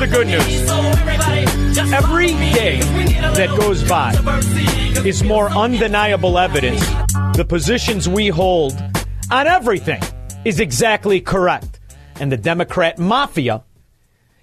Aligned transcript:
the 0.00 0.06
good 0.06 0.26
news. 0.26 1.92
Every 1.92 2.28
day 2.28 2.80
that 3.34 3.54
goes 3.58 3.86
by 3.86 4.14
is 5.06 5.22
more 5.22 5.50
undeniable 5.50 6.38
evidence 6.38 6.80
the 7.34 7.44
positions 7.44 8.08
we 8.08 8.28
hold 8.28 8.72
on 9.30 9.46
everything 9.46 10.02
is 10.44 10.58
exactly 10.58 11.20
correct. 11.20 11.80
And 12.18 12.32
the 12.32 12.36
Democrat 12.36 12.98
mafia 12.98 13.62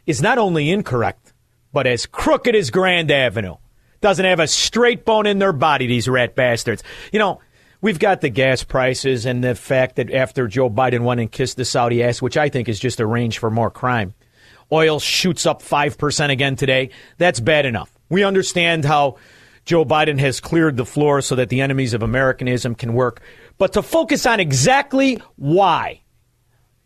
is 0.06 0.22
not 0.22 0.38
only 0.38 0.70
incorrect, 0.70 1.34
but 1.74 1.88
as 1.88 2.06
crooked 2.06 2.56
as 2.56 2.70
Grand 2.70 3.12
Avenue. 3.12 3.56
Doesn't 4.00 4.26
have 4.26 4.40
a 4.40 4.48
straight 4.48 5.06
bone 5.06 5.26
in 5.26 5.40
their 5.40 5.54
body, 5.54 5.88
these 5.88 6.08
rat 6.08 6.36
bastards. 6.36 6.84
You 7.12 7.18
know, 7.18 7.42
we've 7.82 8.00
got 8.00 8.22
the 8.22 8.30
gas 8.30 8.64
prices 8.64 9.26
and 9.26 9.44
the 9.44 9.56
fact 9.56 9.96
that 9.96 10.14
after 10.14 10.48
Joe 10.48 10.70
Biden 10.70 11.02
went 11.02 11.20
and 11.20 11.32
kissed 11.32 11.58
the 11.58 11.66
Saudi 11.66 12.04
ass, 12.04 12.22
which 12.22 12.38
I 12.38 12.50
think 12.50 12.70
is 12.70 12.80
just 12.80 13.00
a 13.00 13.08
range 13.08 13.40
for 13.40 13.50
more 13.50 13.72
crime, 13.72 14.14
oil 14.72 15.00
shoots 15.00 15.46
up 15.46 15.62
5% 15.62 16.30
again 16.30 16.56
today. 16.56 16.90
That's 17.18 17.40
bad 17.40 17.66
enough. 17.66 17.92
We 18.10 18.24
understand 18.24 18.86
how 18.86 19.18
Joe 19.66 19.86
Biden 19.86 20.20
has 20.20 20.40
cleared 20.40 20.78
the 20.78 20.86
floor 20.86 21.22
so 21.22 21.36
that 21.36 21.50
the 21.50 21.62
enemies 21.62 21.94
of 21.94 22.02
Americanism 22.02 22.76
can 22.76 22.94
work. 22.94 23.22
But 23.58 23.74
to 23.74 23.82
focus 23.82 24.26
on 24.26 24.40
exactly 24.40 25.22
why, 25.36 26.02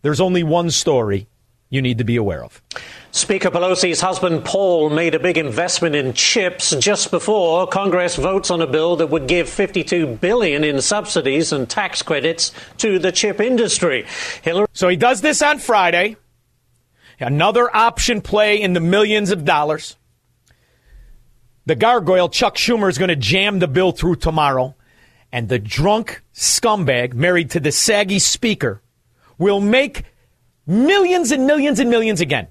there's 0.01 0.19
only 0.19 0.43
one 0.43 0.71
story 0.71 1.27
you 1.69 1.81
need 1.81 1.97
to 1.99 2.03
be 2.03 2.17
aware 2.17 2.43
of. 2.43 2.61
Speaker 3.11 3.49
Pelosi's 3.49 4.01
husband 4.01 4.43
Paul 4.43 4.89
made 4.89 5.15
a 5.15 5.19
big 5.19 5.37
investment 5.37 5.95
in 5.95 6.13
chips 6.13 6.75
just 6.75 7.11
before 7.11 7.65
Congress 7.67 8.17
votes 8.17 8.51
on 8.51 8.61
a 8.61 8.67
bill 8.67 8.97
that 8.97 9.07
would 9.07 9.27
give 9.27 9.49
52 9.49 10.17
billion 10.17 10.63
in 10.63 10.81
subsidies 10.81 11.51
and 11.53 11.69
tax 11.69 12.01
credits 12.01 12.51
to 12.77 12.99
the 12.99 13.11
chip 13.11 13.39
industry. 13.39 14.05
Hillary 14.41 14.67
So 14.73 14.89
he 14.89 14.97
does 14.97 15.21
this 15.21 15.41
on 15.41 15.59
Friday. 15.59 16.17
Another 17.21 17.73
option 17.75 18.21
play 18.21 18.61
in 18.61 18.73
the 18.73 18.79
millions 18.79 19.31
of 19.31 19.45
dollars. 19.45 19.95
The 21.65 21.75
gargoyle, 21.75 22.29
Chuck 22.29 22.55
Schumer, 22.55 22.89
is 22.89 22.97
going 22.97 23.09
to 23.09 23.15
jam 23.15 23.59
the 23.59 23.67
bill 23.67 23.91
through 23.91 24.15
tomorrow. 24.17 24.75
And 25.31 25.47
the 25.47 25.59
drunk 25.59 26.23
scumbag 26.33 27.13
married 27.13 27.51
to 27.51 27.59
the 27.59 27.71
saggy 27.71 28.19
speaker 28.19 28.81
will 29.37 29.61
make 29.61 30.03
millions 30.67 31.31
and 31.31 31.47
millions 31.47 31.79
and 31.79 31.89
millions 31.89 32.19
again. 32.19 32.47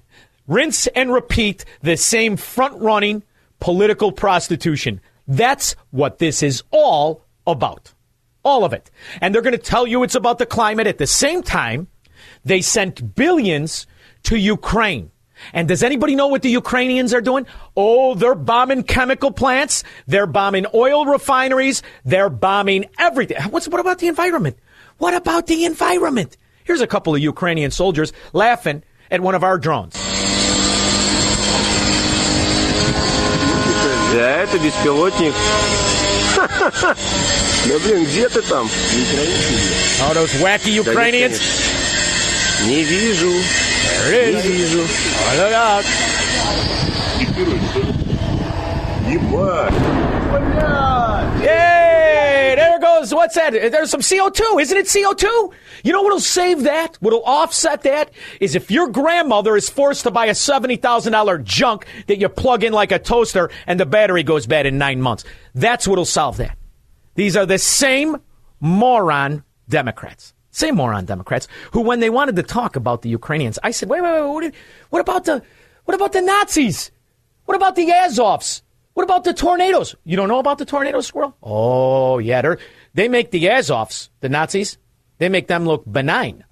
Rinse 0.47 0.87
and 0.87 1.13
repeat 1.13 1.65
the 1.81 1.95
same 1.95 2.37
front 2.37 2.81
running 2.81 3.23
political 3.59 4.11
prostitution. 4.11 4.99
That's 5.27 5.75
what 5.91 6.17
this 6.17 6.41
is 6.41 6.63
all 6.71 7.25
about. 7.45 7.93
All 8.43 8.65
of 8.65 8.73
it. 8.73 8.89
And 9.21 9.33
they're 9.33 9.43
going 9.43 9.51
to 9.51 9.59
tell 9.59 9.85
you 9.85 10.03
it's 10.03 10.15
about 10.15 10.39
the 10.39 10.45
climate. 10.45 10.87
At 10.87 10.97
the 10.97 11.07
same 11.07 11.43
time, 11.43 11.87
they 12.43 12.61
sent 12.61 13.15
billions 13.15 13.85
to 14.24 14.36
Ukraine. 14.36 15.10
And 15.52 15.68
does 15.68 15.82
anybody 15.82 16.14
know 16.14 16.28
what 16.28 16.42
the 16.42 16.50
Ukrainians 16.50 17.12
are 17.12 17.20
doing? 17.20 17.46
Oh, 17.76 18.14
they're 18.14 18.34
bombing 18.34 18.82
chemical 18.82 19.30
plants. 19.30 19.84
They're 20.06 20.26
bombing 20.26 20.66
oil 20.72 21.04
refineries. 21.04 21.82
They're 22.04 22.30
bombing 22.30 22.86
everything. 22.98 23.36
What's, 23.50 23.68
what 23.68 23.80
about 23.80 23.98
the 23.98 24.08
environment? 24.08 24.58
What 24.98 25.14
about 25.14 25.46
the 25.46 25.64
environment? 25.66 26.36
Here's 26.64 26.80
a 26.80 26.86
couple 26.86 27.14
of 27.14 27.20
Ukrainian 27.20 27.70
soldiers 27.70 28.12
laughing 28.32 28.82
at 29.10 29.20
one 29.20 29.34
of 29.34 29.44
our 29.44 29.58
drones. 29.58 29.94
Да, 34.12 34.42
это 34.42 34.58
беспилотник. 34.58 35.34
Да 37.68 37.78
блин, 37.80 38.04
где 38.04 38.28
ты 38.28 38.40
там? 38.42 38.68
Не 38.92 39.02
Украине? 39.02 39.34
Oh, 40.02 40.14
those 40.14 40.32
wacky 40.40 40.82
Да 40.82 40.90
Ukrainians. 40.90 41.40
нет, 42.60 42.66
конечно. 42.66 42.66
Не 42.66 42.82
вижу. 42.84 43.32
There 44.08 44.30
it 44.30 44.34
Не 44.34 44.40
is. 44.40 44.44
вижу. 44.46 44.82
Oh, 44.82 45.36
look 45.36 45.52
out. 45.52 45.84
Ебать. 49.06 49.72
Yay! 51.42 52.54
There 52.56 52.78
goes. 52.80 53.14
What's 53.14 53.34
that? 53.36 53.50
There's 53.52 53.90
some 53.90 54.00
CO2. 54.00 54.60
Isn't 54.60 54.76
it 54.76 54.86
CO2? 54.86 55.52
You 55.84 55.92
know 55.92 56.02
what'll 56.02 56.18
save 56.20 56.62
that? 56.64 56.96
What'll 57.00 57.22
offset 57.24 57.82
that 57.82 58.10
is 58.40 58.54
if 58.56 58.70
your 58.70 58.88
grandmother 58.88 59.56
is 59.56 59.68
forced 59.68 60.04
to 60.04 60.10
buy 60.10 60.26
a 60.26 60.32
$70,000 60.32 61.44
junk 61.44 61.86
that 62.08 62.18
you 62.18 62.28
plug 62.28 62.64
in 62.64 62.72
like 62.72 62.90
a 62.92 62.98
toaster 62.98 63.50
and 63.66 63.78
the 63.78 63.86
battery 63.86 64.22
goes 64.24 64.46
bad 64.46 64.66
in 64.66 64.78
nine 64.78 65.00
months. 65.00 65.24
That's 65.54 65.86
what'll 65.86 66.04
solve 66.04 66.38
that. 66.38 66.56
These 67.14 67.36
are 67.36 67.46
the 67.46 67.58
same 67.58 68.16
moron 68.60 69.44
Democrats. 69.68 70.34
Same 70.51 70.75
moron 70.75 71.05
Democrats 71.05 71.47
who, 71.71 71.81
when 71.81 72.01
they 72.01 72.09
wanted 72.09 72.35
to 72.35 72.43
talk 72.43 72.75
about 72.75 73.01
the 73.01 73.09
Ukrainians, 73.09 73.57
I 73.63 73.71
said, 73.71 73.89
wait, 73.89 74.01
wait, 74.01 74.13
wait, 74.13 74.27
what, 74.27 74.53
what 74.89 74.99
about 74.99 75.25
the, 75.25 75.41
what 75.85 75.95
about 75.95 76.11
the 76.11 76.21
Nazis? 76.21 76.91
What 77.45 77.55
about 77.55 77.75
the 77.75 77.87
Azovs? 77.87 78.61
What 78.93 79.03
about 79.03 79.23
the 79.23 79.33
tornadoes? 79.33 79.95
You 80.03 80.17
don't 80.17 80.27
know 80.27 80.39
about 80.39 80.57
the 80.57 80.65
tornado 80.65 80.99
squirrel? 81.01 81.35
Oh, 81.41 82.19
yeah. 82.19 82.55
They 82.93 83.07
make 83.07 83.31
the 83.31 83.45
Azovs, 83.45 84.09
the 84.19 84.29
Nazis, 84.29 84.77
they 85.17 85.29
make 85.29 85.47
them 85.47 85.65
look 85.65 85.83
benign. 85.89 86.43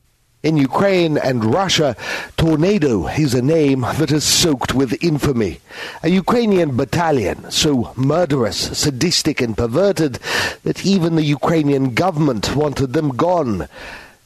In 0.42 0.56
Ukraine 0.56 1.18
and 1.18 1.44
Russia, 1.44 1.98
Tornado 2.38 3.08
is 3.08 3.34
a 3.34 3.42
name 3.42 3.82
that 3.82 4.10
is 4.10 4.24
soaked 4.24 4.74
with 4.74 5.04
infamy. 5.04 5.60
A 6.02 6.08
Ukrainian 6.08 6.78
battalion 6.78 7.52
so 7.52 7.92
murderous, 7.98 8.56
sadistic, 8.80 9.42
and 9.42 9.58
perverted 9.58 10.14
that 10.64 10.86
even 10.86 11.18
the 11.18 11.26
Ukrainian 11.26 11.94
government 11.94 12.56
wanted 12.56 12.94
them 12.94 13.10
gone. 13.18 13.68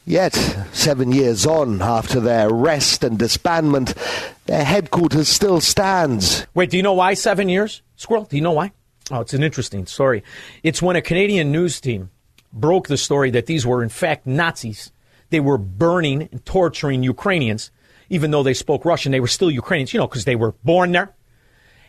Yet, 0.05 0.35
seven 0.71 1.11
years 1.11 1.47
on, 1.47 1.81
after 1.81 2.19
their 2.19 2.47
arrest 2.47 3.03
and 3.03 3.17
disbandment, 3.17 3.97
their 4.45 4.63
headquarters 4.63 5.29
still 5.29 5.61
stands. 5.61 6.45
Wait, 6.53 6.69
do 6.69 6.77
you 6.77 6.83
know 6.83 6.93
why 6.93 7.15
seven 7.15 7.49
years, 7.49 7.81
Squirrel? 7.95 8.25
Do 8.25 8.35
you 8.35 8.43
know 8.43 8.51
why? 8.51 8.71
Oh, 9.09 9.21
it's 9.21 9.33
an 9.33 9.41
interesting 9.41 9.87
story. 9.87 10.23
It's 10.61 10.79
when 10.79 10.95
a 10.95 11.01
Canadian 11.01 11.51
news 11.51 11.81
team 11.81 12.11
broke 12.51 12.87
the 12.87 12.97
story 12.97 13.31
that 13.31 13.47
these 13.47 13.65
were, 13.65 13.81
in 13.81 13.89
fact, 13.89 14.27
Nazis. 14.27 14.91
They 15.33 15.39
were 15.39 15.57
burning 15.57 16.29
and 16.31 16.45
torturing 16.45 17.01
Ukrainians, 17.01 17.71
even 18.07 18.29
though 18.29 18.43
they 18.43 18.53
spoke 18.53 18.85
Russian. 18.85 19.11
They 19.11 19.19
were 19.19 19.25
still 19.25 19.49
Ukrainians, 19.49 19.91
you 19.91 19.99
know, 19.99 20.05
because 20.05 20.25
they 20.25 20.35
were 20.35 20.51
born 20.63 20.91
there. 20.91 21.15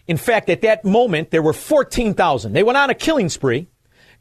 In 0.07 0.17
fact, 0.17 0.49
at 0.49 0.63
that 0.63 0.83
moment, 0.83 1.31
there 1.31 1.43
were 1.43 1.53
14,000. 1.53 2.55
They 2.55 2.63
went 2.63 2.79
on 2.79 2.89
a 2.89 2.95
killing 2.95 3.29
spree. 3.29 3.67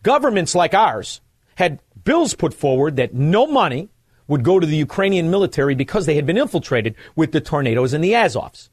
Governments 0.02 0.56
like 0.56 0.74
ours 0.74 1.22
had 1.56 1.80
bills 2.04 2.34
put 2.34 2.54
forward 2.54 2.98
that 2.98 3.14
no 3.14 3.48
money 3.48 3.88
would 4.28 4.44
go 4.44 4.60
to 4.60 4.68
the 4.68 4.76
Ukrainian 4.76 5.32
military 5.32 5.74
because 5.74 6.06
they 6.06 6.16
had 6.16 6.26
been 6.26 6.38
infiltrated 6.38 6.94
with 7.16 7.32
the 7.32 7.40
tornadoes 7.40 7.94
and 7.94 8.04
the 8.04 8.12
Azovs. 8.12 8.68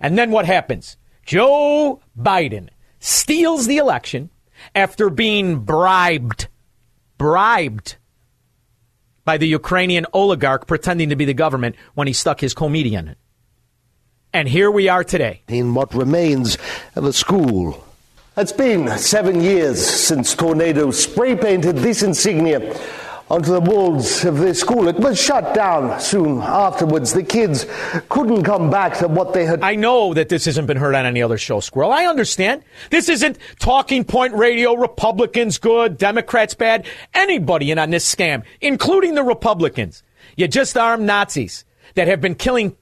And 0.00 0.18
then 0.18 0.32
what 0.32 0.44
happens? 0.44 0.96
Joe 1.24 2.00
Biden 2.18 2.68
steals 2.98 3.68
the 3.68 3.76
election 3.76 4.30
after 4.74 5.08
being 5.08 5.60
bribed, 5.60 6.48
bribed 7.16 7.94
by 9.24 9.38
the 9.38 9.48
Ukrainian 9.48 10.06
oligarch 10.12 10.66
pretending 10.66 11.08
to 11.10 11.16
be 11.16 11.24
the 11.24 11.34
government 11.34 11.76
when 11.94 12.06
he 12.06 12.12
stuck 12.12 12.40
his 12.40 12.54
comedian. 12.54 13.16
And 14.32 14.48
here 14.48 14.70
we 14.70 14.88
are 14.88 15.04
today. 15.04 15.42
In 15.48 15.74
what 15.74 15.94
remains 15.94 16.58
of 16.96 17.04
a 17.04 17.12
school. 17.12 17.84
It's 18.36 18.52
been 18.52 18.98
seven 18.98 19.40
years 19.40 19.86
since 19.86 20.34
Tornado 20.34 20.90
spray 20.90 21.36
painted 21.36 21.76
this 21.76 22.02
insignia 22.02 22.76
onto 23.34 23.50
the 23.50 23.60
walls 23.60 24.24
of 24.24 24.38
their 24.38 24.54
school. 24.54 24.86
It 24.86 24.94
was 24.94 25.20
shut 25.20 25.54
down 25.54 26.00
soon 26.00 26.40
afterwards. 26.40 27.12
The 27.12 27.24
kids 27.24 27.66
couldn't 28.08 28.44
come 28.44 28.70
back 28.70 28.96
to 28.98 29.08
what 29.08 29.32
they 29.32 29.44
had. 29.44 29.60
I 29.64 29.74
know 29.74 30.14
that 30.14 30.28
this 30.28 30.44
hasn't 30.44 30.68
been 30.68 30.76
heard 30.76 30.94
on 30.94 31.04
any 31.04 31.20
other 31.20 31.36
show, 31.36 31.58
Squirrel. 31.58 31.90
I 31.90 32.04
understand. 32.04 32.62
This 32.90 33.08
isn't 33.08 33.38
talking 33.58 34.04
point 34.04 34.34
radio, 34.34 34.74
Republicans 34.74 35.58
good, 35.58 35.98
Democrats 35.98 36.54
bad. 36.54 36.86
Anybody 37.12 37.72
in 37.72 37.78
on 37.80 37.90
this 37.90 38.12
scam, 38.12 38.44
including 38.60 39.16
the 39.16 39.24
Republicans. 39.24 40.04
You 40.36 40.46
just 40.46 40.76
armed 40.76 41.04
Nazis 41.04 41.64
that 41.96 42.06
have 42.06 42.20
been 42.20 42.36
killing 42.36 42.76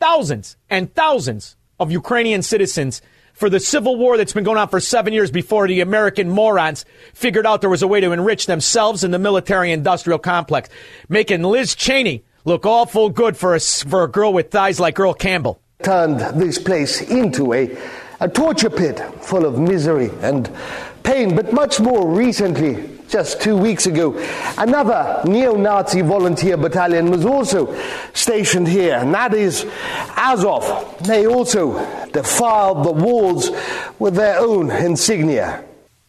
thousands 0.00 0.56
and 0.70 0.92
thousands 0.94 1.56
of 1.78 1.92
Ukrainian 1.92 2.40
citizens 2.40 3.02
for 3.32 3.50
the 3.50 3.60
civil 3.60 3.96
war 3.96 4.16
that's 4.16 4.32
been 4.32 4.44
going 4.44 4.58
on 4.58 4.68
for 4.68 4.80
seven 4.80 5.12
years 5.12 5.30
before 5.30 5.66
the 5.66 5.80
American 5.80 6.28
morons 6.28 6.84
figured 7.14 7.46
out 7.46 7.60
there 7.60 7.70
was 7.70 7.82
a 7.82 7.88
way 7.88 8.00
to 8.00 8.12
enrich 8.12 8.46
themselves 8.46 9.04
and 9.04 9.12
the 9.12 9.18
military 9.18 9.72
industrial 9.72 10.18
complex, 10.18 10.68
making 11.08 11.42
Liz 11.42 11.74
Cheney 11.74 12.24
look 12.44 12.66
awful 12.66 13.10
good 13.10 13.36
for 13.36 13.54
a, 13.54 13.60
for 13.60 14.04
a 14.04 14.08
girl 14.08 14.32
with 14.32 14.50
thighs 14.50 14.80
like 14.80 14.98
Earl 14.98 15.14
Campbell. 15.14 15.60
turned 15.82 16.20
this 16.40 16.58
place 16.58 17.00
into 17.02 17.52
a, 17.52 17.76
a 18.20 18.28
torture 18.28 18.70
pit 18.70 19.00
full 19.22 19.44
of 19.44 19.58
misery 19.58 20.10
and 20.20 20.50
pain. 21.02 21.34
But 21.34 21.52
much 21.52 21.80
more 21.80 22.06
recently, 22.06 22.88
just 23.12 23.42
two 23.42 23.56
weeks 23.56 23.84
ago, 23.86 24.14
another 24.56 25.20
neo 25.26 25.54
Nazi 25.54 26.00
volunteer 26.00 26.56
battalion 26.56 27.10
was 27.10 27.26
also 27.26 27.76
stationed 28.14 28.66
here, 28.66 28.94
and 28.94 29.12
that 29.12 29.34
is 29.34 29.66
Azov. 30.16 30.96
They 31.06 31.26
also 31.26 31.74
defiled 32.12 32.86
the 32.86 32.92
walls 32.92 33.50
with 33.98 34.14
their 34.14 34.38
own 34.38 34.70
insignia. 34.70 35.62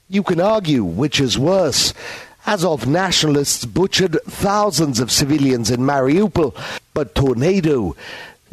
You 0.08 0.24
can 0.24 0.40
argue 0.40 0.86
which 0.86 1.20
is 1.20 1.38
worse. 1.38 1.94
Azov 2.46 2.88
nationalists 2.88 3.66
butchered 3.66 4.18
thousands 4.24 5.02
of 5.02 5.12
civilians 5.12 5.70
in 5.70 5.82
Mariupol, 5.82 6.56
but 6.94 7.16
Tornado, 7.16 7.98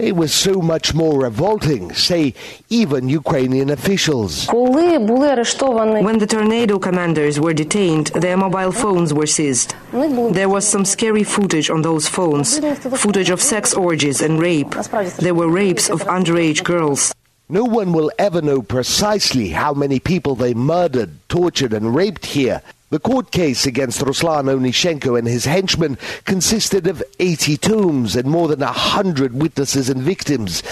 it 0.00 0.16
was 0.16 0.32
so 0.32 0.62
much 0.62 0.94
more 0.94 1.20
revolting, 1.20 1.92
say, 1.92 2.32
even 2.70 3.10
Ukrainian 3.10 3.68
officials. 3.68 4.46
When 4.48 6.18
the 6.18 6.26
tornado 6.26 6.78
commanders 6.78 7.38
were 7.38 7.52
detained, 7.52 8.06
their 8.08 8.38
mobile 8.38 8.72
phones 8.72 9.12
were 9.12 9.26
seized. 9.26 9.74
There 9.92 10.48
was 10.48 10.66
some 10.66 10.86
scary 10.86 11.22
footage 11.22 11.68
on 11.68 11.82
those 11.82 12.08
phones 12.08 12.58
footage 12.98 13.28
of 13.30 13.42
sex 13.42 13.74
orgies 13.74 14.22
and 14.22 14.40
rape. 14.40 14.70
There 15.18 15.34
were 15.34 15.48
rapes 15.48 15.90
of 15.90 16.02
underage 16.04 16.64
girls. 16.64 17.14
No 17.50 17.64
one 17.64 17.92
will 17.92 18.10
ever 18.18 18.40
know 18.40 18.62
precisely 18.62 19.48
how 19.50 19.74
many 19.74 19.98
people 20.00 20.34
they 20.34 20.54
murdered, 20.54 21.10
tortured, 21.28 21.72
and 21.74 21.94
raped 21.94 22.24
here. 22.24 22.62
The 22.90 22.98
court 22.98 23.30
case 23.30 23.66
against 23.66 24.00
Ruslan 24.00 24.46
Onishenko 24.46 25.16
and 25.16 25.28
his 25.28 25.44
henchmen 25.44 25.96
consisted 26.24 26.88
of 26.88 27.02
80 27.20 27.56
tombs 27.56 28.16
and 28.16 28.28
more 28.28 28.48
than 28.48 28.58
100 28.58 29.32
witnesses 29.32 29.88
and 29.88 30.02
victims. 30.02 30.64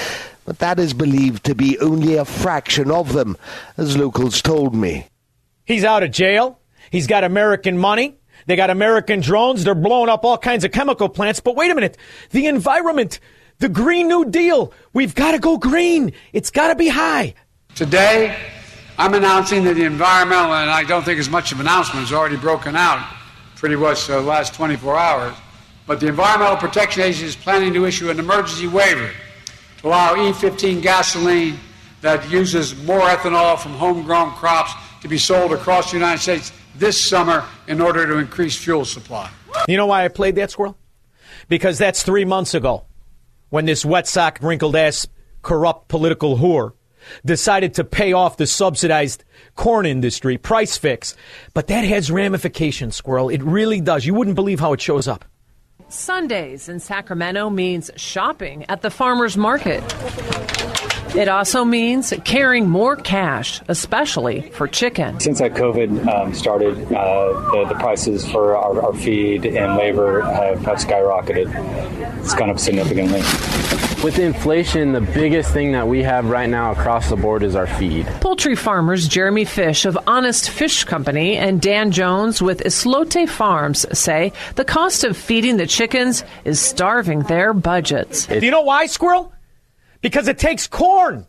But 0.44 0.58
that 0.58 0.80
is 0.80 0.94
believed 0.94 1.44
to 1.44 1.54
be 1.54 1.78
only 1.78 2.16
a 2.16 2.24
fraction 2.24 2.90
of 2.90 3.12
them, 3.12 3.36
as 3.76 3.96
locals 3.96 4.42
told 4.42 4.74
me. 4.74 5.06
He's 5.64 5.84
out 5.84 6.02
of 6.02 6.10
jail. 6.10 6.58
He's 6.90 7.06
got 7.06 7.22
American 7.22 7.78
money. 7.78 8.16
They 8.46 8.56
got 8.56 8.70
American 8.70 9.20
drones. 9.20 9.62
They're 9.62 9.76
blowing 9.76 10.08
up 10.08 10.24
all 10.24 10.38
kinds 10.38 10.64
of 10.64 10.72
chemical 10.72 11.08
plants. 11.08 11.38
But 11.38 11.54
wait 11.54 11.70
a 11.70 11.74
minute. 11.74 11.96
The 12.30 12.46
environment, 12.46 13.20
the 13.58 13.68
Green 13.68 14.08
New 14.08 14.24
Deal. 14.24 14.72
We've 14.92 15.14
got 15.14 15.32
to 15.32 15.38
go 15.38 15.56
green. 15.56 16.12
It's 16.32 16.50
got 16.50 16.68
to 16.68 16.74
be 16.74 16.88
high. 16.88 17.34
Today, 17.76 18.36
I'm 19.00 19.14
announcing 19.14 19.62
that 19.62 19.74
the 19.74 19.84
environmental, 19.84 20.54
and 20.54 20.68
I 20.68 20.82
don't 20.82 21.04
think 21.04 21.20
as 21.20 21.30
much 21.30 21.52
of 21.52 21.60
an 21.60 21.66
announcement 21.66 22.04
is 22.04 22.12
already 22.12 22.36
broken 22.36 22.74
out 22.74 23.08
pretty 23.54 23.76
much 23.76 24.08
the 24.08 24.20
last 24.20 24.54
24 24.54 24.98
hours, 24.98 25.36
but 25.86 26.00
the 26.00 26.08
Environmental 26.08 26.56
Protection 26.56 27.02
Agency 27.02 27.26
is 27.26 27.36
planning 27.36 27.72
to 27.74 27.86
issue 27.86 28.10
an 28.10 28.18
emergency 28.18 28.66
waiver 28.66 29.08
to 29.78 29.86
allow 29.86 30.16
E15 30.16 30.82
gasoline 30.82 31.60
that 32.00 32.28
uses 32.28 32.76
more 32.84 33.02
ethanol 33.02 33.56
from 33.56 33.72
homegrown 33.72 34.32
crops 34.32 34.72
to 35.02 35.06
be 35.06 35.16
sold 35.16 35.52
across 35.52 35.92
the 35.92 35.96
United 35.96 36.20
States 36.20 36.52
this 36.74 37.00
summer 37.00 37.44
in 37.68 37.80
order 37.80 38.04
to 38.04 38.18
increase 38.18 38.56
fuel 38.56 38.84
supply. 38.84 39.30
You 39.68 39.76
know 39.76 39.86
why 39.86 40.04
I 40.04 40.08
played 40.08 40.34
that 40.36 40.50
squirrel? 40.50 40.76
Because 41.48 41.78
that's 41.78 42.02
three 42.02 42.24
months 42.24 42.52
ago 42.52 42.84
when 43.50 43.64
this 43.64 43.84
wet 43.84 44.08
sock, 44.08 44.40
wrinkled 44.42 44.74
ass, 44.74 45.06
corrupt 45.42 45.86
political 45.86 46.36
whore 46.36 46.72
decided 47.24 47.74
to 47.74 47.84
pay 47.84 48.12
off 48.12 48.36
the 48.36 48.46
subsidized 48.46 49.24
corn 49.56 49.86
industry 49.86 50.38
price 50.38 50.76
fix. 50.76 51.16
But 51.54 51.66
that 51.68 51.84
has 51.84 52.10
ramifications, 52.10 52.96
squirrel. 52.96 53.28
It 53.28 53.42
really 53.42 53.80
does. 53.80 54.06
You 54.06 54.14
wouldn't 54.14 54.36
believe 54.36 54.60
how 54.60 54.72
it 54.72 54.80
shows 54.80 55.08
up. 55.08 55.24
Sundays 55.88 56.68
in 56.68 56.80
Sacramento 56.80 57.48
means 57.48 57.90
shopping 57.96 58.66
at 58.68 58.82
the 58.82 58.90
farmer's 58.90 59.36
market. 59.36 59.82
It 61.16 61.28
also 61.28 61.64
means 61.64 62.12
carrying 62.24 62.68
more 62.68 62.94
cash, 62.94 63.62
especially 63.68 64.50
for 64.50 64.68
chicken. 64.68 65.18
Since 65.18 65.38
that 65.38 65.54
COVID 65.54 66.06
um, 66.06 66.34
started, 66.34 66.76
uh, 66.92 67.32
the, 67.52 67.64
the 67.70 67.74
prices 67.76 68.30
for 68.30 68.54
our, 68.54 68.82
our 68.82 68.92
feed 68.92 69.46
and 69.46 69.76
labor 69.76 70.20
have, 70.20 70.60
have 70.60 70.76
skyrocketed. 70.76 71.48
It's 72.20 72.34
gone 72.34 72.50
up 72.50 72.58
significantly. 72.58 73.22
With 74.04 74.20
inflation, 74.20 74.92
the 74.92 75.00
biggest 75.00 75.52
thing 75.52 75.72
that 75.72 75.88
we 75.88 76.04
have 76.04 76.30
right 76.30 76.48
now 76.48 76.70
across 76.70 77.10
the 77.10 77.16
board 77.16 77.42
is 77.42 77.56
our 77.56 77.66
feed. 77.66 78.06
Poultry 78.20 78.54
farmers 78.54 79.08
Jeremy 79.08 79.44
Fish 79.44 79.84
of 79.84 79.98
Honest 80.06 80.50
Fish 80.50 80.84
Company 80.84 81.36
and 81.36 81.60
Dan 81.60 81.90
Jones 81.90 82.40
with 82.40 82.62
Islote 82.62 83.28
Farms 83.28 83.84
say 83.98 84.32
the 84.54 84.64
cost 84.64 85.02
of 85.02 85.16
feeding 85.16 85.56
the 85.56 85.66
chickens 85.66 86.22
is 86.44 86.60
starving 86.60 87.22
their 87.24 87.52
budgets. 87.52 88.26
Do 88.26 88.38
you 88.38 88.52
know 88.52 88.62
why, 88.62 88.86
squirrel? 88.86 89.32
Because 90.00 90.28
it 90.28 90.38
takes 90.38 90.68
corn. 90.68 91.26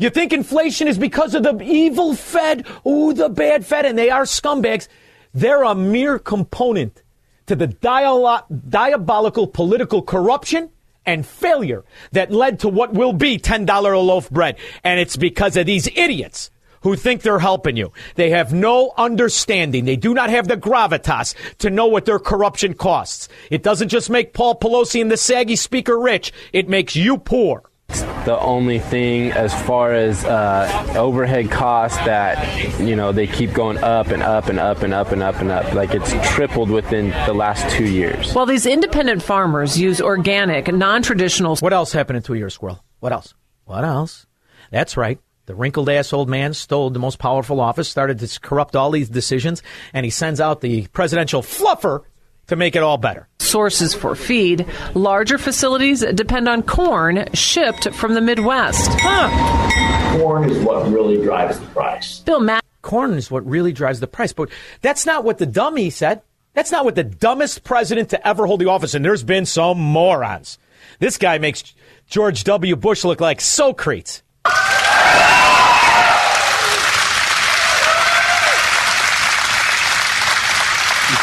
You 0.00 0.10
think 0.10 0.32
inflation 0.32 0.88
is 0.88 0.98
because 0.98 1.36
of 1.36 1.44
the 1.44 1.56
evil 1.62 2.16
Fed? 2.16 2.66
Ooh, 2.84 3.12
the 3.12 3.28
bad 3.28 3.64
Fed, 3.64 3.86
and 3.86 3.96
they 3.96 4.10
are 4.10 4.24
scumbags. 4.24 4.88
They're 5.32 5.62
a 5.62 5.76
mere 5.76 6.18
component 6.18 7.04
to 7.46 7.54
the 7.54 7.68
dialo- 7.68 8.42
diabolical 8.68 9.46
political 9.46 10.02
corruption 10.02 10.70
and 11.06 11.26
failure 11.26 11.84
that 12.12 12.32
led 12.32 12.60
to 12.60 12.68
what 12.68 12.92
will 12.92 13.12
be 13.12 13.38
$10 13.38 13.94
a 13.94 13.98
loaf 13.98 14.28
bread. 14.30 14.56
And 14.84 15.00
it's 15.00 15.16
because 15.16 15.56
of 15.56 15.66
these 15.66 15.86
idiots 15.88 16.50
who 16.82 16.94
think 16.94 17.22
they're 17.22 17.38
helping 17.38 17.76
you. 17.76 17.92
They 18.14 18.30
have 18.30 18.52
no 18.52 18.92
understanding. 18.96 19.84
They 19.84 19.96
do 19.96 20.14
not 20.14 20.30
have 20.30 20.46
the 20.46 20.56
gravitas 20.56 21.34
to 21.58 21.70
know 21.70 21.86
what 21.86 22.04
their 22.04 22.18
corruption 22.18 22.74
costs. 22.74 23.28
It 23.50 23.62
doesn't 23.62 23.88
just 23.88 24.10
make 24.10 24.34
Paul 24.34 24.58
Pelosi 24.58 25.00
and 25.00 25.10
the 25.10 25.16
saggy 25.16 25.56
speaker 25.56 25.98
rich, 25.98 26.32
it 26.52 26.68
makes 26.68 26.94
you 26.94 27.18
poor. 27.18 27.64
The 27.88 28.38
only 28.40 28.80
thing 28.80 29.30
as 29.30 29.54
far 29.62 29.92
as 29.92 30.24
uh, 30.24 30.94
overhead 30.96 31.48
costs 31.50 31.96
that, 31.98 32.80
you 32.80 32.96
know, 32.96 33.12
they 33.12 33.28
keep 33.28 33.52
going 33.52 33.78
up 33.78 34.08
and 34.08 34.20
up 34.22 34.48
and 34.48 34.58
up 34.58 34.82
and 34.82 34.92
up 34.92 35.12
and 35.12 35.22
up 35.22 35.36
and 35.36 35.50
up. 35.50 35.72
Like 35.72 35.94
it's 35.94 36.12
tripled 36.34 36.68
within 36.68 37.10
the 37.26 37.32
last 37.34 37.70
two 37.76 37.84
years. 37.88 38.34
well 38.34 38.44
these 38.46 38.66
independent 38.66 39.22
farmers 39.22 39.78
use 39.78 40.00
organic, 40.00 40.72
non 40.72 41.02
traditional. 41.02 41.56
What 41.58 41.72
else 41.72 41.92
happened 41.92 42.16
in 42.16 42.22
two 42.24 42.34
years, 42.34 42.54
Squirrel? 42.54 42.82
What 42.98 43.12
else? 43.12 43.34
What 43.64 43.84
else? 43.84 44.26
That's 44.72 44.96
right. 44.96 45.20
The 45.46 45.54
wrinkled 45.54 45.88
ass 45.88 46.12
old 46.12 46.28
man 46.28 46.54
stole 46.54 46.90
the 46.90 46.98
most 46.98 47.20
powerful 47.20 47.60
office, 47.60 47.88
started 47.88 48.18
to 48.18 48.40
corrupt 48.40 48.74
all 48.74 48.90
these 48.90 49.08
decisions, 49.08 49.62
and 49.92 50.04
he 50.04 50.10
sends 50.10 50.40
out 50.40 50.60
the 50.60 50.88
presidential 50.88 51.40
fluffer 51.42 52.02
to 52.48 52.56
make 52.56 52.76
it 52.76 52.82
all 52.82 52.98
better. 52.98 53.28
Sources 53.38 53.94
for 53.94 54.14
feed. 54.14 54.66
Larger 54.94 55.38
facilities 55.38 56.00
depend 56.14 56.48
on 56.48 56.62
corn 56.62 57.28
shipped 57.32 57.92
from 57.94 58.14
the 58.14 58.20
Midwest. 58.20 58.90
Huh. 59.00 60.18
Corn 60.18 60.50
is 60.50 60.58
what 60.64 60.90
really 60.90 61.22
drives 61.22 61.58
the 61.58 61.66
price. 61.66 62.20
Bill 62.20 62.40
Matt. 62.40 62.64
Corn 62.82 63.14
is 63.14 63.30
what 63.30 63.46
really 63.46 63.72
drives 63.72 64.00
the 64.00 64.06
price. 64.06 64.32
But 64.32 64.50
that's 64.80 65.06
not 65.06 65.24
what 65.24 65.38
the 65.38 65.46
dummy 65.46 65.90
said. 65.90 66.22
That's 66.54 66.70
not 66.72 66.84
what 66.84 66.94
the 66.94 67.04
dumbest 67.04 67.64
president 67.64 68.10
to 68.10 68.26
ever 68.26 68.46
hold 68.46 68.60
the 68.60 68.68
office. 68.68 68.94
And 68.94 69.04
there's 69.04 69.22
been 69.22 69.44
some 69.46 69.78
morons. 69.78 70.58
This 70.98 71.18
guy 71.18 71.38
makes 71.38 71.74
George 72.06 72.44
W. 72.44 72.76
Bush 72.76 73.04
look 73.04 73.20
like 73.20 73.40
Socrates. 73.40 74.22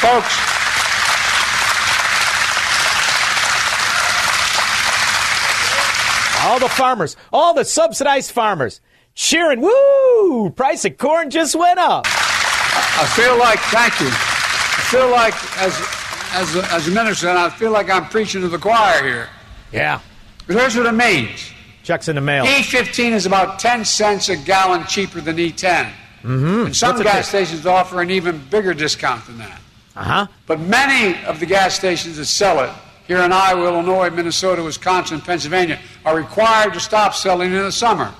Folks, 0.01 0.52
All 6.53 6.59
the 6.59 6.69
farmers, 6.69 7.17
all 7.31 7.55
the 7.55 7.65
subsidized 7.65 8.29
farmers 8.29 8.79
cheering, 9.15 9.59
woo! 9.59 10.51
Price 10.51 10.85
of 10.85 10.99
corn 10.99 11.31
just 11.31 11.55
went 11.55 11.79
up. 11.79 12.05
I 12.05 13.11
feel 13.15 13.39
like, 13.39 13.57
thank 13.57 13.99
you. 13.99 14.05
I 14.05 14.85
feel 14.91 15.09
like, 15.09 15.33
as, 15.57 15.75
as, 16.33 16.55
a, 16.55 16.71
as 16.71 16.87
a 16.87 16.91
minister, 16.91 17.27
and 17.27 17.39
I 17.39 17.49
feel 17.49 17.71
like 17.71 17.89
I'm 17.89 18.05
preaching 18.05 18.41
to 18.41 18.49
the 18.49 18.59
choir 18.59 19.03
here. 19.03 19.29
Yeah. 19.71 19.99
But 20.45 20.57
here's 20.57 20.77
what 20.77 20.85
it 20.85 20.91
means 20.91 21.51
Checks 21.81 22.07
in 22.07 22.13
the 22.17 22.21
mail. 22.21 22.45
E15 22.45 23.13
is 23.13 23.25
about 23.25 23.57
10 23.57 23.83
cents 23.83 24.29
a 24.29 24.37
gallon 24.37 24.85
cheaper 24.85 25.21
than 25.21 25.37
E10. 25.37 25.91
Mm-hmm. 26.21 26.65
And 26.67 26.75
some 26.75 26.97
What's 26.97 27.03
gas 27.03 27.29
stations 27.29 27.65
offer 27.65 27.99
an 27.99 28.11
even 28.11 28.37
bigger 28.51 28.75
discount 28.75 29.25
than 29.25 29.39
that. 29.39 29.59
Uh 29.95 30.03
huh. 30.03 30.27
But 30.45 30.59
many 30.59 31.19
of 31.25 31.39
the 31.39 31.47
gas 31.47 31.73
stations 31.73 32.17
that 32.17 32.25
sell 32.25 32.63
it 32.63 32.69
here 33.07 33.19
in 33.19 33.31
Iowa, 33.31 33.67
Illinois, 33.67 34.09
Minnesota, 34.09 34.63
Wisconsin, 34.63 35.21
Pennsylvania 35.21 35.79
are 36.05 36.15
required 36.15 36.73
to 36.73 36.79
stop 36.79 37.13
selling 37.13 37.51
in 37.51 37.61
the 37.61 37.71
summer. 37.71 38.13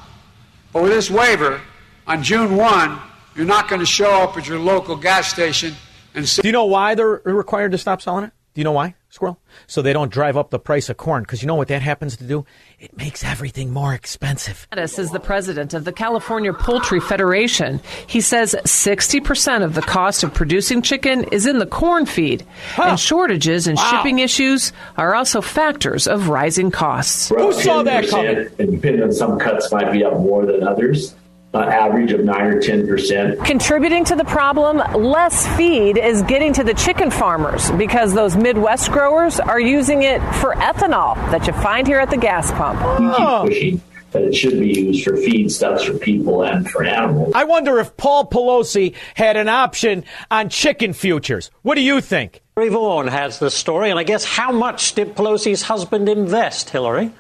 But 0.72 0.84
with 0.84 0.92
this 0.92 1.10
waiver, 1.10 1.62
on 2.06 2.24
June 2.24 2.56
1, 2.58 3.00
you're 3.36 3.46
not 3.46 3.70
going 3.70 3.80
to 3.80 3.86
show 3.86 4.24
up 4.24 4.38
at 4.38 4.48
your 4.48 4.60
local 4.60 4.96
gas 4.96 5.28
station 5.28 5.76
and 6.14 6.28
say, 6.28 6.42
Do 6.42 6.48
you 6.48 6.52
know 6.52 6.66
why 6.66 6.96
they're 6.96 7.22
required 7.24 7.72
to 7.72 7.78
stop 7.78 8.02
selling 8.02 8.26
it? 8.26 8.32
Do 8.54 8.62
you 8.62 8.66
know 8.66 8.72
why, 8.72 8.96
Squirrel? 9.14 9.38
So 9.68 9.84
they 9.84 9.94
don't 9.94 10.12
drive 10.12 10.38
up 10.38 10.50
the 10.50 10.58
price 10.58 10.90
of 10.90 10.98
corn. 10.98 11.22
Because 11.22 11.44
you 11.44 11.48
know 11.48 11.54
what 11.54 11.68
that 11.68 11.84
happens 11.84 12.18
to 12.18 12.24
do? 12.24 12.48
It 12.80 12.98
makes 12.98 13.24
everything 13.24 13.70
more 13.72 13.94
expensive. 13.94 14.68
This 14.74 14.98
is 14.98 15.12
the 15.12 15.20
president 15.20 15.76
of 15.76 15.84
the 15.86 15.92
California 15.92 16.52
Poultry 16.52 17.00
Federation. 17.00 17.80
He 18.08 18.22
says 18.22 18.56
60% 18.66 19.64
of 19.64 19.76
the 19.76 19.84
cost 19.84 20.24
of 20.24 20.34
producing 20.34 20.82
chicken 20.82 21.26
is 21.26 21.46
in 21.46 21.60
the 21.60 21.68
corn 21.68 22.08
feed, 22.08 22.44
and 22.82 23.00
shortages 23.00 23.68
and 23.68 23.78
Wow. 23.78 23.92
shipping 23.92 24.18
issues 24.18 24.74
are 24.98 25.14
also 25.14 25.42
factors 25.42 26.08
of 26.08 26.30
rising 26.30 26.72
costs. 26.72 27.30
Who 27.30 27.54
saw 27.54 27.84
that 27.84 28.10
coming? 28.10 28.48
And 28.58 28.72
depending 28.72 29.04
on 29.04 29.12
some 29.12 29.38
cuts 29.38 29.72
might 29.72 29.92
be 29.92 30.04
up 30.04 30.14
more 30.14 30.48
than 30.48 30.64
others. 30.64 31.14
Uh, 31.56 31.60
average 31.60 32.12
of 32.12 32.22
nine 32.22 32.46
or 32.48 32.60
ten 32.60 32.88
percent. 32.88 33.40
Contributing 33.46 34.04
to 34.04 34.16
the 34.16 34.26
problem, 34.26 34.78
less 35.00 35.46
feed 35.56 36.00
is 36.00 36.24
getting 36.24 36.52
to 36.52 36.64
the 36.64 36.74
chicken 36.74 37.12
farmers 37.12 37.70
because 37.74 38.12
those 38.16 38.36
Midwest 38.36 38.92
growers 38.92 39.40
are 39.40 39.60
using 39.60 40.02
it 40.02 40.20
for 40.38 40.56
ethanol 40.56 41.14
that 41.30 41.46
you 41.46 41.54
find 41.54 41.86
here 41.86 42.00
at 42.00 42.10
the 42.10 42.18
gas 42.18 42.52
pump. 42.54 42.80
We 43.00 43.08
keep 43.16 43.80
pushing 43.80 43.82
that 44.14 44.24
it 44.24 44.34
should 44.34 44.60
be 44.60 44.68
used 44.68 45.04
for 45.04 45.14
feedstuffs 45.14 45.86
for 45.86 45.98
people 46.00 46.42
and 46.44 46.68
for 46.70 46.84
animals. 46.84 47.34
I 47.36 47.44
wonder 47.44 47.80
if 47.80 47.96
Paul 47.98 48.26
Pelosi 48.26 48.96
had 49.14 49.38
an 49.38 49.48
option 49.48 50.06
on 50.32 50.50
chicken 50.50 50.94
futures. 50.94 51.52
What 51.62 51.76
do 51.76 51.82
you 51.82 52.02
think? 52.02 52.42
Hillary 52.56 52.72
Vaughan 52.72 53.08
has 53.08 53.40
the 53.40 53.52
story, 53.52 53.90
and 53.90 54.00
I 54.00 54.04
guess 54.04 54.24
how 54.24 54.52
much 54.52 54.94
did 54.94 55.16
Pelosi's 55.16 55.64
husband 55.64 56.10
invest, 56.10 56.70
Hillary? 56.72 57.12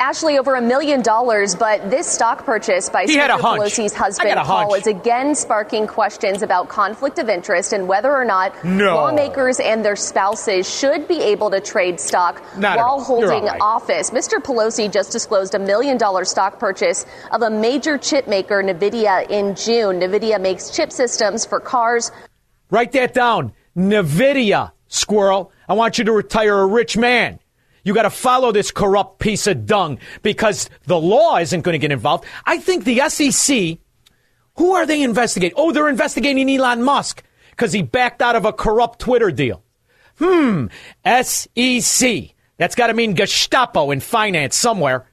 Ashley, 0.00 0.38
over 0.38 0.54
a 0.54 0.60
million 0.60 1.02
dollars, 1.02 1.54
but 1.56 1.90
this 1.90 2.06
stock 2.06 2.44
purchase 2.44 2.88
by 2.88 3.02
He 3.02 3.12
Speaker. 3.14 3.28
Pelosi's 3.38 3.92
husband, 3.92 4.34
Paul, 4.36 4.70
hunch. 4.70 4.80
is 4.82 4.86
again 4.86 5.34
sparking 5.34 5.86
questions 5.86 6.42
about 6.42 6.68
conflict 6.68 7.18
of 7.18 7.28
interest 7.28 7.72
and 7.72 7.88
whether 7.88 8.12
or 8.14 8.24
not 8.24 8.52
No. 8.64 8.94
lawmakers 8.94 9.58
and 9.58 9.84
their 9.84 9.96
spouses 9.96 10.68
should 10.72 11.08
be 11.08 11.20
able 11.20 11.50
to 11.50 11.60
trade 11.60 11.98
stock 11.98 12.40
Not 12.56 12.76
while 12.78 13.00
holding 13.00 13.44
right. 13.44 13.60
office. 13.60 14.10
Mr. 14.10 14.38
Pelosi 14.38 14.90
just 14.92 15.10
disclosed 15.10 15.54
a 15.54 15.58
million 15.58 15.98
dollar 15.98 16.24
stock 16.24 16.58
purchase 16.60 17.04
of 17.32 17.42
a 17.42 17.50
major 17.50 17.98
chip 17.98 18.28
maker, 18.28 18.62
NVIDIA, 18.62 19.28
in 19.28 19.54
June. 19.56 20.00
NVIDIA 20.00 20.40
makes 20.40 20.70
chip 20.70 20.92
systems 20.92 21.44
for 21.44 21.58
cars, 21.60 22.12
Write 22.70 22.92
that 22.92 23.14
down. 23.14 23.52
NVIDIA, 23.76 24.72
squirrel. 24.88 25.50
I 25.68 25.72
want 25.72 25.98
you 25.98 26.04
to 26.04 26.12
retire 26.12 26.58
a 26.58 26.66
rich 26.66 26.96
man. 26.98 27.38
You 27.88 27.94
got 27.94 28.02
to 28.02 28.10
follow 28.10 28.52
this 28.52 28.70
corrupt 28.70 29.18
piece 29.18 29.46
of 29.46 29.64
dung 29.64 29.98
because 30.22 30.68
the 30.84 31.00
law 31.00 31.38
isn't 31.38 31.62
going 31.62 31.72
to 31.72 31.78
get 31.78 31.90
involved. 31.90 32.26
I 32.44 32.58
think 32.58 32.84
the 32.84 33.08
SEC, 33.08 33.78
who 34.56 34.72
are 34.72 34.84
they 34.84 35.00
investigating? 35.00 35.54
Oh, 35.56 35.72
they're 35.72 35.88
investigating 35.88 36.50
Elon 36.50 36.82
Musk 36.82 37.22
because 37.48 37.72
he 37.72 37.80
backed 37.80 38.20
out 38.20 38.36
of 38.36 38.44
a 38.44 38.52
corrupt 38.52 38.98
Twitter 38.98 39.30
deal. 39.30 39.64
Hmm, 40.18 40.66
SEC. 41.02 42.34
That's 42.58 42.74
got 42.74 42.88
to 42.88 42.92
mean 42.92 43.14
Gestapo 43.14 43.90
in 43.90 44.00
finance 44.00 44.54
somewhere. 44.54 45.07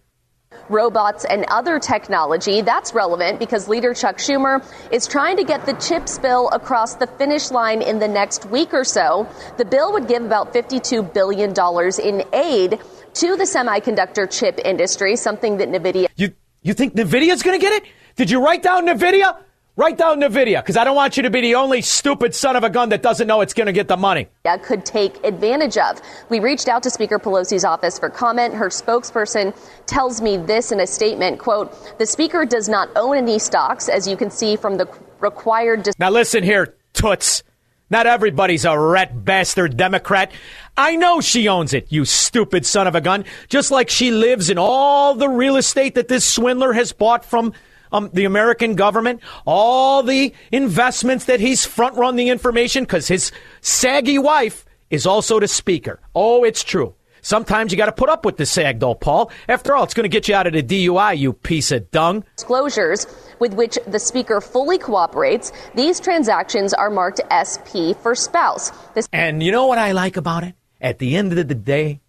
Robots, 0.70 1.26
and 1.26 1.46
other 1.50 1.80
technology. 1.80 2.62
That's 2.62 2.94
relevant 2.94 3.40
because 3.40 3.68
leader 3.68 3.94
Chuck 3.94 4.18
Schumer 4.18 4.64
is 4.92 5.08
trying 5.08 5.38
to 5.38 5.44
get 5.44 5.66
the 5.66 5.74
CHIPS 5.74 6.20
bill 6.20 6.50
across 6.50 6.96
the 6.96 7.08
finish 7.08 7.52
line 7.52 7.82
in 7.82 8.00
the 8.00 8.08
next 8.08 8.46
week 8.46 8.74
or 8.74 8.84
so. 8.84 9.28
The 9.58 9.66
bill 9.66 9.94
would 9.94 10.08
give 10.08 10.24
about 10.24 10.54
$52 10.54 11.14
billion 11.14 11.52
in 11.52 12.28
aid 12.34 12.80
to 13.16 13.36
the 13.38 13.44
semiconductor 13.44 14.30
chip 14.30 14.60
industry, 14.64 15.16
something 15.16 15.58
that 15.58 15.70
NVIDIA 15.70 16.08
You 16.16 16.34
you 16.62 16.74
think 16.74 16.96
Nvidia's 16.96 17.44
going 17.44 17.58
to 17.60 17.62
get 17.62 17.74
it? 17.74 17.90
Did 18.16 18.32
you 18.32 18.44
write 18.44 18.64
down 18.64 18.88
Nvidia? 18.88 19.38
Write 19.78 19.98
down 19.98 20.22
Nvidia 20.22 20.62
because 20.62 20.78
I 20.78 20.86
don't 20.86 20.96
want 20.96 21.18
you 21.18 21.24
to 21.24 21.30
be 21.30 21.42
the 21.42 21.56
only 21.56 21.82
stupid 21.82 22.34
son 22.34 22.56
of 22.56 22.64
a 22.64 22.70
gun 22.70 22.88
that 22.90 23.02
doesn't 23.02 23.28
know 23.28 23.42
it's 23.42 23.54
going 23.54 23.68
to 23.68 23.74
get 23.74 23.90
the 23.90 23.98
money. 23.98 24.30
could 24.64 24.86
take 24.86 25.22
advantage 25.26 25.78
of. 25.78 26.02
We 26.30 26.40
reached 26.40 26.70
out 26.70 26.82
to 26.84 26.90
Speaker 26.90 27.20
Pelosi's 27.20 27.66
office 27.66 28.00
for 28.00 28.10
comment. 28.10 28.54
Her 28.54 28.70
spokesperson 28.70 29.54
tells 29.86 30.22
me 30.22 30.38
this 30.38 30.72
in 30.72 30.80
a 30.80 30.88
statement, 30.88 31.40
quote, 31.40 31.98
"The 31.98 32.06
speaker 32.06 32.46
does 32.46 32.70
not 32.70 32.88
own 32.96 33.18
any 33.18 33.38
stocks 33.38 33.90
as 33.90 34.08
you 34.08 34.16
can 34.16 34.32
see 34.32 34.56
from 34.56 34.78
the 34.78 34.88
required 35.20 35.84
dis- 35.84 36.00
Now 36.00 36.10
listen 36.10 36.42
here, 36.42 36.76
toots. 36.94 37.44
Not 37.90 38.08
everybody's 38.08 38.64
a 38.64 38.80
rat 38.80 39.26
bastard 39.26 39.76
Democrat. 39.76 40.32
I 40.78 40.96
know 40.96 41.20
she 41.20 41.50
owns 41.50 41.74
it, 41.74 41.88
you 41.90 42.06
stupid 42.06 42.66
son 42.66 42.88
of 42.88 42.96
a 42.96 43.02
gun. 43.02 43.26
Just 43.50 43.72
like 43.72 43.90
she 43.90 44.10
lives 44.10 44.50
in 44.50 44.58
all 44.58 45.16
the 45.16 45.28
real 45.28 45.58
estate 45.58 45.96
that 45.96 46.08
this 46.08 46.24
swindler 46.24 46.72
has 46.72 46.94
bought 46.94 47.26
from 47.26 47.52
um, 47.96 48.10
the 48.14 48.26
American 48.26 48.76
government, 48.76 49.22
all 49.46 50.04
the 50.04 50.34
investments 50.52 51.26
that 51.26 51.40
he's 51.40 51.66
front 51.66 51.96
run 51.96 52.16
the 52.16 52.30
information 52.30 52.84
because 52.84 53.08
his 53.08 53.32
saggy 53.62 54.18
wife 54.18 54.66
is 54.90 55.06
also 55.06 55.40
the 55.40 55.48
speaker. 55.48 56.00
Oh, 56.14 56.44
it's 56.44 56.64
true. 56.64 56.96
Sometimes 57.22 57.72
you 57.72 57.78
got 57.78 57.88
to 57.88 57.92
put 57.92 58.10
up 58.10 58.24
with 58.24 58.38
the 58.38 58.46
sag, 58.46 58.80
though, 58.80 58.94
Paul. 58.94 59.32
After 59.50 59.76
all, 59.76 59.84
it's 59.84 59.96
going 59.96 60.04
to 60.04 60.10
get 60.10 60.28
you 60.28 60.36
out 60.36 60.46
of 60.46 60.54
the 60.54 60.62
DUI, 60.62 61.18
you 61.18 61.34
piece 61.34 61.72
of 61.72 61.90
dung. 61.90 62.24
disclosures 62.36 63.08
with 63.40 63.56
which 63.56 63.80
the 63.88 63.98
speaker 63.98 64.40
fully 64.40 64.78
cooperates. 64.78 65.52
These 65.74 66.00
transactions 66.00 66.72
are 66.74 66.92
marked 66.92 67.22
SP 67.34 67.98
for 68.00 68.14
spouse. 68.14 68.70
This 68.94 69.10
And 69.12 69.42
you 69.42 69.52
know 69.52 69.66
what 69.66 69.80
I 69.80 69.94
like 69.94 70.18
about 70.18 70.44
it? 70.44 70.54
At 70.80 71.00
the 71.00 71.16
end 71.16 71.36
of 71.36 71.48
the 71.48 71.56
day, 71.56 72.02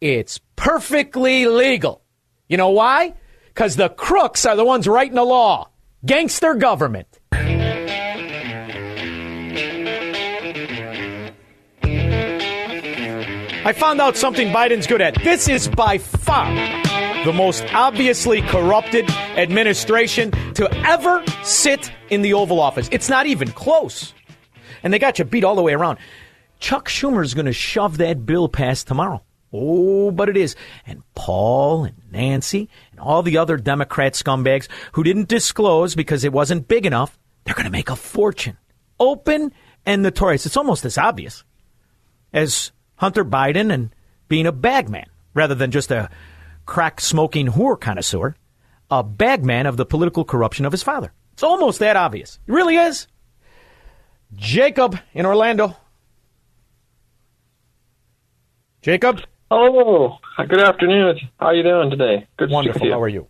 it's 0.00 0.40
perfectly 0.56 1.46
legal. 1.46 2.00
You 2.48 2.56
know 2.56 2.70
why? 2.70 3.14
Because 3.54 3.76
the 3.76 3.90
crooks 3.90 4.46
are 4.46 4.56
the 4.56 4.64
ones 4.64 4.88
writing 4.88 5.14
the 5.14 5.24
law. 5.24 5.68
Gangster 6.06 6.54
government. 6.54 7.06
I 13.64 13.72
found 13.74 14.00
out 14.00 14.16
something 14.16 14.48
Biden's 14.48 14.86
good 14.86 15.00
at. 15.00 15.22
This 15.22 15.48
is 15.48 15.68
by 15.68 15.98
far 15.98 16.52
the 17.24 17.32
most 17.32 17.62
obviously 17.72 18.42
corrupted 18.42 19.08
administration 19.10 20.32
to 20.54 20.68
ever 20.84 21.22
sit 21.44 21.92
in 22.10 22.22
the 22.22 22.32
Oval 22.32 22.58
Office. 22.58 22.88
It's 22.90 23.08
not 23.08 23.26
even 23.26 23.52
close. 23.52 24.12
And 24.82 24.92
they 24.92 24.98
got 24.98 25.20
you 25.20 25.24
beat 25.24 25.44
all 25.44 25.54
the 25.54 25.62
way 25.62 25.74
around. 25.74 25.98
Chuck 26.58 26.88
Schumer's 26.88 27.34
going 27.34 27.46
to 27.46 27.52
shove 27.52 27.98
that 27.98 28.26
bill 28.26 28.48
past 28.48 28.88
tomorrow. 28.88 29.22
Oh, 29.52 30.10
but 30.10 30.28
it 30.28 30.36
is. 30.36 30.56
And 30.86 31.02
Paul 31.14 31.84
and 31.84 31.96
Nancy 32.10 32.68
all 33.02 33.22
the 33.22 33.38
other 33.38 33.56
Democrat 33.56 34.14
scumbags 34.14 34.68
who 34.92 35.02
didn't 35.02 35.28
disclose 35.28 35.94
because 35.94 36.24
it 36.24 36.32
wasn't 36.32 36.68
big 36.68 36.86
enough, 36.86 37.18
they're 37.44 37.54
going 37.54 37.64
to 37.64 37.70
make 37.70 37.90
a 37.90 37.96
fortune. 37.96 38.56
Open 38.98 39.52
and 39.84 40.02
notorious. 40.02 40.46
It's 40.46 40.56
almost 40.56 40.84
as 40.84 40.96
obvious 40.96 41.44
as 42.32 42.72
Hunter 42.96 43.24
Biden 43.24 43.72
and 43.72 43.94
being 44.28 44.46
a 44.46 44.52
bagman 44.52 45.06
rather 45.34 45.54
than 45.54 45.70
just 45.70 45.90
a 45.90 46.08
crack 46.66 47.00
smoking 47.00 47.48
whore 47.48 47.80
connoisseur, 47.80 48.36
a 48.90 49.02
bagman 49.02 49.66
of 49.66 49.76
the 49.76 49.86
political 49.86 50.24
corruption 50.24 50.64
of 50.64 50.72
his 50.72 50.82
father. 50.82 51.12
It's 51.32 51.42
almost 51.42 51.80
that 51.80 51.96
obvious. 51.96 52.38
It 52.46 52.52
really 52.52 52.76
is. 52.76 53.08
Jacob 54.34 54.98
in 55.12 55.26
Orlando. 55.26 55.76
Jacob? 58.80 59.22
Oh, 59.54 60.18
good 60.48 60.60
afternoon. 60.60 61.20
How 61.38 61.48
are 61.48 61.54
you 61.54 61.62
doing 61.62 61.90
today? 61.90 62.26
Good 62.38 62.48
Wonderful. 62.48 62.90
How 62.90 63.02
are 63.02 63.08
you? 63.08 63.26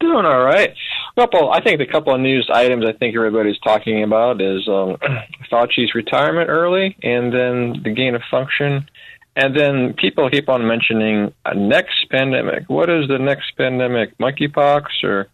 Doing 0.00 0.24
all 0.24 0.42
right. 0.42 0.74
Couple, 1.16 1.52
I 1.52 1.62
think 1.62 1.78
the 1.78 1.86
couple 1.86 2.12
of 2.12 2.20
news 2.20 2.50
items 2.52 2.84
I 2.84 2.98
think 2.98 3.14
everybody's 3.14 3.58
talking 3.60 4.02
about 4.02 4.40
is 4.40 4.66
um, 4.66 4.96
Fauci's 5.52 5.94
retirement 5.94 6.50
early, 6.50 6.96
and 7.04 7.32
then 7.32 7.80
the 7.84 7.92
gain 7.94 8.16
of 8.16 8.22
function, 8.28 8.88
and 9.36 9.56
then 9.56 9.94
people 9.96 10.28
keep 10.30 10.48
on 10.48 10.66
mentioning 10.66 11.32
a 11.44 11.54
next 11.54 12.10
pandemic. 12.10 12.64
What 12.68 12.90
is 12.90 13.06
the 13.06 13.18
next 13.20 13.52
pandemic? 13.56 14.18
Monkeypox 14.18 15.04
or 15.04 15.28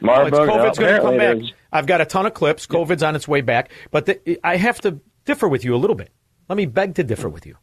Marburg? 0.00 0.32
it's 0.32 0.38
COVID's 0.38 0.78
No, 0.78 0.86
going 0.86 0.94
to 0.94 1.00
come 1.02 1.18
back. 1.18 1.52
I've 1.70 1.86
got 1.86 2.00
a 2.00 2.06
ton 2.06 2.24
of 2.24 2.32
clips. 2.32 2.66
COVID's 2.66 3.02
on 3.02 3.14
its 3.14 3.28
way 3.28 3.42
back. 3.42 3.70
But 3.90 4.06
the, 4.06 4.40
I 4.42 4.56
have 4.56 4.80
to 4.82 5.00
differ 5.26 5.48
with 5.48 5.66
you 5.66 5.74
a 5.74 5.76
little 5.76 5.96
bit. 5.96 6.10
Let 6.48 6.56
me 6.56 6.64
beg 6.64 6.94
to 6.94 7.04
differ 7.04 7.28
with 7.28 7.44
you. 7.44 7.58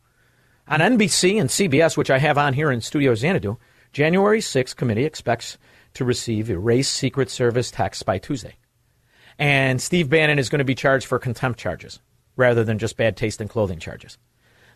On 0.67 0.79
NBC 0.79 1.39
and 1.39 1.47
CBS, 1.47 1.95
which 1.95 2.09
I 2.09 2.17
have 2.17 2.39
on 2.39 2.53
here 2.53 2.71
in 2.71 2.81
Studio 2.81 3.13
Xanadu, 3.13 3.57
January 3.93 4.39
6th 4.39 4.75
committee 4.75 5.05
expects 5.05 5.59
to 5.93 6.03
receive 6.03 6.49
erased 6.49 6.93
Secret 6.93 7.29
Service 7.29 7.69
text 7.69 8.03
by 8.03 8.17
Tuesday. 8.17 8.55
And 9.37 9.79
Steve 9.79 10.09
Bannon 10.09 10.39
is 10.39 10.49
going 10.49 10.59
to 10.59 10.65
be 10.65 10.73
charged 10.73 11.05
for 11.05 11.19
contempt 11.19 11.59
charges 11.59 11.99
rather 12.35 12.63
than 12.63 12.79
just 12.79 12.97
bad 12.97 13.15
taste 13.15 13.41
in 13.41 13.47
clothing 13.47 13.77
charges. 13.77 14.17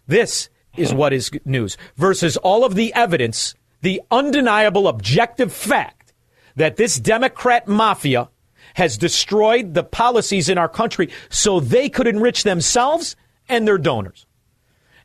This 0.06 0.50
is 0.78 0.94
what 0.94 1.12
is 1.12 1.32
news 1.44 1.76
versus 1.96 2.38
all 2.38 2.64
of 2.64 2.76
the 2.76 2.94
evidence, 2.94 3.56
the 3.82 4.00
undeniable 4.12 4.88
objective 4.88 5.52
fact 5.52 6.14
that 6.56 6.76
this 6.76 7.00
Democrat 7.00 7.68
mafia 7.68 8.30
has 8.76 8.96
destroyed 8.96 9.74
the 9.74 9.84
policies 9.84 10.50
in 10.50 10.60
our 10.60 10.70
country 10.70 11.10
so 11.30 11.60
they 11.60 11.90
could 11.90 12.06
enrich 12.06 12.44
themselves 12.44 13.16
and 13.48 13.68
their 13.68 13.80
donors. 13.80 14.28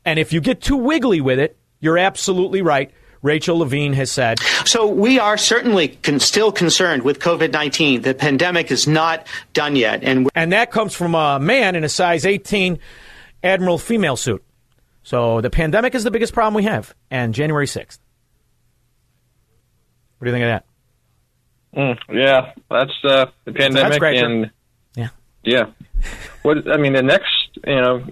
And 0.05 0.19
if 0.19 0.31
you 0.33 0.41
get 0.41 0.61
too 0.61 0.77
wiggly 0.77 1.21
with 1.21 1.39
it, 1.39 1.57
you're 1.79 1.97
absolutely 1.97 2.61
right. 2.61 2.91
Rachel 3.21 3.57
Levine 3.57 3.93
has 3.93 4.11
said. 4.11 4.39
So 4.65 4.87
we 4.87 5.19
are 5.19 5.35
certainly 5.35 5.87
con- 5.87 6.19
still 6.19 6.51
concerned 6.51 7.01
with 7.01 7.19
COVID 7.19 7.51
19. 7.51 8.01
The 8.01 8.13
pandemic 8.13 8.69
is 8.69 8.87
not 8.87 9.25
done 9.53 9.75
yet. 9.75 10.03
And, 10.03 10.29
and 10.35 10.51
that 10.51 10.69
comes 10.69 10.93
from 10.93 11.15
a 11.15 11.39
man 11.39 11.75
in 11.75 11.83
a 11.83 11.89
size 11.89 12.25
18 12.25 12.79
Admiral 13.43 13.77
female 13.77 14.15
suit. 14.15 14.43
So 15.01 15.41
the 15.41 15.49
pandemic 15.49 15.95
is 15.95 16.03
the 16.03 16.11
biggest 16.11 16.33
problem 16.33 16.53
we 16.53 16.63
have. 16.63 16.93
And 17.09 17.33
January 17.33 17.65
6th. 17.65 17.99
What 20.17 20.25
do 20.25 20.31
you 20.31 20.35
think 20.35 20.43
of 20.43 20.49
that? 20.49 20.65
Mm, 21.75 21.97
yeah, 22.09 22.53
that's 22.71 22.93
uh, 23.03 23.25
the 23.43 23.51
pandemic 23.51 23.99
That's 23.99 24.21
and 24.21 24.51
yeah, 24.95 25.09
yeah. 25.43 25.65
What 26.41 26.71
I 26.71 26.77
mean, 26.77 26.93
the 26.93 27.03
next, 27.03 27.44
you 27.65 27.75
know, 27.75 28.05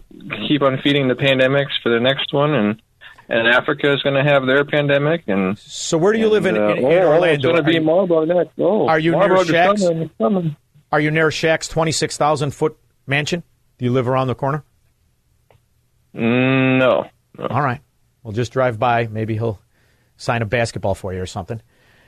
keep 0.48 0.62
on 0.62 0.80
feeding 0.84 1.08
the 1.08 1.16
pandemics 1.16 1.72
for 1.82 1.90
the 1.90 2.00
next 2.00 2.34
one, 2.34 2.54
and 2.54 2.82
and 3.30 3.48
Africa 3.48 3.94
is 3.94 4.02
going 4.02 4.16
to 4.16 4.30
have 4.30 4.46
their 4.46 4.66
pandemic. 4.66 5.24
And 5.28 5.58
so, 5.58 5.98
where 5.98 6.14
do 6.14 6.20
you 6.20 6.30
live 6.30 6.46
in, 6.46 6.58
uh, 6.58 6.70
in, 6.70 6.78
in 6.80 6.86
oh, 6.86 7.08
Orlando? 7.08 7.34
It's 7.34 7.44
going 7.44 7.56
to 7.56 7.64
be 7.64 7.80
Marburg 7.80 8.28
next. 8.30 8.52
Oh, 8.58 8.88
are 8.88 9.00
you 9.00 9.14
Marburg 9.14 9.50
near 9.50 9.56
Shaq's? 9.56 9.88
coming, 9.88 10.10
coming. 10.18 10.56
Are 10.92 11.00
you 11.00 11.12
near 11.12 11.30
Shaq's 11.30 11.68
twenty 11.68 11.92
six 11.92 12.18
thousand 12.18 12.52
foot 12.52 12.78
mansion? 13.08 13.44
Do 13.78 13.86
you 13.86 13.92
live 13.92 14.08
around 14.08 14.28
the 14.28 14.36
corner? 14.36 14.64
Mm, 16.16 16.78
no, 16.78 17.10
no. 17.38 17.48
All 17.48 17.62
right. 17.62 17.82
We'll 18.22 18.34
just 18.34 18.54
drive 18.54 18.80
by. 18.80 19.08
Maybe 19.08 19.34
he'll 19.34 19.60
sign 20.16 20.42
a 20.42 20.46
basketball 20.46 20.96
for 20.96 21.14
you 21.14 21.22
or 21.22 21.26
something. 21.26 21.62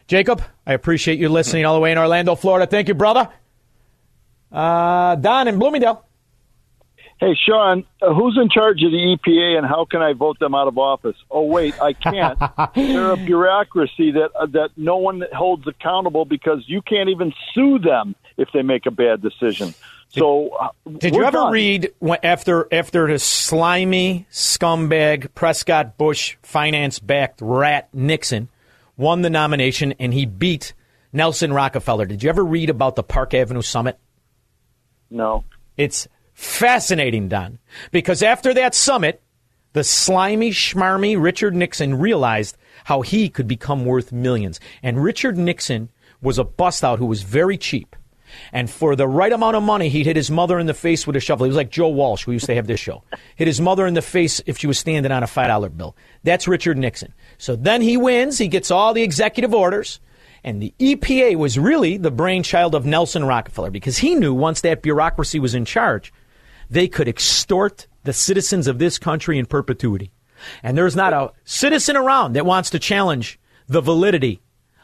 Jacob, 0.07 0.41
I 0.65 0.73
appreciate 0.73 1.19
you 1.19 1.29
listening 1.29 1.65
all 1.65 1.73
the 1.73 1.81
way 1.81 1.91
in 1.91 1.97
Orlando, 1.97 2.35
Florida. 2.35 2.67
Thank 2.67 2.87
you, 2.87 2.93
brother. 2.93 3.27
Uh, 4.51 5.15
Don 5.15 5.47
in 5.47 5.59
Bloomingdale. 5.59 6.04
Hey, 7.17 7.33
Sean, 7.47 7.85
uh, 8.01 8.13
who's 8.13 8.37
in 8.41 8.49
charge 8.49 8.83
of 8.83 8.91
the 8.91 9.17
EPA 9.17 9.57
and 9.57 9.65
how 9.65 9.85
can 9.85 10.01
I 10.01 10.11
vote 10.11 10.37
them 10.39 10.53
out 10.53 10.67
of 10.67 10.77
office? 10.77 11.15
Oh, 11.31 11.45
wait, 11.45 11.79
I 11.81 11.93
can't. 11.93 12.37
They're 12.75 13.11
a 13.11 13.17
bureaucracy 13.17 14.11
that 14.11 14.31
uh, 14.37 14.47
that 14.47 14.71
no 14.75 14.97
one 14.97 15.23
holds 15.33 15.65
accountable 15.65 16.25
because 16.25 16.63
you 16.67 16.81
can't 16.81 17.07
even 17.09 17.33
sue 17.53 17.79
them 17.79 18.15
if 18.37 18.49
they 18.53 18.63
make 18.63 18.85
a 18.85 18.91
bad 18.91 19.21
decision. 19.21 19.73
So, 20.09 20.49
uh, 20.49 20.69
Did 20.97 21.15
you 21.15 21.23
ever 21.23 21.37
done. 21.37 21.51
read 21.53 21.93
when, 21.99 22.19
after 22.21 22.67
after 22.71 23.07
the 23.07 23.17
slimy 23.17 24.27
scumbag 24.29 25.33
Prescott 25.33 25.97
Bush 25.97 26.35
finance 26.43 26.99
backed 26.99 27.39
rat 27.41 27.87
Nixon 27.93 28.49
won 28.97 29.21
the 29.21 29.29
nomination 29.29 29.93
and 29.99 30.13
he 30.13 30.25
beat 30.25 30.73
Nelson 31.13 31.53
Rockefeller? 31.53 32.05
Did 32.05 32.23
you 32.23 32.29
ever 32.29 32.43
read 32.43 32.69
about 32.69 32.95
the 32.95 33.03
Park 33.03 33.33
Avenue 33.33 33.61
summit? 33.61 33.97
No. 35.09 35.43
It's 35.77 36.07
fascinating, 36.35 37.27
Don, 37.27 37.57
because 37.91 38.21
after 38.21 38.53
that 38.53 38.75
summit, 38.75 39.21
the 39.73 39.83
slimy, 39.83 40.51
schmarmy 40.51 41.21
Richard 41.21 41.55
Nixon 41.55 41.99
realized 41.99 42.55
how 42.85 43.01
he 43.01 43.27
could 43.29 43.47
become 43.47 43.83
worth 43.85 44.11
millions. 44.11 44.59
And 44.83 45.03
Richard 45.03 45.37
Nixon 45.37 45.89
was 46.21 46.37
a 46.37 46.43
bust 46.43 46.83
out 46.83 46.99
who 46.99 47.07
was 47.07 47.23
very 47.23 47.57
cheap. 47.57 47.95
And 48.51 48.69
for 48.69 48.95
the 48.95 49.07
right 49.07 49.31
amount 49.31 49.55
of 49.55 49.63
money, 49.63 49.89
he'd 49.89 50.05
hit 50.05 50.15
his 50.15 50.31
mother 50.31 50.59
in 50.59 50.65
the 50.65 50.73
face 50.73 51.05
with 51.05 51.15
a 51.15 51.19
shovel. 51.19 51.45
He 51.45 51.49
was 51.49 51.57
like 51.57 51.71
Joe 51.71 51.89
Walsh, 51.89 52.23
who 52.23 52.31
used 52.31 52.45
to 52.47 52.55
have 52.55 52.67
this 52.67 52.79
show. 52.79 53.03
Hit 53.35 53.47
his 53.47 53.61
mother 53.61 53.85
in 53.85 53.93
the 53.93 54.01
face 54.01 54.41
if 54.45 54.57
she 54.57 54.67
was 54.67 54.79
standing 54.79 55.11
on 55.11 55.23
a 55.23 55.27
$5 55.27 55.77
bill. 55.77 55.95
That's 56.23 56.47
Richard 56.47 56.77
Nixon. 56.77 57.13
So 57.37 57.55
then 57.55 57.81
he 57.81 57.97
wins. 57.97 58.37
He 58.37 58.47
gets 58.47 58.71
all 58.71 58.93
the 58.93 59.03
executive 59.03 59.53
orders. 59.53 59.99
And 60.43 60.61
the 60.61 60.73
EPA 60.79 61.37
was 61.37 61.57
really 61.57 61.97
the 61.97 62.11
brainchild 62.11 62.75
of 62.75 62.85
Nelson 62.85 63.25
Rockefeller 63.25 63.71
because 63.71 63.97
he 63.97 64.15
knew 64.15 64.33
once 64.33 64.61
that 64.61 64.83
bureaucracy 64.83 65.39
was 65.39 65.55
in 65.55 65.65
charge, 65.65 66.13
they 66.69 66.87
could 66.87 67.07
extort 67.07 67.87
the 68.03 68.13
citizens 68.13 68.67
of 68.67 68.79
this 68.79 68.97
country 68.99 69.37
in 69.39 69.45
perpetuity. 69.45 70.11
And 70.61 70.77
there's 70.77 70.95
not 70.95 71.13
a 71.13 71.31
citizen 71.43 71.95
around 71.95 72.33
that 72.33 72.45
wants 72.45 72.69
to 72.71 72.79
challenge 72.79 73.39
the 73.67 73.81
validity 73.81 74.41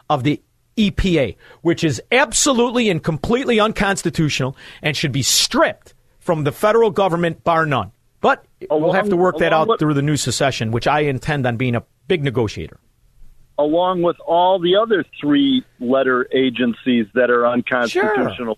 of 0.10 0.24
the 0.24 0.42
EPA, 0.78 1.36
which 1.62 1.84
is 1.84 2.02
absolutely 2.12 2.90
and 2.90 3.04
completely 3.04 3.60
unconstitutional 3.60 4.56
and 4.82 4.96
should 4.96 5.12
be 5.12 5.22
stripped 5.22 5.94
from 6.20 6.44
the 6.44 6.52
federal 6.52 6.90
government, 6.92 7.44
bar 7.44 7.66
none. 7.66 7.92
But 8.22 8.46
we'll 8.70 8.94
have 8.94 9.10
to 9.10 9.18
work 9.18 9.38
that 9.40 9.54
out 9.54 9.68
with- 9.68 9.80
through 9.80 9.96
the 9.96 10.02
new 10.02 10.18
secession, 10.18 10.72
which 10.72 10.88
I 10.88 11.02
intend 11.02 11.46
on 11.46 11.58
being 11.58 11.76
a 11.76 11.84
big 12.08 12.24
negotiator. 12.24 12.80
along 13.58 14.02
with 14.02 14.20
all 14.26 14.58
the 14.58 14.76
other 14.76 15.06
three 15.20 15.64
letter 15.80 16.28
agencies 16.32 17.06
that 17.14 17.30
are 17.30 17.46
unconstitutional. 17.46 18.58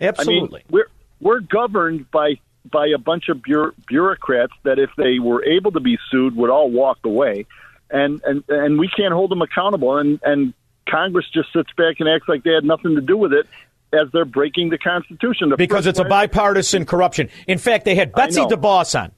Absolutely. 0.00 0.60
I 0.60 0.62
mean, 0.62 0.70
we're 0.70 0.86
we're 1.20 1.40
governed 1.40 2.08
by 2.12 2.34
by 2.70 2.88
a 2.88 2.98
bunch 2.98 3.28
of 3.28 3.42
bureau- 3.42 3.72
bureaucrats 3.86 4.52
that 4.62 4.78
if 4.78 4.90
they 4.96 5.18
were 5.18 5.44
able 5.44 5.72
to 5.72 5.80
be 5.80 5.98
sued 6.10 6.34
would 6.36 6.50
all 6.50 6.70
walk 6.70 6.98
away. 7.04 7.46
And 7.90 8.20
and 8.24 8.42
and 8.48 8.78
we 8.78 8.88
can't 8.88 9.12
hold 9.12 9.30
them 9.30 9.42
accountable 9.42 9.98
and 9.98 10.18
and 10.24 10.54
Congress 10.88 11.26
just 11.32 11.52
sits 11.52 11.70
back 11.76 11.96
and 12.00 12.08
acts 12.08 12.28
like 12.28 12.42
they 12.44 12.52
had 12.52 12.64
nothing 12.64 12.94
to 12.94 13.00
do 13.00 13.16
with 13.16 13.32
it 13.32 13.46
as 13.92 14.08
they're 14.12 14.24
breaking 14.24 14.70
the 14.70 14.78
Constitution. 14.78 15.50
The 15.50 15.56
because 15.56 15.86
it's 15.86 15.98
a 15.98 16.04
bipartisan 16.04 16.84
corruption. 16.84 17.28
In 17.46 17.58
fact, 17.58 17.84
they 17.84 17.94
had 17.94 18.12
Betsy. 18.12 18.40
DeVos 18.42 19.00
on. 19.00 19.12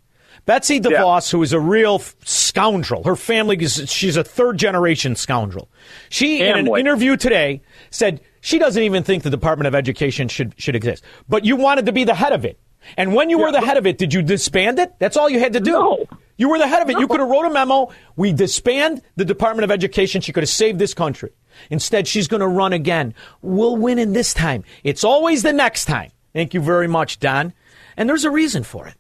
Betsy 0.45 0.81
DeVos, 0.81 1.31
who 1.33 1.43
is 1.43 1.53
a 1.53 1.59
real 1.59 1.97
f- 1.97 2.15
scoundrel. 2.25 3.03
Her 3.03 3.17
family 3.17 3.57
is 3.57 3.91
she's 3.91 4.17
a 4.17 4.23
third 4.23 4.59
generation 4.59 5.17
scoundrel. 5.17 5.69
She 6.09 6.41
in 6.41 6.57
an 6.57 6.67
Amway. 6.67 6.81
interview 6.81 7.17
today 7.17 7.63
said 7.91 8.21
she 8.41 8.59
doesn't 8.59 8.83
even 8.83 9.03
think 9.03 9.23
the 9.25 9.31
Department 9.31 9.67
of 9.67 9.75
Education 9.75 10.29
should 10.29 10.55
should 10.57 10.77
exist. 10.77 11.03
But 11.29 11.45
you 11.45 11.57
wanted 11.57 11.87
to 11.87 11.93
be 11.93 12.05
the 12.05 12.15
head 12.15 12.33
of 12.33 12.45
it. 12.45 12.61
And 12.97 13.15
when 13.15 13.31
you 13.31 13.39
were 13.39 13.53
the 13.53 13.61
head 13.61 13.77
of 13.77 13.87
it, 13.87 13.99
did 13.99 14.15
you 14.15 14.23
disband 14.23 14.79
it? 14.79 14.95
That's 14.99 15.17
all 15.17 15.29
you 15.29 15.41
had 15.41 15.53
to 15.55 15.61
do. 15.61 16.07
You 16.37 16.49
were 16.51 16.59
the 16.59 16.69
head 16.69 16.83
of 16.83 16.91
it. 16.91 16.99
You 16.99 17.09
could 17.09 17.21
have 17.21 17.29
wrote 17.29 17.47
a 17.47 17.51
memo. 17.51 17.91
We 18.15 18.33
disband 18.33 19.03
the 19.17 19.25
Department 19.25 19.65
of 19.65 19.71
Education. 19.71 20.21
She 20.21 20.33
could 20.33 20.43
have 20.43 20.51
saved 20.51 20.79
this 20.79 20.95
country. 20.95 21.31
Instead, 21.71 22.07
she's 22.07 22.29
going 22.29 22.41
to 22.41 22.49
run 22.49 22.73
again. 22.73 23.15
We'll 23.41 23.77
win 23.77 23.99
in 23.99 24.13
this 24.13 24.35
time. 24.35 24.65
It's 24.85 25.05
always 25.05 25.43
the 25.43 25.53
next 25.53 25.87
time. 25.87 26.11
Thank 26.35 26.53
you 26.53 26.61
very 26.61 26.89
much, 26.89 27.19
Don. 27.19 27.55
And 27.97 28.09
there's 28.09 28.25
a 28.25 28.31
reason 28.31 28.63
for 28.63 28.87
it. 28.87 28.95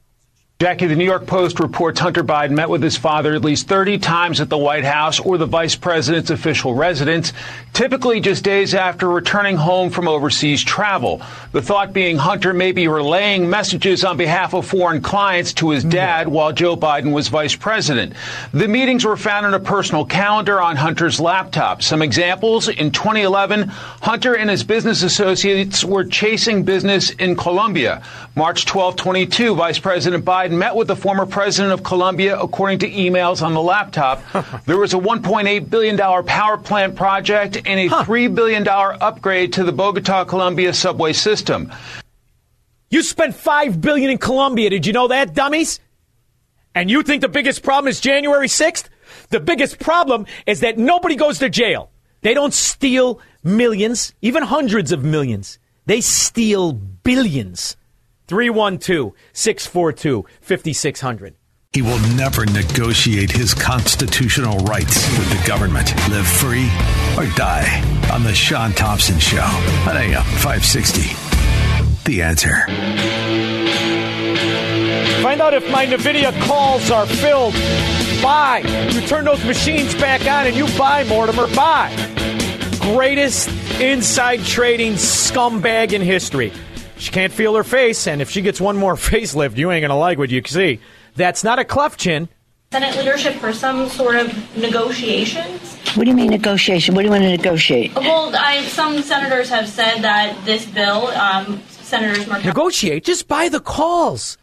Jackie, 0.58 0.86
the 0.86 0.96
New 0.96 1.04
York 1.04 1.26
Post 1.26 1.60
reports 1.60 2.00
Hunter 2.00 2.24
Biden 2.24 2.52
met 2.52 2.70
with 2.70 2.82
his 2.82 2.96
father 2.96 3.34
at 3.34 3.44
least 3.44 3.68
30 3.68 3.98
times 3.98 4.40
at 4.40 4.48
the 4.48 4.56
White 4.56 4.86
House 4.86 5.20
or 5.20 5.36
the 5.36 5.44
vice 5.44 5.76
president's 5.76 6.30
official 6.30 6.74
residence, 6.74 7.34
typically 7.74 8.20
just 8.20 8.42
days 8.42 8.74
after 8.74 9.06
returning 9.06 9.56
home 9.56 9.90
from 9.90 10.08
overseas 10.08 10.64
travel. 10.64 11.20
The 11.52 11.60
thought 11.60 11.92
being 11.92 12.16
Hunter 12.16 12.54
may 12.54 12.72
be 12.72 12.88
relaying 12.88 13.50
messages 13.50 14.02
on 14.02 14.16
behalf 14.16 14.54
of 14.54 14.66
foreign 14.66 15.02
clients 15.02 15.52
to 15.54 15.68
his 15.68 15.82
hmm. 15.82 15.90
dad 15.90 16.28
while 16.28 16.54
Joe 16.54 16.74
Biden 16.74 17.12
was 17.12 17.28
vice 17.28 17.54
president. 17.54 18.14
The 18.52 18.66
meetings 18.66 19.04
were 19.04 19.18
found 19.18 19.44
in 19.44 19.52
a 19.52 19.60
personal 19.60 20.06
calendar 20.06 20.58
on 20.58 20.76
Hunter's 20.76 21.20
laptop. 21.20 21.82
Some 21.82 22.00
examples 22.00 22.68
in 22.68 22.92
2011, 22.92 23.68
Hunter 23.68 24.34
and 24.34 24.48
his 24.48 24.64
business 24.64 25.02
associates 25.02 25.84
were 25.84 26.04
chasing 26.04 26.62
business 26.62 27.10
in 27.10 27.36
Colombia. 27.36 28.02
March 28.34 28.64
12, 28.64 28.96
22, 28.96 29.54
Vice 29.54 29.78
President 29.78 30.24
Biden 30.24 30.45
met 30.52 30.74
with 30.74 30.88
the 30.88 30.96
former 30.96 31.26
president 31.26 31.72
of 31.72 31.82
Colombia, 31.82 32.38
according 32.38 32.80
to 32.80 32.90
emails 32.90 33.42
on 33.42 33.54
the 33.54 33.62
laptop. 33.62 34.22
there 34.66 34.78
was 34.78 34.94
a 34.94 34.98
$1.8 34.98 35.70
billion 35.70 35.96
power 36.24 36.56
plant 36.58 36.96
project 36.96 37.56
and 37.64 37.80
a 37.80 37.88
$3 37.88 38.34
billion 38.34 38.66
upgrade 38.68 39.52
to 39.54 39.64
the 39.64 39.72
Bogota, 39.72 40.24
Colombia 40.24 40.72
subway 40.72 41.12
system. 41.12 41.72
You 42.90 43.02
spent 43.02 43.34
5 43.34 43.80
billion 43.80 44.10
in 44.10 44.18
Colombia. 44.18 44.70
Did 44.70 44.86
you 44.86 44.92
know 44.92 45.08
that, 45.08 45.34
dummies? 45.34 45.80
And 46.74 46.90
you 46.90 47.02
think 47.02 47.22
the 47.22 47.28
biggest 47.28 47.62
problem 47.62 47.88
is 47.88 48.00
January 48.00 48.48
6th? 48.48 48.88
The 49.30 49.40
biggest 49.40 49.78
problem 49.78 50.26
is 50.46 50.60
that 50.60 50.78
nobody 50.78 51.16
goes 51.16 51.38
to 51.40 51.48
jail. 51.48 51.90
They 52.22 52.34
don't 52.34 52.52
steal 52.52 53.20
millions, 53.42 54.14
even 54.20 54.42
hundreds 54.42 54.92
of 54.92 55.04
millions. 55.04 55.58
They 55.86 56.00
steal 56.00 56.72
billions. 56.72 57.76
312 58.28 59.12
642 59.32 60.26
5600. 60.40 61.34
He 61.72 61.82
will 61.82 61.98
never 62.16 62.46
negotiate 62.46 63.30
his 63.30 63.52
constitutional 63.52 64.58
rights 64.60 65.06
with 65.18 65.28
the 65.28 65.46
government. 65.46 65.94
Live 66.08 66.26
free 66.26 66.70
or 67.18 67.26
die 67.36 67.82
on 68.10 68.22
The 68.22 68.34
Sean 68.34 68.72
Thompson 68.72 69.18
Show 69.18 69.42
on 69.42 69.96
AM 69.96 70.22
560. 70.22 71.02
The 72.04 72.22
answer. 72.22 72.64
Find 75.22 75.42
out 75.42 75.52
if 75.54 75.70
my 75.70 75.84
NVIDIA 75.84 76.32
calls 76.46 76.90
are 76.90 77.04
filled. 77.04 77.52
Buy. 78.22 78.62
You 78.92 79.06
turn 79.06 79.26
those 79.26 79.44
machines 79.44 79.94
back 79.96 80.22
on 80.22 80.46
and 80.46 80.56
you 80.56 80.66
buy, 80.78 81.04
Mortimer. 81.04 81.46
Buy. 81.54 81.92
Greatest 82.80 83.50
inside 83.80 84.42
trading 84.44 84.94
scumbag 84.94 85.92
in 85.92 86.00
history. 86.00 86.52
She 86.98 87.10
can't 87.10 87.32
feel 87.32 87.54
her 87.54 87.64
face, 87.64 88.06
and 88.06 88.22
if 88.22 88.30
she 88.30 88.42
gets 88.42 88.60
one 88.60 88.76
more 88.76 88.94
facelift, 88.96 89.56
you 89.56 89.70
ain't 89.70 89.82
going 89.82 89.90
to 89.90 89.96
like 89.96 90.18
what 90.18 90.30
you 90.30 90.42
see. 90.46 90.80
That's 91.14 91.44
not 91.44 91.58
a 91.58 91.64
cleft 91.64 92.00
chin. 92.00 92.28
Senate 92.72 92.96
leadership 92.96 93.34
for 93.36 93.52
some 93.52 93.88
sort 93.88 94.16
of 94.16 94.56
negotiations 94.56 95.76
What 95.94 96.04
do 96.04 96.10
you 96.10 96.16
mean 96.16 96.30
negotiation? 96.30 96.94
What 96.94 97.02
do 97.02 97.06
you 97.06 97.12
want 97.12 97.22
to 97.22 97.30
negotiate? 97.30 97.94
Well, 97.94 98.34
I, 98.34 98.64
some 98.64 99.02
senators 99.02 99.48
have 99.50 99.68
said 99.68 100.00
that 100.00 100.44
this 100.44 100.66
bill, 100.66 101.06
um, 101.08 101.62
Senators 101.68 102.24
Murkowski. 102.24 102.44
Negotiate. 102.44 103.04
Just 103.04 103.28
buy 103.28 103.48
the 103.48 103.60
calls. 103.60 104.36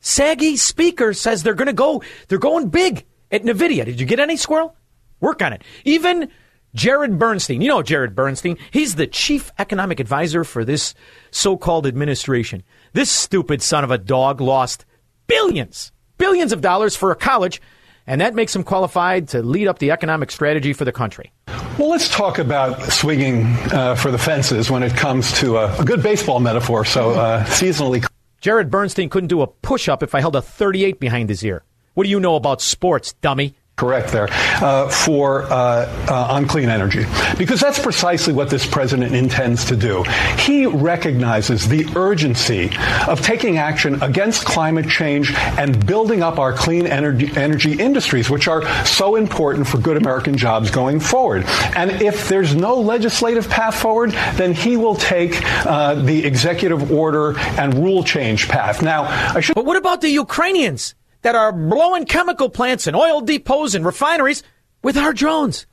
Saggy 0.00 0.56
speaker 0.56 1.12
says 1.12 1.42
they're 1.42 1.54
going 1.54 1.66
to 1.66 1.72
go. 1.72 2.02
They're 2.28 2.38
going 2.38 2.68
big 2.68 3.04
at 3.30 3.42
Nvidia. 3.42 3.84
Did 3.84 4.00
you 4.00 4.06
get 4.06 4.20
any 4.20 4.36
squirrel? 4.36 4.76
Work 5.20 5.42
on 5.42 5.52
it. 5.52 5.62
Even 5.84 6.30
Jared 6.74 7.18
Bernstein. 7.18 7.60
You 7.60 7.68
know 7.68 7.82
Jared 7.82 8.14
Bernstein. 8.14 8.56
He's 8.70 8.94
the 8.94 9.06
chief 9.06 9.52
economic 9.58 10.00
advisor 10.00 10.42
for 10.42 10.64
this 10.64 10.94
so-called 11.30 11.86
administration. 11.86 12.62
This 12.94 13.10
stupid 13.10 13.60
son 13.62 13.84
of 13.84 13.90
a 13.90 13.98
dog 13.98 14.40
lost 14.40 14.86
billions, 15.26 15.92
billions 16.16 16.52
of 16.52 16.62
dollars 16.62 16.96
for 16.96 17.10
a 17.10 17.16
college, 17.16 17.60
and 18.06 18.20
that 18.20 18.34
makes 18.34 18.56
him 18.56 18.64
qualified 18.64 19.28
to 19.28 19.42
lead 19.42 19.68
up 19.68 19.78
the 19.80 19.90
economic 19.90 20.30
strategy 20.30 20.72
for 20.72 20.84
the 20.84 20.92
country. 20.92 21.30
Well, 21.78 21.88
let's 21.88 22.08
talk 22.08 22.38
about 22.38 22.82
swinging 22.84 23.44
uh, 23.72 23.94
for 23.94 24.10
the 24.10 24.18
fences 24.18 24.70
when 24.70 24.82
it 24.82 24.94
comes 24.94 25.32
to 25.40 25.58
a, 25.58 25.80
a 25.80 25.84
good 25.84 26.02
baseball 26.02 26.40
metaphor. 26.40 26.84
So, 26.84 27.10
uh, 27.10 27.44
seasonally. 27.44 28.06
Jared 28.40 28.70
Bernstein 28.70 29.08
couldn't 29.08 29.28
do 29.28 29.42
a 29.42 29.46
push-up 29.46 30.02
if 30.02 30.14
I 30.14 30.20
held 30.20 30.36
a 30.36 30.42
38 30.42 30.98
behind 30.98 31.28
his 31.28 31.44
ear. 31.44 31.64
What 31.94 32.04
do 32.04 32.10
you 32.10 32.18
know 32.18 32.34
about 32.36 32.60
sports, 32.60 33.12
dummy? 33.14 33.54
Correct 33.82 34.12
there 34.12 34.28
uh, 34.30 34.88
for 34.88 35.42
uh, 35.42 35.88
uh, 36.08 36.26
on 36.30 36.46
clean 36.46 36.68
energy 36.68 37.04
because 37.36 37.58
that's 37.58 37.80
precisely 37.80 38.32
what 38.32 38.48
this 38.48 38.64
president 38.64 39.12
intends 39.12 39.64
to 39.64 39.74
do. 39.74 40.04
He 40.38 40.66
recognizes 40.66 41.66
the 41.66 41.84
urgency 41.96 42.70
of 43.08 43.22
taking 43.22 43.58
action 43.58 44.00
against 44.00 44.44
climate 44.44 44.88
change 44.88 45.34
and 45.34 45.84
building 45.84 46.22
up 46.22 46.38
our 46.38 46.52
clean 46.52 46.86
energy, 46.86 47.28
energy 47.34 47.72
industries, 47.72 48.30
which 48.30 48.46
are 48.46 48.62
so 48.86 49.16
important 49.16 49.66
for 49.66 49.78
good 49.78 49.96
American 49.96 50.36
jobs 50.36 50.70
going 50.70 51.00
forward. 51.00 51.42
And 51.74 51.90
if 52.00 52.28
there's 52.28 52.54
no 52.54 52.76
legislative 52.76 53.50
path 53.50 53.74
forward, 53.74 54.12
then 54.34 54.54
he 54.54 54.76
will 54.76 54.94
take 54.94 55.42
uh, 55.66 55.96
the 55.96 56.24
executive 56.24 56.92
order 56.92 57.36
and 57.58 57.74
rule 57.74 58.04
change 58.04 58.46
path. 58.46 58.80
Now, 58.80 59.06
I 59.34 59.40
should. 59.40 59.56
But 59.56 59.64
what 59.64 59.76
about 59.76 60.02
the 60.02 60.10
Ukrainians? 60.10 60.94
That 61.22 61.34
are 61.34 61.52
blowing 61.52 62.04
chemical 62.04 62.48
plants 62.48 62.86
and 62.86 62.96
oil 62.96 63.20
depots 63.20 63.74
and 63.74 63.84
refineries 63.86 64.42
with 64.82 64.96
our 64.96 65.12
drones. 65.12 65.66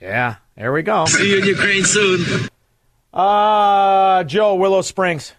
Yeah, 0.00 0.36
there 0.56 0.72
we 0.72 0.82
go. 0.82 1.04
See 1.06 1.30
you 1.30 1.38
in 1.38 1.44
Ukraine 1.44 1.84
soon. 1.84 2.48
Uh, 3.12 4.24
Joe, 4.24 4.54
Willow 4.54 4.82
Springs. 4.82 5.32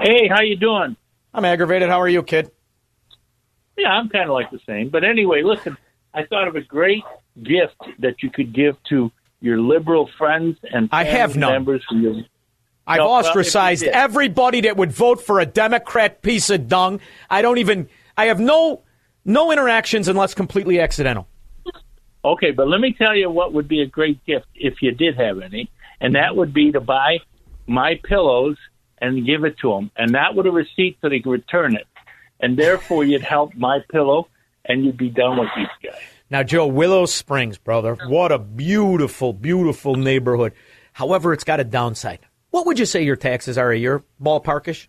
Hey, 0.00 0.28
how 0.28 0.40
you 0.42 0.56
doing? 0.56 0.96
I'm 1.34 1.44
aggravated. 1.44 1.88
How 1.88 2.00
are 2.00 2.08
you, 2.08 2.22
kid? 2.22 2.50
Yeah, 3.76 3.88
I'm 3.88 4.08
kind 4.08 4.28
of 4.28 4.34
like 4.34 4.50
the 4.50 4.60
same. 4.66 4.90
But 4.90 5.04
anyway, 5.04 5.42
listen, 5.42 5.76
I 6.14 6.24
thought 6.24 6.46
of 6.46 6.56
a 6.56 6.60
great 6.60 7.02
gift 7.42 7.76
that 8.00 8.22
you 8.22 8.30
could 8.30 8.52
give 8.52 8.76
to 8.90 9.10
your 9.40 9.60
liberal 9.60 10.08
friends 10.18 10.58
and 10.62 10.88
I 10.92 11.04
have 11.04 11.36
none. 11.36 11.52
members 11.52 11.82
from 11.88 12.02
your 12.02 12.22
I've 12.86 12.98
No, 12.98 13.06
well, 13.06 13.14
ostracized 13.14 13.84
did- 13.84 13.92
everybody 13.94 14.62
that 14.62 14.76
would 14.76 14.92
vote 14.92 15.22
for 15.22 15.40
a 15.40 15.46
Democrat 15.46 16.22
piece 16.22 16.50
of 16.50 16.68
dung. 16.68 17.00
I 17.30 17.42
don't 17.42 17.58
even. 17.58 17.88
I 18.16 18.26
have 18.26 18.40
no 18.40 18.82
no 19.24 19.52
interactions 19.52 20.08
unless 20.08 20.34
completely 20.34 20.80
accidental. 20.80 21.28
Okay, 22.24 22.52
but 22.52 22.68
let 22.68 22.80
me 22.80 22.92
tell 22.92 23.16
you 23.16 23.30
what 23.30 23.52
would 23.52 23.66
be 23.68 23.82
a 23.82 23.86
great 23.86 24.24
gift 24.24 24.46
if 24.54 24.80
you 24.80 24.92
did 24.92 25.16
have 25.16 25.40
any, 25.40 25.70
and 26.00 26.14
that 26.14 26.36
would 26.36 26.52
be 26.54 26.70
to 26.72 26.80
buy 26.80 27.18
my 27.66 28.00
pillows 28.04 28.56
and 28.98 29.26
give 29.26 29.44
it 29.44 29.58
to 29.58 29.70
them, 29.70 29.90
and 29.96 30.14
that 30.14 30.34
would 30.34 30.46
a 30.46 30.50
receipt 30.50 30.98
so 31.00 31.08
they 31.08 31.18
could 31.18 31.30
return 31.30 31.74
it, 31.74 31.86
and 32.38 32.56
therefore 32.56 33.02
you'd 33.02 33.22
help 33.22 33.54
my 33.56 33.80
pillow, 33.90 34.28
and 34.64 34.84
you'd 34.84 34.96
be 34.96 35.08
done 35.08 35.36
with 35.38 35.48
these 35.56 35.66
guys. 35.82 36.00
Now, 36.30 36.44
Joe, 36.44 36.66
Willow 36.66 37.06
Springs, 37.06 37.58
brother, 37.58 37.96
what 38.06 38.30
a 38.30 38.38
beautiful, 38.38 39.32
beautiful 39.32 39.96
neighborhood. 39.96 40.52
However, 40.92 41.32
it's 41.32 41.44
got 41.44 41.58
a 41.58 41.64
downside. 41.64 42.20
What 42.52 42.66
would 42.66 42.78
you 42.78 42.84
say 42.86 43.02
your 43.02 43.16
taxes 43.16 43.56
are 43.58 43.70
a 43.72 43.76
year, 43.76 44.04
ballparkish? 44.22 44.86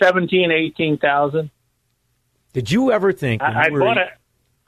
Seventeen, 0.00 0.50
eighteen 0.52 0.96
thousand. 0.96 1.50
Did 2.52 2.70
you 2.70 2.92
ever 2.92 3.12
think 3.12 3.42
when 3.42 3.56
I, 3.56 3.62
I 3.62 3.66
you 3.66 3.72
were, 3.72 3.80
bought 3.80 3.98
a 3.98 4.08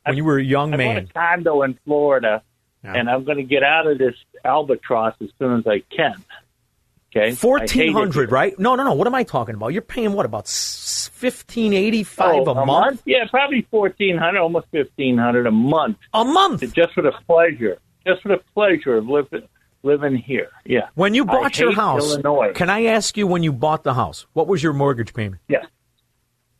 when 0.05 0.17
you 0.17 0.25
were 0.25 0.39
a 0.39 0.43
young 0.45 0.75
I 0.75 0.77
man? 0.77 0.95
bought 1.05 1.11
a 1.11 1.37
condo 1.37 1.63
in 1.63 1.79
Florida, 1.85 2.43
Yeah. 2.83 2.95
and 2.95 3.09
I'm 3.09 3.25
going 3.25 3.37
to 3.37 3.45
get 3.45 3.63
out 3.63 3.87
of 3.87 3.99
this 3.99 4.15
albatross 4.45 5.15
as 5.23 5.29
soon 5.39 5.61
as 5.61 5.67
I 5.67 5.83
can. 5.95 6.15
Okay, 7.17 7.29
I 7.29 7.35
Fourteen 7.37 7.93
hundred, 7.93 8.33
right? 8.33 8.59
No, 8.59 8.75
no, 8.75 8.83
no. 8.83 8.95
What 8.95 9.07
am 9.07 9.15
I 9.15 9.23
talking 9.23 9.55
about? 9.55 9.69
You're 9.69 9.83
paying 9.83 10.13
what 10.13 10.27
about 10.27 10.49
fifteen 10.49 11.73
eighty 11.73 12.03
five 12.03 12.49
Oh, 12.49 12.51
a, 12.53 12.67
month? 12.67 13.03
Yeah, 13.07 13.29
probably 13.31 13.63
fourteen 13.71 14.17
hundred, 14.19 14.41
almost 14.41 14.67
fifteen 14.73 15.17
hundred 15.17 15.47
a 15.47 15.53
month. 15.53 15.99
A 16.15 16.25
month, 16.25 16.61
just 16.75 16.93
for 16.95 17.03
the 17.03 17.13
pleasure, 17.29 17.79
just 18.05 18.23
for 18.23 18.29
the 18.31 18.41
pleasure 18.55 18.97
of 18.97 19.07
living 19.07 19.47
living 19.83 20.17
here. 20.17 20.51
Yeah. 20.65 20.89
When 20.95 21.15
you 21.15 21.25
bought 21.25 21.59
your 21.59 21.73
house, 21.73 22.13
Illinois. 22.13 22.53
can 22.55 22.71
I 22.71 22.85
ask 22.85 23.17
you 23.17 23.27
when 23.27 23.43
you 23.43 23.53
bought 23.53 23.85
the 23.85 23.95
house, 23.95 24.27
what 24.33 24.47
was 24.47 24.63
your 24.63 24.73
mortgage 24.73 25.15
payment? 25.15 25.43
Yeah. 25.49 25.65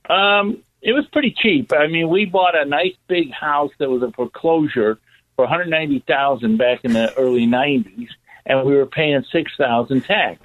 Um, 0.09 0.63
it 0.83 0.93
was 0.93 1.07
pretty 1.13 1.35
cheap. 1.37 1.73
I 1.73 1.87
mean, 1.87 2.09
we 2.09 2.25
bought 2.25 2.57
a 2.57 2.65
nice 2.65 2.95
big 3.07 3.33
house 3.33 3.71
that 3.79 3.91
was 3.91 4.03
a 4.03 4.11
foreclosure 4.13 4.99
for 5.37 5.45
one 5.45 5.49
hundred 5.49 5.69
ninety 5.69 6.03
thousand 6.07 6.57
back 6.57 6.81
in 6.85 6.93
the 6.93 7.15
early 7.17 7.47
nineties, 7.47 8.09
and 8.47 8.67
we 8.67 8.75
were 8.75 8.87
paying 8.87 9.25
six 9.31 9.53
thousand 9.57 10.05
tax. 10.05 10.41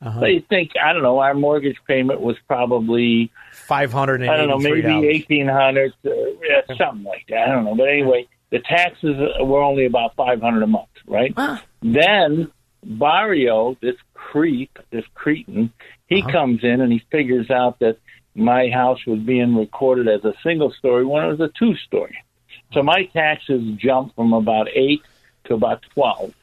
Uh-huh. 0.00 0.20
So 0.20 0.26
you 0.26 0.42
think 0.48 0.72
I 0.82 0.92
don't 0.92 1.02
know? 1.02 1.18
Our 1.18 1.34
mortgage 1.34 1.78
payment 1.86 2.20
was 2.20 2.36
probably 2.46 3.32
Five 3.52 3.92
hundred 3.92 4.22
I 4.22 4.36
don't 4.36 4.48
know, 4.48 4.58
maybe 4.58 5.08
eighteen 5.08 5.48
hundred, 5.48 5.92
uh, 6.06 6.10
yeah, 6.42 6.76
something 6.76 7.04
like 7.04 7.26
that. 7.28 7.48
I 7.48 7.52
don't 7.52 7.64
know, 7.64 7.74
but 7.74 7.88
anyway, 7.88 8.28
the 8.50 8.60
taxes 8.60 9.16
were 9.40 9.60
only 9.60 9.86
about 9.86 10.14
five 10.14 10.40
hundred 10.40 10.62
a 10.62 10.66
month, 10.66 10.88
right? 11.08 11.34
Then 11.82 12.50
Barrio, 12.84 13.76
this 13.80 13.96
creep, 14.14 14.78
this 14.90 15.04
cretin, 15.14 15.72
he 16.06 16.22
Uh-huh. 16.22 16.30
comes 16.32 16.62
in 16.62 16.80
and 16.80 16.92
he 16.92 17.00
figures 17.10 17.50
out 17.50 17.78
that 17.80 17.98
my 18.34 18.70
house 18.70 19.04
was 19.06 19.18
being 19.20 19.56
recorded 19.56 20.06
as 20.08 20.24
a 20.24 20.34
single 20.42 20.70
story 20.72 21.04
when 21.04 21.24
it 21.24 21.28
was 21.28 21.40
a 21.40 21.50
two 21.58 21.74
story. 21.76 22.16
So 22.72 22.82
my 22.82 23.04
taxes 23.12 23.62
jumped 23.76 24.14
from 24.14 24.32
about 24.32 24.68
eight 24.74 25.02
to 25.44 25.54
about 25.54 25.82
twelve 25.94 26.34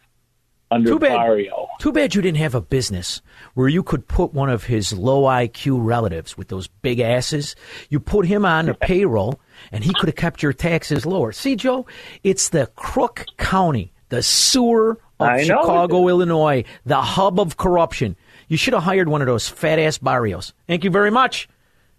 under 0.71 0.89
Too 0.89 0.99
bad. 0.99 1.15
Barrio. 1.15 1.67
Too 1.79 1.91
bad 1.91 2.15
you 2.15 2.21
didn't 2.23 2.39
have 2.39 2.55
a 2.55 2.59
business 2.61 3.21
where 3.53 3.67
you 3.69 3.83
could 3.83 4.07
put 4.07 4.33
one 4.33 4.49
of 4.49 4.63
his 4.65 4.91
low 4.91 5.23
IQ 5.23 5.77
relatives 5.85 6.35
with 6.35 6.47
those 6.47 6.67
big 6.67 6.99
asses. 6.99 7.55
You 7.89 7.99
put 7.99 8.25
him 8.25 8.43
on 8.45 8.65
the 8.65 8.73
payroll, 8.73 9.39
and 9.71 9.83
he 9.83 9.93
could 9.93 10.09
have 10.09 10.15
kept 10.15 10.41
your 10.41 10.53
taxes 10.53 11.05
lower. 11.05 11.31
See, 11.31 11.55
Joe, 11.55 11.85
it's 12.23 12.49
the 12.49 12.65
Crook 12.75 13.25
County, 13.37 13.93
the 14.09 14.21
sewer 14.23 14.91
of 15.19 15.27
I 15.27 15.37
know. 15.37 15.43
Chicago, 15.61 16.07
Illinois, 16.07 16.63
the 16.85 17.01
hub 17.01 17.39
of 17.39 17.57
corruption. 17.57 18.15
You 18.47 18.57
should 18.57 18.73
have 18.73 18.83
hired 18.83 19.07
one 19.09 19.21
of 19.21 19.27
those 19.27 19.47
fat 19.49 19.79
ass 19.79 19.97
barrios. 19.97 20.53
Thank 20.67 20.83
you 20.83 20.89
very 20.91 21.09
much. 21.11 21.49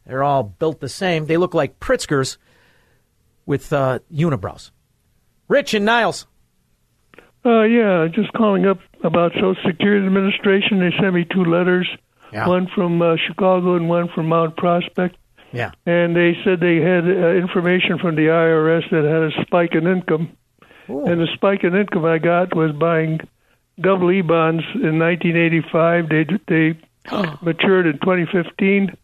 They're 0.07 0.23
all 0.23 0.45
built 0.45 0.81
the 0.81 0.89
same. 0.89 1.27
They 1.27 1.37
look 1.37 1.55
like 1.55 1.81
Pritzkers 1.81 2.37
with 3.45 3.73
uh, 3.73 3.99
unibrows. 4.13 4.71
Rich 5.49 5.75
and 5.75 5.85
Niles. 5.85 6.27
Uh, 7.45 7.63
yeah, 7.63 8.07
just 8.13 8.33
calling 8.33 8.67
up 8.67 8.79
about 9.05 9.33
Social 9.35 9.55
Security 9.65 10.05
Administration. 10.07 10.81
They 10.81 10.91
sent 11.01 11.15
me 11.15 11.25
two 11.25 11.45
letters, 11.45 11.89
Yeah. 12.33 12.49
one 12.49 12.67
from 12.75 13.01
uh, 13.01 13.17
Chicago 13.27 13.77
and 13.77 13.89
one 13.89 14.09
from 14.15 14.27
Mount 14.27 14.57
Prospect. 14.57 15.17
Yeah. 15.53 15.71
And 15.87 16.15
they 16.17 16.37
said 16.45 16.59
they 16.61 16.77
had 16.81 17.05
uh, 17.05 17.35
information 17.37 17.99
from 17.99 18.17
the 18.17 18.23
IRS 18.27 18.91
that 18.91 19.05
had 19.05 19.23
a 19.23 19.45
spike 19.47 19.75
in 19.75 19.87
income. 19.87 20.37
And 20.89 21.21
the 21.21 21.29
spike 21.35 21.65
in 21.65 21.75
income 21.75 22.05
I 22.05 22.19
got 22.19 22.55
was 22.55 22.73
buying 22.73 23.21
double 23.81 24.11
E 24.11 24.23
bonds 24.23 24.65
in 24.75 24.99
1985. 24.99 26.09
They 26.09 26.25
they 26.49 26.79
matured 27.43 27.87
in 27.87 27.99
2015, 27.99 28.97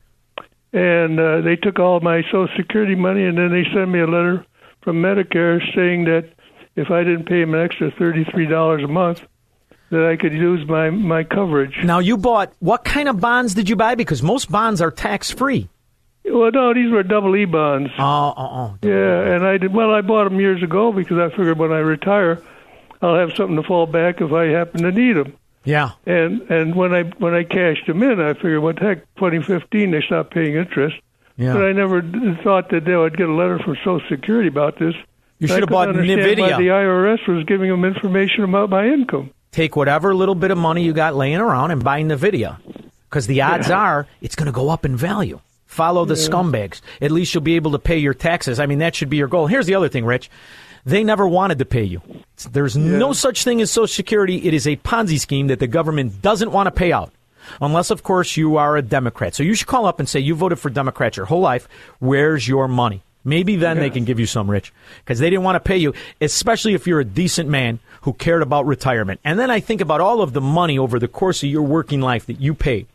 and 0.73 1.21
uh, 1.21 1.41
they 1.41 1.57
took 1.57 1.79
all 1.79 2.01
my 2.01 2.23
Social 2.23 2.49
Security 2.57 2.95
money, 2.95 3.25
and 3.25 3.37
then 3.37 3.51
they 3.51 3.65
sent 3.73 3.91
me 3.91 4.01
a 4.01 4.07
letter 4.07 4.47
from 4.83 5.03
Medicare 5.03 5.61
saying 5.75 6.05
that 6.05 6.31
if 6.77 6.91
I 6.91 7.05
didn't 7.05 7.27
pay 7.27 7.41
them 7.41 7.55
an 7.55 7.61
extra 7.61 7.91
thirty-three 7.91 8.47
dollars 8.47 8.83
a 8.83 8.89
month, 8.89 9.27
that 9.91 10.05
I 10.07 10.17
could 10.17 10.33
use 10.33 10.67
my 10.67 10.91
my 10.91 11.25
coverage. 11.25 11.77
Now 11.85 11.99
you 11.99 12.17
bought 12.17 12.53
what 12.61 12.85
kind 12.85 13.09
of 13.09 13.21
bonds 13.21 13.55
did 13.55 13.69
you 13.69 13.77
buy? 13.77 13.95
Because 13.95 14.23
most 14.23 14.51
bonds 14.51 14.81
are 14.81 14.91
tax 14.91 15.31
free. 15.31 15.69
Well, 16.25 16.51
no, 16.53 16.73
these 16.73 16.91
were 16.93 17.03
double 17.03 17.35
E 17.37 17.45
bonds. 17.45 17.91
Oh, 17.99 18.35
oh, 18.37 18.49
oh. 18.53 18.79
Yeah, 18.83 19.35
and 19.35 19.45
I 19.45 19.59
did. 19.59 19.73
Well, 19.75 19.93
I 19.93 20.03
bought 20.03 20.25
them 20.25 20.39
years 20.41 20.63
ago 20.63 20.93
because 20.93 21.19
I 21.19 21.31
figured 21.31 21.59
when 21.59 21.73
I 21.73 21.79
retire, 21.79 22.41
I'll 23.01 23.17
have 23.17 23.33
something 23.35 23.57
to 23.57 23.63
fall 23.63 23.87
back 23.87 24.21
if 24.21 24.33
I 24.33 24.47
happen 24.47 24.83
to 24.83 24.93
need 24.93 25.15
them. 25.17 25.35
Yeah. 25.65 25.91
And 26.07 26.43
and 26.51 26.75
when 26.75 26.95
I 26.95 27.03
when 27.05 27.35
I 27.35 27.43
cashed 27.45 27.87
them 27.87 28.03
in, 28.03 28.21
I 28.21 28.35
figured, 28.35 28.63
what 28.63 28.77
the 28.77 28.83
heck? 28.83 29.15
2015, 29.17 29.91
they 29.91 30.01
stopped 30.03 30.33
paying 30.33 30.55
interest. 30.55 30.97
Yeah. 31.37 31.55
But 31.55 31.65
I 31.65 31.73
never 31.73 32.03
thought 32.43 32.71
that 32.71 32.85
they 32.85 32.95
would 32.95 33.17
get 33.17 33.29
a 33.29 33.33
letter 33.35 33.59
from 33.59 33.77
Social 33.77 34.01
Security 34.09 34.49
about 34.49 34.79
this. 34.79 34.95
You 35.39 35.49
should 35.49 35.61
have 35.61 35.71
bought 35.71 35.89
understand 35.89 36.39
why 36.39 36.51
Nvidia. 36.53 36.59
the 36.59 36.69
IRS 36.69 37.27
was 37.27 37.45
giving 37.47 37.69
them 37.71 37.85
information 37.85 38.45
about 38.45 38.71
my 38.71 38.87
income. 38.87 39.31
Take 39.51 39.75
whatever 39.75 40.15
little 40.15 40.37
bit 40.37 40.51
of 40.53 40.59
money 40.59 40.85
you 40.85 40.93
got 40.93 41.17
laying 41.17 41.37
around 41.39 41.73
and 41.73 41.83
buy 41.83 42.01
Nvidia, 42.03 42.59
because 43.11 43.27
the 43.27 43.43
odds 43.43 43.69
Yeah. 43.69 43.79
are 43.79 44.07
it's 44.21 44.37
going 44.37 44.47
to 44.47 44.53
go 44.53 44.69
up 44.69 44.85
in 44.85 44.97
value 44.97 45.41
Follow 45.73 46.05
the 46.05 46.15
Yeah. 46.15 46.29
scumbags. 46.29 46.83
At 47.01 47.11
least 47.11 47.33
you'll 47.33 47.43
be 47.43 47.57
able 47.57 47.73
to 47.73 47.79
pay 47.79 47.97
your 47.97 48.13
taxes. 48.13 48.61
I 48.61 48.67
mean, 48.67 48.79
that 48.81 48.95
should 48.95 49.09
be 49.09 49.17
your 49.17 49.27
goal. 49.27 49.47
Here's 49.47 49.65
the 49.65 49.75
other 49.75 49.89
thing, 49.89 50.05
Rich. 50.05 50.29
They 50.85 51.03
never 51.03 51.27
wanted 51.27 51.59
to 51.61 51.65
pay 51.65 51.83
you. 51.85 52.03
There's 52.51 52.77
no 52.77 53.15
such 53.15 53.43
thing 53.43 53.63
as 53.63 53.71
Social 53.71 53.87
Security. 53.87 54.37
It 54.47 54.53
is 54.53 54.67
a 54.67 54.77
Ponzi 54.77 55.19
scheme 55.19 55.47
that 55.47 55.61
the 55.61 55.67
government 55.67 56.21
doesn't 56.21 56.53
want 56.53 56.67
to 56.67 56.73
pay 56.73 56.93
out. 56.93 57.11
Unless, 57.61 57.91
of 57.91 58.03
course, 58.03 58.37
you 58.37 58.59
are 58.59 58.77
a 58.77 58.83
Democrat. 58.83 59.35
So 59.35 59.43
you 59.43 59.55
should 59.55 59.67
call 59.67 59.87
up 59.87 59.99
and 59.99 60.07
say 60.07 60.21
you 60.21 60.35
voted 60.35 60.59
for 60.59 60.69
Democrats 60.69 61.17
your 61.17 61.27
whole 61.27 61.41
life. 61.41 61.67
Where's 62.01 62.47
your 62.47 62.69
money? 62.69 63.03
Maybe 63.25 63.57
then 63.57 63.79
they 63.79 63.89
can 63.89 64.05
give 64.05 64.21
you 64.21 64.27
some, 64.27 64.51
Rich, 64.51 64.73
because 64.99 65.21
they 65.21 65.31
didn't 65.31 65.45
want 65.45 65.57
to 65.57 65.61
pay 65.61 65.77
you, 65.79 65.95
especially 66.21 66.75
if 66.75 66.87
you're 66.87 67.01
a 67.01 67.05
decent 67.05 67.49
man 67.49 67.79
who 68.03 68.13
cared 68.13 68.43
about 68.43 68.67
retirement. 68.67 69.21
And 69.25 69.39
then 69.39 69.51
I 69.51 69.61
think 69.61 69.81
about 69.81 70.01
all 70.03 70.21
of 70.21 70.35
the 70.35 70.41
money 70.41 70.77
over 70.79 70.99
the 70.99 71.09
course 71.09 71.43
of 71.43 71.49
your 71.49 71.63
working 71.63 72.01
life 72.01 72.27
that 72.27 72.41
you 72.41 72.53
paid. 72.53 72.89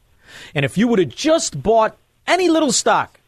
And 0.53 0.63
if 0.63 0.77
you 0.77 0.87
would 0.89 0.99
have 0.99 1.09
just 1.09 1.63
bought 1.63 1.95
any 2.27 2.49
little 2.49 2.71
stock 2.71 3.19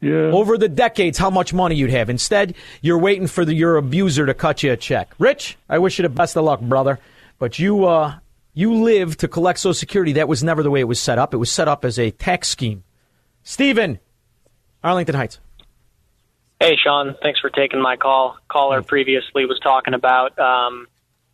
Yeah. 0.00 0.30
over 0.32 0.58
the 0.58 0.68
decades, 0.68 1.18
how 1.18 1.30
much 1.30 1.52
money 1.54 1.74
you'd 1.74 1.90
have. 1.90 2.10
Instead, 2.10 2.54
you're 2.80 2.98
waiting 2.98 3.26
for 3.26 3.44
the, 3.44 3.54
your 3.54 3.76
abuser 3.76 4.26
to 4.26 4.34
cut 4.34 4.62
you 4.62 4.72
a 4.72 4.76
check. 4.76 5.12
Rich, 5.18 5.56
I 5.68 5.78
wish 5.78 5.98
you 5.98 6.02
the 6.02 6.08
best 6.08 6.36
of 6.36 6.44
luck, 6.44 6.60
brother. 6.60 6.98
But 7.38 7.58
you, 7.58 7.86
uh, 7.86 8.14
you 8.54 8.74
live 8.74 9.16
to 9.18 9.28
collect 9.28 9.58
Social 9.58 9.74
Security. 9.74 10.12
That 10.12 10.28
was 10.28 10.44
never 10.44 10.62
the 10.62 10.70
way 10.70 10.80
it 10.80 10.84
was 10.88 11.00
set 11.00 11.18
up. 11.18 11.32
It 11.34 11.38
was 11.38 11.50
set 11.50 11.66
up 11.68 11.84
as 11.84 11.98
a 11.98 12.10
tax 12.10 12.48
scheme. 12.48 12.84
Stephen, 13.42 13.98
Arlington 14.84 15.14
Heights. 15.16 15.40
Hey, 16.60 16.76
Sean. 16.76 17.16
Thanks 17.22 17.40
for 17.40 17.50
taking 17.50 17.80
my 17.82 17.96
call. 17.96 18.36
Caller 18.48 18.82
previously 18.82 19.46
was 19.46 19.58
talking 19.60 19.94
about, 19.94 20.38
um, 20.38 20.86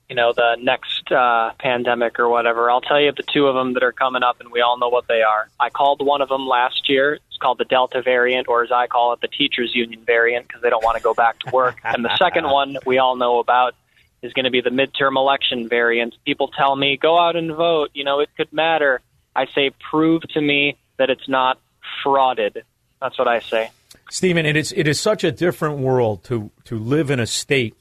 you 0.09 0.17
know, 0.17 0.33
the 0.33 0.57
next 0.61 1.13
uh, 1.13 1.53
pandemic 1.59 2.19
or 2.19 2.29
whatever. 2.29 2.71
I'll 2.71 2.81
tell 2.81 3.01
you 3.01 3.13
the 3.13 3.23
two 3.23 3.47
of 3.47 3.55
them 3.55 3.75
that 3.75 3.83
are 3.83 3.93
coming 3.93 4.23
up, 4.23 4.41
and 4.41 4.51
we 4.51 4.63
all 4.63 4.79
know 4.79 4.89
what 4.89 5.07
they 5.07 5.23
are. 5.23 5.49
I 5.61 5.69
called 5.69 6.05
one 6.05 6.23
of 6.23 6.31
them 6.31 6.47
last 6.47 6.89
year. 6.89 7.15
It's 7.15 7.37
called 7.37 7.59
the 7.59 7.67
Delta 7.67 8.01
variant, 8.01 8.49
or 8.49 8.65
as 8.65 8.73
I 8.73 8.87
call 8.87 9.13
it, 9.13 9.21
the 9.21 9.29
teachers 9.29 9.75
union 9.75 10.03
variant, 10.05 10.49
because 10.49 10.63
they 10.63 10.71
don't 10.71 10.83
want 10.83 10.97
to 10.97 11.03
go 11.03 11.13
back 11.13 11.39
to 11.41 11.51
work. 11.51 11.77
and 11.85 12.05
the 12.05 12.17
second 12.17 12.45
one 12.45 12.79
we 12.87 12.99
all 12.99 13.17
know 13.17 13.39
about 13.39 13.75
is 14.23 14.33
going 14.33 14.47
to 14.47 14.51
be 14.51 14.63
the 14.63 14.71
midterm 14.71 15.17
election 15.17 15.69
variant. 15.69 16.15
People 16.25 16.49
tell 16.49 16.75
me, 16.75 16.97
go 16.97 17.19
out 17.19 17.37
and 17.37 17.55
vote. 17.55 17.91
You 17.93 18.05
know, 18.05 18.21
it 18.21 18.31
could 18.37 18.53
matter. 18.53 19.03
I 19.37 19.47
say, 19.55 19.71
prove 19.91 20.23
to 20.31 20.41
me 20.41 20.79
that 20.97 21.11
it's 21.11 21.29
not 21.29 21.61
frauded. 22.05 22.63
That's 23.01 23.19
what 23.19 23.29
I 23.29 23.41
say. 23.41 23.71
Stephen, 24.11 24.47
it 24.47 24.57
is 24.57 24.73
it 24.73 24.89
is 24.89 24.99
such 24.99 25.23
a 25.23 25.31
different 25.31 25.79
world 25.79 26.25
to 26.25 26.51
to 26.65 26.79
live 26.79 27.11
in 27.11 27.21
a 27.21 27.27
state 27.27 27.75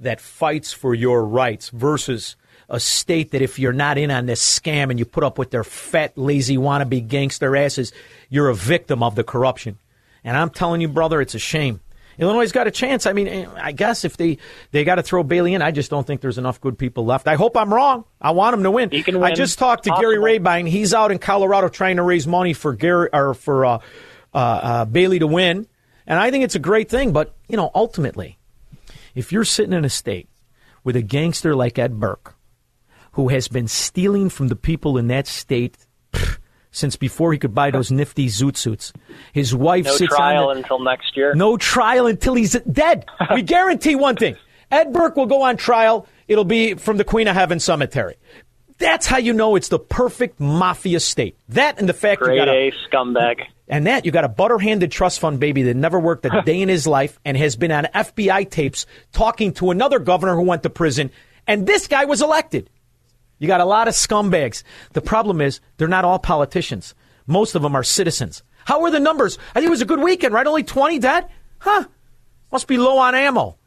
that 0.00 0.20
fights 0.20 0.72
for 0.72 0.94
your 0.94 1.24
rights 1.24 1.70
versus 1.70 2.36
a 2.68 2.80
state 2.80 3.32
that 3.32 3.42
if 3.42 3.58
you're 3.58 3.72
not 3.72 3.98
in 3.98 4.10
on 4.10 4.26
this 4.26 4.42
scam 4.42 4.90
and 4.90 4.98
you 4.98 5.04
put 5.04 5.24
up 5.24 5.38
with 5.38 5.50
their 5.50 5.64
fat, 5.64 6.16
lazy 6.16 6.56
wannabe 6.56 7.06
gangster 7.06 7.56
asses, 7.56 7.92
you're 8.28 8.48
a 8.48 8.54
victim 8.54 9.02
of 9.02 9.14
the 9.14 9.24
corruption. 9.24 9.78
And 10.22 10.36
I'm 10.36 10.50
telling 10.50 10.80
you, 10.80 10.88
brother, 10.88 11.20
it's 11.20 11.34
a 11.34 11.38
shame. 11.38 11.80
Illinois 12.18 12.50
got 12.52 12.66
a 12.66 12.70
chance. 12.70 13.06
I 13.06 13.12
mean, 13.12 13.28
eh, 13.28 13.46
I 13.56 13.72
guess 13.72 14.04
if 14.04 14.16
they 14.16 14.38
they 14.70 14.84
got 14.84 14.96
to 14.96 15.02
throw 15.02 15.22
Bailey 15.22 15.54
in, 15.54 15.62
I 15.62 15.72
just 15.72 15.90
don't 15.90 16.06
think 16.06 16.20
there's 16.20 16.38
enough 16.38 16.60
good 16.60 16.78
people 16.78 17.04
left. 17.04 17.26
I 17.26 17.34
hope 17.34 17.56
I'm 17.56 17.72
wrong. 17.72 18.04
I 18.20 18.30
want 18.30 18.54
him 18.54 18.62
to 18.62 18.70
win. 18.70 18.90
He 18.90 19.02
can 19.02 19.16
win. 19.18 19.24
I 19.24 19.34
just 19.34 19.58
talked 19.58 19.84
to 19.84 19.90
Gary 19.90 20.18
Rabine. 20.18 20.66
He's 20.66 20.94
out 20.94 21.10
in 21.10 21.18
Colorado 21.18 21.68
trying 21.68 21.96
to 21.96 22.02
raise 22.02 22.26
money 22.26 22.52
for 22.52 22.72
Gary 22.72 23.08
or 23.12 23.34
for 23.34 23.66
uh, 23.66 23.78
uh, 24.32 24.36
uh, 24.38 24.84
Bailey 24.84 25.18
to 25.18 25.26
win, 25.26 25.66
and 26.06 26.18
I 26.18 26.30
think 26.30 26.44
it's 26.44 26.54
a 26.54 26.60
great 26.60 26.88
thing. 26.88 27.12
But 27.12 27.34
you 27.48 27.56
know, 27.56 27.70
ultimately, 27.74 28.38
if 29.14 29.32
you're 29.32 29.44
sitting 29.44 29.72
in 29.72 29.84
a 29.84 29.90
state 29.90 30.28
with 30.82 30.96
a 30.96 31.02
gangster 31.02 31.54
like 31.54 31.78
Ed 31.78 31.98
Burke, 32.00 32.34
who 33.12 33.28
has 33.28 33.48
been 33.48 33.68
stealing 33.68 34.28
from 34.28 34.48
the 34.48 34.56
people 34.56 34.98
in 34.98 35.06
that 35.08 35.26
state 35.26 35.76
pff, 36.12 36.38
since 36.70 36.96
before 36.96 37.32
he 37.32 37.38
could 37.38 37.54
buy 37.54 37.70
those 37.70 37.90
nifty 37.92 38.26
zoot 38.26 38.56
suits, 38.56 38.92
his 39.32 39.54
wife 39.54 39.84
No 39.84 39.96
sits 39.96 40.14
trial 40.14 40.48
on 40.48 40.56
the, 40.56 40.62
until 40.62 40.80
next 40.80 41.16
year. 41.16 41.34
no 41.34 41.56
trial 41.56 42.06
until 42.06 42.34
he's 42.34 42.52
dead. 42.70 43.06
we 43.32 43.42
guarantee 43.56 43.94
one 43.94 44.16
thing: 44.16 44.36
Ed 44.70 44.92
Burke 44.92 45.16
will 45.16 45.26
go 45.26 45.42
on 45.42 45.56
trial. 45.56 46.06
It'll 46.26 46.44
be 46.44 46.74
from 46.74 46.96
the 46.96 47.04
Queen 47.04 47.28
of 47.28 47.34
Heaven 47.36 47.60
Cemetery. 47.60 48.16
That's 48.78 49.06
how 49.06 49.18
you 49.18 49.32
know 49.32 49.54
it's 49.54 49.68
the 49.68 49.78
perfect 49.78 50.40
mafia 50.40 50.98
state. 50.98 51.36
That 51.50 51.78
and 51.78 51.88
the 51.88 51.92
fact 51.94 52.20
you 52.22 52.26
Grade 52.26 52.38
got 52.38 52.48
a 52.48 52.68
A 52.68 52.72
scumbag. 52.90 53.44
And 53.68 53.86
that 53.86 54.04
you 54.04 54.10
got 54.10 54.24
a 54.24 54.28
butter-handed 54.28 54.90
trust 54.90 55.20
fund 55.20 55.40
baby 55.40 55.62
that 55.62 55.76
never 55.76 55.98
worked 55.98 56.26
a 56.26 56.42
day 56.42 56.60
in 56.60 56.68
his 56.68 56.86
life 56.86 57.18
and 57.24 57.36
has 57.36 57.56
been 57.56 57.72
on 57.72 57.84
FBI 57.94 58.50
tapes 58.50 58.86
talking 59.12 59.52
to 59.54 59.70
another 59.70 59.98
governor 59.98 60.34
who 60.34 60.42
went 60.42 60.62
to 60.62 60.70
prison, 60.70 61.10
and 61.46 61.66
this 61.66 61.86
guy 61.86 62.04
was 62.04 62.22
elected. 62.22 62.70
You 63.38 63.48
got 63.48 63.60
a 63.60 63.64
lot 63.64 63.88
of 63.88 63.94
scumbags. 63.94 64.62
The 64.92 65.00
problem 65.00 65.40
is 65.40 65.60
they're 65.76 65.88
not 65.88 66.04
all 66.04 66.18
politicians. 66.18 66.94
Most 67.26 67.54
of 67.54 67.62
them 67.62 67.74
are 67.74 67.82
citizens. 67.82 68.42
How 68.64 68.82
are 68.84 68.90
the 68.90 69.00
numbers? 69.00 69.38
I 69.50 69.54
think 69.54 69.66
it 69.66 69.70
was 69.70 69.82
a 69.82 69.86
good 69.86 70.00
weekend, 70.00 70.34
right? 70.34 70.46
Only 70.46 70.62
20 70.62 70.98
dead? 70.98 71.28
Huh. 71.58 71.84
Must 72.52 72.66
be 72.66 72.76
low 72.78 72.98
on 72.98 73.14
ammo. 73.14 73.58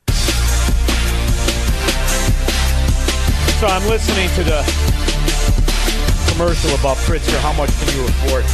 So 3.60 3.66
I'm 3.66 3.88
listening 3.90 4.30
to 4.36 4.44
the 4.44 4.62
commercial 6.32 6.70
about 6.76 6.98
Pritzker. 6.98 7.40
How 7.40 7.54
much 7.54 7.72
can 7.80 7.98
you 7.98 8.06
afford? 8.06 8.46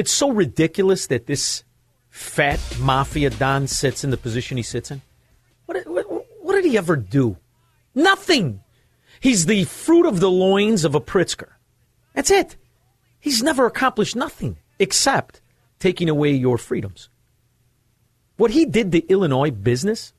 It's 0.00 0.10
so 0.10 0.30
ridiculous 0.30 1.08
that 1.08 1.26
this 1.26 1.62
fat 2.08 2.58
mafia 2.80 3.28
don 3.28 3.66
sits 3.66 4.02
in 4.02 4.08
the 4.08 4.16
position 4.16 4.56
he 4.56 4.62
sits 4.62 4.90
in. 4.90 5.02
What, 5.66 5.86
what, 5.86 6.06
what 6.40 6.54
did 6.54 6.64
he 6.64 6.78
ever 6.78 6.96
do? 6.96 7.36
Nothing. 7.94 8.62
He's 9.20 9.44
the 9.44 9.64
fruit 9.64 10.06
of 10.06 10.20
the 10.20 10.30
loins 10.30 10.86
of 10.86 10.94
a 10.94 11.02
Pritzker. 11.02 11.50
That's 12.14 12.30
it. 12.30 12.56
He's 13.20 13.42
never 13.42 13.66
accomplished 13.66 14.16
nothing 14.16 14.56
except 14.78 15.42
taking 15.78 16.08
away 16.08 16.32
your 16.32 16.56
freedoms. 16.56 17.10
What 18.38 18.52
he 18.52 18.64
did 18.64 18.92
to 18.92 19.06
Illinois 19.08 19.50
business, 19.50 20.14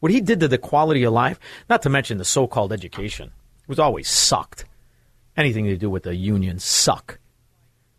what 0.00 0.12
he 0.12 0.20
did 0.20 0.40
to 0.40 0.48
the 0.48 0.58
quality 0.58 1.02
of 1.04 1.14
life, 1.14 1.40
not 1.70 1.80
to 1.80 1.88
mention 1.88 2.18
the 2.18 2.26
so 2.26 2.46
called 2.46 2.74
education, 2.74 3.32
was 3.68 3.78
always 3.78 4.06
sucked. 4.06 4.66
Anything 5.34 5.64
to 5.64 5.78
do 5.78 5.88
with 5.88 6.02
the 6.02 6.14
union 6.14 6.58
suck. 6.58 7.18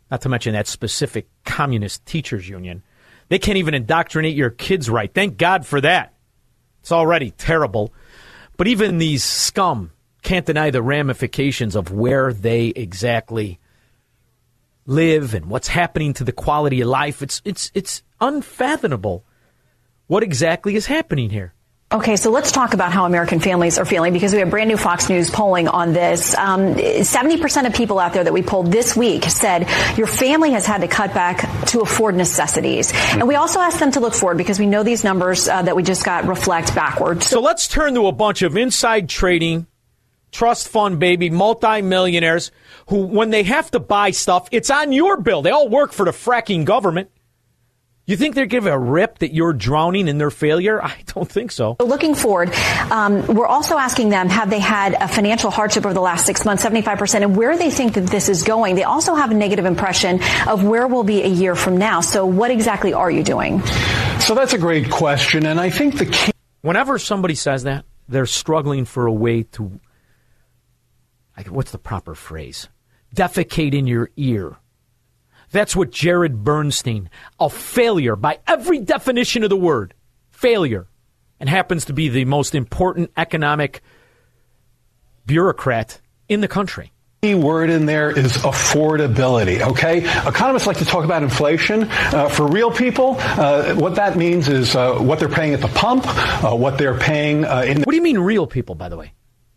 Not 0.10 0.22
to 0.22 0.30
mention 0.30 0.54
that 0.54 0.68
specific 0.68 1.28
communist 1.44 2.06
teachers 2.06 2.48
union. 2.48 2.84
They 3.30 3.40
can't 3.40 3.58
even 3.58 3.74
indoctrinate 3.74 4.36
your 4.36 4.50
kids 4.50 4.90
right. 4.90 5.14
Thank 5.14 5.38
God 5.38 5.66
for 5.66 5.82
that. 5.82 6.14
It's 6.82 6.92
already 6.92 7.32
terrible. 7.32 7.94
But 8.56 8.68
even 8.68 8.98
these 8.98 9.24
scum 9.24 9.92
can't 10.24 10.46
deny 10.46 10.70
the 10.70 10.82
ramifications 10.82 11.76
of 11.76 11.92
where 11.92 12.34
they 12.34 12.68
exactly 12.68 13.60
live 14.86 15.34
and 15.34 15.48
what's 15.48 15.68
happening 15.68 16.14
to 16.14 16.24
the 16.24 16.32
quality 16.32 16.82
of 16.82 16.88
life. 16.88 17.22
It's 17.22 17.42
it's 17.46 17.72
it's 17.74 18.02
unfathomable 18.20 19.26
what 20.08 20.24
exactly 20.24 20.76
is 20.76 20.86
happening 20.86 21.30
here. 21.30 21.54
Okay, 21.90 22.18
so 22.18 22.32
let's 22.32 22.52
talk 22.52 22.74
about 22.74 22.92
how 22.92 23.06
American 23.06 23.40
families 23.40 23.78
are 23.78 23.86
feeling 23.86 24.12
because 24.12 24.34
we 24.34 24.40
have 24.40 24.50
brand 24.50 24.68
new 24.68 24.76
Fox 24.76 25.08
News 25.08 25.30
polling 25.30 25.70
on 25.70 25.94
this. 25.94 26.36
Um, 26.36 26.76
70% 26.76 27.66
of 27.66 27.74
people 27.74 27.98
out 27.98 28.12
there 28.12 28.26
that 28.26 28.34
we 28.34 28.42
polled 28.42 28.74
this 28.74 28.94
week 28.94 29.24
said 29.24 29.70
your 29.98 30.06
family 30.06 30.52
has 30.52 30.66
had 30.66 30.82
to 30.82 30.90
cut 30.90 31.14
back 31.14 31.66
to 31.68 31.80
afford 31.80 32.16
necessities. 32.16 32.92
And 33.14 33.26
we 33.26 33.36
also 33.36 33.62
asked 33.62 33.80
them 33.80 33.94
to 33.94 34.02
look 34.02 34.14
forward 34.14 34.38
because 34.38 34.60
we 34.60 34.66
know 34.66 34.84
these 34.84 35.06
numbers 35.06 35.48
uh, 35.48 35.62
that 35.62 35.78
we 35.78 35.84
just 35.84 36.04
got 36.04 36.28
reflect 36.28 36.76
backwards. 36.76 37.26
So 37.26 37.40
let's 37.40 37.70
turn 37.70 37.94
to 37.94 38.08
a 38.08 38.12
bunch 38.12 38.42
of 38.42 38.58
inside 38.58 39.08
trading, 39.08 39.66
trust 40.34 40.68
fund 40.68 41.00
baby, 41.00 41.30
multimillionaires 41.30 42.52
who, 42.88 43.06
when 43.06 43.30
they 43.30 43.44
have 43.44 43.72
to 43.72 43.80
buy 43.80 44.12
stuff, 44.12 44.50
it's 44.52 44.70
on 44.70 44.92
your 44.92 45.22
bill. 45.22 45.42
They 45.42 45.52
all 45.52 45.70
work 45.70 45.94
for 45.94 46.04
the 46.06 46.12
fracking 46.12 46.66
government. 46.66 47.12
You 48.08 48.16
think 48.16 48.36
they're 48.36 48.46
giving 48.46 48.72
a 48.72 48.80
rip 48.80 49.20
that 49.20 49.34
you're 49.34 49.52
drowning 49.52 50.08
in 50.08 50.18
their 50.18 50.32
failure? 50.32 50.82
I 50.82 50.96
don't 51.14 51.30
think 51.30 51.52
so. 51.52 51.76
So 51.80 51.86
Looking 51.86 52.16
forward, 52.16 52.54
um, 52.90 53.28
we're 53.28 53.46
also 53.46 53.78
asking 53.78 54.10
them 54.12 54.30
have 54.30 54.50
they 54.50 54.62
had 54.62 54.94
a 54.94 55.10
financial 55.10 55.52
hardship 55.52 55.86
over 55.86 55.94
the 55.94 56.00
last 56.00 56.26
six 56.26 56.46
months, 56.46 56.64
75%, 56.64 57.22
and 57.24 57.36
where 57.36 57.58
they 57.58 57.70
think 57.70 57.96
that 57.96 58.08
this 58.08 58.30
is 58.30 58.44
going. 58.44 58.76
They 58.76 58.84
also 58.86 59.14
have 59.14 59.32
a 59.32 59.34
negative 59.34 59.66
impression 59.66 60.22
of 60.48 60.64
where 60.64 60.88
we'll 60.88 61.04
be 61.04 61.22
a 61.22 61.28
year 61.28 61.54
from 61.54 61.76
now. 61.76 62.00
So, 62.00 62.26
what 62.26 62.50
exactly 62.50 62.94
are 62.94 63.12
you 63.12 63.24
doing? 63.24 63.62
So 64.22 64.36
that's 64.36 64.54
a 64.54 64.58
great 64.58 64.90
question, 64.90 65.46
and 65.46 65.60
I 65.60 65.70
think 65.70 65.98
the 65.98 66.06
key. 66.06 66.32
Whenever 66.62 66.98
somebody 67.00 67.36
says 67.36 67.64
that, 67.64 67.84
they're 68.08 68.26
struggling 68.26 68.86
for 68.86 69.06
a 69.06 69.12
way 69.14 69.44
to. 69.44 69.80
I- 71.36 71.44
What's 71.44 71.72
the 71.72 71.78
proper 71.78 72.16
phrase? 72.16 72.70
Defecate 73.14 73.74
in 73.74 73.86
your 73.86 74.10
ear. 74.16 74.56
That's 75.52 75.76
what 75.76 75.92
Jared 75.92 76.44
Bernstein, 76.44 77.10
a 77.40 77.50
failure 77.50 78.16
by 78.16 78.40
every 78.48 78.80
definition 78.80 79.44
of 79.44 79.50
the 79.50 79.58
word, 79.58 79.94
failure, 80.30 80.88
and 81.40 81.50
happens 81.50 81.86
to 81.86 81.94
be 81.94 82.10
the 82.10 82.26
most 82.26 82.54
important 82.56 83.12
economic 83.16 83.82
bureaucrat 85.26 86.02
in 86.28 86.42
the 86.42 86.48
country. 86.48 86.92
key 87.22 87.36
word 87.36 87.70
in 87.70 87.86
there 87.86 88.10
is 88.10 88.34
affordability. 88.38 89.62
Okay, 89.62 90.00
economists 90.28 90.68
like 90.68 90.78
to 90.78 90.86
talk 90.86 91.06
about 91.06 91.24
inflation. 91.24 91.84
Uh, 91.90 92.30
for 92.30 92.48
real 92.48 92.72
people, 92.72 93.16
uh, 93.20 93.74
what 93.76 93.96
that 93.96 94.18
means 94.18 94.50
is 94.50 94.76
uh, 94.76 94.96
what 94.96 95.20
they're 95.20 95.30
paying 95.30 95.54
at 95.54 95.62
the 95.62 95.68
pump, 95.70 96.06
uh, 96.08 96.56
what 96.56 96.78
they're 96.78 96.98
paying 96.98 97.46
uh, 97.46 97.62
in. 97.62 97.84
What 97.84 97.92
do 97.92 97.96
you 97.96 98.04
mean, 98.04 98.20
real 98.20 98.48
people? 98.48 98.76
By 98.76 98.90
the 98.90 98.98
way, 98.98 99.14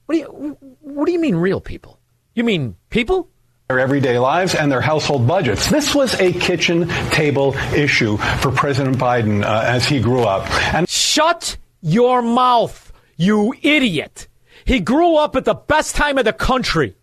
what 0.07 0.15
do 0.15 0.19
you 0.21 0.57
what 0.81 1.07
do 1.07 1.13
you 1.13 1.21
mean, 1.21 1.37
real 1.37 1.61
people? 1.61 1.99
You 2.35 2.45
mean 2.45 2.77
people? 2.91 3.29
Their 3.71 3.79
everyday 3.79 4.19
lives 4.19 4.57
and 4.57 4.71
their 4.71 4.81
household 4.81 5.29
budgets. 5.29 5.71
This 5.71 5.95
was 5.95 6.15
a 6.15 6.33
kitchen 6.33 6.89
table 7.11 7.55
issue 7.73 8.17
for 8.17 8.51
President 8.51 8.99
Biden 8.99 9.45
uh, 9.45 9.63
as 9.65 9.87
he 9.87 10.01
grew 10.01 10.25
up. 10.25 10.51
And 10.75 10.89
shut 10.89 11.57
your 11.81 12.21
mouth, 12.21 12.93
you 13.17 13.55
idiot. 13.63 14.27
He 14.65 14.81
grew 14.81 15.15
up 15.15 15.37
at 15.37 15.45
the 15.45 15.55
best 15.55 15.95
time 15.95 16.19
of 16.19 16.25
the 16.25 16.33
country. 16.33 16.97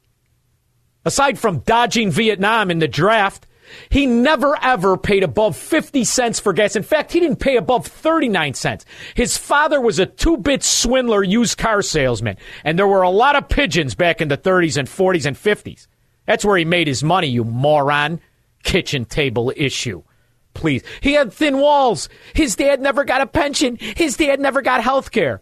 Aside 1.06 1.40
from 1.40 1.60
dodging 1.60 2.12
Vietnam 2.12 2.70
in 2.70 2.80
the 2.80 2.88
draft, 2.90 3.48
he 3.90 4.06
never 4.06 4.62
ever 4.62 4.98
paid 4.98 5.24
above 5.24 5.56
50 5.56 6.04
cents 6.04 6.42
for 6.42 6.52
gas. 6.52 6.76
In 6.76 6.84
fact, 6.84 7.14
he 7.14 7.22
didn't 7.22 7.40
pay 7.40 7.56
above 7.56 7.88
39 7.88 8.56
cents. 8.56 8.84
His 9.16 9.38
father 9.38 9.80
was 9.80 10.00
a 10.00 10.06
two 10.06 10.36
bit 10.36 10.64
swindler 10.64 11.24
used 11.24 11.58
car 11.58 11.82
salesman. 11.82 12.36
And 12.66 12.78
there 12.78 12.88
were 12.88 13.04
a 13.04 13.10
lot 13.10 13.38
of 13.38 13.48
pigeons 13.48 13.96
back 13.96 14.20
in 14.20 14.28
the 14.28 14.38
30s 14.38 14.76
and 14.76 14.90
40s 14.90 15.26
and 15.26 15.38
50s. 15.38 15.88
That's 16.28 16.46
where 16.46 16.58
he 16.58 16.66
made 16.66 16.86
his 16.88 17.04
money, 17.04 17.28
you 17.28 17.44
moron. 17.44 18.20
Kitchen 18.64 19.06
table 19.06 19.52
issue. 19.56 20.04
Please. 20.54 20.84
He 21.02 21.14
had 21.14 21.32
thin 21.32 21.60
walls. 21.60 22.10
His 22.34 22.56
dad 22.56 22.82
never 22.82 23.04
got 23.06 23.22
a 23.22 23.28
pension. 23.28 23.78
His 23.80 24.18
dad 24.18 24.40
never 24.40 24.62
got 24.62 24.84
health 24.84 25.12
care. 25.12 25.42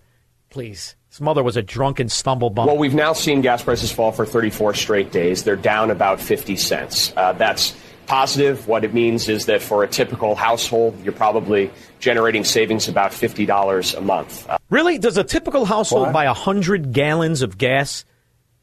Please. 0.50 0.96
His 1.10 1.22
mother 1.22 1.42
was 1.42 1.58
a 1.58 1.62
drunken 1.62 2.08
stumblebum. 2.10 2.68
Well, 2.68 2.78
we've 2.78 2.94
now 2.94 3.14
seen 3.14 3.42
gas 3.42 3.64
prices 3.64 3.92
fall 3.92 4.12
for 4.12 4.26
34 4.26 4.74
straight 4.74 5.12
days. 5.12 5.44
They're 5.44 5.56
down 5.56 5.90
about 5.90 6.20
50 6.20 6.58
cents. 6.58 7.14
Uh, 7.16 7.32
that's 7.34 7.74
positive. 8.06 8.68
What 8.68 8.84
it 8.84 8.94
means 8.94 9.30
is 9.30 9.46
that 9.46 9.62
for 9.62 9.84
a 9.84 9.88
typical 9.88 10.36
household, 10.36 11.02
you're 11.04 11.14
probably 11.14 11.72
generating 12.00 12.44
savings 12.44 12.88
about 12.90 13.12
$50 13.12 13.98
a 13.98 14.02
month. 14.02 14.48
Uh, 14.50 14.58
really? 14.70 14.98
Does 15.00 15.18
a 15.18 15.24
typical 15.24 15.66
household 15.66 16.08
What? 16.08 16.14
buy 16.14 16.26
100 16.26 16.92
gallons 16.92 17.42
of 17.42 17.58
gas? 17.58 18.04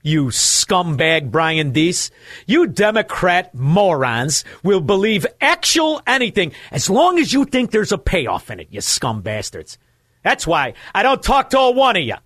You 0.02 0.26
scumbag 0.26 1.30
Brian 1.30 1.70
Deese. 1.70 2.10
You 2.46 2.66
Democrat 2.66 3.54
morons 3.54 4.44
will 4.64 4.80
believe 4.80 5.26
actual 5.40 6.02
anything 6.06 6.52
as 6.72 6.90
long 6.90 7.18
as 7.18 7.32
you 7.32 7.44
think 7.44 7.70
there's 7.70 7.92
a 7.92 7.98
payoff 7.98 8.50
in 8.50 8.60
it, 8.60 8.68
you 8.70 8.80
scum 8.80 9.22
bastards. 9.22 9.78
That's 10.24 10.46
why 10.46 10.74
I 10.94 11.02
don't 11.02 11.22
talk 11.22 11.50
to 11.50 11.58
a 11.58 11.70
one 11.70 11.96
of 11.96 12.02
you. 12.02 12.16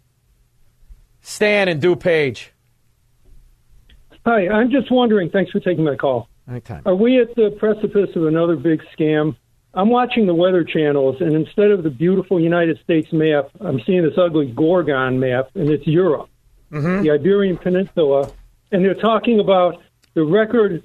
Stan 1.21 1.69
and 1.69 1.83
DuPage. 1.83 2.49
Hi, 4.25 4.49
I'm 4.49 4.71
just 4.71 4.91
wondering. 4.91 5.31
Thanks 5.31 5.51
for 5.51 5.61
taking 5.61 5.85
my 5.85 5.97
call. 5.97 6.29
Anytime. 6.49 6.83
Are 6.87 6.95
we 6.95 7.21
at 7.21 7.35
the 7.35 7.51
precipice 7.59 8.11
of 8.17 8.27
another 8.27 8.57
big 8.57 8.83
scam? 8.97 9.37
I'm 9.75 9.91
watching 9.91 10.27
the 10.27 10.35
weather 10.35 10.65
channels, 10.65 11.17
and 11.21 11.35
instead 11.35 11.71
of 11.71 11.83
the 11.83 11.91
beautiful 11.91 12.41
United 12.41 12.79
States 12.83 13.13
map, 13.13 13.51
I'm 13.61 13.81
seeing 13.85 14.03
this 14.03 14.17
ugly 14.17 14.47
Gorgon 14.47 15.21
map, 15.21 15.51
and 15.55 15.69
it's 15.69 15.87
Europe, 15.87 16.31
Mm-hmm. 16.77 17.03
the 17.03 17.11
Iberian 17.11 17.57
Peninsula, 17.57 18.31
and 18.73 18.85
they're 18.85 18.95
talking 18.95 19.41
about 19.41 19.83
the 20.15 20.25
record 20.25 20.83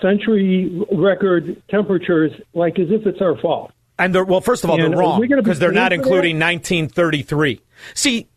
century 0.00 0.84
record 0.92 1.62
temperatures, 1.68 2.32
like 2.54 2.78
as 2.78 2.88
if 2.90 3.06
it's 3.06 3.20
our 3.20 3.36
fault. 3.38 3.72
And 3.98 4.14
they're, 4.14 4.24
well, 4.24 4.40
first 4.40 4.64
of 4.64 4.70
all, 4.70 4.80
And 4.80 4.92
they're 4.92 4.98
wrong 4.98 5.20
gonna 5.20 5.36
be 5.36 5.42
because 5.42 5.58
they're 5.58 5.72
not 5.72 5.92
including 5.92 6.38
1933. 6.38 7.60
See, 7.94 8.28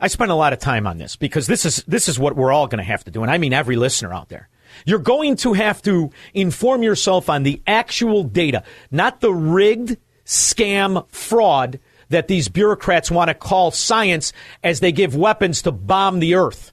I 0.00 0.08
spent 0.08 0.30
a 0.30 0.34
lot 0.34 0.52
of 0.52 0.58
time 0.58 0.86
on 0.86 0.98
this 0.98 1.16
because 1.16 1.46
this 1.46 1.64
is 1.64 1.84
this 1.86 2.08
is 2.08 2.18
what 2.18 2.36
we're 2.36 2.52
all 2.52 2.66
going 2.66 2.78
to 2.78 2.84
have 2.84 3.04
to 3.04 3.10
do, 3.10 3.22
and 3.22 3.30
I 3.30 3.38
mean 3.38 3.52
every 3.52 3.76
listener 3.76 4.12
out 4.12 4.28
there. 4.28 4.48
You're 4.86 4.98
going 4.98 5.36
to 5.36 5.52
have 5.52 5.82
to 5.82 6.10
inform 6.32 6.82
yourself 6.82 7.28
on 7.28 7.42
the 7.42 7.60
actual 7.66 8.22
data, 8.22 8.62
not 8.90 9.20
the 9.20 9.32
rigged 9.32 9.98
scam 10.24 11.08
fraud 11.10 11.80
that 12.10 12.28
these 12.28 12.48
bureaucrats 12.48 13.10
want 13.10 13.28
to 13.28 13.34
call 13.34 13.70
science 13.70 14.32
as 14.62 14.80
they 14.80 14.92
give 14.92 15.16
weapons 15.16 15.62
to 15.62 15.72
bomb 15.72 16.20
the 16.20 16.34
earth. 16.34 16.72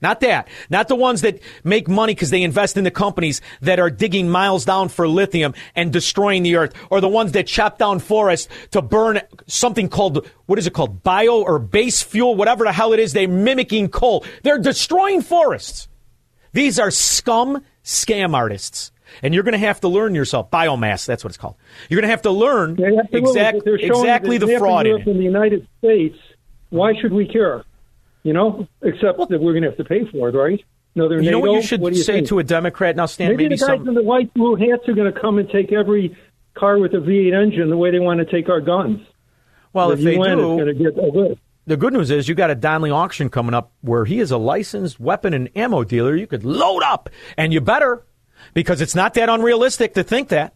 Not 0.00 0.20
that. 0.20 0.48
Not 0.70 0.86
the 0.86 0.94
ones 0.94 1.22
that 1.22 1.40
make 1.64 1.88
money 1.88 2.14
because 2.14 2.30
they 2.30 2.42
invest 2.42 2.76
in 2.76 2.84
the 2.84 2.90
companies 2.90 3.40
that 3.62 3.80
are 3.80 3.90
digging 3.90 4.28
miles 4.28 4.64
down 4.64 4.88
for 4.88 5.08
lithium 5.08 5.54
and 5.74 5.92
destroying 5.92 6.44
the 6.44 6.56
earth, 6.56 6.72
or 6.88 7.00
the 7.00 7.08
ones 7.08 7.32
that 7.32 7.48
chop 7.48 7.78
down 7.78 7.98
forests 7.98 8.48
to 8.70 8.80
burn 8.80 9.20
something 9.46 9.88
called, 9.88 10.24
what 10.46 10.58
is 10.58 10.68
it 10.68 10.72
called? 10.72 11.02
Bio 11.02 11.42
or 11.42 11.58
base 11.58 12.00
fuel, 12.02 12.36
whatever 12.36 12.64
the 12.64 12.72
hell 12.72 12.92
it 12.92 13.00
is. 13.00 13.12
They're 13.12 13.26
mimicking 13.26 13.88
coal. 13.88 14.24
They're 14.44 14.58
destroying 14.58 15.20
forests. 15.20 15.88
These 16.52 16.78
are 16.78 16.92
scum 16.92 17.64
scam 17.82 18.34
artists. 18.34 18.92
And 19.22 19.34
you're 19.34 19.42
going 19.42 19.52
to 19.52 19.58
have 19.58 19.80
to 19.80 19.88
learn 19.88 20.14
yourself. 20.14 20.50
Biomass, 20.50 21.06
that's 21.06 21.24
what 21.24 21.30
it's 21.30 21.36
called. 21.36 21.56
You're 21.88 22.00
going 22.00 22.08
to 22.08 22.12
have 22.12 22.22
to 22.22 22.30
learn 22.30 22.72
Absolutely, 22.72 23.18
exact, 23.18 23.58
but 23.58 23.64
they're 23.64 23.74
exactly 23.76 24.38
the 24.38 24.58
fraud 24.58 24.86
in 24.86 25.00
in 25.08 25.16
the 25.18 25.24
United 25.24 25.66
States. 25.78 26.18
Why 26.70 26.92
should 27.00 27.12
we 27.12 27.26
care? 27.26 27.64
You 28.22 28.32
know, 28.32 28.68
except 28.82 29.18
that 29.28 29.40
we're 29.40 29.52
going 29.52 29.62
to 29.62 29.70
have 29.70 29.78
to 29.78 29.84
pay 29.84 30.04
for 30.10 30.28
it, 30.28 30.34
right? 30.34 30.62
No, 30.94 31.08
they're 31.08 31.22
You 31.22 31.30
know 31.30 31.40
what 31.40 31.52
you 31.52 31.62
should 31.62 31.80
do 31.82 31.88
you 31.90 32.02
say 32.02 32.14
think? 32.14 32.28
to 32.28 32.38
a 32.40 32.44
Democrat 32.44 32.96
now, 32.96 33.06
Stan? 33.06 33.28
Maybe, 33.28 33.44
Maybe, 33.44 33.56
the 33.56 33.66
guys 33.66 33.78
some. 33.78 33.88
in 33.88 33.94
the 33.94 34.02
white 34.02 34.32
blue 34.34 34.56
hats 34.56 34.88
are 34.88 34.94
going 34.94 35.12
to 35.12 35.18
come 35.18 35.38
and 35.38 35.48
take 35.48 35.72
every 35.72 36.16
car 36.54 36.78
with 36.78 36.92
a 36.94 36.98
V8 36.98 37.32
engine 37.32 37.70
the 37.70 37.76
way 37.76 37.90
they 37.90 38.00
want 38.00 38.18
to 38.18 38.26
take 38.26 38.48
our 38.48 38.60
guns. 38.60 39.00
Well, 39.72 39.88
the 39.88 39.94
if 39.94 40.00
they 40.00 40.16
do, 40.16 40.22
is 40.22 40.26
going 40.26 40.66
to 40.66 40.74
get 40.74 40.98
a 40.98 41.06
list. 41.06 41.40
The 41.66 41.76
good 41.76 41.92
news 41.92 42.10
is 42.10 42.28
you 42.28 42.34
got 42.34 42.50
a 42.50 42.54
Donnelly 42.54 42.90
auction 42.90 43.28
coming 43.28 43.52
up 43.54 43.72
where 43.82 44.06
he 44.06 44.20
is 44.20 44.30
a 44.30 44.38
licensed 44.38 44.98
weapon 44.98 45.34
and 45.34 45.50
ammo 45.54 45.84
dealer. 45.84 46.16
You 46.16 46.26
could 46.26 46.42
load 46.44 46.82
up, 46.82 47.10
and 47.36 47.52
you 47.52 47.60
better, 47.60 48.04
because 48.54 48.80
it's 48.80 48.94
not 48.94 49.14
that 49.14 49.28
unrealistic 49.28 49.94
to 49.94 50.02
think 50.02 50.28
that. 50.28 50.54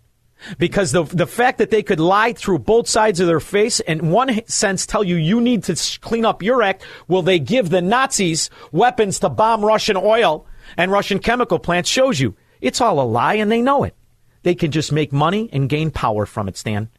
Because 0.59 0.91
the 0.91 1.05
the 1.05 1.27
fact 1.27 1.59
that 1.59 1.71
they 1.71 1.85
could 1.85 2.01
lie 2.01 2.33
through 2.33 2.59
both 2.59 2.89
sides 2.89 3.21
of 3.21 3.29
their 3.29 3.39
face, 3.39 3.79
and 3.79 4.11
one 4.11 4.45
sense 4.49 4.87
tell 4.87 5.05
you 5.05 5.15
you 5.15 5.41
need 5.41 5.63
to 5.65 6.01
clean 6.01 6.25
up 6.25 6.43
your 6.43 6.63
act, 6.63 6.85
will 7.07 7.23
they 7.23 7.39
give 7.39 7.71
the 7.71 7.81
Nazis 7.81 8.51
weapons 8.73 9.21
to 9.21 9.29
bomb 9.29 9.65
Russian 9.65 9.97
oil 9.97 10.47
and 10.77 10.91
Russian 10.91 11.21
chemical 11.21 11.61
plants? 11.61 11.89
Shows 11.89 12.19
you 12.19 12.35
it's 12.61 12.81
all 12.81 13.01
a 13.01 13.07
lie, 13.07 13.35
and 13.35 13.53
they 13.53 13.63
know 13.63 13.85
it. 13.85 13.95
They 14.43 14.57
can 14.57 14.73
just 14.73 14.91
make 14.91 15.13
money 15.13 15.49
and 15.53 15.69
gain 15.69 15.93
power 15.93 16.27
from 16.27 16.49
it, 16.49 16.57
Stan. 16.57 16.91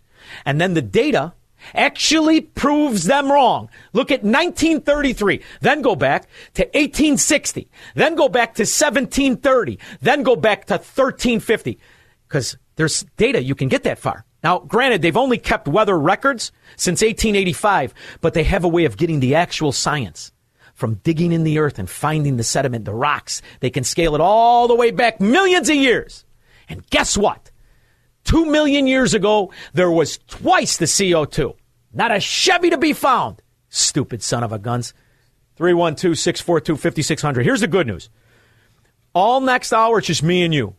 And 0.46 0.62
then 0.62 0.74
the 0.74 0.82
data 0.82 1.34
actually 1.74 2.42
proves 2.42 3.06
them 3.06 3.32
wrong. 3.32 3.70
Look 3.94 4.12
at 4.12 4.24
1933, 4.24 5.42
then 5.62 5.82
go 5.82 5.96
back 5.96 6.28
to 6.56 6.64
1860, 6.64 7.70
then 7.96 8.16
go 8.16 8.30
back 8.30 8.56
to 8.56 8.64
1730, 8.64 9.80
then 10.02 10.24
go 10.24 10.36
back 10.36 10.66
to 10.66 10.74
1350. 10.74 11.80
Because 12.28 12.58
there's 12.76 13.04
data 13.18 13.44
you 13.44 13.56
can 13.56 13.68
get 13.68 13.84
that 13.84 14.00
far. 14.00 14.26
Now, 14.44 14.60
granted, 14.60 15.02
they've 15.02 15.16
only 15.16 15.38
kept 15.38 15.68
weather 15.68 15.98
records 15.98 16.52
since 16.76 17.02
1885, 17.02 17.94
but 18.20 18.34
they 18.34 18.44
have 18.44 18.64
a 18.64 18.68
way 18.68 18.86
of 18.86 18.98
getting 18.98 19.20
the 19.20 19.36
actual 19.36 19.72
science. 19.72 20.32
From 20.74 20.96
digging 20.96 21.32
in 21.32 21.44
the 21.44 21.60
earth 21.60 21.78
and 21.78 21.90
finding 21.90 22.38
the 22.38 22.44
sediment, 22.44 22.86
the 22.86 22.94
rocks, 22.94 23.42
they 23.60 23.70
can 23.70 23.84
scale 23.84 24.16
it 24.16 24.22
all 24.22 24.68
the 24.68 24.76
way 24.76 24.92
back 24.92 25.22
millions 25.22 25.70
of 25.70 25.76
years. 25.76 26.26
And 26.68 26.86
guess 26.90 27.16
what? 27.16 27.52
Two 28.24 28.46
million 28.46 28.88
years 28.88 29.14
ago, 29.14 29.52
there 29.74 29.92
was 29.92 30.18
twice 30.28 30.78
the 30.78 30.86
CO2. 30.86 31.56
Not 31.94 32.12
a 32.12 32.20
Chevy 32.20 32.70
to 32.70 32.78
be 32.78 32.94
found. 32.94 33.42
Stupid 33.70 34.24
son 34.24 34.44
of 34.44 34.52
a 34.52 34.60
guns. 34.60 34.94
312 35.58 36.18
642 36.18 36.78
5600. 36.78 37.44
Here's 37.44 37.62
the 37.62 37.68
good 37.68 37.88
news. 37.88 38.10
All 39.14 39.42
next 39.42 39.74
hour, 39.74 40.00
it's 40.00 40.08
just 40.08 40.24
me 40.24 40.44
and 40.44 40.54
you. 40.54 40.76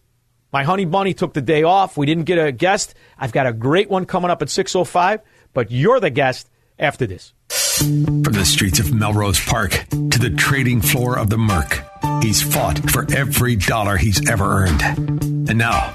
My 0.52 0.64
honey 0.64 0.84
bunny 0.84 1.14
took 1.14 1.34
the 1.34 1.42
day 1.42 1.62
off. 1.62 1.96
We 1.96 2.06
didn't 2.06 2.24
get 2.24 2.38
a 2.38 2.52
guest. 2.52 2.94
I've 3.18 3.32
got 3.32 3.46
a 3.46 3.52
great 3.52 3.90
one 3.90 4.06
coming 4.06 4.30
up 4.30 4.42
at 4.42 4.48
6.05, 4.48 5.20
but 5.52 5.70
you're 5.70 6.00
the 6.00 6.10
guest 6.10 6.48
after 6.78 7.06
this. 7.06 7.32
From 7.48 8.22
the 8.22 8.44
streets 8.44 8.78
of 8.78 8.92
Melrose 8.94 9.44
Park 9.44 9.72
to 9.90 10.18
the 10.18 10.30
trading 10.36 10.80
floor 10.80 11.18
of 11.18 11.28
the 11.28 11.38
Merc, 11.38 11.84
he's 12.22 12.40
fought 12.40 12.78
for 12.90 13.04
every 13.12 13.56
dollar 13.56 13.96
he's 13.96 14.28
ever 14.30 14.44
earned. 14.44 14.82
And 15.48 15.58
now, 15.58 15.94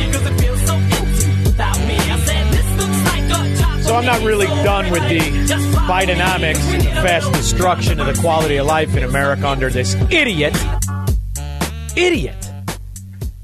I'm 4.01 4.07
not 4.07 4.21
really 4.23 4.47
done 4.47 4.89
with 4.89 5.07
the 5.09 5.19
Bidenomics 5.87 6.57
and 6.73 6.81
the 6.81 6.89
fast 6.89 7.31
destruction 7.33 7.99
of 7.99 8.07
the 8.07 8.19
quality 8.19 8.57
of 8.57 8.65
life 8.65 8.95
in 8.97 9.03
America 9.03 9.47
under 9.47 9.69
this 9.69 9.93
idiot. 10.09 10.55
Idiot. 11.95 12.51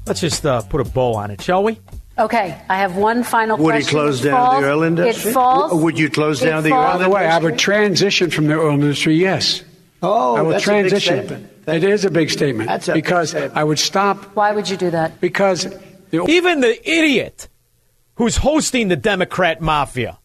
Let's 0.04 0.20
just 0.20 0.44
uh, 0.44 0.62
put 0.62 0.80
a 0.80 0.84
bow 0.84 1.14
on 1.14 1.30
it, 1.30 1.40
shall 1.40 1.62
we? 1.62 1.78
Okay, 2.18 2.60
I 2.68 2.78
have 2.78 2.96
one 2.96 3.22
final 3.22 3.56
question. 3.56 3.66
Would 3.72 3.84
he 3.84 3.88
close 3.88 4.20
It 4.24 4.30
down 4.30 4.36
falls- 4.50 4.62
the 4.64 4.68
oil 4.72 4.82
industry? 4.82 5.30
It 5.30 5.34
falls. 5.34 5.80
Would 5.80 5.96
you 5.96 6.10
close 6.10 6.42
it 6.42 6.46
down 6.46 6.64
the 6.64 6.70
falls- 6.70 6.86
oil 6.94 6.98
By 6.98 7.04
the 7.04 7.10
way, 7.10 7.26
I 7.28 7.38
would 7.38 7.56
transition 7.56 8.30
from 8.30 8.48
the 8.48 8.54
oil 8.58 8.72
industry, 8.74 9.14
yes. 9.14 9.62
Oh, 10.02 10.34
I 10.34 10.42
will 10.42 10.50
that's 10.50 10.64
a 10.66 10.70
big 10.72 10.88
transition. 10.88 11.24
statement. 11.28 11.52
It 11.68 11.84
is 11.84 12.04
a 12.04 12.10
big 12.10 12.30
statement. 12.30 12.68
That's 12.68 12.88
a 12.88 12.94
big 12.94 13.04
because 13.04 13.32
I 13.32 13.62
would 13.62 13.78
stop. 13.78 14.24
Why 14.34 14.50
would 14.50 14.68
you 14.68 14.76
do 14.76 14.90
that? 14.90 15.20
Because 15.20 15.68
the 16.10 16.24
Even 16.28 16.62
the 16.62 16.90
idiot 16.90 17.46
who's 18.16 18.38
hosting 18.38 18.88
the 18.88 18.96
Democrat 18.96 19.60
mafia 19.60 20.17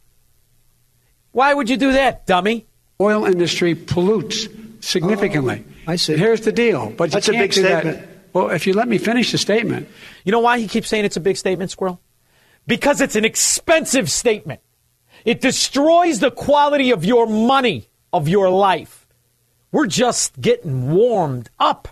Why 1.33 1.53
would 1.53 1.69
you 1.69 1.77
do 1.77 1.91
that, 1.91 2.25
dummy? 2.25 2.65
Oil 3.01 3.25
industry 3.25 3.75
pollutes 3.75 4.47
significantly. 4.79 5.65
Oh, 5.67 5.91
I 5.91 5.95
see. 5.97 6.15
Here's 6.15 6.41
the 6.41 6.51
deal. 6.51 6.91
But 6.91 7.11
That's 7.11 7.27
you 7.27 7.33
a 7.33 7.35
can't 7.35 7.43
big 7.43 7.51
do 7.51 7.61
that. 7.63 7.81
statement. 7.81 8.09
Well, 8.31 8.49
if 8.51 8.65
you 8.65 8.73
let 8.73 8.87
me 8.87 8.97
finish 8.97 9.31
the 9.31 9.37
statement. 9.37 9.89
You 10.23 10.31
know 10.31 10.39
why 10.39 10.59
he 10.59 10.67
keeps 10.67 10.87
saying 10.87 11.05
it's 11.05 11.17
a 11.17 11.21
big 11.21 11.37
statement, 11.37 11.69
Squirrel? 11.71 11.99
Because 12.65 13.01
it's 13.01 13.15
an 13.15 13.25
expensive 13.25 14.09
statement. 14.09 14.61
It 15.25 15.41
destroys 15.41 16.19
the 16.19 16.31
quality 16.31 16.91
of 16.91 17.03
your 17.05 17.27
money, 17.27 17.89
of 18.11 18.27
your 18.27 18.49
life. 18.49 19.07
We're 19.71 19.87
just 19.87 20.39
getting 20.39 20.91
warmed 20.91 21.49
up. 21.59 21.87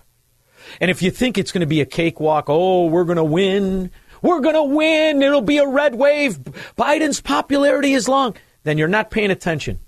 And 0.79 0.91
if 0.91 1.01
you 1.01 1.11
think 1.11 1.37
it's 1.37 1.51
going 1.51 1.61
to 1.61 1.67
be 1.67 1.81
a 1.81 1.85
cakewalk, 1.85 2.45
oh, 2.47 2.85
we're 2.85 3.03
going 3.05 3.17
to 3.17 3.23
win, 3.23 3.91
we're 4.21 4.39
going 4.39 4.55
to 4.55 4.63
win, 4.63 5.21
it'll 5.21 5.41
be 5.41 5.57
a 5.57 5.67
red 5.67 5.95
wave, 5.95 6.39
Biden's 6.77 7.19
popularity 7.21 7.93
is 7.93 8.07
long, 8.07 8.35
then 8.63 8.77
you're 8.77 8.87
not 8.87 9.11
paying 9.11 9.31
attention 9.31 9.79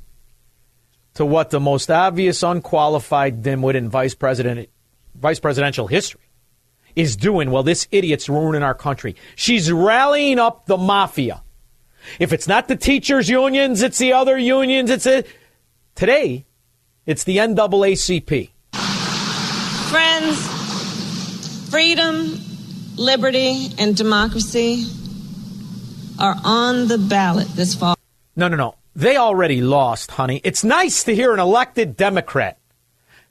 to 1.13 1.25
what 1.25 1.49
the 1.51 1.59
most 1.59 1.91
obvious 1.91 2.41
unqualified 2.43 3.43
dimwit 3.43 3.75
in 3.75 3.89
vice 3.89 4.15
president 4.15 4.69
vice 5.15 5.39
presidential 5.39 5.87
history 5.87 6.21
is 6.95 7.15
doing. 7.15 7.51
Well, 7.51 7.63
this 7.63 7.87
idiot's 7.91 8.29
ruining 8.29 8.63
our 8.63 8.73
country. 8.73 9.15
She's 9.35 9.71
rallying 9.71 10.39
up 10.39 10.65
the 10.65 10.77
mafia. 10.77 11.43
If 12.19 12.33
it's 12.33 12.47
not 12.47 12.67
the 12.67 12.75
teachers' 12.75 13.29
unions, 13.29 13.81
it's 13.81 13.97
the 13.97 14.13
other 14.13 14.37
unions. 14.37 14.89
It's 14.89 15.07
today, 15.95 16.45
it's 17.05 17.23
the 17.23 17.37
NAACP. 17.37 18.49
Friends, 19.89 21.69
freedom, 21.69 22.39
liberty, 22.97 23.69
and 23.79 23.95
democracy 23.95 24.85
are 26.19 26.35
on 26.43 26.87
the 26.87 26.97
ballot 26.97 27.47
this 27.55 27.73
fall. 27.73 27.95
No, 28.35 28.47
no, 28.47 28.55
no. 28.55 28.75
They 28.95 29.17
already 29.17 29.61
lost, 29.61 30.11
honey. 30.11 30.41
It's 30.43 30.63
nice 30.63 31.03
to 31.05 31.15
hear 31.15 31.33
an 31.33 31.39
elected 31.39 31.97
Democrat 31.97 32.59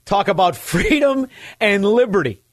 talk 0.05 0.27
about 0.27 0.55
freedom 0.71 1.27
and 1.59 1.85
liberty. 1.85 2.43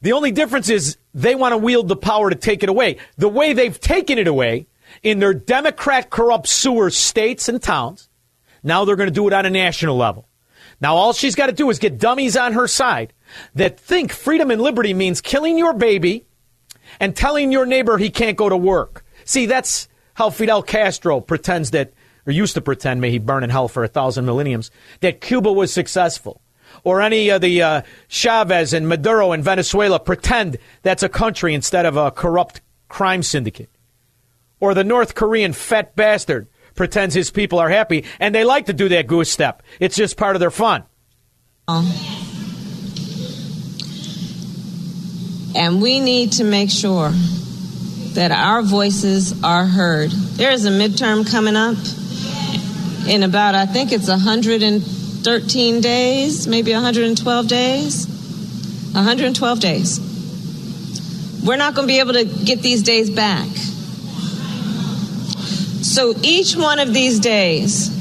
The 0.00 0.12
only 0.12 0.30
difference 0.30 0.68
is 0.68 0.96
they 1.12 1.34
want 1.34 1.52
to 1.52 1.58
wield 1.58 1.88
the 1.88 1.96
power 1.96 2.30
to 2.30 2.36
take 2.36 2.62
it 2.62 2.68
away. 2.68 2.98
The 3.16 3.28
way 3.28 3.52
they've 3.52 3.78
taken 3.78 4.18
it 4.18 4.28
away 4.28 4.68
in 5.02 5.18
their 5.18 5.34
Democrat 5.34 6.10
corrupt 6.10 6.48
sewer 6.48 6.90
states 6.90 7.48
and 7.48 7.62
towns, 7.62 8.08
now 8.62 8.84
they're 8.84 8.96
going 8.96 9.08
to 9.08 9.14
do 9.14 9.26
it 9.26 9.32
on 9.32 9.46
a 9.46 9.50
national 9.50 9.96
level. 9.96 10.28
Now 10.80 10.94
all 10.94 11.12
she's 11.12 11.34
got 11.34 11.46
to 11.46 11.52
do 11.52 11.68
is 11.70 11.78
get 11.80 11.98
dummies 11.98 12.36
on 12.36 12.52
her 12.52 12.68
side 12.68 13.12
that 13.54 13.80
think 13.80 14.12
freedom 14.12 14.50
and 14.50 14.62
liberty 14.62 14.94
means 14.94 15.20
killing 15.20 15.58
your 15.58 15.72
baby 15.72 16.24
and 17.00 17.16
telling 17.16 17.50
your 17.50 17.66
neighbor 17.66 17.98
he 17.98 18.10
can't 18.10 18.36
go 18.36 18.48
to 18.48 18.56
work. 18.56 19.04
See, 19.24 19.46
that's 19.46 19.87
how 20.18 20.30
Fidel 20.30 20.64
Castro 20.64 21.20
pretends 21.20 21.70
that, 21.70 21.92
or 22.26 22.32
used 22.32 22.54
to 22.54 22.60
pretend, 22.60 23.00
may 23.00 23.08
he 23.08 23.20
burn 23.20 23.44
in 23.44 23.50
hell 23.50 23.68
for 23.68 23.84
a 23.84 23.88
thousand 23.88 24.26
millenniums, 24.26 24.72
that 24.98 25.20
Cuba 25.20 25.52
was 25.52 25.72
successful. 25.72 26.42
Or 26.82 27.00
any 27.00 27.28
of 27.28 27.40
the 27.40 27.62
uh, 27.62 27.82
Chavez 28.08 28.72
and 28.72 28.88
Maduro 28.88 29.30
in 29.30 29.44
Venezuela 29.44 30.00
pretend 30.00 30.56
that's 30.82 31.04
a 31.04 31.08
country 31.08 31.54
instead 31.54 31.86
of 31.86 31.96
a 31.96 32.10
corrupt 32.10 32.62
crime 32.88 33.22
syndicate. 33.22 33.70
Or 34.58 34.74
the 34.74 34.82
North 34.82 35.14
Korean 35.14 35.52
fat 35.52 35.94
bastard 35.94 36.48
pretends 36.74 37.14
his 37.14 37.30
people 37.30 37.60
are 37.60 37.68
happy, 37.68 38.04
and 38.18 38.34
they 38.34 38.42
like 38.42 38.66
to 38.66 38.72
do 38.72 38.88
that 38.88 39.06
goose 39.06 39.30
step. 39.30 39.62
It's 39.78 39.94
just 39.94 40.16
part 40.16 40.34
of 40.34 40.40
their 40.40 40.50
fun. 40.50 40.82
And 45.54 45.80
we 45.80 46.00
need 46.00 46.32
to 46.32 46.42
make 46.42 46.70
sure 46.70 47.12
that 48.14 48.30
our 48.32 48.62
voices 48.62 49.42
are 49.42 49.64
heard. 49.64 50.10
There 50.10 50.50
is 50.50 50.64
a 50.64 50.70
midterm 50.70 51.30
coming 51.30 51.56
up 51.56 51.76
in 53.08 53.22
about, 53.22 53.54
I 53.54 53.66
think 53.66 53.92
it's 53.92 54.08
113 54.08 55.80
days, 55.80 56.46
maybe 56.46 56.72
112 56.72 57.48
days. 57.48 58.06
112 58.92 59.60
days. 59.60 60.00
We're 61.44 61.56
not 61.56 61.74
going 61.74 61.86
to 61.86 61.92
be 61.92 62.00
able 62.00 62.14
to 62.14 62.24
get 62.24 62.62
these 62.62 62.82
days 62.82 63.10
back. 63.10 63.48
So 65.82 66.14
each 66.22 66.56
one 66.56 66.78
of 66.78 66.92
these 66.92 67.20
days, 67.20 67.97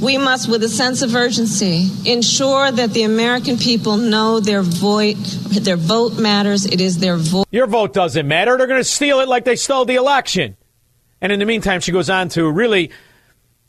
we 0.00 0.18
must, 0.18 0.48
with 0.48 0.62
a 0.62 0.68
sense 0.68 1.02
of 1.02 1.14
urgency, 1.14 1.88
ensure 2.04 2.70
that 2.70 2.90
the 2.90 3.02
American 3.02 3.56
people 3.56 3.96
know 3.96 4.40
their 4.40 4.62
vote, 4.62 5.16
their 5.50 5.76
vote 5.76 6.18
matters. 6.18 6.66
It 6.66 6.80
is 6.80 6.98
their 6.98 7.16
vote. 7.16 7.46
Your 7.50 7.66
vote 7.66 7.92
doesn't 7.92 8.26
matter. 8.28 8.56
They're 8.56 8.66
going 8.66 8.80
to 8.80 8.84
steal 8.84 9.20
it 9.20 9.28
like 9.28 9.44
they 9.44 9.56
stole 9.56 9.84
the 9.84 9.96
election. 9.96 10.56
And 11.20 11.32
in 11.32 11.38
the 11.38 11.46
meantime, 11.46 11.80
she 11.80 11.92
goes 11.92 12.10
on 12.10 12.28
to 12.30 12.50
really 12.50 12.90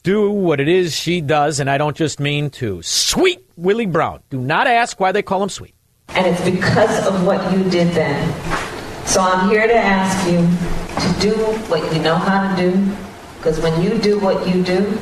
do 0.04 0.30
what 0.30 0.60
it 0.60 0.68
is 0.68 0.96
she 0.96 1.22
does, 1.22 1.60
and 1.60 1.70
I 1.70 1.78
don't 1.78 1.96
just 1.96 2.20
mean 2.20 2.50
to 2.52 2.82
sweet 2.82 3.40
Willie 3.56 3.86
Brown. 3.86 4.22
Do 4.30 4.40
not 4.40 4.68
ask 4.68 5.00
why 5.00 5.12
they 5.12 5.22
call 5.22 5.42
him 5.42 5.50
sweet. 5.50 5.76
And 6.10 6.26
it's 6.28 6.44
because 6.44 7.08
of 7.08 7.26
what 7.26 7.54
you 7.54 7.64
did 7.70 7.94
then. 7.94 9.06
So 9.06 9.22
I'm 9.22 9.50
here 9.50 9.68
to 9.68 9.76
ask 9.76 10.28
you 10.28 10.38
to 10.38 11.20
do 11.22 11.36
what 11.70 11.94
you 11.94 12.02
know 12.02 12.16
how 12.16 12.56
to 12.56 12.62
do. 12.62 12.96
Because 13.38 13.60
when 13.60 13.82
you 13.82 13.98
do 13.98 14.20
what 14.20 14.48
you 14.48 14.64
do 14.64 15.00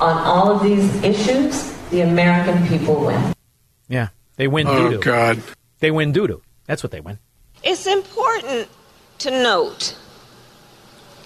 on 0.00 0.16
all 0.18 0.50
of 0.50 0.62
these 0.62 0.94
issues, 1.02 1.72
the 1.90 2.00
American 2.02 2.66
people 2.68 3.04
win. 3.06 3.34
Yeah, 3.88 4.08
they 4.36 4.48
win 4.48 4.66
Oh, 4.66 4.90
doo-doo. 4.90 5.02
God. 5.02 5.42
They 5.80 5.90
win 5.90 6.12
doo-doo. 6.12 6.40
That's 6.66 6.82
what 6.82 6.92
they 6.92 7.00
win. 7.00 7.18
It's 7.62 7.86
important 7.86 8.68
to 9.18 9.30
note 9.30 9.96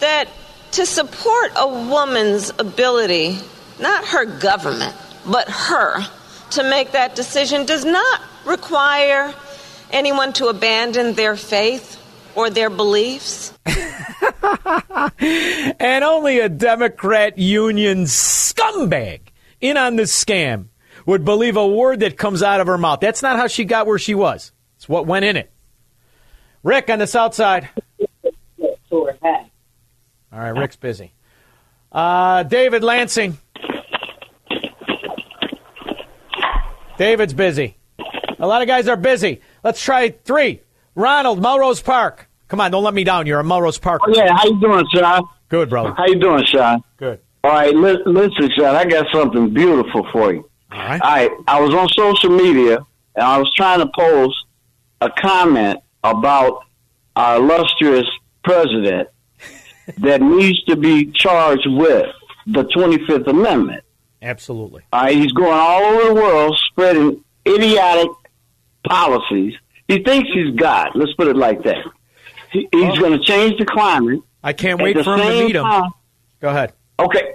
that 0.00 0.28
to 0.72 0.84
support 0.86 1.52
a 1.56 1.66
woman's 1.68 2.50
ability, 2.58 3.38
not 3.80 4.04
her 4.06 4.24
government, 4.24 4.94
but 5.26 5.48
her, 5.48 6.04
to 6.50 6.62
make 6.62 6.92
that 6.92 7.14
decision 7.14 7.64
does 7.66 7.84
not 7.84 8.20
require 8.44 9.34
anyone 9.90 10.32
to 10.34 10.48
abandon 10.48 11.14
their 11.14 11.36
faith 11.36 12.02
or 12.36 12.50
their 12.50 12.70
beliefs. 12.70 13.52
and 15.18 16.04
only 16.04 16.38
a 16.38 16.48
Democrat 16.48 17.38
union 17.38 18.04
scumbag 18.04 19.20
in 19.60 19.76
on 19.76 19.96
this 19.96 20.24
scam 20.24 20.66
would 21.06 21.24
believe 21.24 21.56
a 21.56 21.66
word 21.66 22.00
that 22.00 22.16
comes 22.16 22.42
out 22.42 22.60
of 22.60 22.66
her 22.66 22.78
mouth. 22.78 23.00
That's 23.00 23.22
not 23.22 23.36
how 23.36 23.46
she 23.46 23.64
got 23.64 23.86
where 23.86 23.98
she 23.98 24.14
was. 24.14 24.52
It's 24.76 24.88
what 24.88 25.06
went 25.06 25.24
in 25.24 25.36
it. 25.36 25.50
Rick 26.62 26.90
on 26.90 26.98
the 26.98 27.06
south 27.06 27.34
side. 27.34 27.68
All 28.90 30.42
right, 30.42 30.50
Rick's 30.50 30.76
busy. 30.76 31.12
Uh, 31.90 32.42
David 32.42 32.84
Lansing. 32.84 33.38
David's 36.98 37.34
busy. 37.34 37.76
A 38.38 38.46
lot 38.46 38.62
of 38.62 38.68
guys 38.68 38.88
are 38.88 38.96
busy. 38.96 39.40
Let's 39.62 39.82
try 39.82 40.10
three. 40.10 40.60
Ronald, 40.94 41.40
Melrose 41.40 41.80
Park. 41.80 42.25
Come 42.48 42.60
on, 42.60 42.70
don't 42.70 42.84
let 42.84 42.94
me 42.94 43.04
down. 43.04 43.26
You're 43.26 43.40
a 43.40 43.44
Melrose 43.44 43.78
Park. 43.78 44.02
Oh, 44.06 44.12
yeah, 44.14 44.32
how 44.36 44.44
you 44.46 44.60
doing, 44.60 44.86
Sean? 44.94 45.22
Good, 45.48 45.68
brother. 45.68 45.94
How 45.96 46.06
you 46.06 46.18
doing, 46.18 46.44
Sean? 46.44 46.82
Good. 46.96 47.20
All 47.42 47.50
right, 47.52 47.74
li- 47.74 48.02
listen, 48.06 48.50
Sean, 48.56 48.74
I 48.74 48.84
got 48.84 49.06
something 49.12 49.52
beautiful 49.52 50.06
for 50.12 50.32
you. 50.32 50.48
All 50.72 50.78
right. 50.78 51.00
All 51.00 51.10
right, 51.10 51.30
I 51.46 51.60
was 51.60 51.74
on 51.74 51.88
social 51.88 52.30
media 52.30 52.78
and 53.14 53.24
I 53.24 53.38
was 53.38 53.52
trying 53.54 53.80
to 53.80 53.90
post 53.96 54.36
a 55.00 55.10
comment 55.10 55.80
about 56.02 56.64
our 57.14 57.36
illustrious 57.36 58.06
president 58.44 59.08
that 59.98 60.20
needs 60.22 60.62
to 60.64 60.76
be 60.76 61.10
charged 61.12 61.66
with 61.68 62.06
the 62.46 62.64
25th 62.64 63.26
Amendment. 63.28 63.82
Absolutely. 64.22 64.82
All 64.92 65.02
right, 65.02 65.16
he's 65.16 65.32
going 65.32 65.52
all 65.52 65.82
over 65.84 66.08
the 66.08 66.14
world 66.14 66.58
spreading 66.70 67.22
idiotic 67.46 68.10
policies. 68.88 69.54
He 69.88 70.02
thinks 70.02 70.28
he's 70.34 70.54
God. 70.56 70.90
Let's 70.94 71.12
put 71.14 71.28
it 71.28 71.36
like 71.36 71.62
that. 71.64 71.84
He, 72.56 72.68
he's 72.72 72.98
going 72.98 73.12
to 73.18 73.24
change 73.24 73.58
the 73.58 73.66
climate. 73.66 74.20
I 74.42 74.52
can't 74.52 74.80
wait 74.80 74.94
for 75.02 75.14
him 75.16 75.20
to 75.26 75.44
meet 75.46 75.56
him. 75.56 75.62
time- 75.64 75.90
Go 76.40 76.48
ahead. 76.48 76.72
Okay, 76.98 77.32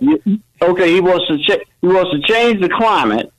okay. 0.61 0.91
He 0.91 1.01
wants 1.01 1.27
to 1.27 1.37
he 1.81 1.87
wants 1.87 2.11
to 2.11 2.21
change 2.33 2.61
the 2.61 2.69
climate, 2.69 3.31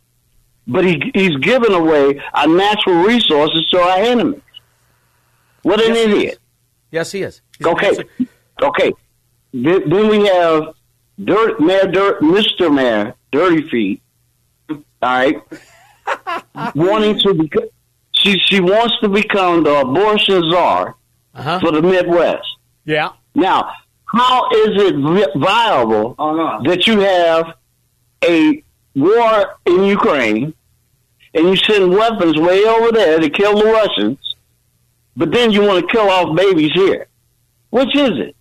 but 0.68 0.85
he 0.85 1.11
he's 1.14 1.37
giving 1.39 1.72
away 1.72 2.20
our 2.35 2.47
natural 2.47 3.03
resources 3.03 3.66
to 3.70 3.78
our 3.80 3.99
enemies. 3.99 4.41
What 5.62 5.80
an 5.83 5.95
Yes, 5.95 6.07
he 6.07 6.12
idiot! 6.12 6.39
Yes, 6.93 7.12
he 7.12 7.22
is. 7.22 7.41
Okay, 7.64 7.93
okay. 8.62 8.93
Then, 9.53 9.89
then 9.89 10.09
we 10.09 10.26
have 10.26 10.74
Dirt 11.24 11.59
Mayor 11.61 11.87
Dirt, 11.91 12.20
Mr. 12.22 12.72
Mayor 12.72 13.14
Dirty 13.33 13.68
Feet. 13.68 14.03
All 14.70 14.78
right, 15.03 15.37
wanting 16.74 17.18
to 17.20 17.35
become. 17.35 17.64
She 18.12 18.39
she 18.39 18.61
wants 18.61 18.95
to 19.01 19.09
become 19.09 19.64
the 19.64 19.80
abortion 19.80 20.41
czar 20.53 20.95
Uh-huh. 21.35 21.61
for 21.61 21.72
the 21.72 21.80
Midwest. 21.83 22.47
Yeah. 22.85 23.11
Now, 23.35 23.72
how 24.05 24.51
is 24.51 24.83
it 24.83 24.97
vi- 24.97 25.33
viable 25.41 26.14
oh, 26.18 26.62
that 26.64 26.87
you 26.87 27.01
have 27.01 27.55
a 28.22 28.62
war 28.95 29.57
in 29.64 29.85
Ukraine 29.85 30.55
and 31.35 31.49
you 31.49 31.57
send 31.57 31.91
weapons 31.91 32.37
way 32.37 32.64
over 32.64 32.93
there 32.93 33.18
to 33.18 33.30
kill 33.30 33.59
the 33.59 33.64
Russians, 33.64 34.18
but 35.16 35.33
then 35.33 35.51
you 35.51 35.62
want 35.62 35.80
to 35.80 35.91
kill 35.91 36.11
off 36.11 36.37
babies 36.37 36.72
here? 36.74 37.07
Which 37.70 37.97
is 37.97 38.11
it? 38.18 38.37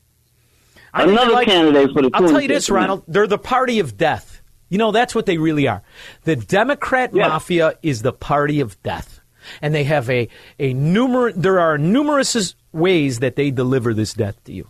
I 0.93 1.03
Another 1.03 1.31
like- 1.31 1.47
candidate 1.47 1.91
for 1.93 2.01
the 2.01 2.09
I'll 2.13 2.27
tell 2.27 2.41
you 2.41 2.49
this, 2.49 2.69
man. 2.69 2.81
Ronald. 2.81 3.03
They're 3.07 3.27
the 3.27 3.37
party 3.37 3.79
of 3.79 3.97
death. 3.97 4.41
You 4.67 4.77
know, 4.77 4.91
that's 4.91 5.15
what 5.15 5.25
they 5.25 5.37
really 5.37 5.67
are. 5.67 5.83
The 6.23 6.35
Democrat 6.35 7.13
mafia 7.13 7.77
is 7.81 8.01
the 8.01 8.13
party 8.13 8.59
of 8.59 8.81
death. 8.83 9.19
And 9.61 9.73
they 9.73 9.85
have 9.85 10.09
a, 10.09 10.27
a 10.59 10.73
numer 10.73 11.33
there 11.33 11.59
are 11.59 11.77
numerous 11.77 12.55
ways 12.73 13.19
that 13.19 13.35
they 13.35 13.51
deliver 13.51 13.93
this 13.93 14.13
death 14.13 14.41
to 14.45 14.53
you. 14.53 14.67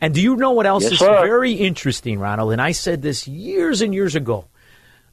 And 0.00 0.12
do 0.14 0.20
you 0.20 0.36
know 0.36 0.50
what 0.52 0.66
else 0.66 0.84
Yes, 0.84 0.92
is 0.92 0.98
sir. 0.98 1.22
very 1.24 1.52
interesting, 1.52 2.18
Ronald? 2.18 2.52
And 2.52 2.60
I 2.60 2.72
said 2.72 3.02
this 3.02 3.28
years 3.28 3.80
and 3.80 3.94
years 3.94 4.14
ago. 4.14 4.46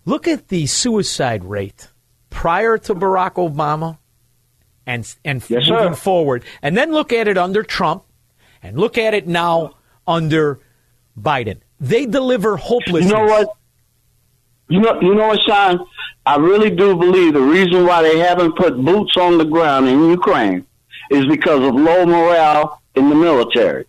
Look 0.06 0.28
at 0.28 0.48
the 0.50 0.66
suicide 0.68 1.44
rate 1.44 1.88
prior 2.30 2.78
to 2.80 2.94
Barack 2.96 3.34
Obama 3.36 3.98
and 4.86 5.02
and 5.24 5.44
Yes, 5.50 5.66
sir. 5.66 5.74
moving 5.78 5.96
forward. 5.96 6.44
And 6.62 6.78
then 6.78 6.92
look 6.92 7.12
at 7.14 7.28
it 7.28 7.38
under 7.38 7.64
Trump 7.64 8.04
and 8.62 8.78
look 8.78 8.98
at 8.98 9.14
it 9.14 9.28
now 9.28 9.76
under 10.08 10.60
Biden. 11.20 11.60
They 11.80 12.06
deliver 12.06 12.58
hopelessness. 12.58 13.12
You 13.12 13.18
know 13.18 13.26
what? 13.26 13.50
You 14.68 14.80
know, 14.82 15.00
you 15.02 15.14
know 15.16 15.28
what, 15.28 15.40
Sean? 15.48 15.86
I 16.26 16.38
really 16.38 16.72
do 16.72 16.96
believe 16.96 17.34
the 17.34 17.42
reason 17.42 17.86
why 17.86 18.02
they 18.02 18.18
haven't 18.18 18.56
put 18.58 18.76
boots 18.84 19.16
on 19.18 19.38
the 19.38 19.46
ground 19.46 19.88
in 19.88 20.10
Ukraine 20.10 20.66
is 21.12 21.26
because 21.26 21.62
of 21.68 21.76
low 21.76 22.06
morale 22.06 22.82
in 22.96 23.10
the 23.10 23.16
military. 23.16 23.86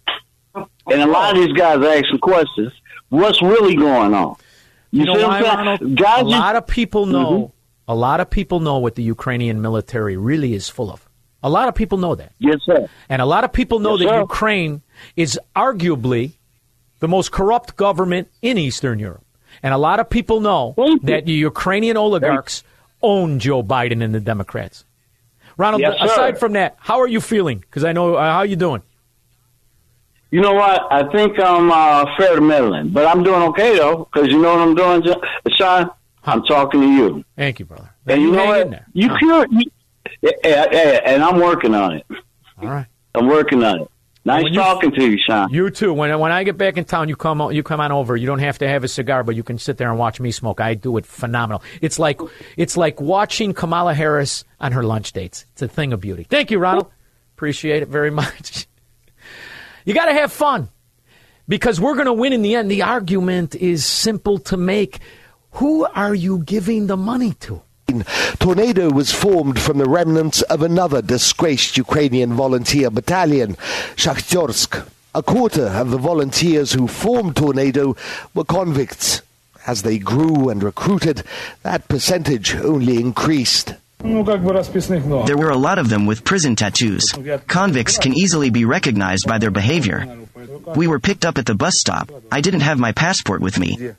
And 0.55 1.03
a 1.03 1.07
lot 1.07 1.37
of 1.37 1.43
these 1.43 1.53
guys 1.53 1.79
are 1.79 1.87
asking 1.99 2.19
questions. 2.21 2.73
What's 3.09 3.41
really 3.43 3.75
going 3.77 4.15
on? 4.15 4.37
You, 4.91 5.01
You 5.01 5.07
know 5.07 5.15
see 5.17 5.23
what 5.23 5.43
I'm 5.43 5.79
saying? 5.79 5.95
Guys 5.97 6.23
a 6.23 6.25
lot 6.25 6.57
of 6.57 6.67
people 6.67 7.07
know. 7.07 7.31
Mhm. 7.33 7.53
A 7.89 7.95
lot 7.95 8.19
of 8.21 8.31
people 8.31 8.59
know 8.61 8.79
what 8.79 8.95
the 8.97 9.03
Ukrainian 9.03 9.63
military 9.63 10.17
really 10.17 10.55
is 10.55 10.69
full 10.69 10.91
of. 10.91 11.09
A 11.43 11.51
lot 11.51 11.69
of 11.69 11.75
people 11.75 11.99
know 11.99 12.15
that. 12.17 12.33
Yes, 12.39 12.59
sir. 12.65 12.89
And 13.09 13.23
a 13.23 13.27
lot 13.27 13.45
of 13.45 13.53
people 13.53 13.79
know 13.79 13.97
Yes, 13.97 14.09
that 14.09 14.15
sir. 14.15 14.21
Ukraine 14.21 14.83
is 15.17 15.39
arguably 15.55 16.33
the 16.99 17.07
most 17.09 17.31
corrupt 17.31 17.77
government 17.77 18.29
in 18.43 18.59
Eastern 18.59 18.99
Europe. 18.99 19.25
And 19.63 19.73
a 19.73 19.79
lot 19.79 20.01
of 20.01 20.11
people 20.11 20.41
know 20.41 20.75
that 21.03 21.27
the 21.27 21.33
Ukrainian 21.33 21.97
oligarchs 21.97 22.65
own 23.03 23.39
Joe 23.39 23.63
Biden 23.63 24.03
and 24.03 24.15
the 24.15 24.21
Democrats. 24.21 24.85
Ronald, 25.57 25.81
Yes, 25.81 25.97
aside 26.01 26.39
from 26.39 26.53
that, 26.53 26.77
how 26.79 27.01
are 27.01 27.09
you 27.09 27.21
feeling? 27.21 27.59
Because 27.61 27.85
I 27.85 27.93
know 27.93 28.15
uh, 28.15 28.33
how 28.33 28.43
you 28.43 28.57
doing. 28.57 28.83
You 30.31 30.41
know 30.41 30.53
what? 30.55 30.83
I 30.91 31.11
think 31.13 31.39
I'm 31.39 31.71
uh, 31.71 32.05
fair 32.19 32.35
to 32.35 32.41
middling, 32.41 32.91
but 32.91 33.07
I'm 33.07 33.23
doing 33.23 33.43
okay 33.45 33.77
though, 33.77 34.09
because 34.13 34.29
you 34.29 34.41
know 34.41 34.55
what 34.57 34.61
I'm 34.61 34.75
doing, 34.75 35.15
Sean. 35.57 35.91
I'm 36.25 36.43
talking 36.43 36.81
to 36.81 36.87
you, 36.89 37.25
Thank 37.37 37.61
you, 37.61 37.65
brother. 37.65 37.95
and 38.07 38.21
you, 38.21 38.31
You 38.31 38.37
know 38.37 38.47
what? 38.47 38.83
You 38.93 39.17
cure, 39.17 39.47
you, 39.51 39.71
and 40.43 41.23
I'm 41.23 41.39
working 41.41 41.75
on 41.75 41.95
it. 41.95 42.07
All 42.61 42.69
right. 42.69 42.87
I'm 43.15 43.29
working 43.29 43.63
on 43.63 43.83
it. 43.83 43.91
Nice 44.27 44.43
When 44.43 44.53
you- 44.55 44.59
talking 44.61 44.91
to 44.91 45.05
you, 45.11 45.19
Sean. 45.25 45.49
You 45.51 45.71
too. 45.71 45.93
When 45.95 46.19
when 46.19 46.33
I 46.33 46.43
get 46.43 46.59
back 46.59 46.77
in 46.77 46.85
town, 46.85 47.09
you 47.09 47.15
come 47.15 47.41
you 47.53 47.63
come 47.63 47.81
on 47.81 47.93
over. 47.93 48.17
You 48.17 48.27
don't 48.27 48.41
have 48.41 48.59
to 48.59 48.69
have 48.69 48.83
a 48.83 48.89
cigar, 48.89 49.23
but 49.23 49.37
you 49.37 49.45
can 49.45 49.57
sit 49.57 49.79
there 49.79 49.89
and 49.89 49.99
watch 50.01 50.19
me 50.19 50.33
smoke. 50.33 50.61
I 50.61 50.75
do 50.75 50.97
it 50.97 51.07
phenomenal. 51.07 51.63
It's 51.81 51.99
like 51.99 52.21
it's 52.57 52.77
like 52.77 53.01
watching 53.01 53.55
Kamala 53.55 53.95
Harris 53.95 54.45
on 54.61 54.73
her 54.73 54.83
lunch 54.83 55.13
dates. 55.13 55.47
It's 55.53 55.63
a 55.63 55.69
thing 55.69 55.93
of 55.93 56.01
beauty. 56.01 56.25
Thank 56.25 56.51
you, 56.51 56.59
Ronald. 56.59 56.91
Appreciate 57.37 57.83
it 57.83 57.89
very 57.89 58.11
much. 58.23 58.67
you 59.85 59.95
got 59.95 60.07
to 60.07 60.13
have 60.15 60.33
fun 60.33 60.71
because 61.47 61.81
we're 61.81 61.95
going 61.95 62.07
to 62.07 62.13
win 62.13 62.33
in 62.33 62.43
the 62.43 62.57
end. 62.57 62.69
The 62.69 62.83
argument 62.83 63.55
is 63.55 63.87
simple 63.87 64.39
to 64.51 64.57
make. 64.57 64.99
Who 65.53 65.85
are 65.87 66.15
you 66.15 66.43
giving 66.45 66.89
the 66.89 66.97
money 66.97 67.33
to? 67.47 67.63
Tornado 68.39 68.91
was 68.91 69.13
formed 69.13 69.61
from 69.61 69.79
the 69.79 69.89
remnants 69.89 70.43
of 70.43 70.63
another 70.63 71.01
disgraced 71.03 71.77
Ukrainian 71.77 72.35
volunteer 72.35 72.91
battalion, 72.91 73.57
Shakhtarsk. 73.97 74.87
A 75.15 75.23
quarter 75.23 75.67
of 75.69 75.91
the 75.91 75.97
volunteers 75.97 76.73
who 76.73 76.89
formed 76.89 77.37
Tornado 77.37 77.97
were 78.35 78.45
convicts. 78.45 79.23
As 79.67 79.83
they 79.83 79.99
grew 79.99 80.51
and 80.51 80.63
recruited, 80.63 81.23
that 81.63 81.89
percentage 81.89 82.55
only 82.55 83.01
increased. 83.01 83.75
There 83.99 85.37
were 85.39 85.51
a 85.51 85.57
lot 85.57 85.79
of 85.79 85.89
them 85.89 86.07
with 86.07 86.23
prison 86.25 86.55
tattoos. 86.55 87.15
Convicts 87.47 87.99
can 87.99 88.13
easily 88.13 88.51
be 88.51 88.65
recognized 88.65 89.27
by 89.27 89.39
their 89.39 89.51
behavior. 89.51 90.07
We 90.77 90.87
were 90.87 91.01
picked 91.01 91.25
up 91.25 91.39
at 91.39 91.47
the 91.47 91.55
bus 91.55 91.79
stop. 91.79 92.11
I 92.31 92.41
didn't 92.41 92.61
have 92.61 92.79
my 92.79 92.93
passport 92.93 93.41
with 93.41 93.59
me. 93.59 93.93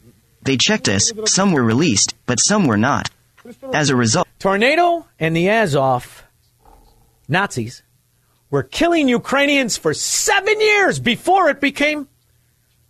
They 0.43 0.55
checked 0.55 0.87
us, 0.87 1.11
some 1.25 1.51
were 1.51 1.63
released, 1.63 2.13
but 2.25 2.39
some 2.39 2.67
were 2.67 2.77
not. 2.77 3.09
As 3.73 3.89
a 3.89 3.95
result, 3.95 4.27
Tornado 4.39 5.05
and 5.19 5.35
the 5.35 5.49
Azov 5.49 6.23
Nazis 7.27 7.83
were 8.49 8.63
killing 8.63 9.07
Ukrainians 9.07 9.77
for 9.77 9.93
seven 9.93 10.59
years 10.59 10.99
before 10.99 11.49
it 11.49 11.59
became 11.59 12.07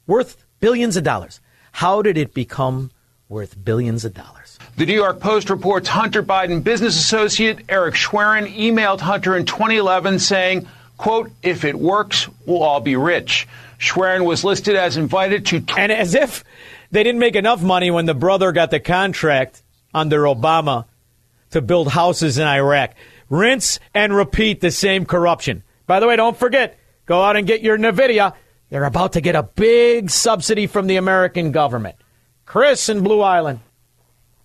worth 0.05 0.43
billions 0.60 0.97
of 0.97 1.03
dollars. 1.03 1.41
How 1.72 2.01
did 2.01 2.18
it 2.18 2.34
become 2.34 2.91
worth 3.30 3.64
billions 3.64 4.05
of 4.05 4.14
dollars? 4.14 4.58
The 4.78 4.86
New 4.86 4.93
York 4.93 5.20
Post 5.20 5.49
reports 5.49 5.89
Hunter 5.89 6.24
Biden 6.24 6.64
business 6.64 6.95
associate 6.95 7.60
Eric 7.70 7.95
Schwerin 7.95 8.45
emailed 8.45 8.99
Hunter 8.99 9.36
in 9.36 9.45
2011 9.45 10.20
saying, 10.20 10.68
quote, 10.97 11.32
if 11.43 11.66
it 11.66 11.76
works, 11.76 12.28
we'll 12.45 12.64
all 12.64 12.80
be 12.80 12.95
rich. 12.95 13.47
Schwerin 13.80 14.26
was 14.26 14.43
listed 14.43 14.76
as 14.76 14.97
invited 14.97 15.45
to. 15.47 15.64
And 15.78 15.91
as 15.91 16.16
if 16.16 16.43
they 16.91 17.03
didn't 17.03 17.20
make 17.20 17.36
enough 17.36 17.62
money 17.62 17.91
when 17.91 18.05
the 18.05 18.14
brother 18.14 18.51
got 18.51 18.72
the 18.72 18.80
contract 18.80 19.62
under 19.94 20.24
Obama 20.24 20.86
to 21.52 21.62
build 21.62 21.90
houses 21.90 22.38
in 22.38 22.48
Iraq. 22.48 22.94
Rinse 23.30 23.80
and 23.94 24.16
repeat 24.16 24.62
the 24.62 24.72
same 24.72 25.06
corruption. 25.06 25.64
By 25.86 26.00
the 26.00 26.08
way, 26.08 26.16
don't 26.16 26.38
forget, 26.38 26.78
go 27.06 27.24
out 27.24 27.36
and 27.36 27.48
get 27.48 27.62
your 27.62 27.78
NVIDIA. 27.78 28.34
They're 28.70 28.84
about 28.84 29.14
to 29.14 29.22
get 29.22 29.36
a 29.36 29.44
big 29.44 30.10
subsidy 30.10 30.68
from 30.68 30.88
the 30.88 30.98
American 30.98 31.52
government. 31.52 31.96
Chris 32.46 32.90
in 32.90 33.04
Blue 33.04 33.22
Island. 33.22 33.60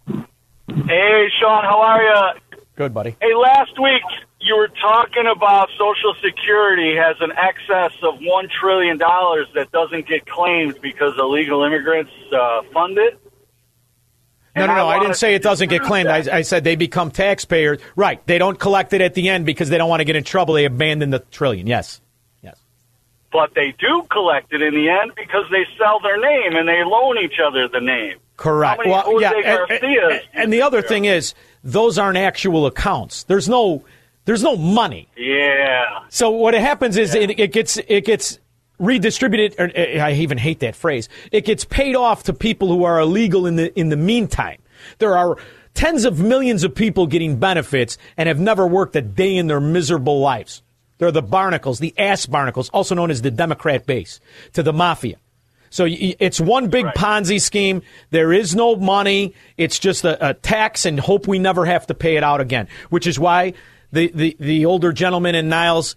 Hey, 0.07 1.29
Sean, 1.41 1.65
how 1.65 1.81
are 1.81 2.03
you? 2.03 2.59
Good, 2.77 2.95
buddy. 2.95 3.17
Hey, 3.21 3.35
last 3.35 3.79
week 3.81 4.03
you 4.41 4.57
were 4.57 4.71
talking 4.81 5.25
about 5.35 5.69
Social 5.79 6.15
Security 6.23 6.97
has 6.97 7.17
an 7.21 7.31
excess 7.33 7.97
of 8.03 8.15
one 8.23 8.49
trillion 8.61 8.99
dollars 8.99 9.47
that 9.55 9.71
doesn't 9.71 10.07
get 10.09 10.27
claimed 10.27 10.81
because 10.81 11.15
illegal 11.19 11.63
immigrants 11.63 12.11
uh, 12.33 12.63
fund 12.73 12.99
it. 12.99 13.19
No, 14.55 14.67
no, 14.67 14.75
no. 14.75 14.83
I, 14.87 14.97
wanted 14.97 15.07
didn't 15.09 15.17
say 15.17 15.35
it 15.35 15.43
doesn't 15.43 15.69
get 15.71 15.83
claimed. 15.83 16.09
I, 16.09 16.39
I 16.39 16.43
said 16.43 16.63
they 16.65 16.77
become 16.77 17.11
taxpayers. 17.11 17.81
Right. 17.97 18.25
They 18.27 18.39
don't 18.39 18.59
collect 18.59 18.93
it 18.93 19.01
at 19.01 19.15
the 19.15 19.29
end 19.31 19.47
because 19.47 19.69
they 19.71 19.79
don't 19.79 19.89
want 19.89 20.01
to 20.01 20.05
get 20.05 20.17
in 20.17 20.25
trouble. 20.25 20.55
They 20.55 20.67
abandon 20.67 21.11
the 21.11 21.21
trillion. 21.21 21.67
Yes. 21.67 22.01
Yes. 22.43 22.59
But 23.33 23.55
they 23.55 23.75
do 23.79 24.07
collect 24.11 24.53
it 24.53 24.61
in 24.61 24.75
the 24.75 24.91
end 24.91 25.13
because 25.17 25.45
they 25.51 25.65
sell 25.79 26.01
their 26.01 26.19
name 26.21 26.55
and 26.57 26.69
they 26.69 26.85
loan 26.85 27.17
each 27.19 27.39
other 27.45 27.67
the 27.69 27.81
name. 27.81 28.19
Correct. 28.37 28.79
Many 28.85 28.93
Jose 28.93 29.27
and, 29.27 29.85
and- 29.85 30.23
and 30.35 30.53
the 30.53 30.63
other 30.63 30.83
thing 30.83 31.05
is, 31.07 31.35
those 31.65 31.97
aren't 31.97 32.19
actual 32.19 32.67
accounts. 32.67 33.23
There's 33.25 33.49
no, 33.49 33.85
there's 34.25 34.43
no 34.43 34.57
money. 34.57 35.09
Yeah. 35.17 36.01
So 36.09 36.31
what 36.31 36.55
happens 36.55 36.97
is 36.97 37.15
it, 37.15 37.39
it 37.39 37.53
gets 37.53 37.77
it 37.79 38.05
gets 38.05 38.39
redistributed. 38.83 39.55
Or, 39.59 39.71
uh, 39.75 40.05
I 40.05 40.13
even 40.13 40.39
hate 40.39 40.61
that 40.61 40.77
phrase. 40.77 41.09
It 41.31 41.47
gets 41.47 41.65
paid 41.65 41.97
off 41.97 42.25
to 42.25 42.33
people 42.33 42.69
who 42.69 42.85
are 42.85 43.01
illegal 43.01 43.47
in 43.47 43.57
the 43.57 43.79
in 43.79 43.89
the 43.89 43.97
meantime. 43.97 44.61
There 44.99 45.17
are 45.17 45.37
tens 45.75 46.05
of 46.05 46.21
millions 46.21 46.65
of 46.65 46.75
people 46.75 47.07
getting 47.07 47.39
benefits 47.39 47.97
and 48.17 48.29
have 48.29 48.41
never 48.41 48.67
worked 48.67 48.95
a 48.97 49.01
day 49.01 49.37
in 49.37 49.47
their 49.47 49.61
miserable 49.61 50.21
lives. 50.21 50.63
They're 50.99 51.11
the 51.11 51.23
barnacles, 51.23 51.79
the 51.79 51.95
ass 51.99 52.27
barnacles, 52.27 52.69
also 52.71 52.95
known 52.95 53.11
as 53.11 53.23
the 53.23 53.31
Democrat 53.31 53.87
base, 53.87 54.21
to 54.53 54.63
the 54.63 54.73
mafia. 54.73 55.17
So 55.71 55.87
it's 55.89 56.39
one 56.39 56.69
big 56.69 56.85
Ponzi 56.85 57.41
scheme. 57.41 57.81
There 58.11 58.31
is 58.31 58.55
no 58.55 58.77
money. 58.77 59.35
It's 59.57 59.79
just 59.79 60.05
a, 60.05 60.29
a 60.29 60.35
tax 60.35 60.85
and 60.85 61.01
hope 61.01 61.27
we 61.27 61.39
never 61.39 61.65
have 61.65 61.87
to 61.87 61.95
pay 61.95 62.17
it 62.17 62.23
out 62.23 62.43
again, 62.43 62.69
which 62.91 63.07
is 63.07 63.19
why 63.19 63.55
the, 63.91 64.13
the, 64.15 64.37
the 64.39 64.67
older 64.67 64.93
gentleman 64.93 65.35
in 65.35 65.49
Niles 65.49 65.97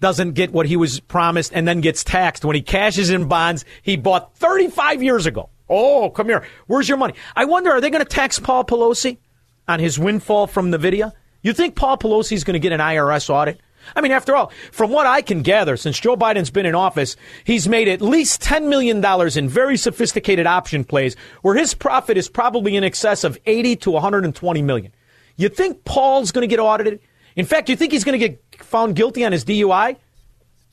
doesn't 0.00 0.32
get 0.32 0.52
what 0.52 0.66
he 0.66 0.76
was 0.76 1.00
promised 1.00 1.52
and 1.54 1.66
then 1.66 1.80
gets 1.80 2.04
taxed 2.04 2.44
when 2.44 2.56
he 2.56 2.62
cashes 2.62 3.10
in 3.10 3.26
bonds 3.26 3.64
he 3.82 3.96
bought 3.96 4.36
35 4.36 5.02
years 5.02 5.26
ago. 5.26 5.50
Oh, 5.68 6.10
come 6.10 6.28
here. 6.28 6.44
Where's 6.66 6.88
your 6.88 6.98
money? 6.98 7.14
I 7.34 7.46
wonder, 7.46 7.70
are 7.72 7.80
they 7.80 7.90
going 7.90 8.04
to 8.04 8.08
tax 8.08 8.38
Paul 8.38 8.64
Pelosi 8.64 9.18
on 9.66 9.80
his 9.80 9.98
windfall 9.98 10.46
from 10.46 10.70
Nvidia? 10.70 11.12
You 11.42 11.52
think 11.52 11.74
Paul 11.74 11.98
Pelosi 11.98 12.32
is 12.32 12.44
going 12.44 12.54
to 12.54 12.60
get 12.60 12.72
an 12.72 12.80
IRS 12.80 13.30
audit? 13.30 13.60
I 13.94 14.00
mean, 14.00 14.12
after 14.12 14.34
all, 14.34 14.50
from 14.72 14.90
what 14.90 15.06
I 15.06 15.20
can 15.22 15.42
gather, 15.42 15.76
since 15.76 15.98
Joe 15.98 16.16
Biden's 16.16 16.50
been 16.50 16.66
in 16.66 16.74
office, 16.74 17.16
he's 17.44 17.68
made 17.68 17.88
at 17.88 18.00
least 18.00 18.42
$10 18.42 18.68
million 18.68 19.04
in 19.36 19.48
very 19.48 19.76
sophisticated 19.76 20.46
option 20.46 20.84
plays 20.84 21.16
where 21.42 21.54
his 21.54 21.74
profit 21.74 22.16
is 22.16 22.28
probably 22.28 22.76
in 22.76 22.84
excess 22.84 23.24
of 23.24 23.38
80 23.44 23.76
to 23.76 23.90
120 23.90 24.62
million. 24.62 24.92
You 25.36 25.48
think 25.48 25.84
Paul's 25.84 26.32
going 26.32 26.48
to 26.48 26.50
get 26.50 26.60
audited? 26.60 27.00
In 27.36 27.44
fact, 27.44 27.68
you 27.68 27.76
think 27.76 27.92
he's 27.92 28.04
going 28.04 28.18
to 28.18 28.28
get 28.28 28.43
found 28.62 28.94
guilty 28.96 29.24
on 29.24 29.32
his 29.32 29.44
DUI? 29.44 29.96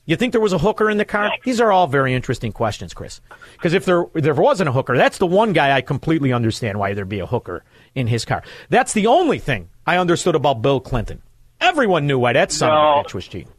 You 0.04 0.16
think 0.16 0.32
there 0.32 0.40
was 0.40 0.52
a 0.52 0.58
hooker 0.58 0.90
in 0.90 0.98
the 0.98 1.04
car? 1.04 1.30
These 1.44 1.60
are 1.60 1.70
all 1.70 1.86
very 1.86 2.12
interesting 2.12 2.50
questions, 2.50 2.92
Chris. 2.92 3.20
Because 3.52 3.72
if 3.72 3.84
there 3.84 4.04
there 4.14 4.34
wasn't 4.34 4.68
a 4.68 4.72
hooker, 4.72 4.96
that's 4.96 5.18
the 5.18 5.26
one 5.26 5.52
guy 5.52 5.70
I 5.76 5.80
completely 5.80 6.32
understand 6.32 6.78
why 6.78 6.92
there'd 6.92 7.08
be 7.08 7.20
a 7.20 7.26
hooker 7.26 7.62
in 7.94 8.08
his 8.08 8.24
car. 8.24 8.42
That's 8.68 8.94
the 8.94 9.06
only 9.06 9.38
thing 9.38 9.68
I 9.86 9.98
understood 9.98 10.34
about 10.34 10.60
Bill 10.60 10.80
Clinton. 10.80 11.22
Everyone 11.60 12.08
knew 12.08 12.18
why 12.18 12.32
that 12.32 12.50
son 12.50 12.70
of 12.70 12.74
No. 12.74 13.00
a 13.00 13.04
bitch 13.04 13.14
was 13.14 13.28
cheating. 13.28 13.52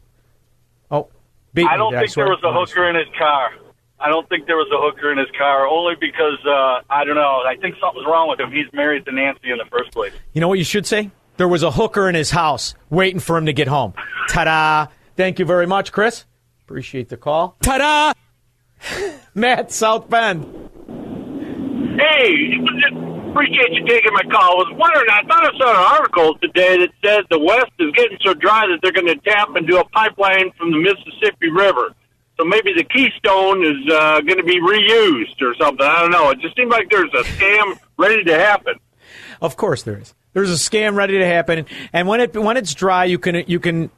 Oh, 0.90 1.08
beat 1.54 1.66
I 1.66 1.78
don't 1.78 1.92
did 1.92 2.00
think 2.00 2.10
swear? 2.10 2.26
there 2.26 2.34
was 2.34 2.44
a 2.44 2.52
hooker 2.52 2.88
in 2.90 2.94
his 2.96 3.08
car. 3.18 3.52
I 3.98 4.08
don't 4.10 4.28
think 4.28 4.46
there 4.46 4.56
was 4.56 4.68
a 4.70 4.76
hooker 4.78 5.10
in 5.12 5.16
his 5.16 5.30
car, 5.38 5.66
only 5.66 5.94
because 5.98 6.38
uh, 6.46 6.82
I 6.90 7.04
don't 7.04 7.14
know. 7.14 7.40
I 7.46 7.56
think 7.58 7.76
something's 7.80 8.04
wrong 8.06 8.28
with 8.28 8.38
him. 8.38 8.52
He's 8.52 8.70
married 8.74 9.06
to 9.06 9.12
Nancy 9.12 9.50
in 9.50 9.56
the 9.56 9.64
first 9.70 9.92
place. 9.92 10.12
You 10.34 10.42
know 10.42 10.48
what 10.48 10.58
you 10.58 10.64
should 10.64 10.84
say? 10.84 11.10
There 11.36 11.48
was 11.48 11.62
a 11.62 11.72
hooker 11.72 12.08
in 12.08 12.14
his 12.14 12.30
house 12.30 12.74
waiting 12.90 13.20
for 13.20 13.36
him 13.36 13.46
to 13.46 13.52
get 13.52 13.68
home. 13.68 13.94
Ta 14.28 14.44
da! 14.44 14.86
Thank 15.16 15.38
you 15.38 15.44
very 15.44 15.66
much, 15.66 15.92
Chris. 15.92 16.24
Appreciate 16.64 17.08
the 17.08 17.16
call. 17.16 17.56
Ta 17.62 17.78
da! 17.78 18.12
Matt, 19.34 19.72
South 19.72 20.08
Bend. 20.08 20.44
Hey, 21.98 22.54
appreciate 23.30 23.72
you 23.72 23.84
taking 23.86 24.12
my 24.12 24.22
call. 24.30 24.52
I 24.52 24.54
was 24.54 24.74
wondering, 24.76 25.06
I 25.10 25.22
thought 25.26 25.54
I 25.54 25.58
saw 25.58 25.70
an 25.70 25.98
article 25.98 26.38
today 26.38 26.78
that 26.78 26.90
said 27.04 27.24
the 27.30 27.38
West 27.38 27.72
is 27.80 27.90
getting 27.92 28.18
so 28.22 28.34
dry 28.34 28.66
that 28.68 28.78
they're 28.82 28.92
going 28.92 29.06
to 29.06 29.16
tap 29.24 29.54
and 29.56 29.66
do 29.66 29.78
a 29.78 29.84
pipeline 29.88 30.52
from 30.52 30.70
the 30.70 30.78
Mississippi 30.78 31.50
River. 31.50 31.94
So 32.38 32.44
maybe 32.44 32.72
the 32.76 32.84
Keystone 32.84 33.64
is 33.64 33.92
uh, 33.92 34.20
going 34.20 34.38
to 34.38 34.44
be 34.44 34.60
reused 34.60 35.40
or 35.40 35.54
something. 35.56 35.86
I 35.86 36.00
don't 36.00 36.10
know. 36.10 36.30
It 36.30 36.40
just 36.40 36.56
seems 36.56 36.70
like 36.70 36.90
there's 36.90 37.12
a 37.14 37.22
scam 37.22 37.78
ready 37.96 38.24
to 38.24 38.34
happen. 38.34 38.74
Of 39.40 39.56
course 39.56 39.82
there 39.82 39.98
is. 39.98 40.14
There's 40.34 40.50
a 40.50 40.54
scam 40.54 40.96
ready 40.96 41.18
to 41.18 41.26
happen, 41.26 41.64
and 41.92 42.06
when 42.06 42.20
it 42.20 42.36
when 42.36 42.56
it's 42.56 42.74
dry, 42.74 43.04
you 43.04 43.18
can 43.18 43.44
you 43.46 43.58
can 43.60 43.90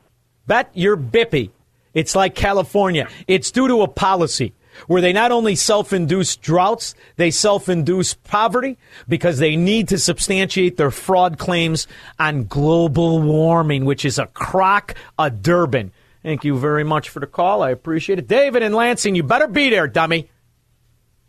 bet 0.47 0.71
your 0.75 0.97
bippy. 0.97 1.51
It's 1.95 2.15
like 2.15 2.35
California. 2.35 3.09
It's 3.27 3.51
due 3.51 3.67
to 3.69 3.83
a 3.83 3.89
policy 3.89 4.53
where 4.87 5.01
they 5.01 5.15
not 5.15 5.33
only 5.33 5.55
self-induce 5.55 6.37
droughts, 6.37 6.95
they 7.17 7.31
self-induce 7.31 8.15
poverty 8.15 8.77
because 9.09 9.39
they 9.39 9.57
need 9.57 9.89
to 9.89 9.99
substantiate 9.99 10.77
their 10.77 10.91
fraud 10.91 11.39
claims 11.39 11.87
on 12.19 12.45
global 12.45 13.23
warming, 13.23 13.87
which 13.87 14.05
is 14.05 14.19
a 14.19 14.27
crock, 14.27 14.95
a 15.19 15.31
Durbin. 15.31 15.91
Thank 16.23 16.45
you 16.45 16.59
very 16.59 16.85
much 16.85 17.09
for 17.09 17.21
the 17.21 17.27
call. 17.27 17.63
I 17.63 17.71
appreciate 17.71 18.19
it. 18.19 18.29
David 18.29 18.63
and 18.63 18.75
Lansing, 18.75 19.15
you 19.15 19.23
better 19.23 19.49
be 19.49 19.71
there, 19.71 19.87
dummy. 19.87 20.29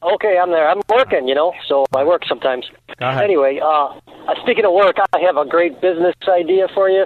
Okay, 0.04 0.38
I'm 0.38 0.52
there. 0.52 0.70
I'm 0.70 0.82
working, 0.90 1.28
you 1.28 1.34
know, 1.34 1.54
so 1.68 1.86
I 1.96 2.04
work 2.04 2.24
sometimes. 2.28 2.70
Anyway, 3.02 3.60
uh, 3.64 4.00
speaking 4.44 4.64
of 4.66 4.74
work, 4.74 4.98
I 5.14 5.20
have 5.20 5.38
a 5.38 5.46
great 5.46 5.82
business 5.82 6.14
idea 6.28 6.68
for 6.74 6.90
you. 6.90 7.06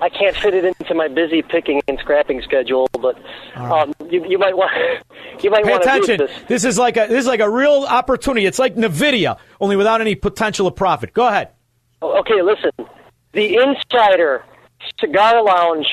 I 0.00 0.08
can't 0.08 0.36
fit 0.36 0.54
it 0.54 0.64
into 0.64 0.94
my 0.94 1.06
busy 1.08 1.42
picking 1.42 1.80
and 1.86 1.98
scrapping 2.00 2.42
schedule, 2.42 2.88
but 3.00 3.16
um, 3.54 3.92
you, 4.10 4.24
you 4.28 4.38
might 4.38 4.56
want 4.56 4.72
you 5.42 5.50
might 5.50 5.64
want 5.64 5.84
to 5.84 6.00
do 6.04 6.16
this. 6.16 6.30
This 6.48 6.64
is 6.64 6.78
like 6.78 6.96
a 6.96 7.06
this 7.06 7.20
is 7.20 7.26
like 7.26 7.40
a 7.40 7.48
real 7.48 7.86
opportunity. 7.88 8.46
It's 8.46 8.58
like 8.58 8.74
Nvidia, 8.74 9.38
only 9.60 9.76
without 9.76 10.00
any 10.00 10.16
potential 10.16 10.66
of 10.66 10.74
profit. 10.74 11.12
Go 11.12 11.28
ahead. 11.28 11.50
Okay, 12.02 12.42
listen. 12.42 12.70
The 13.32 13.56
Insider 13.56 14.44
Cigar 15.00 15.42
Lounge. 15.42 15.86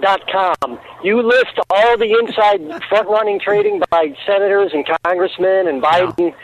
Dot 0.00 0.20
com. 0.30 0.78
You 1.02 1.22
list 1.22 1.58
all 1.70 1.96
the 1.96 2.12
inside 2.20 2.60
front 2.88 3.08
running 3.08 3.40
trading 3.40 3.82
by 3.90 4.14
senators 4.26 4.72
and 4.74 4.86
congressmen 5.04 5.68
and 5.68 5.82
Biden, 5.82 6.34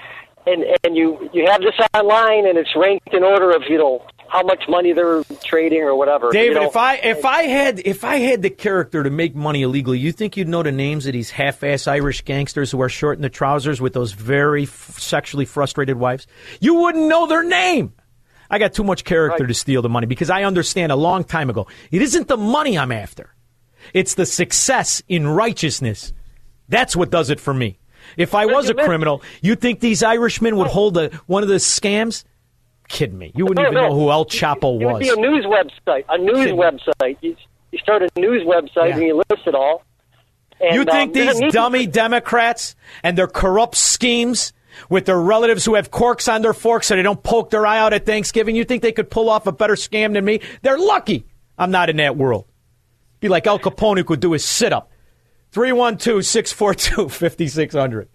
and 0.47 0.65
and 0.83 0.97
you 0.97 1.29
you 1.35 1.47
have 1.47 1.61
this 1.61 1.75
online 1.93 2.47
and 2.47 2.57
it's 2.57 2.75
ranked 2.75 3.13
in 3.13 3.23
order 3.23 3.51
of 3.51 3.63
you 3.69 3.77
know 3.77 4.07
how 4.29 4.43
much 4.43 4.63
money 4.67 4.95
they're 4.95 5.23
trading 5.45 5.83
or 5.83 5.95
whatever. 5.95 6.29
you 6.29 6.33
David, 6.33 6.55
know. 6.55 6.69
if 6.69 6.77
I 6.77 6.95
if 6.97 7.27
I 7.27 7.43
had 7.43 7.81
if 7.85 8.05
I 8.05 8.17
had 8.17 8.41
the 8.41 8.49
character 8.49 9.03
to 9.03 9.11
make 9.11 9.35
money 9.35 9.61
illegally, 9.61 9.99
you 9.99 10.13
think 10.13 10.39
you'd 10.39 10.49
know 10.49 10.63
the 10.63 10.73
names 10.73 11.05
of 11.05 11.13
these 11.13 11.31
half-ass 11.31 11.87
Irish 11.87 12.23
gangsters 12.25 12.71
who 12.71 12.81
are 12.81 12.89
short 12.89 13.19
in 13.19 13.23
the 13.23 13.29
trousers 13.29 13.83
with 13.83 13.93
those 13.93 14.13
very 14.13 14.63
f- 14.63 14.99
sexually 14.99 15.45
frustrated 15.45 15.99
wives? 15.99 16.27
You 16.61 16.77
wouldn't 16.77 17.07
know 17.07 17.27
their 17.27 17.43
name. 17.43 17.93
I 18.49 18.59
got 18.59 18.73
too 18.73 18.85
much 18.85 19.05
character 19.05 19.47
to 19.47 19.53
steal 19.53 19.83
the 19.83 19.91
money 19.91 20.07
because 20.07 20.31
I 20.31 20.45
understand 20.45 20.91
a 20.91 20.97
long 20.97 21.25
time 21.25 21.51
ago. 21.51 21.67
It 21.91 22.01
isn't 22.01 22.29
the 22.29 22.39
money 22.39 22.79
I'm 22.79 22.93
after. 22.93 23.35
It's 23.95 24.15
the 24.15 24.27
success 24.27 25.03
in 25.09 25.27
righteousness. 25.27 26.13
That's 26.69 26.97
what 26.97 27.11
does 27.11 27.31
it 27.31 27.41
for 27.41 27.53
me. 27.53 27.79
If 28.17 28.35
I 28.35 28.47
was 28.47 28.69
a 28.69 28.75
criminal, 28.75 29.23
you 29.41 29.55
think 29.55 29.81
these 29.81 30.03
Irishmen 30.03 30.57
would 30.57 30.69
hold 30.69 30.97
a, 30.97 31.11
one 31.27 31.43
of 31.43 31.49
the 31.49 31.57
scams? 31.57 32.25
Kidding 32.89 33.19
me. 33.19 33.33
You 33.35 33.47
wouldn't 33.47 33.67
even 33.67 33.75
know 33.75 33.95
who 33.95 34.11
El 34.11 34.27
Chapo 34.27 34.79
was. 34.79 34.83
It 34.83 34.87
would 34.87 35.01
be 35.01 35.09
a 35.09 35.17
news 35.17 35.45
website. 35.47 36.05
A 36.09 36.19
news 36.19 36.49
website. 36.49 37.17
You, 37.21 37.37
you 37.71 37.79
start 37.79 38.03
a 38.03 38.09
news 38.19 38.43
website 38.43 38.95
and 38.95 39.03
you 39.03 39.17
list 39.17 39.47
it 39.47 39.55
all. 39.55 39.83
And, 40.61 40.75
you 40.75 40.85
think 40.85 41.17
um, 41.17 41.27
these 41.27 41.41
news- 41.41 41.53
dummy 41.53 41.87
Democrats 41.87 42.77
and 43.03 43.17
their 43.17 43.27
corrupt 43.27 43.77
schemes 43.77 44.53
with 44.89 45.07
their 45.07 45.21
relatives 45.21 45.65
who 45.65 45.75
have 45.75 45.91
corks 45.91 46.29
on 46.29 46.43
their 46.43 46.55
forks 46.55 46.87
so 46.87 46.97
they 46.97 47.03
don't 47.03 47.23
poke 47.23 47.51
their 47.51 47.67
eye 47.67 47.79
out 47.79 47.93
at 47.93 48.07
Thanksgiving, 48.07 48.57
you 48.57 48.65
think 48.65 48.83
they 48.83 48.93
could 48.93 49.11
pull 49.11 49.29
off 49.29 49.47
a 49.47 49.53
better 49.53 49.75
scam 49.75 50.13
than 50.15 50.25
me? 50.25 50.41
They're 50.63 50.79
lucky 50.79 51.27
I'm 51.59 51.71
not 51.71 51.91
in 51.91 51.97
that 51.97 52.17
world. 52.17 52.47
Be 53.23 53.29
like 53.29 53.47
Al 53.47 53.61
Capone 53.61 53.99
who 53.99 54.05
could 54.05 54.19
do 54.19 54.33
his 54.33 54.45
sit 54.45 54.73
up. 54.73 54.91
312 55.53 56.27
642 56.27 57.09
5600. 57.09 58.09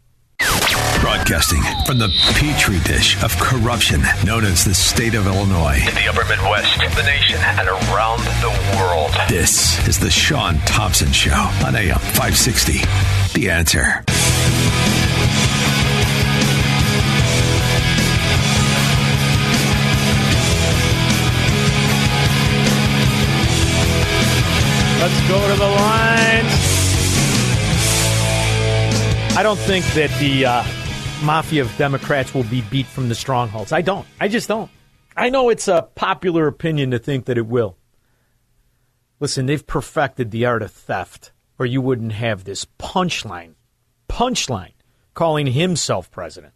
Broadcasting 0.99 1.62
from 1.86 1.97
the 1.97 2.10
petri 2.34 2.80
dish 2.82 3.22
of 3.24 3.34
corruption 3.39 4.01
known 4.26 4.43
as 4.43 4.66
the 4.66 4.74
state 4.74 5.16
of 5.16 5.26
Illinois. 5.26 5.78
In 5.88 5.95
the 5.95 6.10
upper 6.10 6.28
Midwest, 6.28 6.78
the 6.80 7.03
nation, 7.03 7.38
and 7.39 7.70
around 7.70 8.20
the 8.41 8.78
world. 8.78 9.12
This 9.30 9.88
is 9.88 9.97
the 9.97 10.12
Sean 10.12 10.58
Thompson 10.66 11.14
Show 11.14 11.32
on 11.66 11.78
AM 11.78 11.99
560. 11.99 12.80
The 13.34 13.49
answer. 13.49 14.03
Let's 25.08 25.28
go 25.30 25.39
to 25.39 25.55
the 25.58 25.66
lines. 25.66 26.51
I 29.38 29.41
don't 29.41 29.58
think 29.60 29.86
that 29.93 30.10
the 30.20 30.45
uh, 30.45 30.64
mafia 31.24 31.62
of 31.62 31.74
Democrats 31.78 32.34
will 32.34 32.43
be 32.43 32.60
beat 32.60 32.88
from 32.88 33.08
the 33.08 33.16
strongholds. 33.16 33.72
I 33.72 33.82
don't. 33.82 34.05
I 34.20 34.28
just 34.28 34.49
don't. 34.49 34.70
I 35.16 35.30
know 35.30 35.47
it's 35.47 35.70
a 35.70 35.88
popular 35.95 36.45
opinion 36.47 36.91
to 36.91 36.99
think 36.99 37.24
that 37.28 37.38
it 37.38 37.47
will. 37.47 37.78
Listen, 39.22 39.45
they've 39.45 39.66
perfected 39.66 40.32
the 40.32 40.45
art 40.45 40.62
of 40.62 40.74
theft, 40.74 41.32
or 41.58 41.66
you 41.66 41.80
wouldn't 41.80 42.12
have 42.12 42.43
this 42.43 42.66
punchline, 42.78 43.53
punchline, 44.10 44.74
calling 45.14 45.47
himself 45.47 46.12
president. 46.12 46.53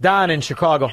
Don 0.00 0.30
in 0.30 0.40
Chicago. 0.40 0.88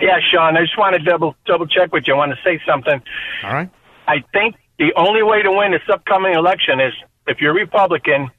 Yeah, 0.00 0.20
Sean, 0.32 0.56
I 0.56 0.60
just 0.60 0.78
want 0.78 0.94
to 0.94 1.02
double 1.02 1.34
double 1.44 1.66
check 1.66 1.92
with 1.92 2.06
you. 2.06 2.14
I 2.14 2.18
want 2.18 2.30
to 2.30 2.38
say 2.44 2.62
something. 2.64 3.02
All 3.42 3.52
right. 3.52 3.68
I 4.06 4.22
think 4.32 4.56
the 4.78 4.92
only 4.96 5.22
way 5.22 5.42
to 5.42 5.50
win 5.52 5.72
this 5.72 5.82
upcoming 5.92 6.34
election 6.34 6.80
is 6.80 6.92
if 7.26 7.40
you're 7.40 7.54
Republican, 7.54 8.30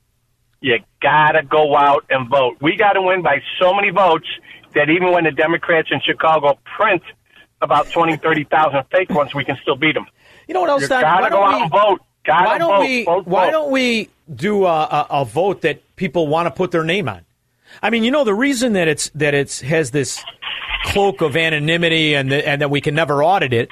you 0.62 0.78
gotta 1.02 1.44
go 1.44 1.76
out 1.76 2.06
and 2.10 2.30
vote. 2.30 2.58
We 2.62 2.76
got 2.76 2.94
to 2.94 3.02
win 3.02 3.22
by 3.22 3.42
so 3.60 3.74
many 3.74 3.90
votes 3.90 4.28
that 4.74 4.90
even 4.90 5.12
when 5.12 5.24
the 5.24 5.32
Democrats 5.32 5.90
in 5.92 6.02
Chicago 6.02 6.58
print 6.78 7.02
about 7.62 7.90
20, 7.92 8.18
30,000 8.18 8.84
fake 8.92 9.10
ones, 9.10 9.34
we 9.34 9.44
can 9.46 9.58
still 9.62 9.76
beat 9.76 9.94
them. 9.94 10.06
You 10.48 10.54
know 10.54 10.62
what 10.62 10.70
else, 10.70 10.82
You 10.84 10.88
Don? 10.90 11.02
gotta 11.02 11.30
go 11.30 11.44
out 11.44 11.56
we- 11.56 11.62
and 11.64 11.72
vote. 11.72 12.02
Gotta 12.26 12.46
why 12.48 12.58
don't 12.58 12.78
vote. 12.78 12.80
we? 12.82 13.04
Vote, 13.06 13.28
why 13.28 13.46
vote. 13.46 13.52
don't 13.52 13.72
we 13.72 14.10
do 14.34 14.66
a, 14.66 14.68
a, 14.84 15.08
a 15.22 15.26
vote 15.26 15.62
that 15.62 15.96
people 15.96 16.28
want 16.28 16.48
to 16.48 16.52
put 16.52 16.72
their 16.72 16.84
name 16.84 17.08
on? 17.08 17.22
I 17.84 17.92
mean, 17.92 18.04
you 18.04 18.10
know, 18.10 18.24
the 18.24 18.34
reason 18.34 18.74
that 18.74 18.88
it's 18.88 19.10
that 19.10 19.34
it's 19.36 19.62
has 19.62 19.92
this 19.92 20.24
cloak 20.86 21.22
of 21.22 21.36
anonymity 21.38 22.16
and 22.16 22.32
the, 22.32 22.48
and 22.48 22.62
that 22.62 22.70
we 22.72 22.82
can 22.82 22.96
never 22.96 23.24
audit 23.24 23.54
it 23.54 23.70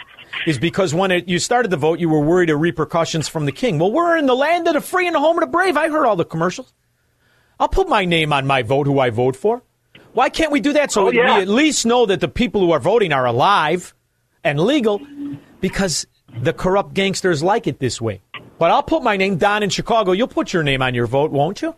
is 0.47 0.57
because 0.59 0.93
when 0.93 1.11
it, 1.11 1.27
you 1.27 1.39
started 1.39 1.71
the 1.71 1.77
vote, 1.77 1.99
you 1.99 2.09
were 2.09 2.19
worried 2.19 2.49
of 2.49 2.59
repercussions 2.59 3.27
from 3.27 3.45
the 3.45 3.51
king. 3.51 3.79
Well, 3.79 3.91
we're 3.91 4.17
in 4.17 4.25
the 4.25 4.35
land 4.35 4.67
of 4.67 4.73
the 4.73 4.81
free 4.81 5.07
and 5.07 5.15
the 5.15 5.19
home 5.19 5.37
of 5.37 5.41
the 5.41 5.47
brave. 5.47 5.77
I 5.77 5.89
heard 5.89 6.05
all 6.05 6.15
the 6.15 6.25
commercials. 6.25 6.73
I'll 7.59 7.69
put 7.69 7.87
my 7.87 8.05
name 8.05 8.33
on 8.33 8.45
my 8.47 8.61
vote, 8.63 8.87
who 8.87 8.99
I 8.99 9.09
vote 9.09 9.35
for. 9.35 9.61
Why 10.13 10.29
can't 10.29 10.51
we 10.51 10.59
do 10.59 10.73
that 10.73 10.91
so 10.91 11.07
Oh, 11.07 11.11
yeah. 11.11 11.37
we 11.37 11.41
at 11.43 11.47
least 11.47 11.85
know 11.85 12.05
that 12.05 12.19
the 12.19 12.27
people 12.27 12.61
who 12.61 12.71
are 12.71 12.79
voting 12.79 13.13
are 13.13 13.25
alive 13.25 13.93
and 14.43 14.59
legal? 14.59 15.01
Because 15.61 16.05
the 16.41 16.53
corrupt 16.53 16.93
gangsters 16.93 17.41
like 17.41 17.67
it 17.67 17.79
this 17.79 18.01
way. 18.01 18.21
But 18.59 18.71
I'll 18.71 18.83
put 18.83 19.01
my 19.03 19.17
name 19.17 19.37
down 19.37 19.63
in 19.63 19.69
Chicago. 19.69 20.11
You'll 20.11 20.27
put 20.27 20.53
your 20.53 20.63
name 20.63 20.81
on 20.81 20.93
your 20.93 21.07
vote, 21.07 21.31
won't 21.31 21.61
you? 21.61 21.75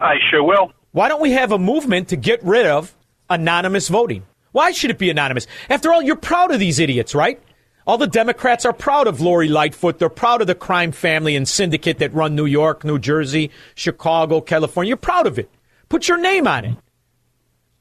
I 0.00 0.14
sure 0.30 0.42
will. 0.42 0.72
Why 0.92 1.08
don't 1.08 1.20
we 1.20 1.32
have 1.32 1.52
a 1.52 1.58
movement 1.58 2.08
to 2.08 2.16
get 2.16 2.42
rid 2.42 2.66
of 2.66 2.94
anonymous 3.28 3.88
voting? 3.88 4.24
Why 4.52 4.70
should 4.70 4.90
it 4.90 4.98
be 4.98 5.10
anonymous? 5.10 5.46
After 5.68 5.92
all, 5.92 6.00
you're 6.02 6.16
proud 6.16 6.52
of 6.52 6.60
these 6.60 6.78
idiots, 6.78 7.14
right? 7.14 7.42
All 7.86 7.98
the 7.98 8.06
Democrats 8.06 8.64
are 8.64 8.72
proud 8.72 9.06
of 9.06 9.20
Lori 9.20 9.48
Lightfoot. 9.48 9.98
They're 9.98 10.08
proud 10.08 10.40
of 10.40 10.46
the 10.46 10.54
crime 10.54 10.90
family 10.90 11.36
and 11.36 11.46
syndicate 11.46 11.98
that 11.98 12.14
run 12.14 12.34
New 12.34 12.46
York, 12.46 12.82
New 12.82 12.98
Jersey, 12.98 13.50
Chicago, 13.74 14.40
California. 14.40 14.88
You're 14.88 14.96
proud 14.96 15.26
of 15.26 15.38
it. 15.38 15.50
Put 15.88 16.08
your 16.08 16.18
name 16.18 16.46
on 16.46 16.64
it. 16.64 16.76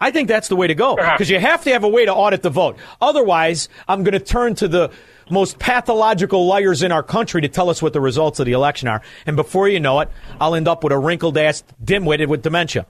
I 0.02 0.12
think 0.12 0.28
that's 0.28 0.50
the 0.50 0.58
way 0.58 0.68
to 0.68 0.76
go 0.76 0.98
because 0.98 1.30
you 1.30 1.40
have 1.40 1.64
to 1.64 1.72
have 1.72 1.86
a 1.86 1.88
way 1.88 2.06
to 2.06 2.14
audit 2.14 2.42
the 2.42 2.50
vote. 2.50 2.78
Otherwise, 3.00 3.70
I'm 3.88 4.04
going 4.04 4.12
to 4.12 4.20
turn 4.20 4.56
to 4.56 4.68
the 4.68 4.92
most 5.30 5.60
pathological 5.60 6.46
liars 6.46 6.84
in 6.84 6.92
our 6.92 7.04
country 7.04 7.40
to 7.40 7.48
tell 7.48 7.70
us 7.70 7.82
what 7.82 7.94
the 7.94 8.02
results 8.02 8.42
of 8.42 8.46
the 8.46 8.52
election 8.52 8.90
are. 8.90 9.02
And 9.26 9.38
before 9.38 9.70
you 9.70 9.80
know 9.80 10.02
it, 10.02 10.10
I'll 10.42 10.56
end 10.56 10.68
up 10.68 10.84
with 10.84 10.92
a 10.92 11.00
wrinkled 11.00 11.38
ass 11.38 11.64
dimwitted 11.82 12.28
with 12.28 12.42
dementia. 12.42 12.86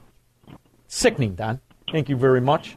Sickening, 0.87 1.35
Don. 1.35 1.59
Thank 1.91 2.09
you 2.09 2.17
very 2.17 2.41
much. 2.41 2.75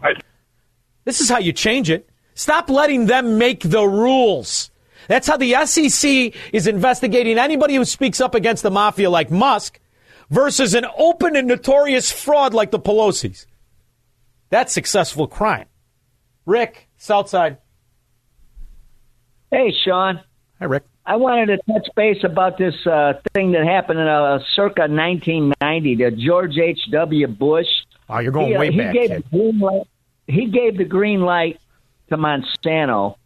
This 1.06 1.22
is 1.22 1.30
how 1.30 1.38
you 1.38 1.54
change 1.54 1.88
it. 1.88 2.06
Stop 2.36 2.68
letting 2.68 3.06
them 3.06 3.38
make 3.38 3.60
the 3.60 3.82
rules. 3.88 4.70
That's 5.08 5.26
how 5.26 5.38
the 5.38 5.54
SEC 5.64 6.34
is 6.52 6.66
investigating 6.66 7.38
anybody 7.38 7.74
who 7.74 7.84
speaks 7.86 8.20
up 8.20 8.34
against 8.34 8.62
the 8.62 8.70
mafia 8.70 9.08
like 9.08 9.30
Musk 9.30 9.80
versus 10.28 10.74
an 10.74 10.84
open 10.98 11.34
and 11.34 11.48
notorious 11.48 12.12
fraud 12.12 12.52
like 12.52 12.70
the 12.70 12.78
Pelosi's. 12.78 13.46
That's 14.50 14.72
successful 14.72 15.26
crime. 15.26 15.66
Rick, 16.44 16.88
Southside. 16.98 17.56
Hey, 19.50 19.72
Sean. 19.84 20.20
Hi, 20.58 20.66
Rick. 20.66 20.84
I 21.06 21.16
wanted 21.16 21.46
to 21.46 21.72
touch 21.72 21.88
base 21.96 22.22
about 22.22 22.58
this 22.58 22.74
uh, 22.86 23.14
thing 23.32 23.52
that 23.52 23.64
happened 23.64 24.00
in 24.00 24.08
uh, 24.08 24.40
circa 24.54 24.82
1990 24.82 25.96
to 25.96 26.10
George 26.10 26.58
H.W. 26.58 27.28
Bush. 27.28 27.66
Oh, 28.10 28.18
you're 28.18 28.32
going 28.32 28.48
he, 28.48 28.56
uh, 28.56 28.62
he 28.62 28.76
back. 28.76 28.92
Gave 28.92 29.08
kid. 29.08 29.24
the 29.24 29.38
green 29.38 29.58
light, 29.60 29.86
he 30.26 30.46
gave 30.46 30.76
the 30.76 30.84
green 30.84 31.20
light 31.22 31.60
to 32.08 32.16
Monsanto 32.16 33.16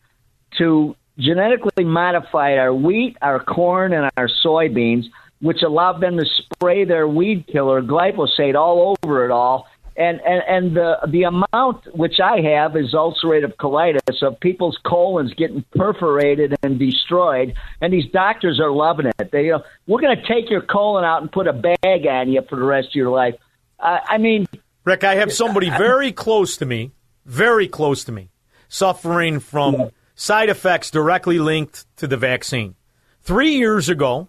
to 0.58 0.96
genetically 1.18 1.84
modify 1.84 2.56
our 2.56 2.74
wheat, 2.74 3.16
our 3.22 3.42
corn, 3.42 3.92
and 3.92 4.10
our 4.16 4.28
soybeans, 4.28 5.04
which 5.40 5.62
allowed 5.62 6.00
them 6.00 6.16
to 6.16 6.24
spray 6.24 6.84
their 6.84 7.08
weed 7.08 7.46
killer 7.46 7.82
glyphosate 7.82 8.54
all 8.54 8.96
over 9.02 9.24
it 9.24 9.30
all. 9.30 9.66
And, 9.96 10.20
and 10.20 10.42
and 10.48 10.76
the 10.76 10.98
the 11.08 11.24
amount 11.24 11.94
which 11.94 12.20
I 12.20 12.40
have 12.40 12.74
is 12.74 12.94
ulcerative 12.94 13.56
colitis 13.56 14.22
of 14.22 14.40
people's 14.40 14.78
colons 14.86 15.34
getting 15.34 15.62
perforated 15.76 16.56
and 16.62 16.78
destroyed, 16.78 17.54
and 17.82 17.92
these 17.92 18.10
doctors 18.10 18.60
are 18.60 18.70
loving 18.70 19.06
it. 19.06 19.30
They, 19.30 19.50
uh, 19.50 19.58
we're 19.86 20.00
going 20.00 20.16
to 20.16 20.26
take 20.26 20.48
your 20.48 20.62
colon 20.62 21.04
out 21.04 21.20
and 21.20 21.30
put 21.30 21.48
a 21.48 21.52
bag 21.52 22.06
on 22.06 22.30
you 22.30 22.40
for 22.48 22.56
the 22.56 22.64
rest 22.64 22.88
of 22.88 22.94
your 22.94 23.10
life. 23.10 23.34
Uh, 23.78 23.98
I 24.08 24.16
mean, 24.16 24.46
Rick, 24.84 25.04
I 25.04 25.16
have 25.16 25.32
somebody 25.32 25.68
very 25.76 26.12
close 26.12 26.56
to 26.58 26.66
me, 26.66 26.92
very 27.26 27.68
close 27.68 28.04
to 28.04 28.12
me, 28.12 28.30
suffering 28.70 29.40
from 29.40 29.90
side 30.14 30.48
effects 30.48 30.90
directly 30.90 31.38
linked 31.38 31.84
to 31.96 32.06
the 32.06 32.16
vaccine. 32.16 32.74
Three 33.20 33.56
years 33.56 33.90
ago, 33.90 34.28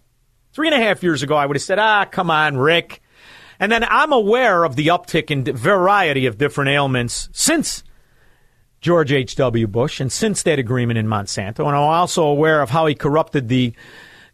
three 0.51 0.67
and 0.67 0.75
a 0.75 0.85
half 0.85 1.01
years 1.03 1.23
ago, 1.23 1.35
I 1.35 1.45
would 1.45 1.55
have 1.55 1.63
said, 1.63 1.79
ah, 1.79 2.05
come 2.05 2.29
on, 2.29 2.57
Rick. 2.57 3.01
And 3.59 3.71
then 3.71 3.85
I'm 3.87 4.11
aware 4.11 4.63
of 4.63 4.75
the 4.75 4.87
uptick 4.87 5.29
in 5.31 5.43
variety 5.43 6.25
of 6.25 6.37
different 6.37 6.71
ailments 6.71 7.29
since 7.31 7.83
George 8.81 9.11
H.W. 9.11 9.67
Bush 9.67 10.01
and 10.01 10.11
since 10.11 10.41
that 10.43 10.57
agreement 10.57 10.97
in 10.97 11.05
Monsanto. 11.05 11.59
And 11.59 11.75
I'm 11.75 11.83
also 11.83 12.23
aware 12.23 12.61
of 12.61 12.71
how 12.71 12.87
he 12.87 12.95
corrupted 12.95 13.47
the, 13.47 13.73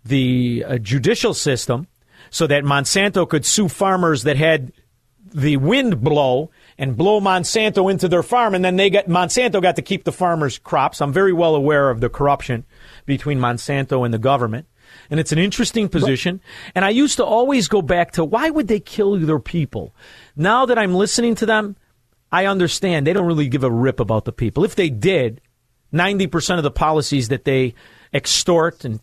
the 0.06 0.64
uh, 0.66 0.78
judicial 0.78 1.34
system 1.34 1.88
so 2.30 2.48
that 2.48 2.64
Monsanto 2.64 3.28
could 3.28 3.46
sue 3.46 3.68
farmers 3.68 4.24
that 4.24 4.38
had 4.38 4.72
the 5.34 5.58
wind 5.58 6.02
blow 6.02 6.50
and 6.78 6.96
blow 6.96 7.20
Monsanto 7.20 7.90
into 7.92 8.08
their 8.08 8.24
farm, 8.24 8.54
and 8.54 8.64
then 8.64 8.76
they 8.76 8.90
got 8.90 9.08
Monsanto 9.08 9.62
got 9.62 9.76
to 9.78 9.82
keep 9.82 10.04
the 10.04 10.12
farmers' 10.12 10.60
crops. 10.60 11.02
I'm 11.02 11.14
very 11.14 11.34
well 11.34 11.56
aware 11.56 11.90
of 11.90 12.02
the 12.02 12.10
corruption 12.10 12.66
between 13.06 13.40
Monsanto 13.40 14.06
and 14.06 14.14
the 14.14 14.20
government, 14.20 14.68
and 15.10 15.20
it's 15.20 15.32
an 15.32 15.40
interesting 15.40 15.90
position. 15.90 16.42
And 16.76 16.86
I 16.86 16.90
used 16.90 17.18
to 17.18 17.26
always 17.26 17.68
go 17.68 17.82
back 17.82 18.12
to 18.14 18.24
why 18.24 18.50
would 18.50 18.68
they 18.68 18.80
kill 18.80 19.18
their 19.20 19.40
people? 19.40 19.96
Now 20.36 20.66
that 20.66 20.78
I'm 20.78 20.94
listening 20.94 21.36
to 21.36 21.46
them, 21.46 21.76
I 22.32 22.46
understand 22.46 23.08
they 23.08 23.14
don't 23.14 23.26
really 23.26 23.48
give 23.48 23.64
a 23.64 23.72
rip 23.72 24.00
about 24.00 24.26
the 24.26 24.32
people. 24.32 24.64
If 24.64 24.76
they 24.76 24.90
did, 24.90 25.42
90% 25.94 26.58
of 26.58 26.64
the 26.64 26.72
policies 26.72 27.30
that 27.30 27.46
they 27.46 27.74
extort 28.14 28.86
and 28.86 29.00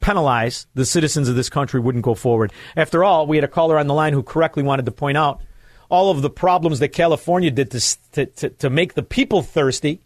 penalize 0.00 0.66
the 0.74 0.86
citizens 0.86 1.28
of 1.28 1.34
this 1.34 1.50
country 1.50 1.80
wouldn't 1.80 2.04
go 2.04 2.14
forward. 2.14 2.52
After 2.76 3.02
all, 3.02 3.26
we 3.26 3.36
had 3.36 3.44
a 3.44 3.48
caller 3.48 3.78
on 3.78 3.88
the 3.88 3.94
line 3.94 4.12
who 4.12 4.22
correctly 4.22 4.62
wanted 4.62 4.86
to 4.86 4.92
point 4.92 5.18
out 5.18 5.42
all 5.88 6.10
of 6.10 6.22
the 6.22 6.30
problems 6.30 6.78
that 6.80 6.88
California 6.88 7.50
did 7.50 7.70
to, 7.70 7.98
to, 8.12 8.26
to, 8.26 8.50
to 8.50 8.70
make 8.70 8.94
the 8.94 9.02
people 9.02 9.42
thirsty 9.42 10.00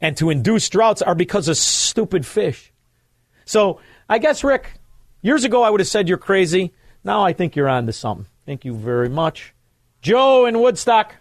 and 0.00 0.16
to 0.16 0.30
induce 0.30 0.68
droughts 0.68 1.02
are 1.02 1.14
because 1.14 1.48
of 1.48 1.56
stupid 1.56 2.26
fish. 2.26 2.72
So 3.44 3.80
I 4.08 4.18
guess, 4.18 4.44
Rick, 4.44 4.72
years 5.22 5.44
ago 5.44 5.62
I 5.62 5.70
would 5.70 5.80
have 5.80 5.88
said 5.88 6.08
you're 6.08 6.18
crazy. 6.18 6.72
Now 7.04 7.24
I 7.24 7.32
think 7.32 7.56
you're 7.56 7.68
on 7.68 7.86
to 7.86 7.92
something. 7.92 8.26
Thank 8.46 8.64
you 8.64 8.74
very 8.74 9.08
much. 9.08 9.54
Joe 10.00 10.46
in 10.46 10.58
Woodstock. 10.60 11.14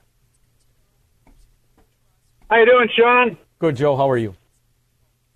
How 2.50 2.58
you 2.58 2.66
doing, 2.66 2.90
Sean? 2.96 3.38
Good, 3.60 3.76
Joe. 3.76 3.98
How 3.98 4.10
are 4.10 4.18
you? 4.18 4.36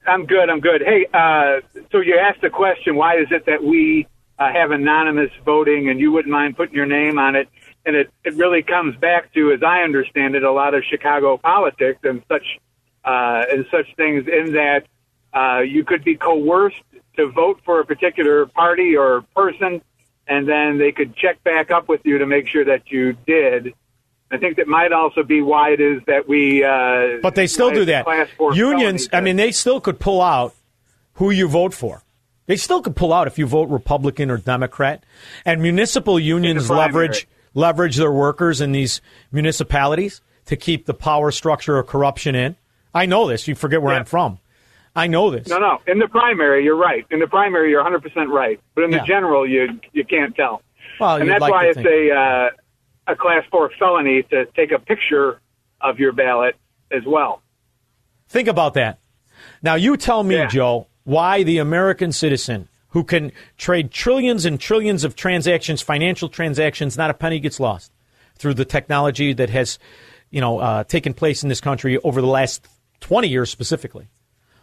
I'm 0.07 0.25
good. 0.25 0.49
I'm 0.49 0.59
good. 0.59 0.81
Hey, 0.81 1.05
uh, 1.13 1.61
so 1.91 1.99
you 1.99 2.17
asked 2.17 2.41
the 2.41 2.49
question, 2.49 2.95
why 2.95 3.17
is 3.17 3.27
it 3.31 3.45
that 3.45 3.63
we 3.63 4.07
uh, 4.39 4.51
have 4.51 4.71
anonymous 4.71 5.29
voting, 5.45 5.89
and 5.89 5.99
you 5.99 6.11
wouldn't 6.11 6.31
mind 6.31 6.55
putting 6.55 6.75
your 6.75 6.85
name 6.85 7.19
on 7.19 7.35
it? 7.35 7.49
And 7.85 7.95
it, 7.95 8.11
it 8.23 8.35
really 8.35 8.61
comes 8.61 8.95
back 8.97 9.33
to, 9.33 9.51
as 9.51 9.63
I 9.63 9.81
understand 9.81 10.35
it, 10.35 10.43
a 10.43 10.51
lot 10.51 10.73
of 10.75 10.83
Chicago 10.83 11.37
politics 11.37 11.99
and 12.03 12.21
such 12.27 12.45
uh, 13.03 13.43
and 13.51 13.65
such 13.71 13.95
things. 13.95 14.27
In 14.27 14.53
that 14.53 14.85
uh, 15.33 15.61
you 15.61 15.83
could 15.83 16.03
be 16.03 16.15
coerced 16.15 16.83
to 17.17 17.31
vote 17.31 17.59
for 17.65 17.79
a 17.79 17.85
particular 17.85 18.45
party 18.45 18.95
or 18.95 19.23
person, 19.35 19.81
and 20.27 20.47
then 20.47 20.77
they 20.77 20.91
could 20.91 21.15
check 21.15 21.43
back 21.43 21.71
up 21.71 21.87
with 21.89 22.01
you 22.03 22.19
to 22.19 22.25
make 22.27 22.47
sure 22.47 22.65
that 22.65 22.91
you 22.91 23.13
did. 23.25 23.73
I 24.31 24.37
think 24.37 24.57
that 24.57 24.67
might 24.67 24.93
also 24.93 25.23
be 25.23 25.41
why 25.41 25.71
it 25.71 25.81
is 25.81 26.01
that 26.07 26.27
we. 26.27 26.63
Uh, 26.63 27.19
But 27.21 27.35
they 27.35 27.47
still 27.47 27.71
do 27.71 27.85
that. 27.85 28.05
Unions, 28.53 29.09
I 29.11 29.21
mean, 29.21 29.35
they 29.35 29.51
still 29.51 29.81
could 29.81 29.99
pull 29.99 30.21
out 30.21 30.53
who 31.13 31.31
you 31.31 31.47
vote 31.47 31.73
for. 31.73 32.03
They 32.45 32.55
still 32.57 32.81
could 32.81 32.95
pull 32.95 33.11
out 33.13 33.27
if 33.27 33.37
you 33.37 33.45
vote 33.45 33.69
Republican 33.69 34.29
or 34.31 34.37
Democrat. 34.37 35.03
And 35.45 35.61
municipal 35.61 36.19
unions 36.19 36.69
leverage 36.69 37.27
leverage 37.53 37.97
their 37.97 38.11
workers 38.11 38.61
in 38.61 38.71
these 38.71 39.01
municipalities 39.31 40.21
to 40.45 40.55
keep 40.55 40.85
the 40.85 40.93
power 40.93 41.31
structure 41.31 41.77
of 41.77 41.87
corruption 41.87 42.35
in. 42.35 42.55
I 42.93 43.05
know 43.05 43.27
this. 43.27 43.47
You 43.47 43.55
forget 43.55 43.81
where 43.81 43.95
I'm 43.95 44.05
from. 44.05 44.39
I 44.95 45.07
know 45.07 45.31
this. 45.31 45.47
No, 45.47 45.57
no. 45.59 45.79
In 45.87 45.99
the 45.99 46.07
primary, 46.07 46.63
you're 46.65 46.75
right. 46.75 47.05
In 47.11 47.19
the 47.19 47.27
primary, 47.27 47.69
you're 47.69 47.81
100 47.83 48.01
percent 48.01 48.29
right. 48.29 48.59
But 48.75 48.83
in 48.85 48.91
Yeah. 48.91 48.99
the 48.99 49.05
general, 49.05 49.47
you 49.47 49.79
you 49.93 50.03
can't 50.03 50.35
tell. 50.35 50.61
Well, 50.99 51.15
and 51.17 51.29
that's 51.29 51.39
like 51.41 51.51
why 51.51 51.65
it's 51.67 51.75
think. 51.77 51.87
a 51.87 52.11
uh, 52.13 52.49
a 53.07 53.15
class 53.15 53.43
four 53.49 53.71
felony 53.79 54.23
to 54.23 54.45
take 54.47 54.71
a 54.71 54.79
picture 54.79 55.39
of 55.79 55.99
your 55.99 56.11
ballot 56.11 56.55
as 56.91 57.03
well. 57.05 57.41
Think 58.27 58.47
about 58.49 58.73
that. 58.73 58.99
Now, 59.63 59.75
you 59.75 59.95
tell 59.97 60.23
me, 60.23 60.45
Joe, 60.49 60.87
why 61.03 61.43
the 61.43 61.57
American 61.59 62.11
citizen 62.11 62.67
who 62.91 63.03
can 63.03 63.31
trade 63.57 63.91
trillions 63.91 64.45
and 64.45 64.59
trillions 64.59 65.03
of 65.03 65.15
transactions, 65.15 65.81
financial 65.81 66.29
transactions, 66.29 66.97
not 66.97 67.09
a 67.09 67.13
penny 67.13 67.39
gets 67.39 67.59
lost 67.59 67.91
through 68.35 68.53
the 68.53 68.65
technology 68.65 69.33
that 69.33 69.49
has, 69.49 69.79
you 70.29 70.39
know, 70.41 70.59
uh, 70.59 70.83
taken 70.83 71.13
place 71.13 71.43
in 71.43 71.49
this 71.49 71.61
country 71.61 71.97
over 71.99 72.21
the 72.21 72.27
last 72.27 72.67
20 73.01 73.27
years 73.27 73.49
specifically. 73.49 74.07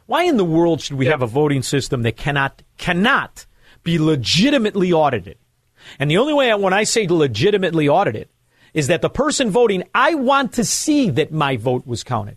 Why 0.06 0.24
in 0.24 0.36
the 0.36 0.44
world 0.44 0.80
should 0.80 0.96
we 0.96 1.06
have 1.06 1.20
a 1.22 1.26
voting 1.26 1.62
system 1.62 2.02
that 2.02 2.16
cannot 2.16 2.62
cannot 2.78 3.44
be 3.82 3.98
legitimately 3.98 4.92
audited? 4.92 5.36
And 5.98 6.10
the 6.10 6.16
only 6.18 6.34
way 6.34 6.50
I, 6.50 6.54
when 6.56 6.72
I 6.72 6.84
say 6.84 7.06
legitimately 7.06 7.88
audited 7.88 8.28
is 8.74 8.86
that 8.88 9.02
the 9.02 9.10
person 9.10 9.50
voting, 9.50 9.84
I 9.94 10.14
want 10.14 10.54
to 10.54 10.64
see 10.64 11.10
that 11.10 11.32
my 11.32 11.56
vote 11.56 11.86
was 11.86 12.04
counted. 12.04 12.36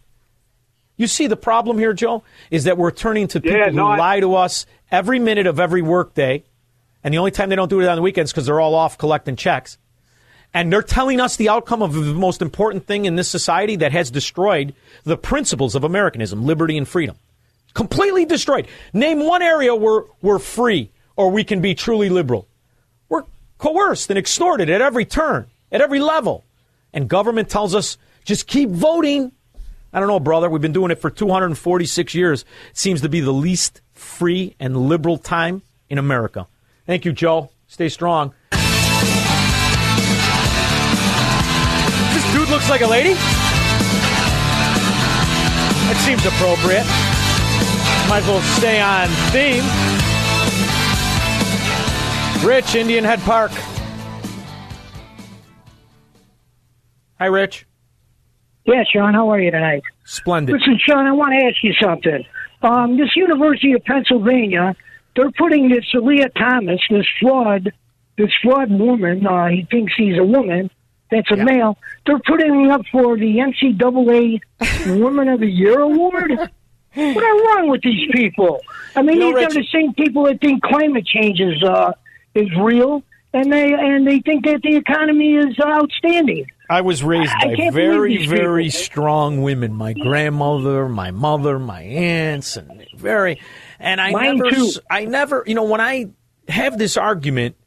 You 0.98 1.08
see 1.08 1.28
the 1.28 1.36
problem 1.38 1.78
here, 1.80 1.94
Joe, 1.94 2.24
is 2.52 2.66
that 2.66 2.78
we're 2.78 2.92
turning 2.92 3.28
to 3.30 3.42
people 3.42 3.58
Yeah, 3.58 3.70
no, 3.70 3.86
who 3.86 3.92
I- 3.94 3.98
lie 3.98 4.20
to 4.20 4.36
us 4.36 4.66
every 4.92 5.20
minute 5.20 5.48
of 5.48 5.60
every 5.60 5.82
workday, 5.82 6.44
and 7.04 7.14
the 7.14 7.18
only 7.18 7.32
time 7.32 7.50
they 7.50 7.56
don't 7.56 7.70
do 7.70 7.80
it 7.80 7.88
on 7.88 7.96
the 7.96 8.02
weekends 8.02 8.32
because 8.32 8.46
they're 8.46 8.60
all 8.60 8.76
off 8.76 8.98
collecting 8.98 9.36
checks. 9.36 9.78
And 10.54 10.72
they're 10.72 10.84
telling 10.84 11.22
us 11.22 11.38
the 11.38 11.50
outcome 11.50 11.82
of 11.82 11.94
the 11.94 12.14
most 12.14 12.42
important 12.42 12.86
thing 12.86 13.06
in 13.06 13.16
this 13.16 13.30
society 13.30 13.78
that 13.78 13.94
has 13.94 14.12
destroyed 14.12 14.76
the 15.04 15.16
principles 15.16 15.76
of 15.76 15.84
Americanism, 15.84 16.46
liberty 16.46 16.78
and 16.78 16.88
freedom. 16.88 17.18
Completely 17.74 18.26
destroyed. 18.26 18.68
Name 18.92 19.26
one 19.26 19.42
area 19.42 19.74
where 19.74 20.04
we're 20.22 20.40
free 20.40 20.92
or 21.16 21.32
we 21.32 21.46
can 21.46 21.62
be 21.62 21.74
truly 21.74 22.10
liberal. 22.10 22.48
We're 23.08 23.24
coerced 23.58 24.10
and 24.10 24.20
extorted 24.20 24.70
at 24.70 24.82
every 24.82 25.06
turn, 25.06 25.48
at 25.72 25.80
every 25.80 26.00
level. 26.00 26.44
And 26.94 27.08
government 27.08 27.50
tells 27.50 27.74
us 27.74 27.98
just 28.26 28.46
keep 28.46 28.70
voting. 28.70 29.32
I 29.94 30.00
don't 30.00 30.10
know, 30.10 30.20
brother. 30.20 30.50
We've 30.50 30.62
been 30.62 30.74
doing 30.74 30.92
it 30.92 31.00
for 31.00 31.10
246 31.10 32.14
years. 32.14 32.42
It 32.72 32.78
seems 32.78 33.02
to 33.02 33.10
be 33.10 33.22
the 33.22 33.32
least 33.32 33.81
free 34.02 34.56
and 34.60 34.76
liberal 34.76 35.18
time 35.18 35.62
in 35.90 35.98
America. 35.98 36.46
Thank 36.86 37.06
you, 37.06 37.14
Joe. 37.14 37.50
Stay 37.68 37.88
strong. 37.90 38.34
This 38.52 38.62
dude 42.34 42.50
looks 42.50 42.70
like 42.70 42.82
a 42.82 42.88
lady. 42.88 43.14
That 45.88 45.98
seems 46.06 46.26
appropriate. 46.26 46.86
Might 48.10 48.24
as 48.24 48.28
well 48.28 48.42
stay 48.58 48.82
on 48.82 49.08
theme. 49.32 49.64
Rich, 52.46 52.76
Indian 52.76 53.04
Head 53.04 53.20
Park. 53.20 53.52
Hi, 57.20 57.26
Rich. 57.28 57.68
Yeah, 58.66 58.84
Sean, 58.92 59.14
how 59.14 59.30
are 59.30 59.40
you 59.40 59.52
tonight? 59.52 59.84
Splendid. 60.06 60.54
Listen, 60.54 60.80
Sean, 60.86 61.06
I 61.06 61.12
want 61.12 61.34
to 61.34 61.46
ask 61.46 61.64
you 61.64 61.74
something. 61.82 62.26
Um, 62.64 62.98
this 62.98 63.16
University 63.16 63.74
of 63.74 63.84
Pennsylvania, 63.84 64.76
they're 65.16 65.32
putting 65.32 65.70
this 65.70 65.86
Aaliyah 65.94 66.34
Thomas, 66.36 66.80
this 66.90 67.06
fraud, 67.20 67.74
this 68.18 68.32
fraud 68.44 68.70
woman. 68.72 69.26
Uh, 69.26 69.48
he 69.48 69.68
thinks 69.70 69.94
he's 69.98 70.18
a 70.18 70.24
woman. 70.24 70.70
That's 71.10 71.30
a 71.32 71.36
male. 71.36 71.78
They're 72.06 72.20
putting 72.20 72.54
him 72.66 72.72
up 72.72 72.82
for 72.92 73.18
the 73.18 73.38
NCAA 73.38 74.40
Woman 75.02 75.28
of 75.28 75.42
the 75.42 75.48
Year 75.50 75.80
award. 75.82 76.32
What 76.94 77.24
are 77.24 77.58
wrong 77.58 77.70
with 77.70 77.82
these 77.82 78.10
people? 78.14 78.62
I 78.96 79.02
mean, 79.02 79.20
You 79.20 79.32
know, 79.32 79.40
these 79.40 79.48
are 79.48 79.60
the 79.62 79.68
same 79.74 79.94
people 79.94 80.24
that 80.26 80.40
think 80.40 80.62
climate 80.64 81.06
change 81.06 81.40
is 81.40 81.62
uh, 81.64 81.94
is 82.36 82.48
real. 82.58 83.04
And 83.34 83.52
they 83.52 83.74
and 83.74 84.08
they 84.08 84.20
think 84.20 84.46
that 84.46 84.62
the 84.62 84.76
economy 84.76 85.36
is 85.36 85.58
outstanding. 85.60 86.46
I 86.70 86.82
was 86.82 87.04
raised 87.04 87.34
I 87.38 87.48
by 87.48 87.56
can't 87.56 87.76
very, 87.76 88.26
very 88.26 88.66
people. 88.66 88.80
strong 88.80 89.42
women. 89.42 89.74
My 89.74 89.92
grandmother, 89.94 90.88
my 90.88 91.12
mother, 91.12 91.60
my 91.60 91.82
aunts, 91.82 92.56
and 92.56 92.86
very. 92.96 93.42
And 93.78 94.00
I 94.00 94.12
Mine 94.12 94.38
never, 94.38 94.52
too. 94.52 94.72
I 94.90 95.04
never, 95.06 95.44
you 95.46 95.54
know, 95.54 95.64
when 95.64 95.82
I 95.82 96.12
have 96.48 96.78
this 96.78 96.96
argument, 96.96 97.58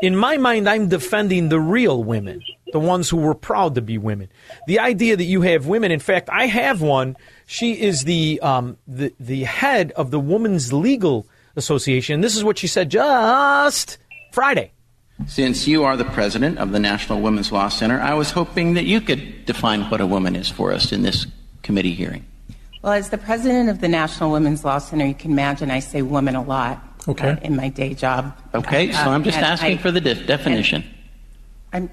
in 0.00 0.16
my 0.16 0.36
mind, 0.36 0.68
I'm 0.68 0.88
defending 0.88 1.48
the 1.48 1.58
real 1.58 2.04
women, 2.04 2.40
the 2.72 2.78
ones 2.78 3.08
who 3.08 3.16
were 3.16 3.34
proud 3.34 3.74
to 3.76 3.82
be 3.82 3.98
women. 3.98 4.28
The 4.68 4.78
idea 4.78 5.16
that 5.16 5.24
you 5.24 5.42
have 5.42 5.66
women, 5.66 5.90
in 5.90 6.00
fact, 6.00 6.28
I 6.30 6.46
have 6.46 6.80
one. 6.82 7.16
She 7.46 7.80
is 7.80 8.04
the 8.04 8.38
um, 8.42 8.78
the 8.86 9.12
the 9.18 9.42
head 9.42 9.90
of 9.92 10.12
the 10.12 10.20
Women's 10.20 10.72
Legal 10.72 11.26
Association. 11.56 12.20
This 12.20 12.36
is 12.36 12.44
what 12.44 12.58
she 12.58 12.68
said 12.68 12.90
just 12.90 13.98
Friday. 14.30 14.70
Since 15.26 15.68
you 15.68 15.84
are 15.84 15.96
the 15.96 16.04
president 16.04 16.58
of 16.58 16.72
the 16.72 16.80
National 16.80 17.20
Women's 17.20 17.52
Law 17.52 17.68
Center, 17.68 18.00
I 18.00 18.14
was 18.14 18.30
hoping 18.30 18.74
that 18.74 18.84
you 18.84 19.00
could 19.00 19.44
define 19.44 19.82
what 19.90 20.00
a 20.00 20.06
woman 20.06 20.34
is 20.34 20.48
for 20.48 20.72
us 20.72 20.90
in 20.92 21.02
this 21.02 21.26
committee 21.62 21.94
hearing. 21.94 22.24
Well, 22.82 22.92
as 22.94 23.10
the 23.10 23.18
president 23.18 23.68
of 23.68 23.80
the 23.80 23.86
National 23.88 24.32
Women's 24.32 24.64
Law 24.64 24.78
Center, 24.78 25.06
you 25.06 25.14
can 25.14 25.30
imagine 25.30 25.70
I 25.70 25.78
say 25.78 26.02
woman 26.02 26.34
a 26.34 26.42
lot 26.42 26.82
Okay. 27.06 27.30
uh, 27.30 27.36
in 27.42 27.54
my 27.54 27.68
day 27.68 27.94
job. 27.94 28.36
Okay, 28.54 28.90
so 28.90 28.98
Uh, 28.98 29.10
I'm 29.10 29.22
just 29.22 29.38
asking 29.38 29.78
I- 29.78 29.82
for 29.82 29.90
the 29.92 30.00
de- 30.00 30.14
definition. 30.26 30.82
I'm 31.72 31.88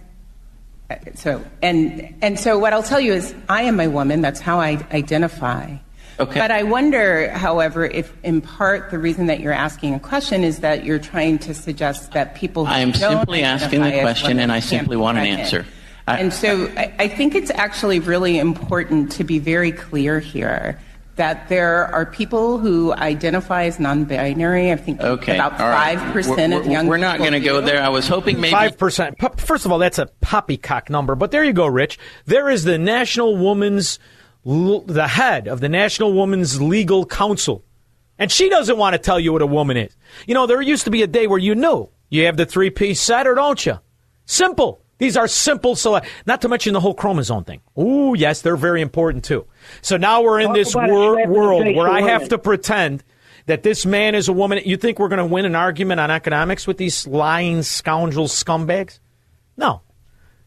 uh, 0.90 0.96
so 1.14 1.44
and 1.62 2.16
and 2.24 2.40
so 2.40 2.58
what 2.58 2.74
I'll 2.74 2.82
tell 2.84 3.00
you 3.00 3.14
is 3.14 3.36
I 3.48 3.62
am 3.64 3.80
a 3.80 3.88
woman. 3.88 4.22
That's 4.22 4.40
how 4.40 4.60
I 4.60 4.84
identify. 4.92 5.76
Okay. 6.20 6.40
But 6.40 6.52
I 6.52 6.64
wonder, 6.64 7.30
however, 7.32 7.86
if 7.86 8.12
in 8.24 8.42
part 8.42 8.92
the 8.92 9.00
reason 9.00 9.28
that 9.28 9.40
you're 9.40 9.54
asking 9.54 9.94
a 9.94 10.00
question 10.00 10.44
is 10.44 10.60
that 10.60 10.84
you're 10.84 11.00
trying 11.00 11.40
to 11.40 11.54
suggest 11.54 12.12
that 12.12 12.36
people 12.36 12.66
who 12.66 12.72
I 12.74 12.80
am 12.80 12.92
don't 12.92 13.20
simply 13.20 13.44
asking 13.44 13.82
the 13.84 14.00
question, 14.02 14.40
and 14.40 14.52
I 14.52 14.60
simply 14.60 14.98
want 14.98 15.18
an 15.18 15.26
answer. 15.26 15.66
I- 16.08 16.18
and 16.18 16.34
so 16.34 16.66
I, 16.76 16.94
I 17.00 17.08
think 17.08 17.36
it's 17.36 17.52
actually 17.52 18.00
really 18.00 18.40
important 18.40 19.12
to 19.14 19.24
be 19.24 19.40
very 19.40 19.72
clear 19.72 20.20
here 20.20 20.80
that 21.18 21.50
there 21.50 21.86
are 21.94 22.06
people 22.06 22.58
who 22.60 22.94
identify 22.94 23.66
as 23.66 23.78
non-binary. 23.80 24.72
I 24.72 24.76
think 24.78 25.02
Okay, 25.02 25.36
about 25.36 25.60
all 25.60 25.68
right. 25.70 25.98
five 26.00 26.14
percent 26.14 26.54
of 26.54 26.66
young 26.66 26.84
people. 26.86 26.90
We're 26.90 26.98
not 26.98 27.20
going 27.20 27.34
to 27.34 27.40
go 27.42 27.62
there. 27.62 27.82
I 27.84 27.90
was 27.90 28.08
hoping 28.08 28.40
maybe. 28.42 28.52
Five 28.52 28.78
percent. 28.78 29.18
First 29.38 29.66
of 29.66 29.72
all, 29.72 29.80
that's 29.80 30.00
a 30.00 30.08
poppycock 30.22 30.90
number. 30.90 31.16
But 31.16 31.32
there 31.32 31.44
you 31.44 31.54
go, 31.54 31.68
Rich. 31.68 32.00
There 32.26 32.50
is 32.50 32.64
the 32.64 32.78
National 32.78 33.36
Woman's, 33.38 34.00
L- 34.00 34.06
the 34.44 35.08
head 35.08 35.48
of 35.48 35.60
the 35.60 35.70
National 35.70 36.14
Women's 36.14 36.62
Legal 36.62 37.06
Council, 37.06 37.64
and 38.18 38.32
she 38.32 38.50
doesn't 38.50 38.78
want 38.78 38.94
to 38.94 39.00
tell 39.00 39.20
you 39.20 39.34
what 39.34 39.42
a 39.42 39.48
woman 39.48 39.78
is. 39.78 39.96
You 40.28 40.34
know, 40.34 40.48
there 40.48 40.62
used 40.62 40.86
to 40.86 40.92
be 40.92 41.04
a 41.04 41.08
day 41.08 41.28
where 41.28 41.40
you 41.40 41.56
knew 41.56 41.90
you 42.10 42.26
have 42.26 42.38
the 42.38 42.46
three 42.46 42.70
piece 42.70 43.02
set, 43.02 43.28
or 43.28 43.36
don't 43.36 43.66
you? 43.66 43.80
Simple. 44.26 44.82
These 44.98 45.16
are 45.16 45.28
simple. 45.28 45.76
Select. 45.76 46.08
Not 46.26 46.42
to 46.42 46.50
mention 46.50 46.74
the 46.74 46.82
whole 46.82 46.94
chromosome 46.94 47.46
thing. 47.46 47.62
Ooh, 47.80 48.16
yes, 48.18 48.42
they're 48.42 48.58
very 48.58 48.82
important 48.82 49.24
too. 49.24 49.48
So 49.82 49.98
now 49.98 50.22
we're 50.22 50.42
in 50.42 50.48
Talk 50.48 50.56
this 50.56 50.76
wor- 50.76 50.88
slap 50.88 51.24
in 51.24 51.32
the 51.32 51.40
world 51.40 51.76
where 51.76 51.90
I 51.90 52.02
have 52.02 52.30
to 52.30 52.38
pretend 52.38 53.04
that 53.46 53.64
this 53.64 53.86
man 53.86 54.14
is 54.14 54.28
a 54.28 54.34
woman. 54.34 54.60
You 54.66 54.76
think 54.78 55.00
we're 55.00 55.08
going 55.08 55.20
to 55.20 55.26
win 55.26 55.46
an 55.46 55.56
argument 55.56 56.02
on 56.02 56.12
economics 56.12 56.68
with 56.68 56.78
these 56.78 57.08
lying 57.08 57.64
scoundrels, 57.64 58.32
scumbags? 58.32 59.00
No. 59.56 59.82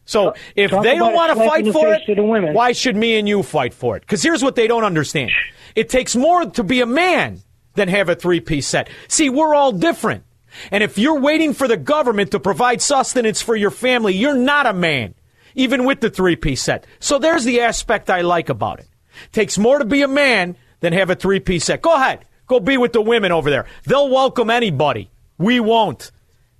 So 0.05 0.33
if 0.55 0.71
talk 0.71 0.83
they 0.83 0.95
don't 0.95 1.13
want 1.13 1.37
to 1.37 1.45
fight 1.45 1.65
for 1.71 1.93
face 1.93 2.05
to 2.07 2.15
the 2.15 2.33
it, 2.33 2.53
why 2.53 2.73
should 2.73 2.95
me 2.95 3.17
and 3.17 3.27
you 3.27 3.41
fight 3.41 3.73
for 3.73 3.95
it? 3.95 4.01
Because 4.01 4.21
here's 4.21 4.43
what 4.43 4.55
they 4.55 4.67
don't 4.67 4.83
understand: 4.83 5.31
it 5.75 5.87
takes 5.89 6.15
more 6.15 6.45
to 6.45 6.63
be 6.63 6.81
a 6.81 6.85
man 6.85 7.41
than 7.75 7.87
have 7.87 8.09
a 8.09 8.15
three-piece 8.15 8.67
set. 8.67 8.89
See, 9.07 9.29
we're 9.29 9.55
all 9.55 9.71
different, 9.71 10.25
and 10.71 10.83
if 10.83 10.97
you're 10.97 11.19
waiting 11.19 11.53
for 11.53 11.67
the 11.67 11.77
government 11.77 12.31
to 12.31 12.39
provide 12.39 12.81
sustenance 12.81 13.41
for 13.41 13.55
your 13.55 13.71
family, 13.71 14.13
you're 14.13 14.35
not 14.35 14.65
a 14.65 14.73
man, 14.73 15.15
even 15.55 15.85
with 15.85 16.01
the 16.01 16.09
three-piece 16.09 16.61
set. 16.61 16.85
So 16.99 17.17
there's 17.17 17.45
the 17.45 17.61
aspect 17.61 18.09
I 18.09 18.21
like 18.21 18.49
about 18.49 18.79
it. 18.79 18.87
Takes 19.31 19.57
more 19.57 19.79
to 19.79 19.85
be 19.85 20.01
a 20.01 20.07
man 20.07 20.57
than 20.81 20.91
have 20.91 21.09
a 21.09 21.15
three-piece 21.15 21.63
set. 21.63 21.81
Go 21.81 21.95
ahead, 21.95 22.25
go 22.45 22.59
be 22.59 22.77
with 22.77 22.91
the 22.91 23.01
women 23.01 23.31
over 23.31 23.49
there. 23.49 23.65
They'll 23.85 24.09
welcome 24.09 24.49
anybody. 24.49 25.09
We 25.37 25.61
won't 25.61 26.11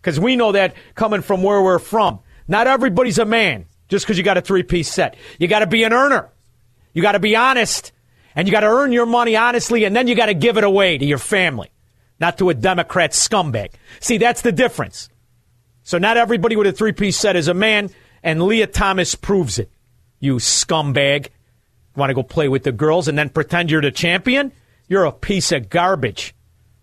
because 0.02 0.20
we 0.20 0.38
know 0.38 0.54
that 0.54 0.76
coming 0.96 1.22
from 1.22 1.44
where 1.44 1.62
we're 1.62 1.78
from. 1.78 2.20
Not 2.48 2.68
everybody's 2.68 3.20
a 3.20 3.26
man 3.26 3.66
just 3.88 4.06
because 4.06 4.18
you 4.18 4.24
got 4.24 4.38
a 4.38 4.42
three 4.42 4.64
piece 4.64 4.92
set. 4.92 5.16
You 5.40 5.48
got 5.48 5.60
to 5.60 5.68
be 5.68 5.84
an 5.84 5.94
earner. 5.94 6.30
You 6.94 7.02
got 7.02 7.14
to 7.14 7.20
be 7.20 7.36
honest. 7.36 7.92
And 8.36 8.48
you 8.48 8.52
got 8.52 8.62
to 8.62 8.68
earn 8.68 8.92
your 8.92 9.06
money 9.06 9.36
honestly, 9.36 9.84
and 9.84 9.96
then 9.96 10.08
you 10.08 10.16
got 10.16 10.26
to 10.26 10.34
give 10.34 10.58
it 10.58 10.64
away 10.64 10.98
to 10.98 11.06
your 11.06 11.20
family, 11.20 11.70
not 12.20 12.40
to 12.40 12.50
a 12.50 12.56
Democrat 12.56 13.12
scumbag. 13.12 13.74
See, 14.00 14.18
that's 14.18 14.42
the 14.42 14.52
difference. 14.52 15.10
So, 15.84 16.00
not 16.00 16.18
everybody 16.18 16.56
with 16.56 16.66
a 16.66 16.72
three 16.72 16.94
piece 16.94 17.18
set 17.18 17.36
is 17.36 17.48
a 17.48 17.54
man, 17.54 17.92
and 18.24 18.42
Lia 18.42 18.68
Thomas 18.68 19.14
proves 19.14 19.60
it. 19.60 19.70
You 20.20 20.38
scumbag. 20.38 21.28
Want 21.96 22.10
to 22.10 22.16
go 22.16 22.24
play 22.24 22.48
with 22.48 22.64
the 22.64 22.72
girls 22.72 23.08
and 23.08 23.18
then 23.18 23.30
pretend 23.30 23.70
you're 23.70 23.82
the 23.82 23.92
champion? 23.92 24.52
You're 24.88 25.06
a 25.06 25.12
piece 25.12 25.52
of 25.52 25.70
garbage. 25.70 26.34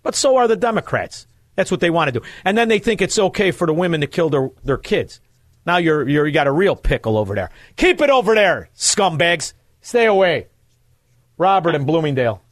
But 0.02 0.14
so 0.14 0.36
are 0.36 0.46
the 0.46 0.56
Democrats. 0.56 1.26
That's 1.56 1.70
what 1.70 1.80
they 1.80 1.90
want 1.90 2.12
to 2.12 2.20
do. 2.20 2.26
And 2.44 2.56
then 2.56 2.68
they 2.68 2.78
think 2.78 3.02
it's 3.02 3.18
okay 3.18 3.50
for 3.50 3.66
the 3.66 3.74
women 3.74 4.02
to 4.02 4.06
kill 4.06 4.30
their, 4.30 4.50
their 4.62 4.76
kids. 4.76 5.20
Now 5.66 5.76
you're, 5.76 6.08
you're, 6.08 6.26
you 6.26 6.32
got 6.32 6.46
a 6.46 6.52
real 6.52 6.76
pickle 6.76 7.16
over 7.18 7.34
there. 7.34 7.50
Keep 7.76 8.00
it 8.00 8.10
over 8.10 8.34
there, 8.34 8.68
scumbags. 8.76 9.52
Stay 9.80 10.06
away. 10.06 10.46
Robert 11.38 11.74
in 11.74 11.84
Bloomingdale. 11.84 12.42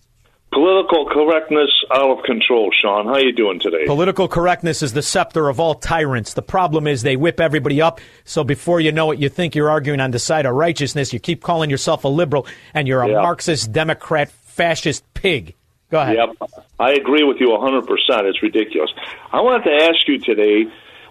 Political 0.50 1.10
correctness 1.10 1.68
out 1.92 2.10
of 2.18 2.24
control, 2.24 2.72
Sean. 2.72 3.04
How 3.04 3.14
are 3.14 3.20
you 3.20 3.32
doing 3.32 3.60
today? 3.60 3.84
Political 3.84 4.28
correctness 4.28 4.82
is 4.82 4.94
the 4.94 5.02
scepter 5.02 5.50
of 5.50 5.60
all 5.60 5.74
tyrants. 5.74 6.32
The 6.32 6.40
problem 6.42 6.86
is 6.86 7.02
they 7.02 7.16
whip 7.16 7.38
everybody 7.38 7.82
up, 7.82 8.00
so 8.24 8.44
before 8.44 8.80
you 8.80 8.90
know 8.90 9.10
it, 9.10 9.18
you 9.18 9.28
think 9.28 9.54
you're 9.54 9.68
arguing 9.68 10.00
on 10.00 10.10
the 10.10 10.18
side 10.18 10.46
of 10.46 10.54
righteousness. 10.54 11.12
You 11.12 11.20
keep 11.20 11.42
calling 11.42 11.68
yourself 11.68 12.04
a 12.04 12.08
liberal, 12.08 12.46
and 12.72 12.88
you're 12.88 13.02
a 13.02 13.08
Yeah. 13.10 13.20
Marxist, 13.20 13.72
Democrat, 13.72 14.30
fascist 14.30 15.04
pig. 15.12 15.54
Go 15.90 16.00
ahead. 16.00 16.16
Yep, 16.16 16.50
I 16.78 16.92
agree 16.92 17.24
with 17.24 17.38
you 17.40 17.48
100%. 17.48 17.86
It's 18.24 18.42
ridiculous. 18.42 18.90
I 19.30 19.40
wanted 19.42 19.64
to 19.64 19.84
ask 19.84 20.08
you 20.08 20.18
today, 20.18 20.64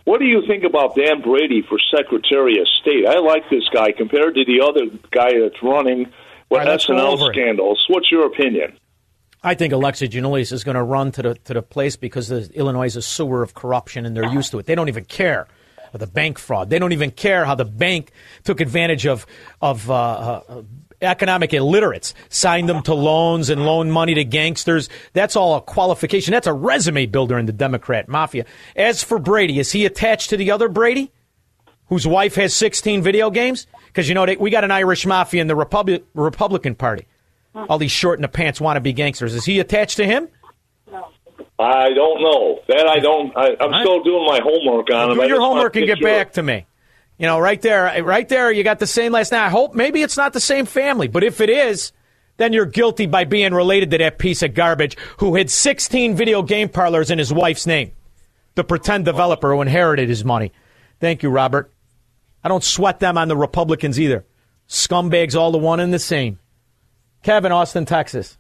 what 0.08 0.22
do 0.22 0.26
you 0.26 0.42
think 0.48 0.64
about 0.64 0.96
Dan 0.96 1.22
Brady 1.22 1.62
for 1.68 1.78
Secretary 1.94 2.58
of 2.62 2.68
State? 2.82 3.06
I 3.06 3.20
like 3.20 3.44
this 3.50 3.68
guy 3.74 3.92
compared 3.92 4.36
to 4.36 4.46
the 4.46 4.62
other 4.66 4.86
guy 5.12 5.38
that's 5.38 5.62
running 5.62 6.06
with 6.50 6.66
right, 6.66 6.80
SNL 6.80 7.12
over 7.12 7.30
it. 7.30 7.34
scandals. 7.36 7.84
What's 7.90 8.10
your 8.10 8.26
opinion? 8.26 8.78
I 9.44 9.54
think 9.54 9.74
Alexis 9.74 10.08
Giannoulias 10.08 10.54
is 10.54 10.64
going 10.64 10.76
to 10.76 10.84
run 10.84 11.12
to 11.12 11.22
the 11.22 11.34
to 11.36 11.56
the 11.56 11.62
place 11.62 11.98
because 11.98 12.30
the, 12.30 12.50
Illinois 12.54 12.86
is 12.86 12.96
a 12.96 13.02
sewer 13.02 13.44
of 13.44 13.54
corruption 13.54 14.06
and 14.06 14.16
they're 14.16 14.32
used 14.32 14.52
to 14.52 14.60
it. 14.60 14.66
They 14.66 14.76
don't 14.76 14.88
even 14.88 15.04
care 15.04 15.46
the 15.92 16.08
bank 16.08 16.40
fraud. 16.40 16.70
They 16.70 16.80
don't 16.80 16.94
even 16.94 17.12
care 17.12 17.44
how 17.44 17.56
the 17.56 17.66
bank 17.66 18.12
took 18.46 18.62
advantage 18.62 19.06
of 19.06 19.26
of 19.62 19.92
uh, 19.92 19.94
uh, 19.94 20.62
economic 21.02 21.54
illiterates, 21.54 22.14
signed 22.30 22.68
them 22.68 22.82
to 22.84 22.94
loans 22.94 23.50
and 23.50 23.66
loaned 23.66 23.94
money 23.94 24.14
to 24.16 24.24
gangsters. 24.24 24.90
That's 25.14 25.36
all 25.36 25.56
a 25.56 25.62
qualification. 25.62 26.32
That's 26.32 26.48
a 26.48 26.54
resume 26.54 27.06
builder 27.06 27.38
in 27.38 27.46
the 27.46 27.54
Democrat 27.54 28.08
mafia. 28.08 28.46
As 28.76 29.04
for 29.04 29.20
Brady, 29.20 29.60
is 29.60 29.72
he 29.72 29.86
attached 29.86 30.30
to 30.32 30.38
the 30.38 30.52
other 30.52 30.70
Brady? 30.70 31.12
Whose 31.90 32.06
wife 32.06 32.36
has 32.36 32.54
16 32.54 33.02
video 33.02 33.30
games? 33.30 33.66
Because 33.88 34.10
you 34.10 34.16
know 34.16 34.26
they, 34.26 34.36
we 34.36 34.50
got 34.50 34.64
an 34.66 34.72
Irish 34.72 35.06
mafia 35.06 35.42
in 35.42 35.48
the 35.48 35.56
Republic, 35.56 36.04
Republican 36.14 36.76
Party. 36.76 37.08
All 37.56 37.78
these 37.78 37.92
short 37.92 38.20
in 38.20 38.22
the 38.22 38.28
pants 38.28 38.60
wannabe 38.60 38.94
gangsters. 38.94 39.34
Is 39.34 39.46
he 39.46 39.60
attached 39.60 39.98
to 39.98 40.06
him? 40.06 40.28
I 41.60 41.90
don't 41.90 42.22
know. 42.22 42.60
That 42.68 42.88
I 42.88 43.00
don't. 43.00 43.36
I, 43.36 43.56
I'm 43.60 43.82
still 43.82 44.04
doing 44.04 44.26
my 44.28 44.40
homework 44.44 44.92
on 44.94 45.12
him. 45.12 45.18
Do 45.18 45.28
your 45.28 45.40
homework 45.40 45.76
and 45.76 45.88
get 45.88 45.98
your- 46.00 46.10
back 46.10 46.34
to 46.34 46.44
me. 46.44 46.66
You 47.18 47.26
know, 47.26 47.40
right 47.40 47.62
there, 47.62 48.04
right 48.04 48.28
there, 48.30 48.52
you 48.52 48.64
got 48.64 48.80
the 48.80 48.88
same 48.88 49.12
last 49.12 49.32
name. 49.32 49.42
I 49.42 49.50
hope 49.50 49.74
maybe 49.74 50.02
it's 50.04 50.18
not 50.18 50.34
the 50.34 50.40
same 50.40 50.66
family, 50.66 51.08
but 51.08 51.24
if 51.24 51.42
it 51.42 51.50
is, 51.50 51.92
then 52.38 52.54
you're 52.54 52.66
guilty 52.66 53.08
by 53.08 53.24
being 53.24 53.54
related 53.54 53.92
to 53.92 53.98
that 53.98 54.20
piece 54.20 54.44
of 54.44 54.54
garbage 54.54 54.96
who 55.18 55.36
had 55.36 55.50
16 55.50 56.16
video 56.16 56.44
game 56.44 56.70
parlors 56.70 57.10
in 57.10 57.18
his 57.18 57.34
wife's 57.34 57.66
name. 57.66 57.92
The 58.54 58.64
pretend 58.64 59.06
developer 59.06 59.54
who 59.54 59.62
inherited 59.62 60.10
his 60.10 60.24
money. 60.24 60.52
Thank 61.00 61.24
you, 61.24 61.30
Robert. 61.30 61.72
I 62.44 62.50
don't 62.50 62.64
sweat 62.64 63.00
them 63.00 63.18
on 63.18 63.28
the 63.28 63.38
Republicans 63.38 64.00
either. 64.00 64.26
Scumbags, 64.70 65.36
all 65.36 65.52
the 65.52 65.58
one 65.58 65.80
and 65.80 65.94
the 65.94 66.00
same. 66.00 66.40
Kevin, 67.24 67.52
Austin, 67.52 67.86
Texas. 67.86 68.38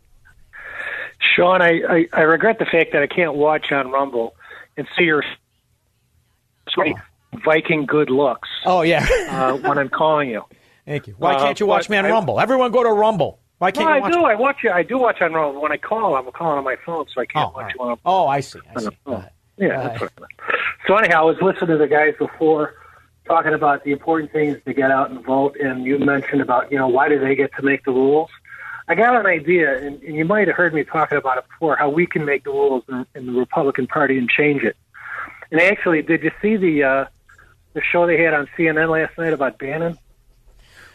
Sean, 1.36 1.62
I, 1.62 1.82
I, 1.90 2.08
I 2.14 2.22
regret 2.22 2.60
the 2.60 2.66
fact 2.66 2.94
that 2.94 3.02
I 3.02 3.08
can't 3.08 3.34
watch 3.34 3.72
on 3.72 3.92
Rumble 3.92 4.36
and 4.76 4.88
see 4.98 5.06
your 5.06 5.24
sweet 6.70 6.96
Viking 7.46 7.86
good 7.86 8.10
looks. 8.10 8.50
Oh 8.66 8.82
yeah, 8.82 9.06
uh, 9.30 9.58
when 9.58 9.78
I'm 9.78 9.90
calling 9.90 10.30
you. 10.30 10.44
Thank 10.86 11.08
you. 11.08 11.16
Why 11.18 11.36
Uh, 11.36 11.40
can't 11.40 11.60
you 11.60 11.66
watch 11.66 11.90
me 11.90 11.98
on 11.98 12.06
I- 12.06 12.10
Rumble? 12.12 12.40
Everyone 12.40 12.72
go 12.72 12.84
to 12.84 12.90
Rumble. 12.92 13.40
Why 13.60 13.72
can't 13.72 13.86
no, 13.88 13.92
you 13.92 13.98
I 13.98 14.00
watch 14.02 14.14
do. 14.14 14.20
I 14.24 14.36
watch 14.36 14.58
you. 14.64 14.72
I 14.72 14.84
do 14.84 14.98
watch 15.00 15.22
on 15.22 15.34
Rumble. 15.34 15.62
When 15.62 15.72
I 15.72 15.78
call, 15.78 16.16
I'm 16.16 16.32
calling 16.32 16.60
on 16.60 16.64
my 16.64 16.76
phone, 16.86 17.06
so 17.14 17.22
I 17.22 17.26
can't 17.26 17.54
watch 17.56 17.74
you 17.78 17.82
on. 17.84 17.98
Oh, 18.06 18.28
I 18.28 18.40
see. 18.40 18.60
I 18.76 18.82
see. 18.82 18.90
Yeah. 19.58 19.82
I 19.82 20.00
meant. 20.00 20.12
So 20.88 20.96
anyhow, 20.96 21.22
I 21.22 21.26
was 21.26 21.38
listening 21.42 21.72
to 21.72 21.78
the 21.78 21.88
guys 21.88 22.14
before 22.20 22.76
talking 23.26 23.54
about 23.54 23.84
the 23.84 23.92
important 23.92 24.32
things 24.32 24.58
to 24.66 24.74
get 24.74 24.92
out 24.92 25.10
and 25.10 25.26
vote, 25.26 25.58
and 25.60 25.84
you 25.86 25.98
mentioned 26.00 26.42
about 26.42 26.72
you 26.72 26.78
know 26.78 26.88
why 26.88 27.10
do 27.10 27.20
they 27.20 27.36
get 27.36 27.52
to 27.56 27.64
make 27.64 27.84
the 27.84 27.92
rules. 27.92 28.30
I 28.88 28.96
got 28.96 29.20
an 29.20 29.26
idea, 29.26 29.76
and, 29.86 30.02
and 30.04 30.16
you 30.16 30.24
might 30.24 30.48
have 30.48 30.56
heard 30.56 30.74
me 30.74 30.84
talking 30.86 31.18
about 31.18 31.38
it 31.40 31.46
before, 31.50 31.76
how 31.76 31.90
we 31.90 32.06
can 32.06 32.24
make 32.24 32.46
the 32.46 32.52
rules 32.52 32.84
in, 32.88 33.06
in 33.16 33.26
the 33.26 33.34
Republican 33.34 33.86
Party 33.88 34.18
and 34.18 34.30
change 34.30 34.64
it. 34.64 34.78
And 35.52 35.60
actually, 35.60 36.02
did 36.04 36.24
you 36.24 36.32
see 36.42 36.56
the 36.56 36.84
uh, 36.84 37.06
the 37.78 37.84
show 37.92 38.08
they 38.08 38.22
had 38.22 38.34
on 38.34 38.48
CNN 38.58 38.90
last 38.90 39.18
night 39.18 39.34
about 39.34 39.58
Bannon? 39.58 39.98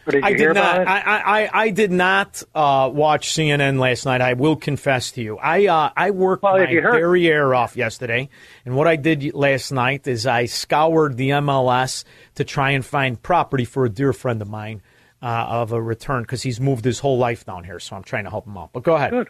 Did 0.09 0.25
I 0.25 0.33
did 0.33 0.55
not. 0.55 0.89
I, 0.89 1.45
I, 1.45 1.51
I 1.53 1.71
did 1.71 1.93
not 1.93 2.43
uh, 2.55 2.91
watch 2.93 3.31
CNN 3.31 3.79
last 3.79 4.05
night. 4.05 4.21
I 4.21 4.33
will 4.33 4.57
confess 4.57 5.13
to 5.13 5.23
you. 5.23 5.39
I 5.39 5.67
uh, 5.67 5.91
I 5.97 6.11
worked 6.11 6.43
my 6.43 6.69
you 6.69 6.83
heard- 6.83 6.99
derriere 6.99 7.55
off 7.55 7.77
yesterday, 7.77 8.29
and 8.65 8.75
what 8.75 8.89
I 8.89 8.97
did 8.97 9.33
last 9.33 9.71
night 9.71 10.09
is 10.09 10.27
I 10.27 10.47
scoured 10.47 11.17
the 11.17 11.31
MLS 11.31 12.03
to 12.35 12.43
try 12.43 12.73
and 12.73 12.85
find 12.85 13.23
property 13.23 13.65
for 13.65 13.85
a 13.85 13.89
dear 13.89 14.13
friend 14.13 14.43
of 14.43 14.51
mine 14.51 14.83
uh, 15.23 15.27
of 15.27 15.71
a 15.71 15.81
return 15.81 16.23
because 16.23 16.43
he's 16.43 16.61
moved 16.61 16.85
his 16.85 16.99
whole 16.99 17.19
life 17.19 17.47
down 17.47 17.63
here. 17.63 17.79
So 17.79 17.95
I'm 17.95 18.03
trying 18.03 18.25
to 18.25 18.31
help 18.31 18.47
him 18.49 18.57
out. 18.59 18.71
But 18.73 18.83
go 18.83 18.97
ahead. 18.97 19.13
Good. 19.13 19.29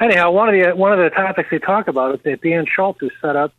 Anyhow, 0.00 0.30
one 0.30 0.48
of 0.48 0.54
the 0.54 0.74
one 0.76 0.92
of 0.92 0.98
the 0.98 1.10
topics 1.10 1.48
they 1.50 1.58
talk 1.58 1.88
about 1.88 2.14
is 2.14 2.20
that 2.24 2.40
Dan 2.40 2.64
Schultz 2.74 3.00
has 3.02 3.10
set 3.20 3.36
up 3.36 3.52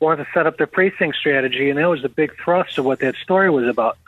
wanted 0.00 0.24
to 0.24 0.30
set 0.32 0.46
up 0.46 0.56
their 0.56 0.66
precinct 0.66 1.16
strategy, 1.16 1.68
and 1.70 1.78
that 1.78 1.88
was 1.88 2.02
the 2.02 2.08
big 2.08 2.32
thrust 2.42 2.78
of 2.78 2.84
what 2.84 3.00
that 3.00 3.14
story 3.16 3.50
was 3.50 3.68
about. 3.68 3.98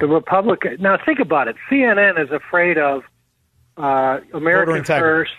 The 0.00 0.08
Republican. 0.08 0.78
Now 0.80 0.98
think 1.02 1.20
about 1.20 1.46
it. 1.48 1.56
CNN 1.70 2.22
is 2.22 2.30
afraid 2.32 2.76
of 2.76 3.04
uh, 3.76 4.18
American 4.34 4.76
integrity. 4.76 5.30
first, 5.30 5.34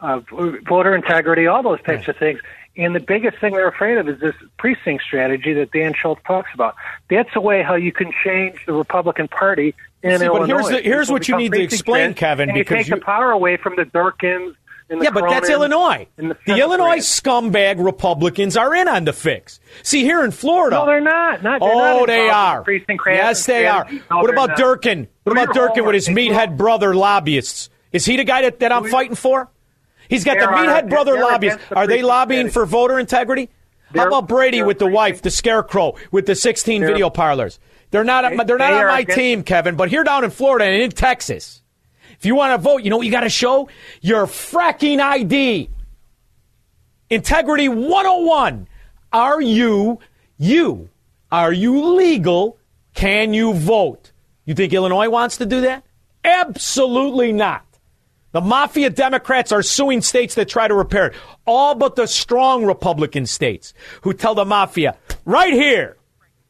uh, 0.00 0.20
voter 0.68 0.94
integrity, 0.94 1.46
all 1.46 1.62
those 1.62 1.82
types 1.82 2.06
of 2.08 2.16
things. 2.16 2.40
And 2.76 2.94
the 2.94 3.00
biggest 3.00 3.38
thing 3.38 3.52
they're 3.52 3.68
afraid 3.68 3.98
of 3.98 4.08
is 4.08 4.18
this 4.20 4.34
precinct 4.58 5.04
strategy 5.04 5.52
that 5.54 5.72
Dan 5.72 5.92
Schultz 5.94 6.22
talks 6.26 6.50
about. 6.54 6.74
That's 7.10 7.28
a 7.34 7.40
way 7.40 7.62
how 7.62 7.74
you 7.74 7.92
can 7.92 8.12
change 8.24 8.64
the 8.64 8.72
Republican 8.72 9.28
Party 9.28 9.74
in 10.02 10.18
See, 10.20 10.28
but 10.28 10.46
here's 10.46 10.68
the- 10.68 10.80
here's 10.80 11.10
what 11.10 11.28
you 11.28 11.36
need 11.36 11.52
to 11.52 11.60
explain, 11.62 12.14
Kevin, 12.14 12.48
and 12.48 12.56
you 12.56 12.64
because 12.64 12.78
take 12.78 12.88
you- 12.88 12.94
the 12.96 13.00
power 13.02 13.30
away 13.30 13.56
from 13.56 13.76
the 13.76 13.84
Durkins 13.84 14.54
the 14.98 15.04
Yeah, 15.04 15.10
but 15.10 15.28
that's 15.28 15.48
Illinois. 15.48 16.06
and 16.18 16.34
The, 16.46 16.56
Illinois 16.56 16.98
scumbag 16.98 17.84
Republicans 17.84 18.56
are 18.56 18.74
in 18.74 18.88
on 18.88 19.04
the 19.04 19.12
fix. 19.12 19.60
See, 19.82 20.02
here 20.02 20.24
in 20.24 20.30
Florida. 20.30 20.76
No, 20.76 20.86
they're 20.86 21.00
not. 21.00 21.42
Not- 21.42 21.60
they're 21.60 21.70
oh, 21.72 21.98
not 22.00 22.06
they 22.06 22.28
are. 22.28 22.64
the 22.64 22.98
Yes, 23.06 23.46
they 23.46 23.66
are. 23.66 23.86
No, 24.10 24.18
what 24.18 24.30
about 24.30 24.50
not. 24.50 24.58
Durkin? 24.58 25.08
What 25.24 25.32
about 25.32 25.54
Durkin 25.54 25.84
with 25.84 25.94
his 25.94 26.08
meathead 26.08 26.56
brother 26.56 26.94
lobbyists? 26.94 27.70
Is 27.92 28.04
he 28.04 28.16
the 28.16 28.24
guy 28.24 28.42
that, 28.42 28.60
that 28.60 28.72
I'm 28.72 28.88
fighting 28.88 29.16
for? 29.16 29.50
He's 30.08 30.24
got 30.24 30.34
the 30.34 30.40
They're, 30.40 30.54
uh, 30.54 30.82
meathead 30.82 30.88
brother 30.90 31.18
lobbyists. 31.18 31.60
the 31.68 31.76
Are 31.76 31.86
they 31.86 32.02
lobbying 32.02 32.50
for 32.50 32.66
voter 32.66 32.98
integrity? 32.98 33.48
How 33.94 34.06
about 34.06 34.28
Brady 34.28 34.62
with 34.62 34.78
the 34.78 34.86
wife, 34.86 35.22
the 35.22 35.30
scarecrow, 35.30 35.94
with 36.10 36.26
the 36.26 36.34
16 36.34 36.82
video 36.82 37.10
parlors? 37.10 37.58
They're 37.90 38.04
not. 38.04 38.28
They- 38.30 38.44
they're 38.44 38.58
not 38.58 38.72
on 38.72 38.86
my 38.86 39.04
team, 39.04 39.42
Kevin. 39.42 39.76
But 39.76 39.90
here 39.90 40.04
down 40.04 40.24
in 40.24 40.30
Florida 40.30 40.64
and 40.64 40.82
in 40.82 40.90
Texas, 40.90 41.61
if 42.22 42.26
you 42.26 42.36
want 42.36 42.52
to 42.52 42.58
vote, 42.58 42.84
you 42.84 42.90
know 42.90 42.98
what 42.98 43.04
you 43.04 43.10
got 43.10 43.22
to 43.22 43.28
show 43.28 43.68
your 44.00 44.26
fracking 44.26 45.00
ID. 45.00 45.68
Integrity 47.10 47.68
101. 47.68 48.68
Are 49.12 49.40
you, 49.40 49.98
you, 50.38 50.88
are 51.32 51.52
you 51.52 51.96
legal? 51.96 52.58
Can 52.94 53.34
you 53.34 53.54
vote? 53.54 54.12
You 54.44 54.54
think 54.54 54.72
Illinois 54.72 55.08
wants 55.08 55.38
to 55.38 55.46
do 55.46 55.62
that? 55.62 55.82
Absolutely 56.22 57.32
not. 57.32 57.66
The 58.30 58.40
mafia 58.40 58.90
Democrats 58.90 59.50
are 59.50 59.62
suing 59.64 60.00
states 60.00 60.36
that 60.36 60.48
try 60.48 60.68
to 60.68 60.74
repair 60.76 61.08
it. 61.08 61.14
All 61.44 61.74
but 61.74 61.96
the 61.96 62.06
strong 62.06 62.64
Republican 62.64 63.26
states 63.26 63.74
who 64.02 64.14
tell 64.14 64.36
the 64.36 64.44
mafia, 64.44 64.96
right 65.24 65.52
here, 65.52 65.96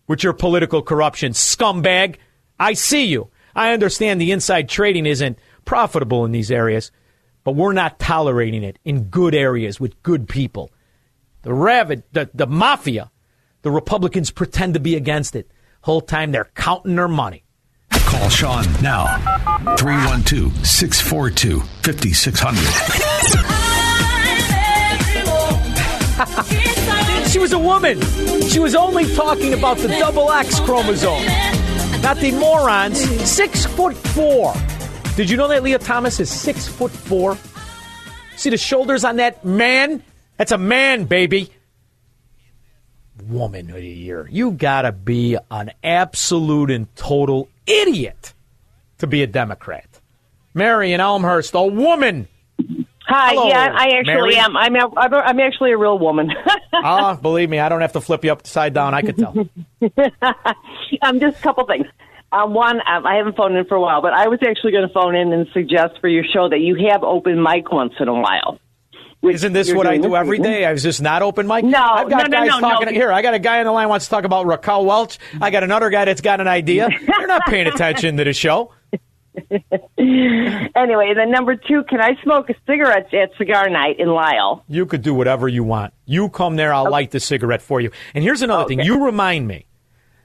with 0.06 0.22
your 0.22 0.34
political 0.34 0.82
corruption, 0.82 1.32
scumbag, 1.32 2.16
I 2.60 2.74
see 2.74 3.06
you. 3.06 3.30
I 3.54 3.72
understand 3.72 4.20
the 4.20 4.32
inside 4.32 4.68
trading 4.68 5.06
isn't 5.06 5.38
profitable 5.64 6.24
in 6.24 6.32
these 6.32 6.50
areas, 6.50 6.90
but 7.44 7.54
we're 7.54 7.72
not 7.72 7.98
tolerating 7.98 8.62
it 8.62 8.78
in 8.84 9.04
good 9.04 9.34
areas 9.34 9.80
with 9.80 10.02
good 10.02 10.28
people. 10.28 10.70
The 11.42 11.50
ravid, 11.50 12.02
the, 12.12 12.30
the 12.34 12.46
mafia, 12.46 13.10
the 13.62 13.70
Republicans 13.70 14.30
pretend 14.30 14.74
to 14.74 14.80
be 14.80 14.94
against 14.96 15.34
it. 15.36 15.50
Whole 15.82 16.00
time 16.00 16.32
they're 16.32 16.50
counting 16.54 16.96
their 16.96 17.08
money. 17.08 17.44
Call 17.90 18.28
Sean 18.28 18.64
now. 18.82 19.06
312 19.76 20.66
642 20.66 21.60
5600. 21.82 23.72
She 27.28 27.38
was 27.38 27.52
a 27.52 27.58
woman. 27.58 28.00
She 28.42 28.58
was 28.58 28.74
only 28.74 29.12
talking 29.14 29.54
about 29.54 29.78
the 29.78 29.88
double 29.88 30.30
X 30.30 30.60
chromosome, 30.60 31.24
not 32.02 32.18
the 32.18 32.32
morons. 32.32 33.00
Six 33.28 33.64
foot 33.64 33.96
four. 33.96 34.54
Did 35.16 35.28
you 35.28 35.36
know 35.36 35.48
that 35.48 35.62
Lia 35.62 35.78
Thomas 35.78 36.20
is 36.20 36.30
six 36.30 36.66
foot 36.66 36.90
four? 36.90 37.36
See 38.36 38.48
the 38.48 38.56
shoulders 38.56 39.04
on 39.04 39.16
that 39.16 39.44
man? 39.44 40.02
That's 40.38 40.52
a 40.52 40.58
man, 40.58 41.04
baby. 41.04 41.50
Woman 43.28 43.68
of 43.68 43.76
the 43.76 43.86
year. 43.86 44.26
You 44.30 44.52
gotta 44.52 44.90
be 44.90 45.36
an 45.50 45.72
absolute 45.84 46.70
and 46.70 46.94
total 46.96 47.48
idiot 47.66 48.32
to 48.98 49.06
be 49.06 49.22
a 49.22 49.26
Democrat. 49.26 50.00
Mary 50.54 50.92
in 50.92 51.00
Elmhurst, 51.00 51.52
a 51.54 51.62
woman. 51.62 52.26
Hi, 53.06 53.30
Hello, 53.34 53.48
yeah, 53.48 53.74
I 53.76 53.88
actually 53.98 54.14
Mary. 54.14 54.36
am. 54.36 54.56
I'm 54.56 54.74
a, 54.76 54.88
I'm, 54.96 55.12
a, 55.12 55.16
I'm 55.18 55.40
actually 55.40 55.72
a 55.72 55.78
real 55.78 55.98
woman. 55.98 56.30
Ah, 56.84 57.14
believe 57.14 57.48
me, 57.48 57.60
I 57.60 57.68
don't 57.68 57.80
have 57.82 57.92
to 57.92 58.00
flip 58.00 58.24
you 58.24 58.32
upside 58.32 58.74
down. 58.74 58.92
I 58.92 59.02
could 59.02 59.16
tell. 59.16 59.38
um, 61.02 61.20
just 61.20 61.38
a 61.38 61.40
couple 61.40 61.64
things. 61.64 61.86
Um, 62.32 62.54
one, 62.54 62.80
um, 62.80 63.06
I 63.06 63.16
haven't 63.16 63.36
phoned 63.36 63.56
in 63.56 63.66
for 63.66 63.74
a 63.74 63.80
while, 63.80 64.00
but 64.00 64.14
I 64.14 64.28
was 64.28 64.38
actually 64.46 64.72
going 64.72 64.88
to 64.88 64.92
phone 64.92 65.14
in 65.14 65.32
and 65.32 65.46
suggest 65.52 66.00
for 66.00 66.08
your 66.08 66.24
show 66.24 66.48
that 66.48 66.60
you 66.60 66.88
have 66.90 67.02
open 67.02 67.42
mic 67.42 67.70
once 67.70 67.92
in 68.00 68.08
a 68.08 68.14
while. 68.14 68.58
Isn't 69.22 69.52
this 69.52 69.72
what 69.72 69.86
I 69.86 69.98
do 69.98 70.16
every 70.16 70.38
evening. 70.38 70.50
day? 70.50 70.64
I 70.64 70.72
was 70.72 70.82
just 70.82 71.00
not 71.00 71.22
open 71.22 71.46
mic. 71.46 71.64
No, 71.64 71.78
I've 71.78 72.10
got 72.10 72.28
no, 72.28 72.38
no, 72.38 72.46
guys 72.46 72.48
no, 72.48 72.60
talking. 72.60 72.86
no. 72.86 72.92
Here, 72.92 73.12
I 73.12 73.22
got 73.22 73.34
a 73.34 73.38
guy 73.38 73.60
on 73.60 73.66
the 73.66 73.72
line 73.72 73.88
wants 73.88 74.06
to 74.06 74.10
talk 74.10 74.24
about 74.24 74.46
Raquel 74.46 74.84
Welch. 74.84 75.18
I 75.40 75.50
got 75.50 75.62
another 75.62 75.90
guy 75.90 76.06
that's 76.06 76.22
got 76.22 76.40
an 76.40 76.48
idea. 76.48 76.88
You're 76.90 77.28
not 77.28 77.46
paying 77.46 77.68
attention 77.68 78.16
to 78.16 78.24
the 78.24 78.32
show. 78.32 78.72
Anyway, 79.96 81.12
then 81.16 81.30
number 81.30 81.56
two, 81.56 81.84
can 81.88 82.00
I 82.00 82.16
smoke 82.22 82.50
a 82.50 82.54
cigarette 82.66 83.12
at 83.14 83.30
cigar 83.38 83.68
night 83.70 83.98
in 83.98 84.08
Lisle? 84.08 84.64
You 84.68 84.84
could 84.86 85.02
do 85.02 85.14
whatever 85.14 85.48
you 85.48 85.64
want. 85.64 85.94
You 86.04 86.28
come 86.28 86.56
there, 86.56 86.74
I'll 86.74 86.90
light 86.90 87.12
the 87.12 87.20
cigarette 87.20 87.62
for 87.62 87.80
you. 87.80 87.90
And 88.14 88.22
here's 88.24 88.42
another 88.42 88.68
thing. 88.68 88.80
You 88.80 89.04
remind 89.04 89.46
me 89.48 89.66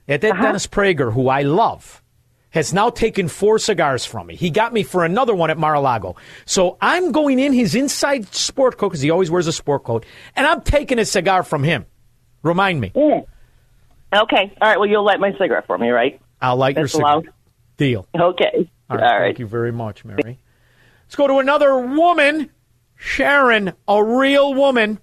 that 0.08 0.22
that 0.22 0.32
uh-huh. 0.32 0.42
Dennis 0.42 0.68
Prager, 0.68 1.14
who 1.14 1.30
I 1.30 1.44
love, 1.44 2.02
has 2.50 2.74
now 2.74 2.90
taken 2.90 3.28
four 3.28 3.60
cigars 3.60 4.06
from 4.06 4.28
me. 4.28 4.36
He 4.36 4.50
got 4.50 4.74
me 4.74 4.84
for 4.84 5.06
another 5.06 5.36
one 5.36 5.50
at 5.50 5.58
Mar-a-Lago. 5.58 6.16
So 6.46 6.78
I'm 6.82 7.12
going 7.12 7.40
in 7.40 7.54
his 7.54 7.76
inside 7.76 8.34
sport 8.34 8.78
coat 8.78 8.90
because 8.90 9.02
he 9.02 9.12
always 9.12 9.30
wears 9.30 9.48
a 9.48 9.54
sport 9.54 9.84
coat, 9.84 10.06
and 10.36 10.48
I'm 10.48 10.62
taking 10.62 10.98
a 11.00 11.06
cigar 11.06 11.44
from 11.44 11.64
him. 11.64 11.86
Remind 12.44 12.82
me. 12.82 12.92
Okay. 12.96 13.24
All 14.12 14.24
right. 14.70 14.80
Well, 14.80 14.88
you'll 14.88 15.06
light 15.06 15.20
my 15.20 15.34
cigarette 15.38 15.68
for 15.68 15.78
me, 15.78 15.90
right? 15.90 16.20
I'll 16.42 16.56
light 16.56 16.76
your 16.76 16.84
That's 16.84 16.94
cigar. 16.94 17.12
allowed? 17.14 17.30
Deal. 17.78 18.08
Okay. 18.16 18.70
All 18.90 18.98
right, 18.98 19.20
Thank 19.20 19.40
you 19.40 19.48
very 19.48 19.72
much, 19.72 20.06
Mary. 20.06 20.40
Let's 21.06 21.16
go 21.16 21.28
to 21.28 21.40
another 21.40 21.78
woman, 21.78 22.50
Sharon, 22.96 23.74
a 23.88 24.04
real 24.04 24.54
woman. 24.54 25.00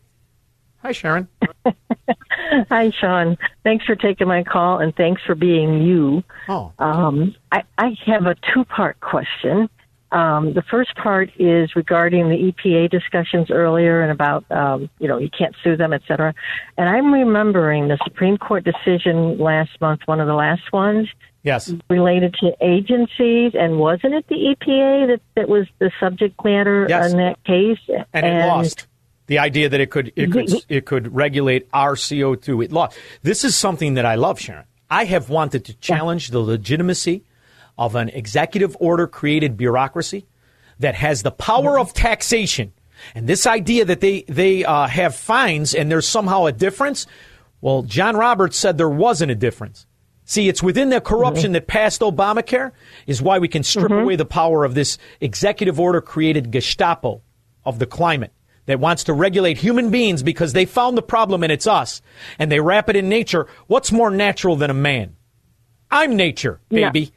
Hi, 0.79 0.93
Sharon. 0.93 1.29
Hi, 2.71 2.91
Sean. 2.91 3.37
Thanks 3.63 3.85
for 3.85 3.97
taking 3.97 4.29
my 4.29 4.43
call 4.43 4.79
and 4.79 4.95
thanks 4.95 5.23
for 5.27 5.35
being 5.35 5.83
you. 5.83 6.23
Oh. 6.49 6.73
Um, 6.79 7.35
I, 7.53 7.63
I 7.79 7.97
have 8.07 8.27
a 8.27 8.37
two 8.53 8.65
part 8.65 9.01
question. 9.01 9.69
Um, 10.13 10.55
the 10.55 10.63
first 10.71 10.95
part 10.95 11.31
is 11.41 11.75
regarding 11.75 12.29
the 12.29 12.53
EPA 12.53 12.89
discussions 12.89 13.51
earlier 13.51 14.01
and 14.01 14.13
about, 14.13 14.49
um, 14.53 14.89
you 15.01 15.09
know, 15.09 15.19
you 15.19 15.29
can't 15.37 15.57
sue 15.65 15.77
them, 15.77 15.93
et 15.93 16.03
cetera. 16.07 16.33
And 16.79 16.89
I'm 16.89 17.13
remembering 17.13 17.89
the 17.89 17.99
Supreme 18.05 18.39
Court 18.39 18.63
decision 18.65 19.39
last 19.39 19.71
month, 19.81 20.03
one 20.07 20.21
of 20.21 20.29
the 20.29 20.35
last 20.35 20.73
ones, 20.73 21.09
Yes. 21.43 21.75
related 21.91 22.35
to 22.41 22.53
agencies. 22.61 23.53
And 23.55 23.79
wasn't 23.81 24.15
it 24.15 24.27
the 24.29 24.55
EPA 24.55 25.09
that, 25.09 25.21
that 25.35 25.49
was 25.49 25.67
the 25.81 25.91
subject 25.99 26.43
matter 26.45 26.87
Yes. 26.89 27.11
in 27.11 27.19
that 27.19 27.43
case? 27.45 27.81
and 28.13 28.25
it 28.25 28.47
lost 28.47 28.87
the 29.27 29.39
idea 29.39 29.69
that 29.69 29.81
it 29.81 29.91
could 29.91 30.13
it 30.17 30.31
could 30.31 30.53
it 30.69 30.87
could 30.87 31.15
regulate 31.15 31.69
our 31.73 31.97
CO 31.97 32.35
two. 32.35 32.61
It 32.61 32.73
lost. 32.73 32.99
This 33.23 33.45
is 33.45 33.57
something 33.57 33.95
that 33.95 34.05
I 34.05 34.17
love, 34.17 34.39
Sharon. 34.39 34.65
I 34.91 35.05
have 35.05 35.31
wanted 35.31 35.65
to 35.67 35.75
challenge 35.75 36.29
the 36.29 36.41
legitimacy 36.41 37.25
of 37.79 37.95
an 37.95 38.11
executive 38.11 38.77
order 38.81 39.07
created 39.07 39.57
bureaucracy 39.57 40.27
that 40.79 40.95
has 40.95 41.23
the 41.23 41.31
power 41.31 41.73
mm-hmm. 41.73 41.81
of 41.81 41.95
taxation. 41.95 42.73
And 43.15 43.27
this 43.27 43.47
idea 43.47 43.85
that 43.87 44.01
they 44.01 44.23
they 44.23 44.65
uh, 44.65 44.87
have 44.87 45.15
fines 45.15 45.75
and 45.75 45.91
there's 45.91 46.07
somehow 46.07 46.47
a 46.47 46.53
difference. 46.53 47.07
Well, 47.61 47.83
John 47.83 48.17
Roberts 48.17 48.59
said 48.59 48.77
there 48.77 48.89
wasn't 48.89 49.33
a 49.33 49.35
difference. 49.35 49.87
See, 50.27 50.49
it's 50.49 50.63
within 50.63 50.89
the 50.89 51.01
corruption 51.01 51.47
mm-hmm. 51.47 51.53
that 51.53 51.67
passed 51.67 52.01
Obamacare 52.01 52.73
is 53.07 53.21
why 53.21 53.39
we 53.39 53.49
can 53.49 53.63
strip 53.63 53.91
mm-hmm. 53.91 54.03
away 54.03 54.17
the 54.17 54.25
power 54.25 54.65
of 54.65 54.75
this 54.75 54.97
executive 55.21 55.79
order 55.79 56.01
created 56.01 56.51
Gestapo 56.51 57.23
of 57.65 57.79
the 57.79 57.87
climate 57.87 58.33
that 58.67 58.81
wants 58.81 59.05
to 59.05 59.13
regulate 59.13 59.59
human 59.59 59.91
beings 59.91 60.23
because 60.23 60.53
they 60.53 60.65
found 60.65 60.97
the 60.97 61.03
problem 61.03 61.43
and 61.43 61.53
it's 61.53 61.67
us 61.67 62.01
and 62.39 62.51
they 62.51 62.61
wrap 62.61 62.89
it 62.89 62.97
in 62.97 63.09
nature. 63.09 63.47
What's 63.67 63.93
more 63.93 64.11
natural 64.11 64.57
than 64.57 64.71
a 64.71 64.75
man? 64.75 65.17
I'm 65.91 66.17
nature, 66.17 66.61
baby. 66.71 67.13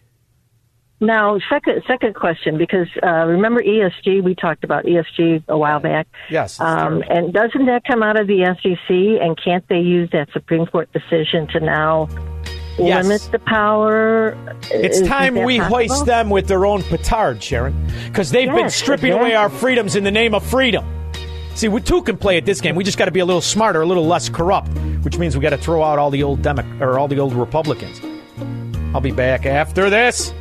Now, 0.99 1.37
second 1.47 1.83
second 1.87 2.15
question, 2.15 2.57
because 2.57 2.87
uh, 3.03 3.25
remember 3.25 3.61
ESG? 3.61 4.23
We 4.23 4.33
talked 4.33 4.63
about 4.63 4.85
ESG 4.85 5.43
a 5.47 5.55
while 5.57 5.79
back. 5.79 6.07
Yes. 6.29 6.59
Um, 6.59 7.03
and 7.07 7.31
doesn't 7.31 7.67
that 7.67 7.83
come 7.85 8.01
out 8.01 8.19
of 8.19 8.25
the 8.25 8.45
SEC? 8.61 8.89
And 9.21 9.37
can't 9.39 9.63
they 9.69 9.77
use 9.79 10.09
that 10.11 10.29
Supreme 10.33 10.65
Court 10.65 10.91
decision 10.91 11.47
to 11.49 11.59
now 11.59 12.09
Yes. 12.79 13.05
limit 13.05 13.29
the 13.31 13.39
power? 13.39 14.35
It's 14.71 14.99
Is 14.99 15.07
time 15.07 15.35
we 15.43 15.57
possible? 15.59 15.77
hoist 15.77 16.05
them 16.07 16.29
with 16.31 16.47
their 16.47 16.65
own 16.65 16.81
petard, 16.83 17.41
Sharon, 17.43 17.75
because 18.07 18.31
they've 18.31 18.49
been 18.49 18.57
Yes, 18.65 18.75
stripping 18.75 19.13
away 19.13 19.33
our 19.35 19.49
freedoms 19.49 19.95
in 19.95 20.03
the 20.03 20.11
name 20.11 20.33
of 20.35 20.43
freedom. 20.43 20.85
See, 21.57 21.69
we 21.69 21.81
too 21.81 22.03
can 22.03 22.17
play 22.17 22.37
at 22.37 22.45
this 22.45 22.61
game. 22.61 22.75
We 22.75 22.83
just 22.83 22.99
got 22.99 23.05
to 23.05 23.11
be 23.11 23.19
a 23.19 23.25
little 23.25 23.41
smarter, 23.41 23.81
a 23.81 23.85
little 23.87 24.05
less 24.05 24.29
corrupt, 24.29 24.69
which 25.01 25.17
means 25.17 25.35
we 25.35 25.41
got 25.41 25.49
to 25.49 25.57
throw 25.57 25.81
out 25.81 25.97
all 25.97 26.11
the 26.11 26.21
old 26.21 26.43
Demo- 26.43 26.63
or 26.79 26.99
all 26.99 27.07
the 27.07 27.17
old 27.17 27.33
Republicans. 27.33 27.99
I'll 28.93 29.01
be 29.01 29.09
back 29.09 29.47
after 29.47 29.89
this. 29.89 30.31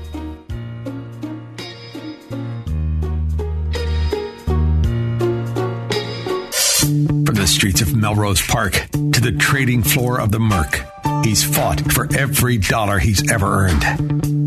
From 7.25 7.35
the 7.35 7.47
streets 7.47 7.81
of 7.81 7.97
Melrose 7.97 8.43
Park 8.43 8.75
to 8.93 9.21
the 9.23 9.35
trading 9.39 9.83
floor 9.83 10.21
of 10.21 10.33
the 10.33 10.39
Merc, 10.39 10.83
he's 11.25 11.43
fought 11.43 11.81
for 11.93 12.15
every 12.15 12.59
dollar 12.59 12.99
he's 12.99 13.33
ever 13.33 13.47
earned. 13.47 13.85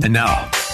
And 0.03 0.13
now, 0.13 0.48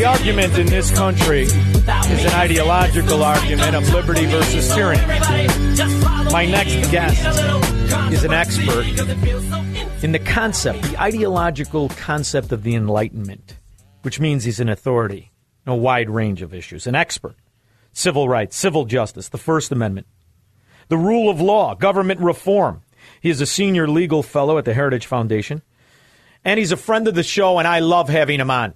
The 0.00 0.06
argument 0.06 0.56
in 0.56 0.66
this 0.66 0.90
country 0.90 1.42
is 1.42 2.24
an 2.24 2.32
ideological 2.32 3.22
argument 3.22 3.76
of 3.76 3.86
liberty 3.92 4.24
versus 4.24 4.74
tyranny. 4.74 5.06
My 6.32 6.46
next 6.50 6.90
guest 6.90 7.22
is 8.10 8.24
an 8.24 8.32
expert 8.32 8.86
in 10.02 10.12
the 10.12 10.18
concept, 10.18 10.84
the 10.84 10.98
ideological 10.98 11.90
concept 11.90 12.50
of 12.50 12.62
the 12.62 12.74
Enlightenment, 12.74 13.58
which 14.00 14.18
means 14.18 14.44
he's 14.44 14.58
an 14.58 14.70
authority 14.70 15.32
in 15.66 15.72
a 15.72 15.76
wide 15.76 16.08
range 16.08 16.40
of 16.40 16.54
issues, 16.54 16.86
an 16.86 16.94
expert. 16.94 17.36
Civil 17.92 18.26
rights, 18.26 18.56
civil 18.56 18.86
justice, 18.86 19.28
the 19.28 19.36
First 19.36 19.70
Amendment, 19.70 20.06
the 20.88 20.96
rule 20.96 21.28
of 21.28 21.42
law, 21.42 21.74
government 21.74 22.20
reform. 22.20 22.80
He 23.20 23.28
is 23.28 23.42
a 23.42 23.46
senior 23.46 23.86
legal 23.86 24.22
fellow 24.22 24.56
at 24.56 24.64
the 24.64 24.72
Heritage 24.72 25.04
Foundation, 25.04 25.60
and 26.42 26.58
he's 26.58 26.72
a 26.72 26.78
friend 26.78 27.06
of 27.06 27.14
the 27.14 27.22
show, 27.22 27.58
and 27.58 27.68
I 27.68 27.80
love 27.80 28.08
having 28.08 28.40
him 28.40 28.50
on 28.50 28.72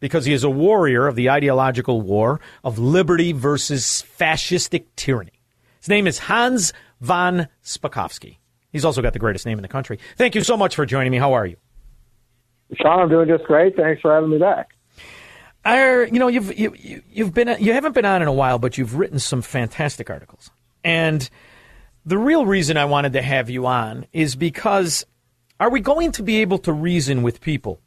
because 0.00 0.24
he 0.24 0.32
is 0.32 0.44
a 0.44 0.50
warrior 0.50 1.06
of 1.06 1.14
the 1.16 1.30
ideological 1.30 2.00
war 2.00 2.40
of 2.64 2.78
liberty 2.78 3.32
versus 3.32 4.04
fascistic 4.18 4.84
tyranny. 4.96 5.32
His 5.80 5.88
name 5.88 6.06
is 6.06 6.18
Hans 6.18 6.72
von 7.00 7.48
Spakovsky. 7.64 8.38
He's 8.72 8.84
also 8.84 9.00
got 9.02 9.12
the 9.12 9.18
greatest 9.18 9.46
name 9.46 9.58
in 9.58 9.62
the 9.62 9.68
country. 9.68 9.98
Thank 10.16 10.34
you 10.34 10.42
so 10.42 10.56
much 10.56 10.74
for 10.74 10.84
joining 10.84 11.12
me. 11.12 11.18
How 11.18 11.32
are 11.32 11.46
you? 11.46 11.56
Sean, 12.74 13.00
I'm 13.00 13.08
doing 13.08 13.28
just 13.28 13.44
great. 13.44 13.76
Thanks 13.76 14.00
for 14.02 14.12
having 14.12 14.30
me 14.30 14.38
back. 14.38 14.70
I, 15.64 16.02
you 16.04 16.18
know, 16.18 16.28
you've 16.28 16.56
you, 16.58 16.74
you- 16.78 17.02
you've 17.10 17.34
been 17.34 17.56
you 17.60 17.72
haven't 17.72 17.92
been 17.94 18.04
on 18.04 18.22
in 18.22 18.28
a 18.28 18.32
while, 18.32 18.58
but 18.58 18.76
you've 18.78 18.96
written 18.96 19.18
some 19.18 19.42
fantastic 19.42 20.10
articles. 20.10 20.50
And 20.84 21.28
the 22.04 22.18
real 22.18 22.46
reason 22.46 22.76
I 22.76 22.84
wanted 22.84 23.14
to 23.14 23.22
have 23.22 23.50
you 23.50 23.66
on 23.66 24.06
is 24.12 24.36
because 24.36 25.04
are 25.58 25.70
we 25.70 25.80
going 25.80 26.12
to 26.12 26.22
be 26.22 26.40
able 26.40 26.58
to 26.58 26.72
reason 26.72 27.22
with 27.22 27.40
people 27.40 27.80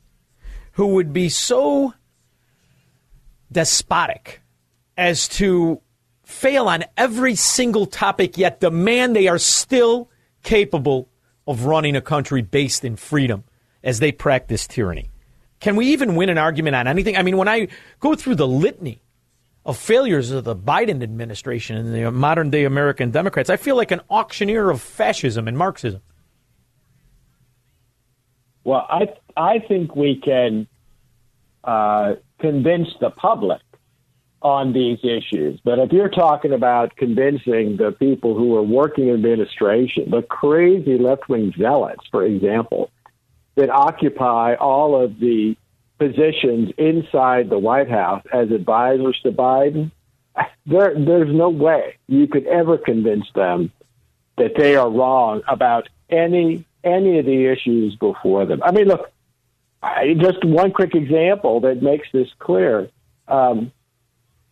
who 0.73 0.87
would 0.87 1.13
be 1.13 1.29
so 1.29 1.93
despotic 3.51 4.41
as 4.97 5.27
to 5.27 5.81
fail 6.23 6.67
on 6.67 6.83
every 6.97 7.35
single 7.35 7.85
topic, 7.85 8.37
yet 8.37 8.59
demand 8.59 9.15
they 9.15 9.27
are 9.27 9.39
still 9.39 10.09
capable 10.43 11.09
of 11.47 11.65
running 11.65 11.95
a 11.95 12.01
country 12.01 12.41
based 12.41 12.85
in 12.85 12.95
freedom 12.95 13.43
as 13.83 13.99
they 13.99 14.11
practice 14.11 14.67
tyranny? 14.67 15.09
Can 15.59 15.75
we 15.75 15.87
even 15.87 16.15
win 16.15 16.29
an 16.29 16.37
argument 16.37 16.75
on 16.75 16.87
anything? 16.87 17.17
I 17.17 17.23
mean, 17.23 17.37
when 17.37 17.47
I 17.47 17.67
go 17.99 18.15
through 18.15 18.35
the 18.35 18.47
litany 18.47 19.01
of 19.65 19.77
failures 19.77 20.31
of 20.31 20.45
the 20.45 20.55
Biden 20.55 21.03
administration 21.03 21.75
and 21.75 21.93
the 21.93 22.11
modern 22.11 22.49
day 22.49 22.63
American 22.63 23.11
Democrats, 23.11 23.49
I 23.49 23.57
feel 23.57 23.75
like 23.75 23.91
an 23.91 24.01
auctioneer 24.09 24.69
of 24.69 24.81
fascism 24.81 25.47
and 25.47 25.57
Marxism. 25.57 26.01
Well, 28.63 28.85
I 28.89 29.07
I 29.35 29.59
think 29.59 29.95
we 29.95 30.15
can 30.23 30.67
uh, 31.63 32.15
convince 32.39 32.89
the 32.99 33.09
public 33.09 33.61
on 34.41 34.71
these 34.73 34.99
issues. 35.03 35.59
But 35.63 35.79
if 35.79 35.91
you're 35.91 36.09
talking 36.09 36.53
about 36.53 36.95
convincing 36.95 37.77
the 37.77 37.91
people 37.91 38.35
who 38.35 38.55
are 38.55 38.63
working 38.63 39.09
in 39.09 39.15
administration, 39.15 40.09
the 40.09 40.21
crazy 40.21 40.97
left 40.97 41.27
wing 41.27 41.53
zealots, 41.57 42.05
for 42.09 42.23
example, 42.23 42.89
that 43.55 43.69
occupy 43.69 44.55
all 44.55 45.01
of 45.01 45.19
the 45.19 45.57
positions 45.97 46.71
inside 46.77 47.49
the 47.49 47.59
White 47.59 47.89
House 47.89 48.23
as 48.31 48.51
advisors 48.51 49.19
to 49.23 49.31
Biden, 49.31 49.91
there, 50.65 50.93
there's 50.97 51.33
no 51.35 51.49
way 51.49 51.97
you 52.07 52.27
could 52.27 52.47
ever 52.47 52.77
convince 52.77 53.25
them 53.35 53.71
that 54.37 54.55
they 54.55 54.75
are 54.75 54.89
wrong 54.89 55.41
about 55.47 55.89
any 56.09 56.65
any 56.81 57.19
of 57.19 57.25
the 57.25 57.45
issues 57.47 57.95
before 57.95 58.45
them. 58.45 58.63
I 58.63 58.71
mean, 58.71 58.87
look, 58.87 59.11
I, 59.81 60.13
just 60.19 60.43
one 60.43 60.71
quick 60.71 60.95
example 60.95 61.61
that 61.61 61.81
makes 61.81 62.07
this 62.11 62.27
clear. 62.39 62.89
Um, 63.27 63.71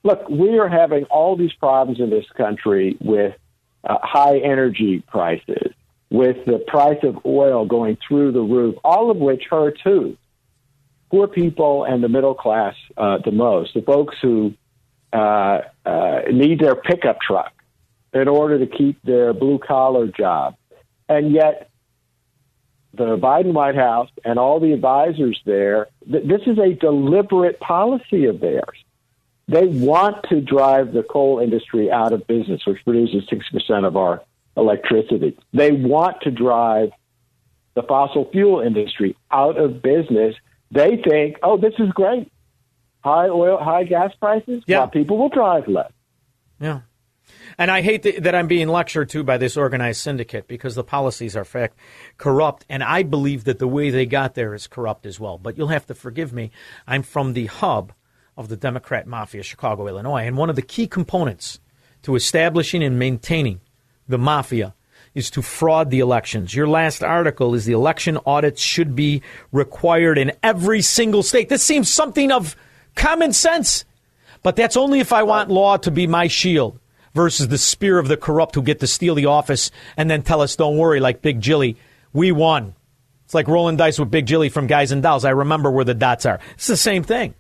look, 0.03 0.27
we 0.29 0.57
are 0.57 0.69
having 0.69 1.03
all 1.05 1.35
these 1.35 1.53
problems 1.53 1.99
in 1.99 2.09
this 2.09 2.25
country 2.35 2.97
with 3.01 3.35
uh, 3.83 3.97
high 4.01 4.37
energy 4.39 5.03
prices, 5.07 5.73
with 6.09 6.45
the 6.45 6.59
price 6.59 6.99
of 7.03 7.25
oil 7.25 7.65
going 7.65 7.97
through 8.07 8.31
the 8.31 8.41
roof, 8.41 8.75
all 8.83 9.11
of 9.11 9.17
which 9.17 9.43
hurt 9.49 9.79
who? 9.83 10.15
Poor 11.09 11.27
people 11.27 11.85
and 11.85 12.03
the 12.03 12.09
middle 12.09 12.35
class 12.35 12.75
uh, 12.97 13.17
the 13.23 13.31
most, 13.31 13.73
the 13.73 13.81
folks 13.81 14.15
who 14.21 14.53
uh, 15.13 15.61
uh, 15.85 16.21
need 16.31 16.59
their 16.59 16.75
pickup 16.75 17.19
truck 17.21 17.53
in 18.13 18.27
order 18.27 18.59
to 18.59 18.67
keep 18.67 19.01
their 19.03 19.33
blue 19.33 19.59
collar 19.59 20.07
job. 20.07 20.55
And 21.09 21.31
yet, 21.31 21.69
the 22.97 23.17
Biden 23.17 23.53
White 23.53 23.75
House 23.75 24.09
and 24.25 24.37
all 24.37 24.59
the 24.59 24.73
advisors 24.73 25.39
there, 25.45 25.87
th- 26.11 26.27
this 26.27 26.41
is 26.47 26.57
a 26.57 26.73
deliberate 26.73 27.59
policy 27.59 28.25
of 28.25 28.39
theirs. 28.39 28.83
They 29.47 29.67
want 29.67 30.25
to 30.29 30.41
drive 30.41 30.91
the 30.91 31.03
coal 31.03 31.39
industry 31.39 31.89
out 31.89 32.11
of 32.11 32.27
business, 32.27 32.65
which 32.65 32.83
produces 32.83 33.29
6% 33.29 33.87
of 33.87 33.95
our 33.95 34.21
electricity. 34.57 35.37
They 35.53 35.71
want 35.71 36.21
to 36.21 36.31
drive 36.31 36.91
the 37.75 37.83
fossil 37.83 38.29
fuel 38.31 38.59
industry 38.59 39.15
out 39.31 39.57
of 39.57 39.81
business. 39.81 40.35
They 40.71 40.97
think, 40.97 41.37
oh, 41.43 41.57
this 41.57 41.75
is 41.79 41.89
great. 41.91 42.31
High 43.03 43.29
oil, 43.29 43.57
high 43.57 43.83
gas 43.83 44.13
prices, 44.19 44.63
yeah. 44.67 44.87
people 44.87 45.17
will 45.17 45.29
drive 45.29 45.67
less. 45.67 45.91
Yeah. 46.59 46.81
And 47.57 47.71
I 47.71 47.81
hate 47.81 48.03
that, 48.03 48.35
I'm 48.35 48.47
being 48.47 48.67
lectured 48.67 49.09
to 49.09 49.23
by 49.23 49.37
this 49.37 49.57
organized 49.57 50.01
syndicate 50.01 50.47
because 50.47 50.75
the 50.75 50.83
policies 50.83 51.35
are 51.35 51.45
fact 51.45 51.77
corrupt, 52.17 52.65
and 52.69 52.83
I 52.83 53.03
believe 53.03 53.45
that 53.45 53.59
the 53.59 53.67
way 53.67 53.89
they 53.89 54.05
got 54.05 54.35
there 54.35 54.53
is 54.53 54.67
corrupt 54.67 55.05
as 55.05 55.19
well. 55.19 55.37
But 55.37 55.57
you'll 55.57 55.67
have 55.67 55.87
to 55.87 55.95
forgive 55.95 56.33
me. 56.33 56.51
I'm 56.85 57.03
from 57.03 57.33
the 57.33 57.47
hub 57.47 57.93
of 58.37 58.49
the 58.49 58.57
Democrat 58.57 59.07
mafia, 59.07 59.43
Chicago, 59.43 59.87
Illinois, 59.87 60.27
and 60.27 60.37
one 60.37 60.49
of 60.49 60.55
the 60.55 60.61
key 60.61 60.87
components 60.87 61.59
to 62.03 62.15
establishing 62.15 62.83
and 62.83 62.99
maintaining 62.99 63.59
the 64.07 64.19
mafia 64.19 64.75
is 65.15 65.31
to 65.31 65.41
fraud 65.41 65.89
the 65.89 65.99
elections. 65.99 66.53
Your 66.53 66.67
last 66.67 67.03
article 67.03 67.55
is 67.55 67.65
the 67.65 67.73
election 67.73 68.19
audits 68.25 68.61
should 68.61 68.95
be 68.95 69.23
required 69.51 70.19
in 70.19 70.31
every 70.43 70.81
single 70.83 71.23
state. 71.23 71.49
This 71.49 71.63
seems 71.63 71.91
something 71.91 72.31
of 72.31 72.55
common 72.93 73.33
sense, 73.33 73.83
but 74.43 74.55
that's 74.55 74.77
only 74.77 74.99
if 74.99 75.11
I 75.11 75.23
want 75.23 75.49
law 75.49 75.77
to 75.77 75.89
be 75.89 76.05
my 76.05 76.27
shield 76.27 76.79
versus 77.17 77.49
the 77.49 77.57
spear 77.57 77.99
of 77.99 78.07
the 78.07 78.15
corrupt 78.15 78.55
who 78.55 78.61
get 78.61 78.79
to 78.79 78.87
steal 78.87 79.15
the 79.15 79.25
office 79.25 79.71
and 79.97 80.09
then 80.09 80.21
tell 80.21 80.39
us, 80.39 80.55
don't 80.55 80.77
worry, 80.77 81.01
like 81.01 81.21
Big 81.21 81.41
Jilly, 81.41 81.75
we 82.13 82.31
won. 82.31 82.75
It's 83.25 83.33
like 83.33 83.49
rolling 83.49 83.75
dice 83.75 83.99
with 83.99 84.09
Big 84.09 84.25
Jilly 84.25 84.47
from 84.47 84.67
Guys 84.67 84.93
and 84.93 85.03
Dolls. 85.03 85.25
I 85.25 85.31
remember 85.31 85.69
where 85.69 85.83
the 85.83 85.93
dots 85.93 86.25
are. 86.25 86.39
It's 86.53 86.67
the 86.67 86.77
same 86.77 87.03
thing. 87.03 87.33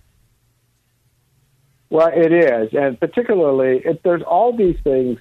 Well, 1.89 2.11
it 2.13 2.33
is. 2.33 2.73
And 2.73 2.99
particularly, 2.99 3.81
if 3.85 4.03
there's 4.03 4.23
all 4.23 4.51
these 4.51 4.77
things 4.83 5.19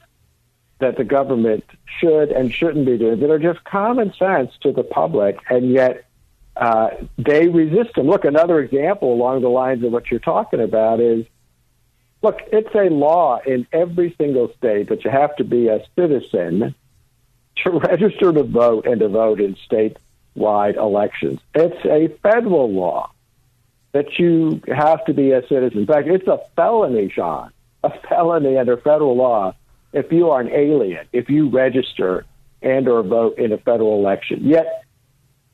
that 0.81 0.97
the 0.97 1.05
government 1.05 1.65
should 2.01 2.31
and 2.31 2.53
shouldn't 2.53 2.85
be 2.85 2.99
doing 2.99 3.21
that 3.21 3.31
are 3.31 3.39
just 3.39 3.63
common 3.65 4.13
sense 4.19 4.51
to 4.63 4.73
the 4.73 4.83
public, 4.83 5.39
and 5.49 5.71
yet 5.71 6.05
uh, 6.57 6.89
they 7.17 7.49
resist 7.49 7.95
them. 7.95 8.07
Look, 8.07 8.25
another 8.25 8.59
example 8.61 9.13
along 9.13 9.43
the 9.43 9.49
lines 9.49 9.85
of 9.85 9.93
what 9.93 10.11
you're 10.11 10.21
talking 10.21 10.61
about 10.61 11.01
is 11.01 11.25
Look, 12.23 12.41
it's 12.53 12.75
a 12.75 12.89
law 12.91 13.41
in 13.47 13.67
every 13.73 14.15
single 14.19 14.53
state 14.55 14.89
that 14.89 15.05
you 15.05 15.11
have 15.11 15.37
to 15.37 15.45
be 15.45 15.69
a 15.69 15.85
citizen 15.95 16.75
to 17.65 17.71
register 17.91 18.33
to 18.33 18.43
vote 18.43 18.87
and 18.87 19.01
to 19.01 19.09
vote 19.09 19.41
in 19.41 19.57
statewide 19.71 20.77
elections. 20.77 21.41
It's 21.55 21.85
a 21.85 22.09
federal 22.23 22.73
law 22.73 23.11
that 23.93 24.19
you 24.19 24.61
have 24.69 25.05
to 25.07 25.15
be 25.15 25.33
a 25.33 25.47
citizen. 25.47 25.81
In 25.81 25.87
fact, 25.87 26.09
it's 26.09 26.27
a 26.27 26.41
felony, 26.55 27.11
Sean, 27.11 27.51
a 27.83 27.91
felony 28.09 28.59
under 28.59 28.77
federal 28.77 29.17
law 29.17 29.55
if 29.93 30.13
you 30.13 30.31
are 30.31 30.41
an 30.41 30.51
alien, 30.51 31.07
if 31.13 31.31
you 31.31 31.49
register 31.49 32.27
and 32.61 32.89
or 32.89 33.03
vote 33.03 33.39
in 33.39 33.53
a 33.53 33.59
federal 33.59 33.99
election. 33.99 34.41
Yet, 34.43 34.85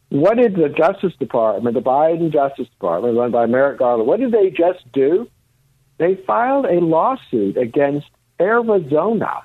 what 0.08 0.36
did 0.36 0.56
the 0.56 0.68
Justice 0.68 1.14
Department, 1.18 1.74
the 1.74 1.80
Biden 1.80 2.32
Justice 2.32 2.68
Department, 2.68 3.16
run 3.16 3.30
by 3.30 3.46
Merrick 3.46 3.78
Garland, 3.78 4.08
what 4.08 4.20
did 4.20 4.32
they 4.32 4.50
just 4.50 4.90
do? 4.92 5.28
They 6.02 6.16
filed 6.16 6.64
a 6.64 6.80
lawsuit 6.80 7.56
against 7.56 8.08
Arizona 8.40 9.44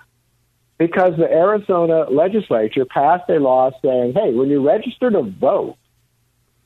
because 0.79 1.15
the 1.15 1.31
Arizona 1.31 2.09
legislature 2.09 2.83
passed 2.83 3.29
a 3.29 3.37
law 3.37 3.69
saying, 3.83 4.13
hey, 4.13 4.33
when 4.33 4.49
you 4.49 4.67
register 4.67 5.11
to 5.11 5.21
vote 5.21 5.77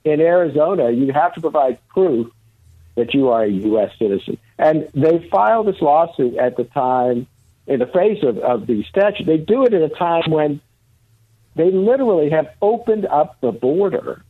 in 0.06 0.22
Arizona, 0.22 0.92
you 0.92 1.12
have 1.12 1.34
to 1.34 1.42
provide 1.42 1.78
proof 1.90 2.32
that 2.96 3.14
you 3.14 3.32
are 3.32 3.44
a 3.44 3.50
U.S. 3.50 3.92
citizen. 4.00 4.38
And 4.58 4.88
they 4.94 5.28
filed 5.30 5.68
this 5.68 5.82
lawsuit 5.82 6.38
at 6.38 6.56
the 6.56 6.64
time, 6.64 7.28
in 7.68 7.80
the 7.80 7.86
face 7.86 8.24
of, 8.24 8.38
of 8.38 8.68
the 8.68 8.86
statute. 8.86 9.26
They 9.26 9.40
do 9.40 9.66
it 9.66 9.74
at 9.74 9.82
a 9.82 9.90
time 9.90 10.32
when 10.32 10.62
they 11.56 11.70
literally 11.70 12.30
have 12.30 12.48
opened 12.62 13.08
up 13.08 13.42
the 13.42 13.52
border 13.52 14.24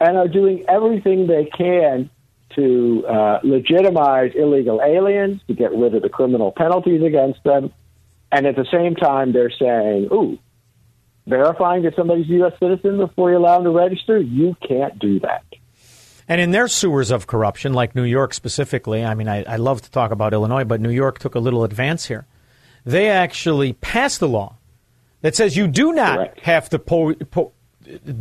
and 0.00 0.16
are 0.16 0.28
doing 0.28 0.64
everything 0.68 1.26
they 1.26 1.44
can 1.44 2.08
to 2.56 3.04
uh, 3.06 3.38
legitimize 3.42 4.32
illegal 4.34 4.80
aliens, 4.82 5.40
to 5.48 5.54
get 5.54 5.72
rid 5.72 5.94
of 5.94 6.02
the 6.02 6.08
criminal 6.08 6.52
penalties 6.52 7.02
against 7.02 7.42
them. 7.44 7.72
And 8.32 8.46
at 8.46 8.56
the 8.56 8.66
same 8.70 8.94
time, 8.94 9.32
they're 9.32 9.50
saying, 9.50 10.08
ooh, 10.12 10.38
verifying 11.26 11.82
that 11.84 11.94
somebody's 11.96 12.26
a 12.26 12.34
U.S. 12.34 12.52
citizen 12.60 12.98
before 12.98 13.30
you 13.30 13.38
allow 13.38 13.56
them 13.56 13.64
to 13.64 13.70
register, 13.70 14.18
you 14.18 14.56
can't 14.66 14.98
do 14.98 15.20
that. 15.20 15.44
And 16.28 16.40
in 16.40 16.52
their 16.52 16.68
sewers 16.68 17.10
of 17.10 17.26
corruption, 17.26 17.72
like 17.72 17.96
New 17.96 18.04
York 18.04 18.34
specifically, 18.34 19.04
I 19.04 19.14
mean, 19.14 19.26
I, 19.26 19.42
I 19.42 19.56
love 19.56 19.82
to 19.82 19.90
talk 19.90 20.12
about 20.12 20.32
Illinois, 20.32 20.62
but 20.62 20.80
New 20.80 20.90
York 20.90 21.18
took 21.18 21.34
a 21.34 21.40
little 21.40 21.64
advance 21.64 22.06
here. 22.06 22.26
They 22.84 23.08
actually 23.08 23.72
passed 23.72 24.22
a 24.22 24.26
law 24.26 24.56
that 25.22 25.34
says 25.34 25.56
you 25.56 25.66
do 25.66 25.92
not 25.92 26.18
Correct. 26.18 26.40
have 26.40 26.68
to 26.70 26.78
po- 26.78 27.14
po- 27.14 27.52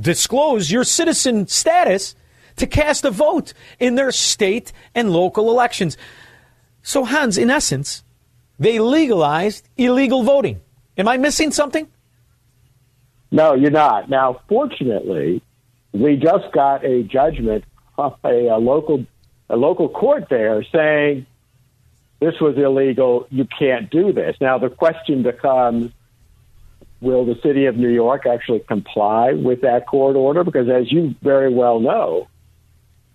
disclose 0.02 0.72
your 0.72 0.84
citizen 0.84 1.48
status 1.48 2.16
to 2.60 2.68
cast 2.68 3.06
a 3.06 3.12
vote 3.12 3.54
in 3.80 3.96
their 3.96 4.12
state 4.12 4.72
and 4.96 5.12
local 5.12 5.50
elections. 5.50 5.98
So, 6.82 7.06
Hans, 7.06 7.38
in 7.38 7.50
essence, 7.50 8.04
they 8.58 8.80
legalized 8.80 9.68
illegal 9.78 10.24
voting. 10.24 10.62
Am 10.98 11.08
I 11.08 11.18
missing 11.18 11.52
something? 11.52 11.88
No, 13.32 13.54
you're 13.54 13.72
not. 13.72 14.10
Now, 14.10 14.42
fortunately, 14.48 15.42
we 15.92 16.16
just 16.16 16.52
got 16.52 16.84
a 16.86 17.04
judgment 17.04 17.64
of 17.98 18.18
a, 18.24 18.48
a 18.48 18.58
local 18.58 19.06
a 19.50 19.56
local 19.56 19.90
court 19.90 20.28
there 20.30 20.64
saying 20.72 21.26
this 22.20 22.36
was 22.40 22.58
illegal. 22.58 23.28
You 23.32 23.48
can't 23.58 23.90
do 23.90 24.14
this. 24.14 24.36
Now, 24.40 24.58
the 24.58 24.70
question 24.70 25.24
becomes 25.24 25.92
will 27.02 27.26
the 27.26 27.40
city 27.42 27.66
of 27.66 27.78
New 27.78 27.90
York 27.90 28.26
actually 28.26 28.60
comply 28.60 29.32
with 29.34 29.62
that 29.62 29.88
court 29.88 30.16
order? 30.16 30.44
Because 30.44 30.70
as 30.70 30.92
you 30.92 31.16
very 31.22 31.52
well 31.54 31.80
know, 31.80 32.28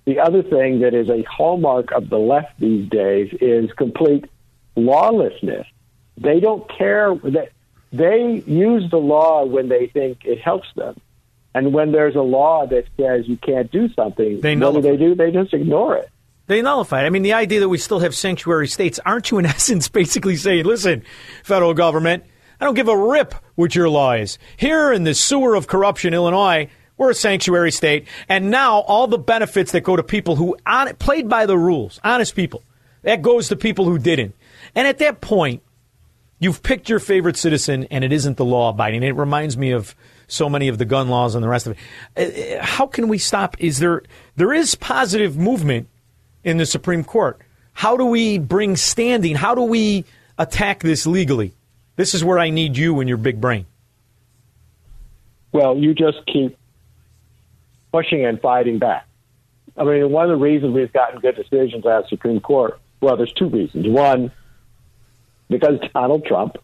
the 0.04 0.20
other 0.20 0.42
thing 0.42 0.80
that 0.80 0.94
is 0.94 1.08
a 1.08 1.22
hallmark 1.22 1.92
of 1.92 2.10
the 2.10 2.18
left 2.18 2.58
these 2.58 2.88
days 2.88 3.34
is 3.40 3.72
complete 3.72 4.26
lawlessness. 4.76 5.66
They 6.18 6.40
don't 6.40 6.68
care 6.68 7.14
that 7.14 7.50
they 7.92 8.42
use 8.46 8.90
the 8.90 8.98
law 8.98 9.44
when 9.44 9.68
they 9.68 9.86
think 9.86 10.24
it 10.24 10.40
helps 10.40 10.68
them. 10.74 11.00
And 11.54 11.72
when 11.72 11.92
there's 11.92 12.16
a 12.16 12.22
law 12.22 12.66
that 12.66 12.84
says 12.96 13.28
you 13.28 13.36
can't 13.36 13.70
do 13.70 13.88
something, 13.94 14.40
they 14.40 14.56
what 14.56 14.74
do 14.74 14.82
they 14.82 14.96
do? 14.96 15.14
They 15.14 15.30
just 15.30 15.54
ignore 15.54 15.96
it. 15.96 16.10
They 16.46 16.60
nullify 16.60 17.04
it. 17.04 17.06
I 17.06 17.10
mean, 17.10 17.22
the 17.22 17.32
idea 17.32 17.60
that 17.60 17.68
we 17.68 17.78
still 17.78 18.00
have 18.00 18.14
sanctuary 18.14 18.68
states, 18.68 19.00
aren't 19.06 19.30
you 19.30 19.38
in 19.38 19.46
essence 19.46 19.88
basically 19.88 20.36
saying, 20.36 20.64
listen, 20.64 21.04
federal 21.44 21.72
government, 21.72 22.24
I 22.60 22.64
don't 22.64 22.74
give 22.74 22.88
a 22.88 22.96
rip 22.96 23.34
what 23.54 23.74
your 23.74 23.88
law 23.88 24.12
is. 24.12 24.38
Here 24.56 24.92
in 24.92 25.04
the 25.04 25.14
sewer 25.14 25.54
of 25.54 25.66
corruption, 25.66 26.12
Illinois, 26.12 26.68
we're 26.96 27.10
a 27.10 27.14
sanctuary 27.14 27.72
state. 27.72 28.06
And 28.28 28.50
now 28.50 28.80
all 28.80 29.06
the 29.06 29.18
benefits 29.18 29.72
that 29.72 29.82
go 29.82 29.96
to 29.96 30.02
people 30.02 30.36
who 30.36 30.56
on, 30.66 30.94
played 30.96 31.28
by 31.28 31.46
the 31.46 31.58
rules, 31.58 32.00
honest 32.04 32.34
people, 32.34 32.62
that 33.02 33.22
goes 33.22 33.48
to 33.48 33.56
people 33.56 33.84
who 33.84 33.98
didn't. 33.98 34.34
And 34.74 34.86
at 34.86 34.98
that 34.98 35.20
point, 35.20 35.62
you've 36.38 36.62
picked 36.62 36.88
your 36.88 37.00
favorite 37.00 37.36
citizen 37.36 37.86
and 37.90 38.04
it 38.04 38.12
isn't 38.12 38.36
the 38.36 38.44
law 38.44 38.70
abiding. 38.70 39.02
It 39.02 39.16
reminds 39.16 39.56
me 39.56 39.72
of 39.72 39.94
so 40.26 40.48
many 40.48 40.68
of 40.68 40.78
the 40.78 40.84
gun 40.84 41.08
laws 41.08 41.34
and 41.34 41.44
the 41.44 41.48
rest 41.48 41.66
of 41.66 41.76
it. 42.16 42.58
Uh, 42.60 42.64
how 42.64 42.86
can 42.86 43.08
we 43.08 43.18
stop? 43.18 43.56
Is 43.58 43.78
there 43.78 44.02
there 44.36 44.52
is 44.52 44.74
positive 44.74 45.36
movement 45.36 45.88
in 46.42 46.56
the 46.56 46.66
Supreme 46.66 47.04
Court? 47.04 47.40
How 47.72 47.96
do 47.96 48.06
we 48.06 48.38
bring 48.38 48.76
standing? 48.76 49.34
How 49.34 49.54
do 49.54 49.62
we 49.62 50.04
attack 50.38 50.80
this 50.80 51.06
legally? 51.06 51.54
This 51.96 52.14
is 52.14 52.24
where 52.24 52.38
I 52.38 52.50
need 52.50 52.76
you 52.76 53.00
and 53.00 53.08
your 53.08 53.18
big 53.18 53.40
brain. 53.40 53.66
Well, 55.52 55.76
you 55.76 55.94
just 55.94 56.18
keep 56.26 56.56
pushing 57.94 58.26
and 58.26 58.40
fighting 58.40 58.80
back. 58.80 59.06
I 59.76 59.84
mean, 59.84 60.10
one 60.10 60.24
of 60.24 60.30
the 60.36 60.44
reasons 60.44 60.74
we've 60.74 60.92
gotten 60.92 61.20
good 61.20 61.36
decisions 61.36 61.86
at 61.86 62.02
the 62.02 62.06
Supreme 62.08 62.40
Court, 62.40 62.80
well, 63.00 63.16
there's 63.16 63.32
two 63.32 63.48
reasons. 63.48 63.86
One, 63.86 64.32
because 65.48 65.78
Donald 65.92 66.24
Trump 66.24 66.56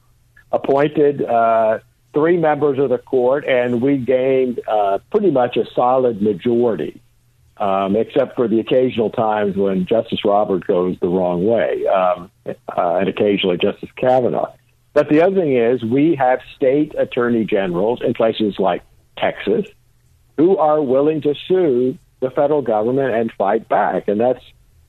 appointed 0.51 1.23
uh, 1.23 1.79
three 2.13 2.37
members 2.37 2.81
of 2.81 2.91
the 2.91 2.99
court, 2.99 3.45
and 3.47 3.81
we 3.81 3.97
gained 3.97 4.61
uh, 4.67 4.99
pretty 5.13 5.31
much 5.31 5.57
a 5.57 5.67
solid 5.73 6.21
majority, 6.21 7.01
um, 7.59 7.95
except 7.95 8.35
for 8.35 8.49
the 8.49 8.59
occasional 8.59 9.11
times 9.11 9.57
when 9.57 9.87
Justice 9.87 10.25
Roberts 10.25 10.67
goes 10.67 10.97
the 11.01 11.09
wrong 11.09 11.47
way, 11.47 11.87
um, 11.87 12.29
uh, 12.45 12.97
and 12.97 13.09
occasionally 13.09 13.57
Justice 13.57 13.91
Kavanaugh. 13.95 14.53
But 14.95 15.09
the 15.09 15.23
other 15.23 15.37
thing 15.37 15.57
is, 15.57 15.85
we 15.85 16.17
have 16.17 16.41
state 16.57 16.97
attorney 16.99 17.45
generals 17.45 18.01
in 18.03 18.15
places 18.15 18.57
like 18.59 18.83
Texas 19.17 19.67
who 20.41 20.57
are 20.57 20.81
willing 20.81 21.21
to 21.21 21.35
sue 21.47 21.99
the 22.21 22.31
federal 22.31 22.63
government 22.63 23.15
and 23.15 23.31
fight 23.37 23.69
back, 23.69 24.09
and 24.09 24.19
that's 24.19 24.43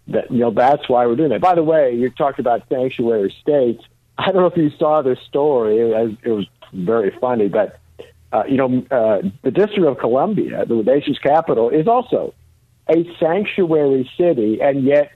that. 0.07 0.31
You 0.31 0.39
know, 0.39 0.51
that's 0.51 0.87
why 0.87 1.05
we're 1.05 1.17
doing 1.17 1.31
that. 1.31 1.41
By 1.41 1.55
the 1.55 1.63
way, 1.63 1.93
you 1.93 2.09
talked 2.09 2.39
about 2.39 2.63
sanctuary 2.69 3.35
states. 3.41 3.83
I 4.17 4.31
don't 4.31 4.37
know 4.37 4.45
if 4.45 4.55
you 4.55 4.71
saw 4.79 5.01
this 5.01 5.19
story. 5.27 5.79
It 5.79 6.29
was 6.29 6.47
very 6.71 7.11
funny. 7.19 7.49
But 7.49 7.79
uh, 8.31 8.43
you 8.47 8.55
know, 8.55 8.85
uh, 8.89 9.27
the 9.41 9.51
District 9.51 9.85
of 9.85 9.97
Columbia, 9.97 10.65
the 10.65 10.75
nation's 10.75 11.19
capital, 11.19 11.69
is 11.69 11.85
also 11.85 12.33
a 12.89 13.03
sanctuary 13.19 14.09
city, 14.17 14.61
and 14.61 14.85
yet 14.85 15.11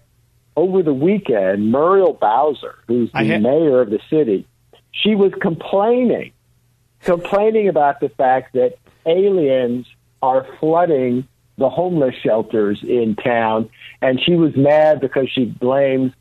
over 0.57 0.83
the 0.83 0.93
weekend, 0.93 1.71
Muriel 1.71 2.13
Bowser, 2.13 2.75
who's 2.87 3.09
the 3.13 3.25
ha- 3.25 3.39
mayor 3.39 3.79
of 3.79 3.89
the 3.89 3.99
city, 4.09 4.45
she 4.91 5.15
was 5.15 5.31
complaining, 5.41 6.33
complaining 7.03 7.69
about 7.69 8.01
the 8.01 8.09
fact 8.09 8.53
that 8.53 8.77
aliens 9.05 9.85
are 10.25 10.47
flooding 10.59 11.27
the 11.57 11.69
homeless 11.69 12.15
shelters 12.21 12.83
in 12.83 13.15
town, 13.15 13.69
and 14.01 14.19
she 14.21 14.35
was 14.35 14.55
mad 14.55 14.99
because 14.99 15.29
she 15.29 15.45
blames 15.45 16.11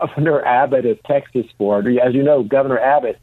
Governor 0.00 0.44
Abbott 0.44 0.86
of 0.86 1.02
Texas 1.04 1.46
for 1.58 1.80
it. 1.80 1.98
As 1.98 2.14
you 2.14 2.22
know, 2.22 2.42
Governor 2.42 2.78
Abbott 2.78 3.18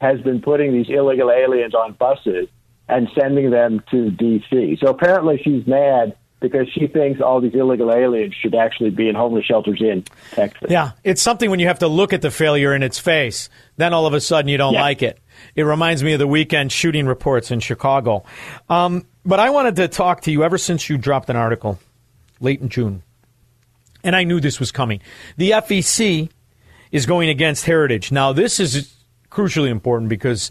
has 0.00 0.20
been 0.20 0.40
putting 0.40 0.72
these 0.72 0.88
illegal 0.88 1.30
aliens 1.30 1.74
on 1.74 1.92
buses 1.92 2.48
and 2.88 3.08
sending 3.18 3.50
them 3.50 3.82
to 3.90 4.10
D.C. 4.10 4.78
So 4.80 4.88
apparently 4.88 5.40
she's 5.42 5.66
mad 5.66 6.16
because 6.40 6.68
she 6.68 6.86
thinks 6.86 7.22
all 7.22 7.40
these 7.40 7.54
illegal 7.54 7.90
aliens 7.90 8.34
should 8.34 8.54
actually 8.54 8.90
be 8.90 9.08
in 9.08 9.14
homeless 9.14 9.46
shelters 9.46 9.80
in 9.80 10.04
Texas. 10.32 10.70
Yeah, 10.70 10.92
it's 11.02 11.22
something 11.22 11.50
when 11.50 11.58
you 11.58 11.68
have 11.68 11.78
to 11.78 11.88
look 11.88 12.12
at 12.12 12.20
the 12.20 12.30
failure 12.30 12.74
in 12.74 12.82
its 12.82 12.98
face, 12.98 13.48
then 13.78 13.94
all 13.94 14.06
of 14.06 14.12
a 14.12 14.20
sudden 14.20 14.48
you 14.48 14.58
don't 14.58 14.74
yeah. 14.74 14.82
like 14.82 15.02
it. 15.02 15.18
It 15.54 15.62
reminds 15.62 16.02
me 16.02 16.12
of 16.12 16.18
the 16.18 16.26
weekend 16.26 16.72
shooting 16.72 17.06
reports 17.06 17.50
in 17.50 17.60
Chicago. 17.60 18.24
Um, 18.68 19.06
but 19.24 19.40
I 19.40 19.50
wanted 19.50 19.76
to 19.76 19.88
talk 19.88 20.22
to 20.22 20.30
you 20.30 20.44
ever 20.44 20.58
since 20.58 20.88
you 20.88 20.98
dropped 20.98 21.30
an 21.30 21.36
article 21.36 21.78
late 22.40 22.60
in 22.60 22.68
June, 22.68 23.02
and 24.02 24.14
I 24.14 24.24
knew 24.24 24.40
this 24.40 24.60
was 24.60 24.72
coming. 24.72 25.00
The 25.36 25.52
FEC 25.52 26.28
is 26.92 27.06
going 27.06 27.28
against 27.28 27.64
heritage. 27.64 28.12
Now, 28.12 28.32
this 28.32 28.60
is 28.60 28.94
crucially 29.30 29.68
important 29.68 30.08
because 30.08 30.50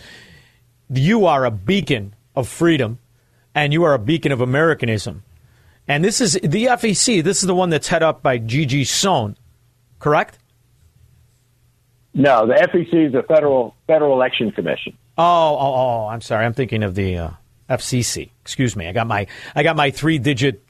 you 0.90 1.26
are 1.26 1.46
a 1.46 1.52
beacon 1.52 2.14
of 2.36 2.48
freedom 2.48 3.00
and 3.56 3.72
you 3.72 3.84
are 3.84 3.94
a 3.94 4.00
beacon 4.00 4.32
of 4.32 4.42
Americanism. 4.42 5.24
And 5.88 6.04
this 6.04 6.22
is 6.22 6.34
the 6.34 6.66
FEC, 6.66 7.24
this 7.24 7.42
is 7.42 7.48
the 7.48 7.56
one 7.56 7.70
that's 7.70 7.88
head 7.88 8.04
up 8.04 8.24
by 8.24 8.38
Gigi 8.38 8.84
Sohn, 8.84 9.38
correct? 10.00 10.38
No, 12.14 12.46
the 12.46 12.54
FEC 12.54 13.08
is 13.08 13.14
the 13.14 13.24
Federal 13.24 13.76
Federal 13.88 14.14
Election 14.14 14.52
Commission. 14.52 14.98
Oh, 15.18 15.24
oh, 15.24 15.74
oh, 15.76 16.08
I'm 16.08 16.22
sorry. 16.22 16.46
I'm 16.46 16.54
thinking 16.54 16.84
of 16.84 16.96
the 16.96 17.18
uh, 17.18 17.30
FCC. 17.70 18.30
Excuse 18.42 18.76
me. 18.76 18.88
I 18.88 18.92
got 18.92 19.08
my 19.08 19.28
I 19.56 19.64
got 19.64 19.76
my 19.76 19.90
three 19.92 20.20
digit 20.20 20.64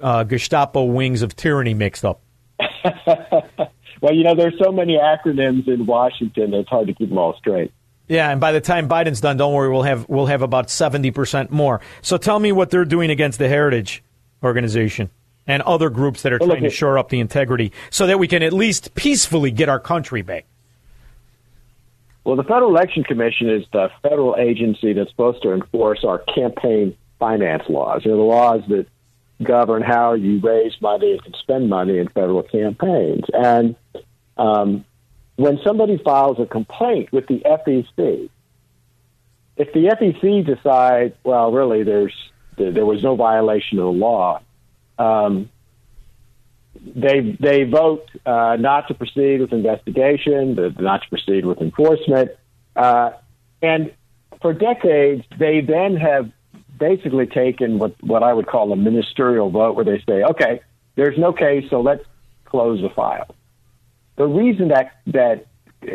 uh, 0.00 0.24
Gestapo 0.24 0.84
wings 0.84 1.22
of 1.22 1.34
tyranny 1.36 1.74
mixed 1.74 2.04
up. 2.04 2.20
Well, 4.00 4.12
you 4.12 4.22
know, 4.22 4.34
there's 4.34 4.58
so 4.62 4.70
many 4.70 4.98
acronyms 4.98 5.66
in 5.66 5.86
Washington; 5.86 6.52
it's 6.52 6.68
hard 6.68 6.88
to 6.88 6.92
keep 6.92 7.08
them 7.08 7.16
all 7.16 7.34
straight. 7.38 7.72
Yeah, 8.06 8.28
and 8.30 8.38
by 8.38 8.52
the 8.52 8.60
time 8.60 8.86
Biden's 8.86 9.22
done, 9.22 9.38
don't 9.38 9.54
worry, 9.54 9.70
we'll 9.70 9.82
have 9.84 10.06
we'll 10.10 10.26
have 10.26 10.42
about 10.42 10.68
seventy 10.68 11.10
percent 11.10 11.50
more. 11.50 11.80
So 12.02 12.18
tell 12.18 12.38
me 12.38 12.52
what 12.52 12.68
they're 12.68 12.84
doing 12.84 13.08
against 13.08 13.38
the 13.38 13.48
Heritage 13.48 14.02
Organization. 14.42 15.08
and 15.46 15.62
other 15.62 15.88
groups 15.88 16.20
that 16.22 16.34
are 16.34 16.38
Well, 16.38 16.50
trying 16.50 16.64
to 16.64 16.70
shore 16.70 16.98
up 16.98 17.08
the 17.08 17.20
integrity 17.20 17.72
so 17.88 18.06
that 18.06 18.18
we 18.18 18.28
can 18.28 18.42
at 18.42 18.52
least 18.52 18.94
peacefully 18.94 19.50
get 19.50 19.70
our 19.70 19.80
country 19.80 20.20
back. 20.20 20.44
Well, 22.24 22.36
the 22.36 22.42
Federal 22.42 22.70
Election 22.70 23.04
Commission 23.04 23.50
is 23.50 23.64
the 23.72 23.90
federal 24.02 24.36
agency 24.38 24.94
that's 24.94 25.10
supposed 25.10 25.42
to 25.42 25.52
enforce 25.52 26.04
our 26.04 26.18
campaign 26.18 26.96
finance 27.18 27.64
laws. 27.68 28.02
They're 28.04 28.16
the 28.16 28.22
laws 28.22 28.62
that 28.68 28.86
govern 29.42 29.82
how 29.82 30.14
you 30.14 30.40
raise 30.40 30.72
money 30.80 31.12
and 31.12 31.22
can 31.22 31.34
spend 31.34 31.68
money 31.68 31.98
in 31.98 32.08
federal 32.08 32.42
campaigns. 32.42 33.24
And 33.32 33.76
um, 34.38 34.84
when 35.36 35.58
somebody 35.62 35.98
files 35.98 36.38
a 36.40 36.46
complaint 36.46 37.12
with 37.12 37.26
the 37.26 37.40
FEC, 37.44 38.30
if 39.56 39.72
the 39.72 39.86
FEC 39.86 40.46
decides, 40.46 41.14
well, 41.24 41.52
really, 41.52 41.82
there's 41.82 42.14
there 42.56 42.86
was 42.86 43.02
no 43.02 43.16
violation 43.16 43.78
of 43.80 43.86
the 43.86 43.90
law, 43.90 44.40
um, 44.98 45.50
they 46.80 47.36
they 47.40 47.64
vote 47.64 48.08
uh, 48.26 48.56
not 48.58 48.88
to 48.88 48.94
proceed 48.94 49.40
with 49.40 49.52
investigation, 49.52 50.54
not 50.78 51.02
to 51.02 51.08
proceed 51.08 51.44
with 51.44 51.60
enforcement, 51.60 52.30
uh, 52.76 53.10
and 53.62 53.92
for 54.42 54.52
decades 54.52 55.24
they 55.38 55.60
then 55.60 55.96
have 55.96 56.30
basically 56.78 57.26
taken 57.26 57.78
what 57.78 57.94
what 58.02 58.22
I 58.22 58.32
would 58.32 58.46
call 58.46 58.72
a 58.72 58.76
ministerial 58.76 59.50
vote, 59.50 59.76
where 59.76 59.84
they 59.84 60.02
say, 60.08 60.22
okay, 60.22 60.60
there's 60.96 61.18
no 61.18 61.32
case, 61.32 61.68
so 61.70 61.80
let's 61.80 62.04
close 62.44 62.80
the 62.80 62.90
file. 62.90 63.34
The 64.16 64.26
reason 64.26 64.68
that 64.68 64.92
that 65.06 65.46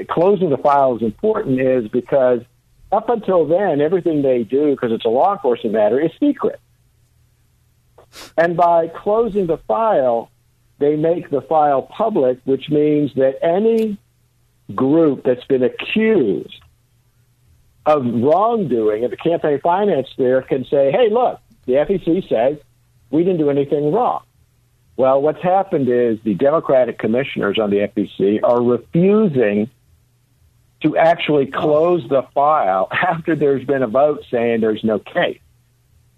closing 0.10 0.50
the 0.50 0.58
file 0.58 0.96
is 0.96 1.02
important 1.02 1.60
is 1.60 1.88
because 1.88 2.42
up 2.92 3.10
until 3.10 3.46
then, 3.48 3.82
everything 3.82 4.22
they 4.22 4.44
do, 4.44 4.72
because 4.72 4.92
it's 4.92 5.06
a 5.06 5.10
law 5.10 5.34
enforcement 5.34 5.74
matter, 5.74 6.00
is 6.00 6.12
secret. 6.20 6.60
And 8.38 8.58
by 8.58 8.88
closing 8.88 9.46
the 9.48 9.58
file, 9.58 10.32
they 10.80 10.96
make 10.96 11.30
the 11.30 11.42
file 11.42 11.82
public, 11.84 12.40
which 12.46 12.70
means 12.70 13.14
that 13.16 13.44
any 13.44 13.98
group 14.74 15.24
that's 15.24 15.44
been 15.46 15.64
accused 15.64 16.62
of 17.86 18.06
wrongdoing 18.06 19.04
in 19.04 19.10
the 19.10 19.18
campaign 19.18 19.60
finance 19.62 20.10
sphere 20.10 20.42
can 20.42 20.66
say, 20.66 20.92
hey, 20.92 21.10
look, 21.10 21.40
the 21.66 21.74
FEC 21.74 22.28
says 22.28 22.58
we 23.10 23.24
didn't 23.24 23.40
do 23.40 23.50
anything 23.50 23.92
wrong. 23.92 24.24
Well, 24.96 25.22
what's 25.22 25.42
happened 25.42 25.88
is 25.90 26.20
the 26.24 26.34
Democratic 26.34 27.00
commissioners 27.00 27.58
on 27.58 27.70
the 27.70 27.78
FEC 27.78 28.42
are 28.44 28.62
refusing 28.62 29.70
to 30.82 30.98
actually 30.98 31.48
close 31.48 32.08
the 32.10 32.24
file 32.34 32.88
after 32.92 33.36
there's 33.36 33.66
been 33.66 33.84
a 33.84 33.88
vote 33.88 34.24
saying 34.30 34.62
there's 34.62 34.84
no 34.84 35.00
case. 35.00 35.40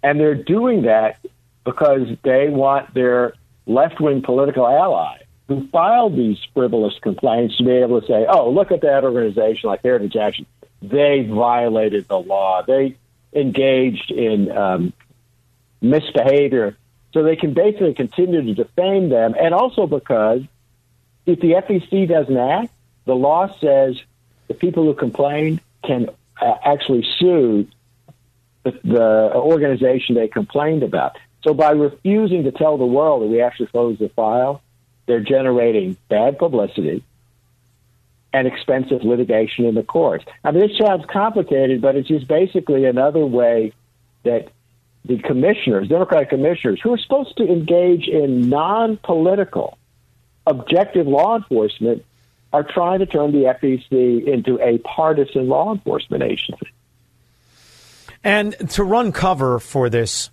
And 0.02 0.18
they're 0.18 0.34
doing 0.34 0.82
that 0.82 1.18
because 1.64 2.08
they 2.24 2.48
want 2.48 2.92
their 2.92 3.34
left 3.66 4.00
wing 4.00 4.22
political 4.22 4.66
ally 4.66 5.18
who 5.48 5.66
filed 5.68 6.16
these 6.16 6.38
frivolous 6.54 6.94
complaints 7.02 7.56
to 7.58 7.64
be 7.64 7.72
able 7.72 8.00
to 8.00 8.06
say, 8.06 8.26
oh, 8.28 8.50
look 8.50 8.70
at 8.72 8.80
that 8.82 9.04
organization 9.04 9.68
like 9.68 9.82
Heritage 9.82 10.16
Action. 10.16 10.46
They 10.80 11.24
violated 11.24 12.08
the 12.08 12.18
law. 12.18 12.62
They 12.62 12.96
engaged 13.32 14.10
in 14.10 14.50
um, 14.50 14.92
misbehavior. 15.80 16.76
So 17.12 17.22
they 17.22 17.36
can 17.36 17.52
basically 17.52 17.94
continue 17.94 18.42
to 18.42 18.54
defame 18.54 19.10
them. 19.10 19.34
And 19.38 19.52
also 19.52 19.86
because 19.86 20.42
if 21.26 21.40
the 21.40 21.52
FEC 21.52 22.08
doesn't 22.08 22.36
act, 22.36 22.72
the 23.04 23.14
law 23.14 23.54
says 23.58 24.00
the 24.48 24.54
people 24.54 24.84
who 24.84 24.94
complained 24.94 25.60
can 25.84 26.08
uh, 26.40 26.54
actually 26.64 27.06
sue 27.18 27.66
the, 28.62 28.78
the 28.84 29.32
organization 29.34 30.14
they 30.14 30.28
complained 30.28 30.82
about. 30.82 31.16
So 31.44 31.54
by 31.54 31.72
refusing 31.72 32.44
to 32.44 32.52
tell 32.52 32.78
the 32.78 32.86
world 32.86 33.22
that 33.22 33.26
we 33.26 33.40
actually 33.40 33.66
closed 33.66 33.98
the 34.00 34.08
file, 34.10 34.62
they're 35.06 35.20
generating 35.20 35.96
bad 36.08 36.38
publicity 36.38 37.02
and 38.32 38.46
expensive 38.46 39.02
litigation 39.02 39.66
in 39.66 39.74
the 39.74 39.82
courts. 39.82 40.24
I 40.44 40.52
mean, 40.52 40.66
this 40.66 40.78
sounds 40.78 41.04
complicated, 41.06 41.82
but 41.82 41.96
it's 41.96 42.08
just 42.08 42.26
basically 42.28 42.86
another 42.86 43.26
way 43.26 43.72
that 44.22 44.48
the 45.04 45.18
commissioners, 45.18 45.88
Democratic 45.88 46.30
commissioners, 46.30 46.80
who 46.80 46.92
are 46.94 46.98
supposed 46.98 47.36
to 47.38 47.44
engage 47.44 48.06
in 48.06 48.48
non-political, 48.48 49.76
objective 50.46 51.06
law 51.06 51.36
enforcement, 51.36 52.04
are 52.52 52.62
trying 52.62 53.00
to 53.00 53.06
turn 53.06 53.32
the 53.32 53.54
FEC 53.60 54.26
into 54.26 54.60
a 54.60 54.78
partisan 54.78 55.48
law 55.48 55.72
enforcement 55.72 56.22
agency. 56.22 56.68
And 58.22 58.54
to 58.70 58.84
run 58.84 59.10
cover 59.10 59.58
for 59.58 59.90
this, 59.90 60.30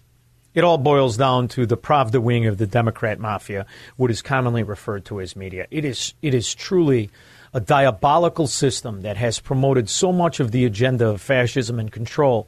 it 0.54 0.64
all 0.64 0.78
boils 0.78 1.18
down 1.18 1.48
to 1.50 1.66
the 1.66 1.78
Pravda 1.78 2.22
wing 2.22 2.46
of 2.46 2.58
the 2.58 2.68
Democrat 2.68 3.20
mafia, 3.20 3.66
what 3.98 4.12
is 4.12 4.22
commonly 4.22 4.64
referred 4.64 5.06
to 5.06 5.22
as 5.22 5.36
media. 5.36 5.68
It 5.72 5.86
is, 5.86 6.14
it 6.22 6.34
is 6.34 6.54
truly 6.54 7.10
a 7.54 7.60
diabolical 7.60 8.48
system 8.48 9.02
that 9.02 9.18
has 9.18 9.40
promoted 9.40 9.90
so 9.90 10.12
much 10.12 10.40
of 10.40 10.52
the 10.52 10.66
agenda 10.66 11.08
of 11.08 11.22
fascism 11.22 11.80
and 11.80 11.92
control 11.92 12.48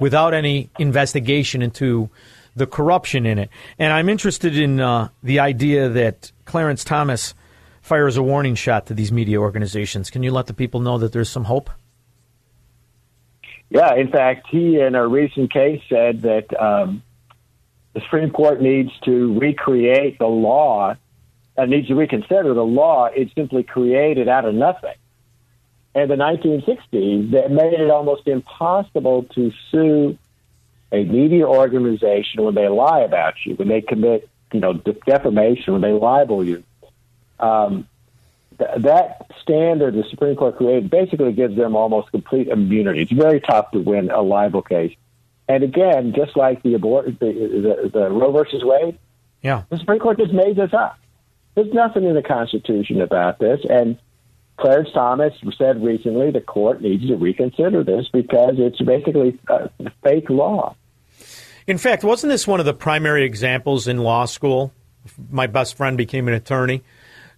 without 0.00 0.34
any 0.34 0.70
investigation 0.78 1.62
into 1.62 2.10
the 2.54 2.66
corruption 2.66 3.24
in 3.24 3.38
it. 3.38 3.50
And 3.78 3.92
I'm 3.92 4.08
interested 4.08 4.56
in 4.56 4.80
uh, 4.80 5.08
the 5.22 5.40
idea 5.40 5.88
that 5.88 6.32
Clarence 6.44 6.84
Thomas 6.84 7.34
fires 7.80 8.16
a 8.16 8.22
warning 8.22 8.54
shot 8.54 8.86
to 8.86 8.94
these 8.94 9.10
media 9.10 9.40
organizations. 9.40 10.10
Can 10.10 10.22
you 10.22 10.30
let 10.30 10.46
the 10.46 10.54
people 10.54 10.80
know 10.80 10.98
that 10.98 11.12
there's 11.12 11.30
some 11.30 11.44
hope? 11.44 11.70
Yeah, 13.70 13.94
in 13.94 14.10
fact, 14.10 14.48
he 14.50 14.78
in 14.78 14.94
a 14.94 15.06
recent 15.06 15.50
case 15.50 15.80
said 15.88 16.20
that 16.22 16.60
um, 16.60 17.02
the 17.94 18.00
Supreme 18.00 18.30
Court 18.30 18.60
needs 18.60 18.90
to 19.04 19.38
recreate 19.38 20.18
the 20.18 20.26
law, 20.26 20.96
and 21.56 21.70
needs 21.70 21.88
to 21.88 21.94
reconsider 21.94 22.54
the 22.54 22.64
law 22.64 23.06
it 23.06 23.30
simply 23.34 23.62
created 23.62 24.28
out 24.28 24.44
of 24.44 24.54
nothing. 24.54 24.94
In 25.94 26.08
the 26.08 26.14
1960s, 26.14 27.32
that 27.32 27.50
made 27.50 27.74
it 27.74 27.90
almost 27.90 28.26
impossible 28.26 29.24
to 29.34 29.52
sue 29.70 30.16
a 30.90 31.04
media 31.04 31.46
organization 31.46 32.44
when 32.44 32.54
they 32.54 32.68
lie 32.68 33.00
about 33.00 33.34
you, 33.44 33.54
when 33.56 33.68
they 33.68 33.82
commit, 33.82 34.28
you 34.52 34.60
know, 34.60 34.72
defamation, 34.72 35.74
when 35.74 35.82
they 35.82 35.92
libel 35.92 36.44
you. 36.44 36.62
Um, 37.38 37.86
th- 38.58 38.70
that 38.78 39.30
standard 39.42 39.94
the 39.94 40.04
Supreme 40.10 40.36
Court 40.36 40.56
created 40.56 40.90
basically 40.90 41.32
gives 41.32 41.56
them 41.56 41.76
almost 41.76 42.10
complete 42.10 42.48
immunity. 42.48 43.02
It's 43.02 43.12
very 43.12 43.40
tough 43.40 43.70
to 43.72 43.80
win 43.80 44.10
a 44.10 44.22
libel 44.22 44.62
case. 44.62 44.94
And 45.48 45.64
again, 45.64 46.14
just 46.16 46.36
like 46.36 46.62
the 46.62 46.74
abort 46.74 47.06
the, 47.06 47.14
the, 47.18 47.90
the 47.92 48.10
Roe 48.10 48.32
versus 48.32 48.62
Wade, 48.64 48.98
yeah, 49.42 49.64
the 49.70 49.78
Supreme 49.78 49.98
Court 49.98 50.18
just 50.18 50.32
made 50.32 50.56
this 50.56 50.72
up. 50.72 50.98
There's 51.54 51.72
nothing 51.72 52.04
in 52.04 52.14
the 52.14 52.22
Constitution 52.22 53.00
about 53.02 53.38
this, 53.38 53.60
and 53.68 53.98
Clarence 54.56 54.90
Thomas 54.94 55.34
said 55.58 55.82
recently 55.82 56.30
the 56.30 56.40
court 56.40 56.80
needs 56.80 57.06
to 57.08 57.16
reconsider 57.16 57.82
this 57.82 58.08
because 58.12 58.54
it's 58.58 58.80
basically 58.80 59.38
a 59.48 59.68
fake 60.02 60.30
law. 60.30 60.76
In 61.66 61.78
fact, 61.78 62.04
wasn't 62.04 62.30
this 62.30 62.46
one 62.46 62.60
of 62.60 62.66
the 62.66 62.74
primary 62.74 63.24
examples 63.24 63.88
in 63.88 63.98
law 63.98 64.24
school? 64.24 64.72
My 65.30 65.46
best 65.46 65.76
friend 65.76 65.96
became 65.96 66.28
an 66.28 66.34
attorney. 66.34 66.82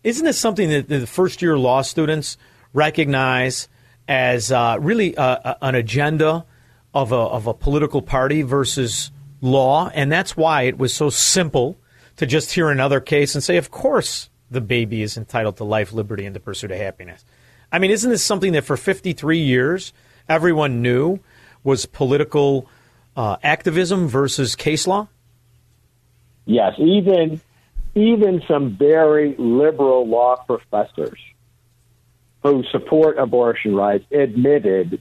Isn't 0.02 0.24
this 0.24 0.38
something 0.38 0.68
that 0.68 0.88
the 0.88 1.06
first 1.06 1.40
year 1.40 1.56
law 1.56 1.82
students 1.82 2.36
recognize 2.72 3.68
as 4.06 4.52
uh, 4.52 4.76
really 4.80 5.16
uh, 5.16 5.54
an 5.62 5.74
agenda 5.74 6.44
of 6.94 7.12
a, 7.12 7.16
of 7.16 7.46
a 7.46 7.54
political 7.54 8.00
party 8.00 8.42
versus 8.42 9.10
law? 9.40 9.90
And 9.94 10.10
that's 10.10 10.36
why 10.36 10.62
it 10.62 10.78
was 10.78 10.94
so 10.94 11.10
simple 11.10 11.76
to 12.16 12.26
just 12.26 12.52
hear 12.52 12.70
another 12.70 13.00
case 13.00 13.34
and 13.34 13.42
say, 13.42 13.56
of 13.56 13.70
course, 13.70 14.30
the 14.50 14.60
baby 14.60 15.02
is 15.02 15.16
entitled 15.16 15.56
to 15.58 15.64
life, 15.64 15.92
liberty, 15.92 16.24
and 16.24 16.34
the 16.34 16.40
pursuit 16.40 16.70
of 16.70 16.78
happiness. 16.78 17.24
I 17.72 17.78
mean, 17.78 17.90
isn't 17.90 18.10
this 18.10 18.22
something 18.22 18.52
that 18.52 18.64
for 18.64 18.76
53 18.76 19.38
years 19.38 19.92
everyone 20.28 20.80
knew 20.80 21.18
was 21.64 21.86
political 21.86 22.68
uh, 23.16 23.36
activism 23.42 24.06
versus 24.06 24.54
case 24.54 24.86
law? 24.86 25.08
Yes, 26.46 26.74
even 26.78 27.40
even 27.94 28.42
some 28.48 28.76
very 28.76 29.34
liberal 29.38 30.06
law 30.06 30.36
professors 30.36 31.18
who 32.42 32.64
support 32.70 33.18
abortion 33.18 33.74
rights 33.74 34.04
admitted 34.10 35.00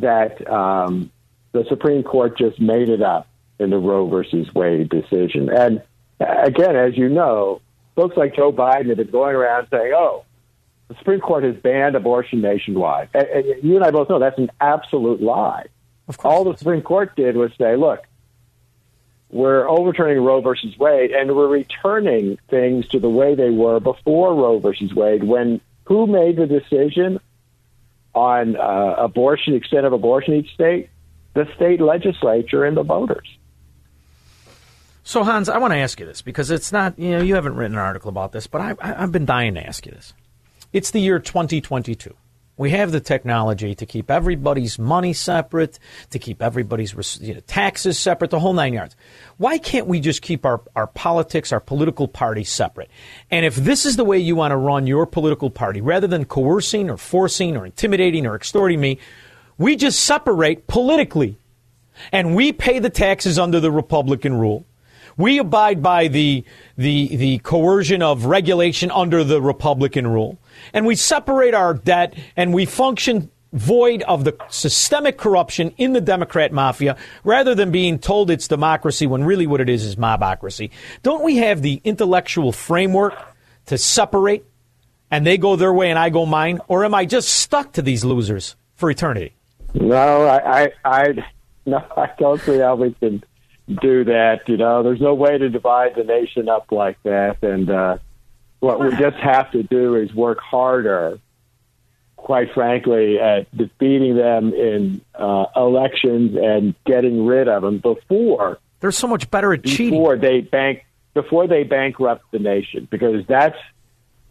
that 0.00 0.48
um, 0.50 1.10
the 1.52 1.64
Supreme 1.68 2.02
Court 2.02 2.36
just 2.36 2.60
made 2.60 2.88
it 2.88 3.02
up 3.02 3.26
in 3.58 3.70
the 3.70 3.78
Roe 3.78 4.08
versus 4.08 4.52
Wade 4.54 4.88
decision. 4.88 5.50
And 5.50 5.82
again, 6.20 6.76
as 6.76 6.96
you 6.96 7.08
know, 7.08 7.60
folks 7.94 8.16
like 8.16 8.34
Joe 8.34 8.52
Biden 8.52 8.88
have 8.88 8.96
been 8.96 9.10
going 9.10 9.36
around 9.36 9.68
saying, 9.70 9.92
"Oh, 9.94 10.24
the 10.88 10.94
Supreme 10.96 11.20
Court 11.20 11.44
has 11.44 11.56
banned 11.56 11.94
abortion 11.94 12.40
nationwide." 12.40 13.10
And, 13.14 13.26
and 13.28 13.64
you 13.64 13.76
and 13.76 13.84
I 13.84 13.90
both 13.90 14.08
know 14.08 14.18
that's 14.18 14.38
an 14.38 14.50
absolute 14.60 15.22
lie. 15.22 15.66
All 16.24 16.44
the 16.44 16.56
Supreme 16.56 16.82
Court 16.82 17.14
did 17.14 17.36
was 17.36 17.52
say, 17.58 17.76
"Look, 17.76 18.04
we're 19.30 19.68
overturning 19.68 20.22
Roe 20.24 20.40
versus 20.40 20.76
Wade, 20.78 21.12
and 21.12 21.36
we're 21.36 21.48
returning 21.48 22.38
things 22.48 22.88
to 22.88 22.98
the 22.98 23.08
way 23.08 23.34
they 23.34 23.50
were 23.50 23.78
before 23.78 24.34
Roe 24.34 24.58
versus 24.58 24.92
Wade. 24.92 25.24
When 25.24 25.60
who 25.84 26.06
made 26.06 26.36
the 26.36 26.46
decision 26.46 27.20
on 28.14 28.56
uh, 28.56 28.94
abortion, 28.98 29.54
extent 29.54 29.86
of 29.86 29.92
abortion 29.92 30.34
each 30.34 30.52
state? 30.54 30.90
The 31.34 31.46
state 31.56 31.80
legislature 31.80 32.64
and 32.64 32.76
the 32.76 32.82
voters." 32.82 33.26
So 35.02 35.24
Hans, 35.24 35.48
I 35.48 35.58
want 35.58 35.72
to 35.72 35.78
ask 35.78 35.98
you 35.98 36.06
this 36.06 36.22
because 36.22 36.50
it's 36.50 36.72
not 36.72 36.98
you 36.98 37.10
know 37.10 37.22
you 37.22 37.34
haven't 37.34 37.56
written 37.56 37.76
an 37.76 37.82
article 37.82 38.08
about 38.08 38.32
this, 38.32 38.46
but 38.46 38.60
I, 38.60 38.74
I've 38.80 39.12
been 39.12 39.26
dying 39.26 39.54
to 39.54 39.66
ask 39.66 39.86
you 39.86 39.92
this. 39.92 40.14
It's 40.72 40.90
the 40.90 41.00
year 41.00 41.18
2022. 41.18 42.14
We 42.60 42.72
have 42.72 42.92
the 42.92 43.00
technology 43.00 43.74
to 43.74 43.86
keep 43.86 44.10
everybody's 44.10 44.78
money 44.78 45.14
separate, 45.14 45.78
to 46.10 46.18
keep 46.18 46.42
everybody's 46.42 47.18
you 47.18 47.32
know, 47.32 47.40
taxes 47.46 47.98
separate, 47.98 48.30
the 48.30 48.38
whole 48.38 48.52
nine 48.52 48.74
yards. 48.74 48.96
Why 49.38 49.56
can't 49.56 49.86
we 49.86 49.98
just 49.98 50.20
keep 50.20 50.44
our, 50.44 50.60
our 50.76 50.86
politics, 50.86 51.54
our 51.54 51.60
political 51.60 52.06
party 52.06 52.44
separate? 52.44 52.90
And 53.30 53.46
if 53.46 53.56
this 53.56 53.86
is 53.86 53.96
the 53.96 54.04
way 54.04 54.18
you 54.18 54.36
want 54.36 54.52
to 54.52 54.58
run 54.58 54.86
your 54.86 55.06
political 55.06 55.48
party, 55.48 55.80
rather 55.80 56.06
than 56.06 56.26
coercing 56.26 56.90
or 56.90 56.98
forcing 56.98 57.56
or 57.56 57.64
intimidating 57.64 58.26
or 58.26 58.36
extorting 58.36 58.78
me, 58.78 58.98
we 59.56 59.74
just 59.74 60.00
separate 60.00 60.66
politically. 60.66 61.38
And 62.12 62.34
we 62.36 62.52
pay 62.52 62.78
the 62.78 62.90
taxes 62.90 63.38
under 63.38 63.58
the 63.60 63.72
Republican 63.72 64.34
rule. 64.34 64.66
We 65.16 65.38
abide 65.38 65.82
by 65.82 66.08
the, 66.08 66.44
the, 66.76 67.16
the 67.16 67.38
coercion 67.38 68.02
of 68.02 68.26
regulation 68.26 68.90
under 68.90 69.24
the 69.24 69.40
Republican 69.40 70.06
rule. 70.06 70.38
And 70.72 70.86
we 70.86 70.96
separate 70.96 71.54
our 71.54 71.74
debt 71.74 72.14
and 72.36 72.54
we 72.54 72.66
function 72.66 73.30
void 73.52 74.02
of 74.02 74.24
the 74.24 74.36
systemic 74.48 75.18
corruption 75.18 75.74
in 75.76 75.92
the 75.92 76.00
Democrat 76.00 76.52
mafia 76.52 76.96
rather 77.24 77.54
than 77.54 77.70
being 77.70 77.98
told 77.98 78.30
it's 78.30 78.46
democracy 78.46 79.06
when 79.06 79.24
really 79.24 79.46
what 79.46 79.60
it 79.60 79.68
is 79.68 79.84
is 79.84 79.96
mobocracy. 79.96 80.70
Don't 81.02 81.24
we 81.24 81.38
have 81.38 81.62
the 81.62 81.80
intellectual 81.84 82.52
framework 82.52 83.14
to 83.66 83.76
separate 83.76 84.44
and 85.10 85.26
they 85.26 85.36
go 85.36 85.56
their 85.56 85.72
way 85.72 85.90
and 85.90 85.98
I 85.98 86.10
go 86.10 86.26
mine? 86.26 86.60
Or 86.68 86.84
am 86.84 86.94
I 86.94 87.04
just 87.04 87.28
stuck 87.28 87.72
to 87.72 87.82
these 87.82 88.04
losers 88.04 88.54
for 88.76 88.90
eternity? 88.90 89.34
No, 89.74 90.26
I, 90.26 90.62
I, 90.62 90.72
I 90.84 91.24
no, 91.66 91.84
I 91.96 92.10
don't 92.18 92.40
see 92.40 92.58
how 92.58 92.76
we 92.76 92.92
can 92.94 93.22
do 93.82 94.04
that. 94.04 94.48
You 94.48 94.56
know, 94.56 94.82
there's 94.82 95.00
no 95.00 95.14
way 95.14 95.38
to 95.38 95.48
divide 95.48 95.94
the 95.96 96.04
nation 96.04 96.48
up 96.48 96.72
like 96.72 97.00
that. 97.04 97.42
And 97.42 97.70
uh, 97.70 97.98
what 98.60 98.80
we 98.80 98.90
just 98.96 99.16
have 99.16 99.50
to 99.52 99.62
do 99.62 99.96
is 99.96 100.14
work 100.14 100.38
harder, 100.38 101.18
quite 102.16 102.52
frankly, 102.52 103.18
at 103.18 103.54
defeating 103.56 104.16
them 104.16 104.52
in 104.54 105.00
uh, 105.14 105.46
elections 105.56 106.36
and 106.36 106.74
getting 106.86 107.26
rid 107.26 107.48
of 107.48 107.62
them 107.62 107.78
before 107.78 108.58
they're 108.80 108.92
so 108.92 109.06
much 109.06 109.30
better 109.30 109.52
at 109.52 109.64
cheating. 109.64 109.90
Before 109.90 110.16
they 110.16 110.40
bank, 110.40 110.84
before 111.14 111.46
they 111.46 111.64
bankrupt 111.64 112.24
the 112.32 112.38
nation, 112.38 112.88
because 112.90 113.26
that's 113.26 113.58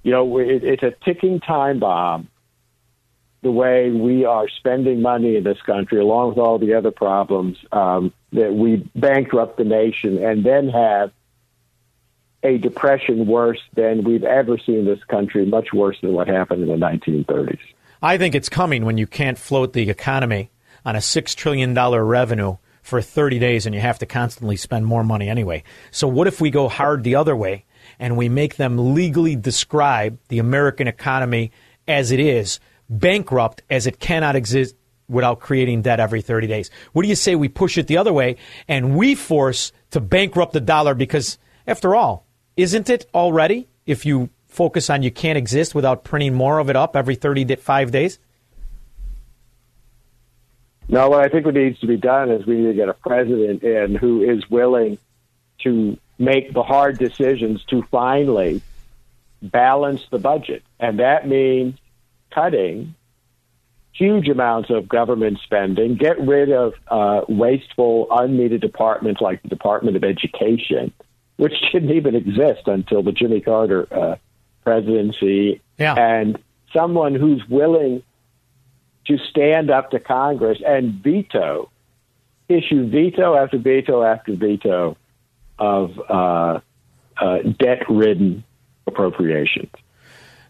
you 0.04 0.12
know 0.12 0.38
it, 0.40 0.64
it's 0.64 0.84
a 0.84 0.92
ticking 1.06 1.40
time 1.40 1.80
bomb 1.80 2.28
the 3.42 3.52
way 3.52 3.90
we 3.90 4.26
are 4.26 4.50
spending 4.50 5.02
money 5.02 5.38
in 5.38 5.44
this 5.44 5.62
country, 5.62 6.00
along 6.00 6.30
with 6.30 6.38
all 6.40 6.60
the 6.60 6.74
other 6.74 6.92
problems, 6.92 7.58
um, 7.72 8.12
that 8.34 8.54
we 8.54 8.78
bankrupt 8.96 9.58
the 9.58 9.64
nation 9.64 10.22
and 10.22 10.44
then 10.44 10.68
have 10.68 11.12
a 12.44 12.58
depression 12.58 13.26
worse 13.28 13.60
than 13.76 14.04
we've 14.04 14.24
ever 14.24 14.58
seen 14.58 14.80
in 14.80 14.86
this 14.86 15.04
country, 15.06 15.46
much 15.46 15.74
worse 15.74 15.98
than 16.02 16.14
what 16.14 16.28
happened 16.28 16.64
in 16.64 16.70
the 16.70 16.86
1930s. 16.86 17.60
I 18.02 18.18
think 18.18 18.36
it's 18.36 18.50
coming 18.50 18.86
when 18.86 18.98
you 18.98 19.08
can't 19.08 19.38
float 19.38 19.74
the 19.74 19.90
economy 19.90 20.52
on 20.86 20.96
a 20.96 21.00
$6 21.00 21.36
trillion 21.36 21.74
revenue 21.76 22.58
for 22.82 23.02
30 23.02 23.40
days 23.40 23.66
and 23.66 23.76
you 23.76 23.82
have 23.82 24.00
to 24.00 24.06
constantly 24.06 24.56
spend 24.56 24.86
more 24.86 25.04
money 25.04 25.28
anyway. 25.28 25.64
So, 25.92 26.08
what 26.08 26.28
if 26.28 26.40
we 26.40 26.50
go 26.50 26.70
hard 26.70 27.04
the 27.04 27.16
other 27.16 27.36
way 27.36 27.66
and 28.00 28.16
we 28.16 28.30
make 28.30 28.56
them 28.56 28.94
legally 28.94 29.36
describe 29.36 30.18
the 30.30 30.40
American 30.40 30.88
economy 30.88 31.52
as 31.88 32.12
it 32.12 32.20
is 32.20 32.60
bankrupt 32.90 33.62
as 33.70 33.86
it 33.86 34.00
cannot 34.00 34.36
exist 34.36 34.76
without 35.08 35.40
creating 35.40 35.82
debt 35.82 36.00
every 36.00 36.22
30 36.22 36.48
days. 36.48 36.70
What 36.94 37.02
do 37.02 37.10
you 37.10 37.16
say 37.16 37.36
we 37.36 37.50
push 37.50 37.78
it 37.78 37.88
the 37.88 37.98
other 37.98 38.14
way 38.14 38.38
and 38.68 38.96
we 38.96 39.16
force 39.16 39.72
to 39.92 40.00
bankrupt 40.00 40.54
the 40.54 40.62
dollar 40.62 40.94
because, 40.94 41.38
after 41.66 41.96
all, 41.96 42.26
isn't 42.60 42.90
it 42.90 43.06
already 43.14 43.70
if 43.86 44.06
you 44.06 44.30
focus 44.50 44.90
on 44.90 45.02
you 45.02 45.12
can't 45.12 45.38
exist 45.38 45.74
without 45.74 46.04
printing 46.04 46.34
more 46.34 46.60
of 46.60 46.70
it 46.70 46.76
up 46.76 46.96
every 46.96 47.16
35 47.16 47.92
days? 47.92 48.20
No, 50.90 51.10
what 51.10 51.24
I 51.24 51.30
think 51.30 51.46
what 51.46 51.54
needs 51.54 51.80
to 51.80 51.88
be 51.88 51.96
done 51.96 52.30
is 52.32 52.46
we 52.46 52.58
need 52.58 52.68
to 52.68 52.74
get 52.74 52.90
a 52.90 52.94
president 52.94 53.64
in 53.64 53.96
who 53.96 54.24
is 54.24 54.50
willing 54.50 54.98
to 55.60 55.98
make 56.18 56.52
the 56.52 56.64
hard 56.64 56.98
decisions 56.98 57.64
to 57.66 57.82
finally 57.84 58.62
balance 59.42 60.06
the 60.10 60.20
budget. 60.20 60.64
And 60.80 61.00
that 61.00 61.28
means 61.28 61.78
cutting 62.30 62.96
huge 63.94 64.28
amounts 64.28 64.70
of 64.70 64.90
government 64.90 65.40
spending, 65.44 65.96
get 65.96 66.20
rid 66.20 66.52
of 66.52 66.74
uh, 66.90 67.22
wasteful, 67.30 68.08
unneeded 68.12 68.60
departments 68.60 69.22
like 69.22 69.42
the 69.44 69.50
Department 69.50 69.96
of 69.96 70.04
Education, 70.04 70.92
which 71.40 71.54
didn't 71.72 71.92
even 71.92 72.16
exist 72.16 72.68
until 72.68 73.02
the 73.02 73.14
Jimmy 73.14 73.40
Carter 73.40 73.88
uh, 73.92 74.16
presidency, 74.64 75.62
yeah. 75.78 75.96
and 75.96 76.38
someone 76.74 77.16
who's 77.16 77.42
willing 77.50 78.04
to 79.08 79.18
stand 79.30 79.72
up 79.72 79.90
to 79.92 80.00
Congress 80.00 80.60
and 80.66 81.02
veto, 81.02 81.72
issue 82.50 82.90
veto 82.90 83.36
after 83.36 83.58
veto 83.58 84.04
after 84.04 84.36
veto 84.36 84.98
of 85.58 86.00
uh, 86.10 86.60
uh 87.22 87.38
debt 87.58 87.90
ridden 87.90 88.44
appropriations. 88.86 89.72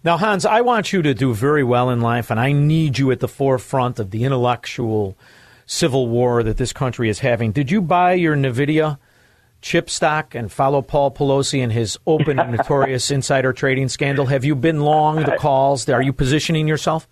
Now, 0.03 0.17
Hans, 0.17 0.45
I 0.45 0.61
want 0.61 0.91
you 0.91 1.01
to 1.01 1.13
do 1.13 1.33
very 1.33 1.63
well 1.63 1.89
in 1.89 2.01
life, 2.01 2.31
and 2.31 2.39
I 2.39 2.51
need 2.51 2.97
you 2.97 3.11
at 3.11 3.19
the 3.19 3.27
forefront 3.27 3.99
of 3.99 4.11
the 4.11 4.23
intellectual 4.23 5.17
civil 5.65 6.07
war 6.07 6.41
that 6.41 6.57
this 6.57 6.73
country 6.73 7.09
is 7.09 7.19
having. 7.19 7.51
Did 7.51 7.69
you 7.69 7.81
buy 7.81 8.13
your 8.13 8.35
NVIDIA 8.35 8.97
chip 9.61 9.89
stock 9.89 10.35
and 10.35 10.51
follow 10.51 10.81
Paul 10.81 11.11
Pelosi 11.11 11.61
and 11.61 11.71
his 11.71 11.97
open 12.05 12.39
and 12.39 12.51
notorious 12.57 13.11
insider 13.11 13.53
trading 13.53 13.89
scandal? 13.89 14.25
Have 14.27 14.45
you 14.45 14.55
been 14.55 14.81
long 14.81 15.23
the 15.23 15.37
calls? 15.37 15.87
Are 15.89 16.01
you 16.01 16.13
positioning 16.13 16.67
yourself? 16.67 17.07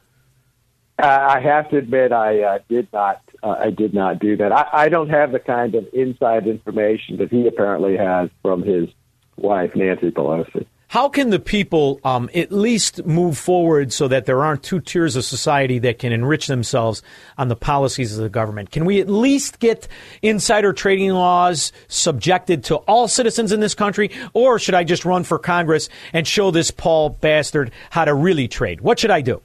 Uh, 1.02 1.06
I 1.06 1.40
have 1.42 1.70
to 1.70 1.78
admit, 1.78 2.12
I 2.12 2.42
uh, 2.42 2.60
did 2.70 2.88
not. 2.92 3.22
Uh, 3.44 3.56
I 3.60 3.70
did 3.70 3.94
not 3.94 4.18
do 4.18 4.36
that. 4.38 4.52
I, 4.52 4.68
I 4.74 4.90
don't 4.90 5.10
have 5.10 5.32
the 5.32 5.40
kind 5.40 5.76
of 5.76 5.88
inside 5.94 6.48
information 6.48 7.18
that 7.18 7.30
he 7.30 7.46
apparently 7.46 7.96
has 7.98 8.32
from 8.42 8.64
his 8.64 8.90
wife, 9.38 9.76
Nancy 9.76 10.10
Pelosi. 10.10 10.66
How 10.90 11.10
can 11.10 11.32
the 11.32 11.40
people 11.40 12.00
um, 12.06 12.30
at 12.34 12.50
least 12.50 13.06
move 13.06 13.38
forward 13.38 13.92
so 13.92 14.08
that 14.08 14.26
there 14.26 14.42
aren't 14.46 14.64
two 14.64 14.80
tiers 14.80 15.18
of 15.18 15.26
society 15.26 15.80
that 15.80 16.00
can 16.00 16.14
enrich 16.14 16.48
themselves 16.48 17.04
on 17.38 17.50
the 17.50 17.58
policies 17.58 18.18
of 18.18 18.24
the 18.24 18.30
government? 18.30 18.72
Can 18.72 18.86
we 18.86 19.02
at 19.02 19.10
least 19.10 19.60
get 19.60 19.90
insider 20.22 20.72
trading 20.72 21.12
laws 21.12 21.74
subjected 21.90 22.64
to 22.66 22.78
all 22.78 23.10
citizens 23.10 23.52
in 23.52 23.60
this 23.60 23.76
country? 23.76 24.12
Or 24.32 24.60
should 24.60 24.76
I 24.76 24.86
just 24.86 25.04
run 25.04 25.26
for 25.26 25.38
Congress 25.38 25.90
and 26.14 26.26
show 26.26 26.52
this 26.52 26.72
Paul 26.72 27.10
bastard 27.10 27.72
how 27.90 28.06
to 28.06 28.14
really 28.14 28.48
trade? 28.48 28.80
What 28.80 28.98
should 28.98 29.12
I 29.12 29.20
do? 29.20 29.42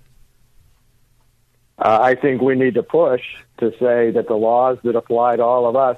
Uh, 1.76 1.98
I 2.00 2.14
think 2.14 2.40
we 2.40 2.54
need 2.54 2.74
to 2.74 2.84
push 2.84 3.22
to 3.58 3.72
say 3.80 4.12
that 4.12 4.26
the 4.28 4.36
laws 4.36 4.78
that 4.84 4.94
apply 4.94 5.36
to 5.36 5.42
all 5.42 5.68
of 5.68 5.74
us 5.74 5.96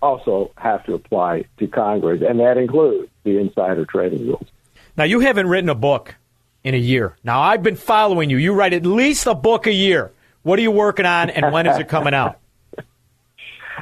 also 0.00 0.52
have 0.56 0.84
to 0.86 0.94
apply 0.94 1.44
to 1.58 1.66
Congress, 1.66 2.22
and 2.26 2.40
that 2.40 2.56
includes 2.56 3.10
the 3.24 3.38
insider 3.38 3.84
trading 3.84 4.26
rules. 4.26 4.46
Now, 4.96 5.04
you 5.04 5.20
haven't 5.20 5.48
written 5.48 5.68
a 5.68 5.74
book 5.74 6.14
in 6.62 6.74
a 6.74 6.78
year. 6.78 7.16
Now, 7.24 7.40
I've 7.40 7.62
been 7.62 7.76
following 7.76 8.30
you. 8.30 8.36
You 8.36 8.54
write 8.54 8.72
at 8.72 8.86
least 8.86 9.26
a 9.26 9.34
book 9.34 9.66
a 9.66 9.72
year. 9.72 10.12
What 10.42 10.58
are 10.58 10.62
you 10.62 10.70
working 10.70 11.06
on, 11.06 11.30
and 11.30 11.52
when 11.52 11.66
is 11.66 11.78
it 11.78 11.88
coming 11.88 12.14
out? 12.14 12.38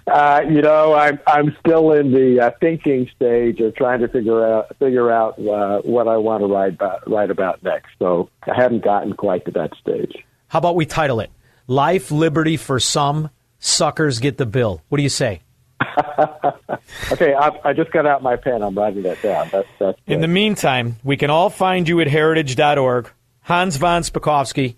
Uh, 0.06 0.40
you 0.48 0.60
know, 0.62 0.94
I'm 0.94 1.20
I'm 1.28 1.56
still 1.60 1.92
in 1.92 2.10
the 2.10 2.46
uh, 2.46 2.50
thinking 2.60 3.08
stage 3.14 3.60
of 3.60 3.76
trying 3.76 4.00
to 4.00 4.08
figure 4.08 4.44
out 4.44 4.76
figure 4.78 5.12
out 5.12 5.38
uh, 5.38 5.80
what 5.82 6.08
I 6.08 6.16
want 6.16 6.42
to 6.42 6.48
write 6.48 6.72
about 6.72 7.08
write 7.08 7.30
about 7.30 7.62
next. 7.62 7.90
So 8.00 8.28
I 8.42 8.54
haven't 8.54 8.82
gotten 8.82 9.12
quite 9.12 9.44
to 9.44 9.52
that 9.52 9.70
stage. 9.80 10.12
How 10.48 10.58
about 10.58 10.74
we 10.74 10.86
title 10.86 11.20
it 11.20 11.30
"Life, 11.68 12.10
Liberty 12.10 12.56
for 12.56 12.80
Some, 12.80 13.30
Suckers 13.60 14.18
Get 14.18 14.38
the 14.38 14.46
Bill"? 14.46 14.82
What 14.88 14.96
do 14.96 15.02
you 15.02 15.08
say? 15.08 15.42
okay, 17.12 17.34
I, 17.34 17.50
I, 17.64 17.72
just 17.72 17.90
got 17.90 18.06
out 18.06 18.22
my 18.22 18.36
pen. 18.36 18.62
I'm 18.62 18.74
writing 18.76 19.02
that 19.02 19.22
down. 19.22 19.48
That's, 19.50 19.68
that's 19.78 19.98
In 20.06 20.20
the 20.20 20.28
meantime, 20.28 20.96
we 21.02 21.16
can 21.16 21.30
all 21.30 21.50
find 21.50 21.88
you 21.88 22.00
at 22.00 22.08
heritage.org. 22.08 23.10
Hans 23.42 23.76
von 23.76 24.02
Spakovsky. 24.02 24.76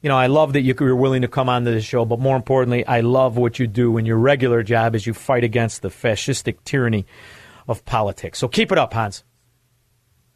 You 0.00 0.08
know, 0.08 0.16
I 0.16 0.28
love 0.28 0.52
that 0.52 0.62
you're 0.62 0.94
willing 0.94 1.22
to 1.22 1.28
come 1.28 1.48
on 1.48 1.64
to 1.64 1.72
the 1.72 1.80
show, 1.80 2.04
but 2.04 2.20
more 2.20 2.36
importantly, 2.36 2.86
I 2.86 3.00
love 3.00 3.36
what 3.36 3.58
you 3.58 3.66
do 3.66 3.98
in 3.98 4.06
your 4.06 4.16
regular 4.16 4.62
job 4.62 4.94
as 4.94 5.06
you 5.06 5.12
fight 5.12 5.42
against 5.42 5.82
the 5.82 5.88
fascistic 5.88 6.58
tyranny 6.64 7.04
of 7.66 7.84
politics. 7.84 8.38
So 8.38 8.46
keep 8.46 8.70
it 8.70 8.78
up, 8.78 8.92
Hans. 8.92 9.24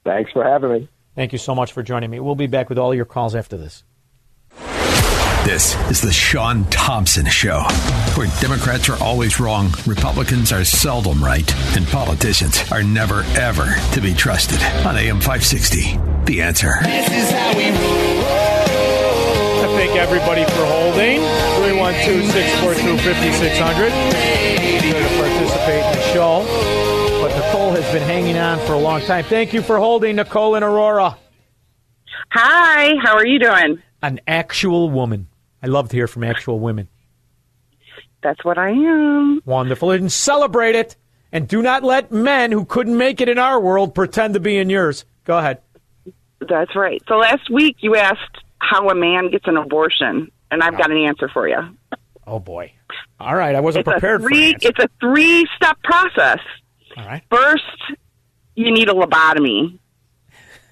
Thanks 0.05 0.33
for 0.33 0.43
having 0.43 0.73
me. 0.73 0.89
Thank 1.15 1.33
you 1.33 1.39
so 1.39 1.55
much 1.55 1.73
for 1.73 1.83
joining 1.83 2.11
me. 2.11 2.19
We'll 2.19 2.35
be 2.35 2.49
back 2.49 2.69
with 2.69 2.79
all 2.79 2.95
your 2.95 3.05
calls 3.05 3.35
after 3.35 3.57
this. 3.57 3.85
This 5.53 5.77
is 5.91 6.01
the 6.01 6.11
Sean 6.11 6.65
Thompson 6.71 7.27
Show, 7.27 7.61
where 8.15 8.27
Democrats 8.41 8.89
are 8.89 8.97
always 9.03 9.39
wrong, 9.39 9.71
Republicans 9.87 10.51
are 10.51 10.65
seldom 10.65 11.23
right, 11.23 11.45
and 11.77 11.87
politicians 11.89 12.73
are 12.73 12.83
never, 12.83 13.23
ever 13.37 13.75
to 13.93 14.01
be 14.01 14.15
trusted. 14.15 14.63
On 14.87 14.97
AM 14.97 15.21
560, 15.21 15.99
The 16.25 16.41
Answer. 16.41 16.73
This 16.85 17.11
is 17.11 17.31
how 17.31 17.55
we 17.55 17.69
roll. 17.69 18.25
I 19.61 19.77
thank 19.77 19.95
everybody 19.95 20.45
for 20.45 20.65
holding. 20.65 21.21
312 21.21 22.33
642 22.33 22.97
5600. 23.13 23.93
to 24.81 25.09
participate 25.21 25.85
in 25.85 25.93
the 25.93 26.03
show. 26.15 26.47
but 27.21 27.37
Nicole 27.37 27.73
has 27.73 27.93
been 27.93 28.03
hanging 28.05 28.39
on 28.39 28.59
for 28.61 28.73
a 28.73 28.79
long 28.79 29.03
time. 29.03 29.25
Thank 29.25 29.53
you 29.53 29.61
for 29.61 29.77
holding, 29.77 30.17
Nicole 30.17 30.55
and 30.55 30.65
Aurora. 30.65 31.19
Hi, 32.31 32.95
how 33.05 33.17
are 33.17 33.27
you 33.27 33.39
doing? 33.39 33.83
An 34.01 34.19
actual 34.27 34.89
woman. 34.89 35.29
I 35.63 35.67
love 35.67 35.89
to 35.91 35.97
hear 35.97 36.07
from 36.07 36.25
actual 36.25 36.59
women. 36.59 36.89
That's 38.23 38.45
what 38.45 38.59
I 38.59 38.71
am. 38.71 39.43
Wonderful. 39.45 39.91
And 39.91 40.11
celebrate 40.11 40.75
it. 40.75 40.97
And 41.33 41.49
do 41.49 41.63
not 41.63 41.83
let 41.83 42.13
men 42.13 42.53
who 42.53 42.65
couldn't 42.65 42.97
make 42.97 43.21
it 43.21 43.29
in 43.29 43.39
our 43.39 43.59
world 43.59 43.95
pretend 43.95 44.35
to 44.35 44.41
be 44.41 44.59
in 44.59 44.69
yours. 44.69 45.05
Go 45.25 45.39
ahead. 45.39 45.63
That's 46.41 46.75
right. 46.77 47.03
So 47.09 47.15
last 47.17 47.51
week 47.51 47.77
you 47.81 47.97
asked 47.97 48.39
how 48.59 48.89
a 48.89 48.95
man 48.95 49.31
gets 49.31 49.47
an 49.47 49.57
abortion, 49.57 50.31
and 50.51 50.63
I've 50.63 50.77
got 50.77 50.91
an 50.91 50.99
answer 50.99 51.29
for 51.33 51.49
you. 51.49 51.77
Oh 52.27 52.39
boy. 52.39 52.73
All 53.19 53.35
right, 53.35 53.55
I 53.55 53.61
wasn't 53.61 53.87
it's 53.87 53.93
prepared 53.93 54.21
three, 54.21 54.53
for 54.53 54.57
it. 54.57 54.65
It's 54.65 54.79
a 54.79 54.89
three-step 55.01 55.83
process. 55.83 56.39
All 56.97 57.07
right. 57.07 57.23
First, 57.31 57.65
you 58.55 58.71
need 58.73 58.89
a 58.89 58.93
lobotomy. 58.93 59.79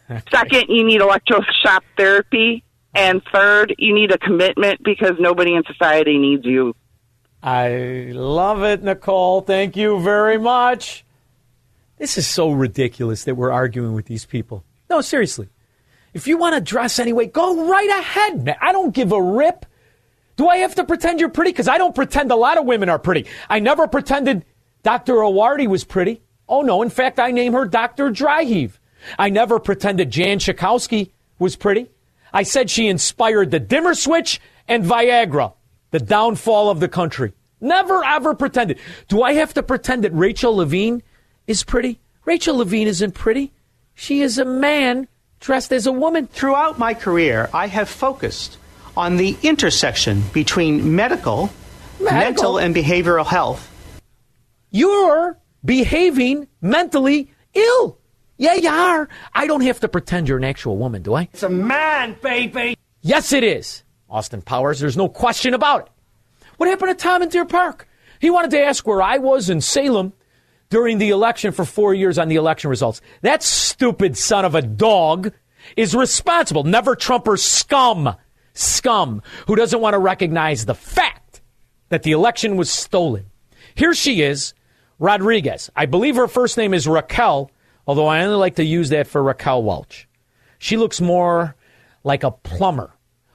Second, 0.30 0.64
you 0.68 0.84
need 0.84 1.00
electroshock 1.00 1.80
therapy. 1.96 2.64
And 2.94 3.22
third, 3.32 3.74
you 3.78 3.94
need 3.94 4.12
a 4.12 4.18
commitment 4.18 4.82
because 4.82 5.12
nobody 5.18 5.54
in 5.54 5.62
society 5.64 6.18
needs 6.18 6.44
you. 6.44 6.74
I 7.42 8.10
love 8.12 8.62
it, 8.62 8.82
Nicole. 8.82 9.40
Thank 9.40 9.76
you 9.76 10.00
very 10.00 10.38
much. 10.38 11.04
This 11.98 12.18
is 12.18 12.26
so 12.26 12.50
ridiculous 12.50 13.24
that 13.24 13.34
we're 13.34 13.52
arguing 13.52 13.94
with 13.94 14.06
these 14.06 14.24
people. 14.24 14.64
No, 14.88 15.00
seriously. 15.00 15.48
If 16.12 16.26
you 16.26 16.36
want 16.36 16.54
to 16.56 16.60
dress 16.60 16.98
anyway, 16.98 17.26
go 17.26 17.68
right 17.70 17.88
ahead, 18.00 18.44
man. 18.44 18.56
I 18.60 18.72
don't 18.72 18.92
give 18.92 19.12
a 19.12 19.22
rip. 19.22 19.64
Do 20.36 20.48
I 20.48 20.56
have 20.58 20.74
to 20.76 20.84
pretend 20.84 21.20
you're 21.20 21.28
pretty? 21.28 21.52
Because 21.52 21.68
I 21.68 21.78
don't 21.78 21.94
pretend 21.94 22.32
a 22.32 22.36
lot 22.36 22.58
of 22.58 22.64
women 22.64 22.88
are 22.88 22.98
pretty. 22.98 23.26
I 23.48 23.60
never 23.60 23.86
pretended 23.86 24.44
Dr. 24.82 25.14
Arwady 25.14 25.68
was 25.68 25.84
pretty. 25.84 26.22
Oh, 26.48 26.62
no. 26.62 26.82
In 26.82 26.90
fact, 26.90 27.20
I 27.20 27.30
name 27.30 27.52
her 27.52 27.66
Dr. 27.66 28.10
Dryheave. 28.10 28.72
I 29.18 29.30
never 29.30 29.60
pretended 29.60 30.10
Jan 30.10 30.38
Schakowsky 30.38 31.12
was 31.38 31.54
pretty. 31.56 31.88
I 32.32 32.42
said 32.42 32.70
she 32.70 32.88
inspired 32.88 33.50
the 33.50 33.60
dimmer 33.60 33.94
switch 33.94 34.40
and 34.68 34.84
Viagra, 34.84 35.54
the 35.90 36.00
downfall 36.00 36.70
of 36.70 36.80
the 36.80 36.88
country. 36.88 37.32
Never 37.60 38.02
ever 38.04 38.34
pretended. 38.34 38.78
Do 39.08 39.22
I 39.22 39.34
have 39.34 39.54
to 39.54 39.62
pretend 39.62 40.04
that 40.04 40.14
Rachel 40.14 40.56
Levine 40.56 41.02
is 41.46 41.64
pretty? 41.64 42.00
Rachel 42.24 42.56
Levine 42.56 42.86
isn't 42.86 43.12
pretty. 43.12 43.52
She 43.94 44.22
is 44.22 44.38
a 44.38 44.44
man 44.44 45.08
dressed 45.40 45.72
as 45.72 45.86
a 45.86 45.92
woman. 45.92 46.26
Throughout 46.26 46.78
my 46.78 46.94
career, 46.94 47.50
I 47.52 47.66
have 47.66 47.88
focused 47.88 48.56
on 48.96 49.16
the 49.16 49.36
intersection 49.42 50.22
between 50.32 50.94
medical, 50.94 51.50
mental, 52.00 52.58
and 52.58 52.74
behavioral 52.74 53.26
health. 53.26 53.66
You're 54.70 55.38
behaving 55.64 56.48
mentally 56.60 57.30
ill. 57.54 57.98
Yeah, 58.40 58.54
you 58.54 58.70
are. 58.70 59.06
I 59.34 59.46
don't 59.46 59.60
have 59.60 59.80
to 59.80 59.88
pretend 59.88 60.26
you're 60.26 60.38
an 60.38 60.44
actual 60.44 60.78
woman, 60.78 61.02
do 61.02 61.12
I? 61.12 61.28
It's 61.30 61.42
a 61.42 61.50
man, 61.50 62.16
baby. 62.22 62.74
Yes, 63.02 63.34
it 63.34 63.44
is. 63.44 63.84
Austin 64.08 64.40
Powers, 64.40 64.80
there's 64.80 64.96
no 64.96 65.10
question 65.10 65.52
about 65.52 65.82
it. 65.82 65.88
What 66.56 66.66
happened 66.66 66.88
to 66.88 66.94
Tom 66.94 67.20
in 67.20 67.28
Deer 67.28 67.44
Park? 67.44 67.86
He 68.18 68.30
wanted 68.30 68.50
to 68.52 68.62
ask 68.62 68.86
where 68.86 69.02
I 69.02 69.18
was 69.18 69.50
in 69.50 69.60
Salem 69.60 70.14
during 70.70 70.96
the 70.96 71.10
election 71.10 71.52
for 71.52 71.66
four 71.66 71.92
years 71.92 72.16
on 72.16 72.28
the 72.28 72.36
election 72.36 72.70
results. 72.70 73.02
That 73.20 73.42
stupid 73.42 74.16
son 74.16 74.46
of 74.46 74.54
a 74.54 74.62
dog 74.62 75.34
is 75.76 75.94
responsible. 75.94 76.64
Never 76.64 76.96
Trumper 76.96 77.36
scum. 77.36 78.16
Scum 78.54 79.20
who 79.48 79.54
doesn't 79.54 79.82
want 79.82 79.92
to 79.92 79.98
recognize 79.98 80.64
the 80.64 80.74
fact 80.74 81.42
that 81.90 82.04
the 82.04 82.12
election 82.12 82.56
was 82.56 82.70
stolen. 82.70 83.26
Here 83.74 83.92
she 83.92 84.22
is, 84.22 84.54
Rodriguez. 84.98 85.68
I 85.76 85.84
believe 85.84 86.16
her 86.16 86.26
first 86.26 86.56
name 86.56 86.72
is 86.72 86.88
Raquel, 86.88 87.50
although 87.86 88.06
I 88.06 88.22
only 88.24 88.36
like 88.36 88.56
to 88.56 88.64
use 88.64 88.88
that 88.90 89.06
for 89.06 89.22
Raquel 89.22 89.62
Welch. 89.62 90.08
She 90.58 90.76
looks 90.76 91.00
more 91.00 91.56
like 92.04 92.22
a 92.22 92.30
plumber 92.30 92.92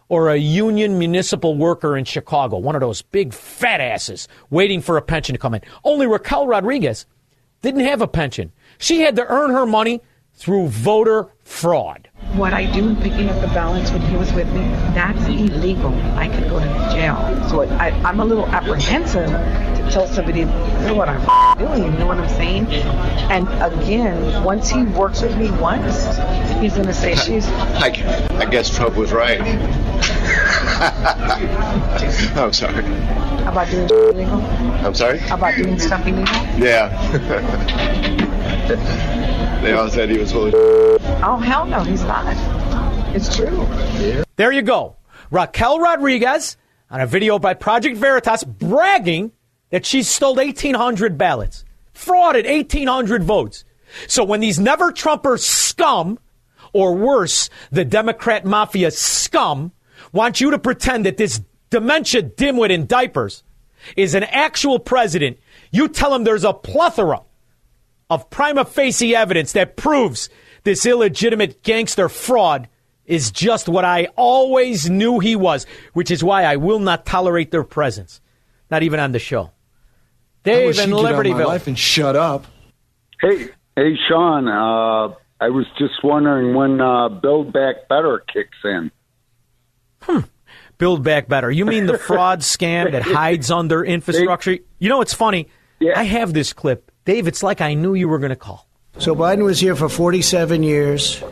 or 0.08 0.30
a 0.30 0.38
union 0.38 1.00
municipal 1.00 1.56
worker 1.56 1.98
in 1.98 2.06
Chicago, 2.06 2.58
one 2.58 2.76
of 2.76 2.82
those 2.82 3.02
big 3.02 3.34
fat 3.34 3.82
asses 3.82 4.28
waiting 4.50 4.82
for 4.82 4.98
a 4.98 5.02
pension 5.02 5.34
to 5.34 5.40
come 5.40 5.56
in. 5.56 5.62
Only 5.84 6.08
Raquel 6.08 6.48
Rodriguez 6.48 7.06
didn't 7.62 7.86
have 7.86 8.02
a 8.02 8.08
pension. 8.08 8.52
She 8.78 9.02
had 9.02 9.16
to 9.16 9.26
earn 9.28 9.50
her 9.52 9.66
money 9.66 10.02
through 10.36 10.68
voter 10.68 11.30
fraud. 11.44 12.10
What 12.34 12.54
I 12.54 12.66
do 12.72 12.90
in 12.90 12.96
picking 12.98 13.30
up 13.30 13.40
the 13.42 13.48
ballots 13.48 13.90
when 13.92 14.02
he 14.02 14.18
was 14.18 14.32
with 14.34 14.48
me, 14.54 14.62
that's 14.94 15.26
illegal. 15.28 15.94
I 16.16 16.28
could 16.28 16.50
go 16.50 16.60
to 16.60 16.66
jail. 16.94 17.16
So 17.50 17.62
I, 17.62 17.90
I'm 18.04 18.20
a 18.20 18.26
little 18.26 18.46
apprehensive 18.48 19.30
to 19.30 19.85
tell 19.96 20.08
somebody, 20.08 20.40
you 20.42 20.46
know 20.46 20.94
what 20.94 21.08
I'm 21.08 21.58
doing, 21.58 21.84
you 21.94 22.00
know 22.00 22.08
what 22.08 22.18
I'm 22.18 22.28
saying? 22.28 22.68
And 22.68 23.48
again, 23.64 24.44
once 24.44 24.70
he 24.70 24.84
works 24.84 25.22
with 25.22 25.38
me 25.38 25.50
once, 25.52 26.06
he's 26.60 26.74
going 26.74 26.88
to 26.88 26.94
say 26.94 27.16
she's. 27.26 27.48
I, 27.48 27.88
I 28.38 28.46
guess 28.46 28.76
Trump 28.76 28.98
was 28.98 29.14
right. 29.14 29.40
I'm 32.36 32.52
sorry. 32.52 32.84
About 33.48 33.70
doing 33.70 33.90
illegal? 33.90 34.42
I'm 34.84 34.94
sorry? 34.94 35.20
About 35.30 35.56
doing 35.56 35.80
stuff 35.80 36.06
illegal? 36.06 36.36
Yeah. 36.58 36.90
they 39.62 39.72
all 39.72 39.90
said 39.90 40.10
he 40.10 40.18
was 40.18 40.34
full 40.34 40.48
of. 40.48 40.54
Oh, 41.24 41.38
hell 41.38 41.66
no, 41.66 41.80
he's 41.84 42.04
not. 42.04 42.26
It's 43.16 43.34
true. 43.34 43.66
There 44.36 44.52
you 44.52 44.62
go. 44.62 44.98
Raquel 45.32 45.80
Rodriguez 45.80 46.58
on 46.92 47.00
a 47.00 47.08
video 47.08 47.40
by 47.40 47.54
Project 47.54 47.96
Veritas 47.96 48.44
bragging 48.44 49.32
that 49.70 49.86
she 49.86 50.04
stole 50.04 50.36
1,800 50.36 51.18
ballots, 51.18 51.66
frauded 51.94 52.46
1,800 52.46 53.24
votes. 53.24 53.66
So 54.08 54.24
when 54.24 54.40
these 54.40 54.60
never 54.60 54.92
Trumpers 54.92 55.42
scum, 55.42 56.20
or 56.74 56.94
worse, 56.94 57.50
the 57.72 57.86
Democrat 57.86 58.46
mafia 58.46 58.92
scum, 58.92 59.72
want 60.12 60.42
you 60.42 60.52
to 60.52 60.60
pretend 60.60 61.06
that 61.06 61.18
this 61.18 61.42
dementia 61.70 62.22
dimwit 62.22 62.70
in 62.70 62.86
diapers 62.86 63.44
is 63.96 64.16
an 64.16 64.24
actual 64.24 64.80
president, 64.80 65.38
you 65.72 65.88
tell 65.88 66.12
them 66.12 66.24
there's 66.24 66.44
a 66.44 66.54
plethora 66.54 67.22
of 68.10 68.30
prima 68.30 68.66
facie 68.66 69.16
evidence 69.16 69.54
that 69.54 69.78
proves 69.78 70.30
this 70.64 70.86
illegitimate 70.86 71.64
gangster 71.64 72.10
fraud 72.10 72.68
is 73.06 73.32
just 73.32 73.70
what 73.70 73.86
I 73.86 74.06
always 74.16 74.90
knew 74.90 75.20
he 75.20 75.36
was, 75.36 75.66
which 75.94 76.12
is 76.12 76.24
why 76.24 76.44
I 76.44 76.56
will 76.56 76.80
not 76.80 77.06
tolerate 77.06 77.52
their 77.52 77.64
presence, 77.64 78.20
not 78.72 78.84
even 78.84 79.00
on 79.00 79.12
the 79.12 79.20
show. 79.20 79.52
Dave 80.46 80.80
in 80.80 80.92
Libertyville. 80.92 81.48
life 81.48 81.68
and 81.68 81.78
shut 81.78 82.16
up. 82.16 82.46
Hey, 83.20 83.50
hey, 83.76 83.96
Sean. 84.08 84.48
Uh, 84.48 85.16
I 85.40 85.50
was 85.50 85.66
just 85.78 86.04
wondering 86.04 86.56
when 86.56 86.80
uh, 86.80 87.10
Build 87.10 87.52
Back 87.52 87.88
Better 87.90 88.24
kicks 88.32 88.58
in. 88.64 88.92
Build 90.78 91.04
back 91.04 91.28
better. 91.28 91.50
You 91.50 91.66
mean 91.66 91.86
the 91.86 91.98
fraud 91.98 92.40
scam 92.42 92.92
that 92.92 93.02
hides 93.04 93.50
under 93.50 93.84
infrastructure? 93.84 94.58
You 94.78 94.90
know, 94.90 95.02
it's 95.02 95.14
funny. 95.14 95.48
I 95.96 96.04
have 96.04 96.34
this 96.34 96.54
clip. 96.54 96.92
Dave, 97.06 97.28
it's 97.28 97.44
like 97.44 97.62
I 97.62 97.74
knew 97.76 97.94
you 97.94 98.08
were 98.08 98.20
going 98.20 98.32
to 98.32 98.36
call. 98.36 98.68
So 98.98 99.16
Biden 99.16 99.44
was 99.44 99.60
here 99.60 99.76
for 99.76 99.90
47 99.90 100.64
years, 100.64 101.24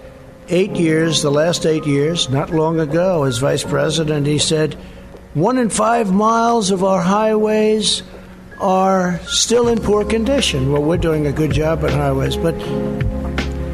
eight 0.50 0.76
years, 0.76 1.22
the 1.22 1.32
last 1.32 1.66
eight 1.66 1.86
years, 1.86 2.30
not 2.30 2.52
long 2.52 2.80
ago, 2.80 3.24
as 3.24 3.38
vice 3.38 3.64
president. 3.64 4.28
He 4.28 4.38
said, 4.38 4.76
one 5.34 5.58
in 5.58 5.70
five 5.70 6.12
miles 6.12 6.72
of 6.72 6.84
our 6.84 7.02
highways 7.02 8.04
are 8.60 9.20
still 9.26 9.68
in 9.68 9.80
poor 9.80 10.06
condition. 10.06 10.72
Well, 10.72 10.84
we're 10.84 10.98
doing 10.98 11.28
a 11.28 11.32
good 11.32 11.52
job 11.52 11.84
on 11.84 11.92
highways, 11.92 12.38
but 12.38 12.54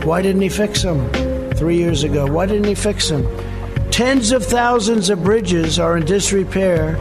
why 0.06 0.22
didn't 0.22 0.42
he 0.42 0.50
fix 0.50 0.84
them 0.84 1.10
three 1.54 1.78
years 1.78 2.04
ago? 2.04 2.26
Why 2.26 2.46
didn't 2.46 2.68
he 2.68 2.76
fix 2.76 3.10
them? 3.10 3.26
Tens 3.92 4.32
of 4.32 4.46
thousands 4.46 5.10
of 5.10 5.24
bridges 5.24 5.80
are 5.80 5.98
in 5.98 6.06
disrepair 6.06 6.96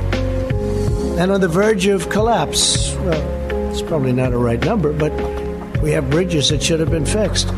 and 1.19 1.31
on 1.31 1.41
the 1.41 1.49
verge 1.49 1.87
of 1.87 2.09
collapse. 2.11 2.95
Well, 2.97 3.71
it's 3.71 3.83
probably 3.83 4.13
not 4.13 4.33
a 4.33 4.39
right 4.39 4.63
number, 4.65 4.93
but 4.93 5.13
we 5.83 5.93
have 5.93 6.11
bridges 6.11 6.49
that 6.49 6.63
should 6.63 6.81
have 6.81 6.91
been 6.91 7.07
fixed. 7.07 7.49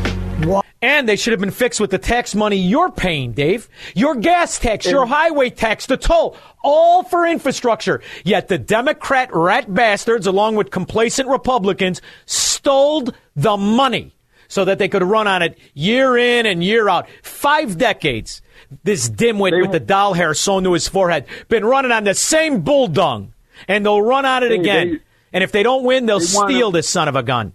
And 0.83 1.07
they 1.07 1.15
should 1.15 1.31
have 1.31 1.39
been 1.39 1.51
fixed 1.51 1.79
with 1.79 1.91
the 1.91 1.99
tax 1.99 2.33
money 2.33 2.57
you're 2.57 2.89
paying, 2.91 3.33
Dave. 3.33 3.69
Your 3.93 4.15
gas 4.15 4.57
tax, 4.57 4.87
your 4.89 5.05
highway 5.05 5.51
tax, 5.51 5.85
the 5.85 5.95
toll, 5.97 6.35
all 6.63 7.03
for 7.03 7.27
infrastructure. 7.27 8.01
Yet 8.23 8.47
the 8.47 8.57
Democrat 8.57 9.29
rat 9.31 9.71
bastards, 9.71 10.25
along 10.25 10.55
with 10.55 10.71
complacent 10.71 11.29
Republicans, 11.29 12.01
stole 12.25 13.07
the 13.35 13.57
money 13.57 14.11
so 14.47 14.65
that 14.65 14.79
they 14.79 14.87
could 14.89 15.03
run 15.03 15.27
on 15.27 15.43
it 15.43 15.57
year 15.75 16.17
in 16.17 16.47
and 16.47 16.63
year 16.63 16.89
out. 16.89 17.07
Five 17.21 17.77
decades. 17.77 18.41
This 18.83 19.07
dimwit 19.07 19.61
with 19.61 19.71
the 19.71 19.79
doll 19.79 20.13
hair 20.13 20.33
sewn 20.33 20.63
to 20.63 20.73
his 20.73 20.87
forehead 20.87 21.25
been 21.47 21.63
running 21.65 21.91
on 21.91 22.05
the 22.05 22.13
same 22.15 22.61
bull 22.61 22.87
dung, 22.87 23.33
and 23.67 23.85
they'll 23.85 24.01
run 24.01 24.25
on 24.25 24.43
it 24.43 24.49
Hey, 24.51 24.59
again. 24.59 24.89
they- 24.93 24.99
and 25.33 25.43
if 25.43 25.51
they 25.51 25.61
don't 25.61 25.83
win, 25.83 26.05
they'll 26.07 26.19
they 26.19 26.25
wanna- 26.35 26.53
steal 26.53 26.71
this 26.71 26.89
son 26.89 27.07
of 27.07 27.15
a 27.15 27.21
gun. 27.23 27.53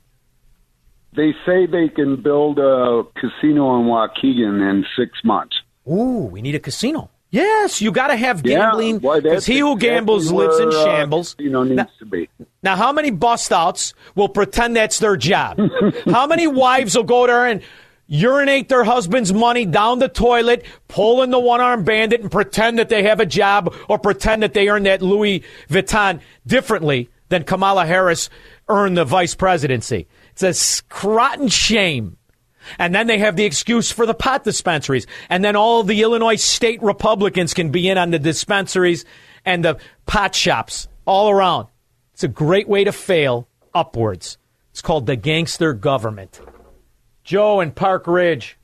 They 1.16 1.32
say 1.46 1.66
they 1.66 1.88
can 1.88 2.22
build 2.22 2.58
a 2.58 3.04
casino 3.14 3.80
in 3.80 3.86
Waukegan 3.86 4.70
in 4.70 4.84
six 4.98 5.12
months. 5.24 5.56
Ooh, 5.88 6.28
we 6.30 6.42
need 6.42 6.54
a 6.54 6.60
casino. 6.60 7.10
Yes, 7.30 7.80
you 7.80 7.90
got 7.90 8.08
to 8.08 8.16
have 8.16 8.42
gambling 8.42 8.98
because 8.98 9.22
that's 9.22 9.46
he 9.46 9.58
who 9.58 9.76
gambles 9.76 10.30
lives 10.30 10.58
in 10.58 10.68
where, 10.68 10.78
uh, 10.78 10.84
shambles. 10.84 11.36
you 11.38 11.50
know, 11.50 11.64
needs 11.64 11.76
now, 11.76 11.88
to 11.98 12.04
be. 12.04 12.28
Now, 12.62 12.76
how 12.76 12.92
many 12.92 13.10
bust 13.10 13.52
outs 13.52 13.94
will 14.14 14.28
pretend 14.28 14.76
that's 14.76 15.00
their 15.00 15.16
job? 15.16 15.58
how 16.06 16.26
many 16.26 16.46
wives 16.46 16.96
will 16.96 17.04
go 17.04 17.26
there 17.26 17.46
and 17.46 17.62
urinate 18.06 18.68
their 18.68 18.84
husband's 18.84 19.32
money 19.32 19.66
down 19.66 19.98
the 19.98 20.08
toilet, 20.08 20.64
pull 20.88 21.22
in 21.22 21.30
the 21.30 21.38
one 21.38 21.60
armed 21.60 21.84
bandit, 21.84 22.20
and 22.20 22.30
pretend 22.30 22.78
that 22.78 22.88
they 22.88 23.02
have 23.02 23.20
a 23.20 23.26
job 23.26 23.74
or 23.88 23.98
pretend 23.98 24.42
that 24.42 24.54
they 24.54 24.68
earn 24.68 24.84
that 24.84 25.02
Louis 25.02 25.42
Vuitton 25.68 26.20
differently 26.46 27.10
than 27.28 27.42
Kamala 27.42 27.86
Harris 27.86 28.30
earned 28.68 28.96
the 28.96 29.04
vice 29.04 29.34
presidency? 29.34 30.06
It's 30.42 30.82
a 30.82 31.06
rotten 31.06 31.48
shame. 31.48 32.18
And 32.78 32.94
then 32.94 33.06
they 33.06 33.18
have 33.18 33.36
the 33.36 33.44
excuse 33.44 33.92
for 33.92 34.06
the 34.06 34.14
pot 34.14 34.44
dispensaries. 34.44 35.06
And 35.28 35.44
then 35.44 35.56
all 35.56 35.82
the 35.82 36.02
Illinois 36.02 36.36
state 36.36 36.82
Republicans 36.82 37.54
can 37.54 37.70
be 37.70 37.88
in 37.88 37.96
on 37.96 38.10
the 38.10 38.18
dispensaries 38.18 39.04
and 39.44 39.64
the 39.64 39.78
pot 40.06 40.34
shops 40.34 40.88
all 41.04 41.30
around. 41.30 41.68
It's 42.12 42.24
a 42.24 42.28
great 42.28 42.68
way 42.68 42.84
to 42.84 42.92
fail 42.92 43.48
upwards. 43.74 44.38
It's 44.72 44.82
called 44.82 45.06
the 45.06 45.16
gangster 45.16 45.72
government. 45.72 46.40
Joe 47.24 47.60
in 47.60 47.72
Park 47.72 48.06
Ridge. 48.06 48.58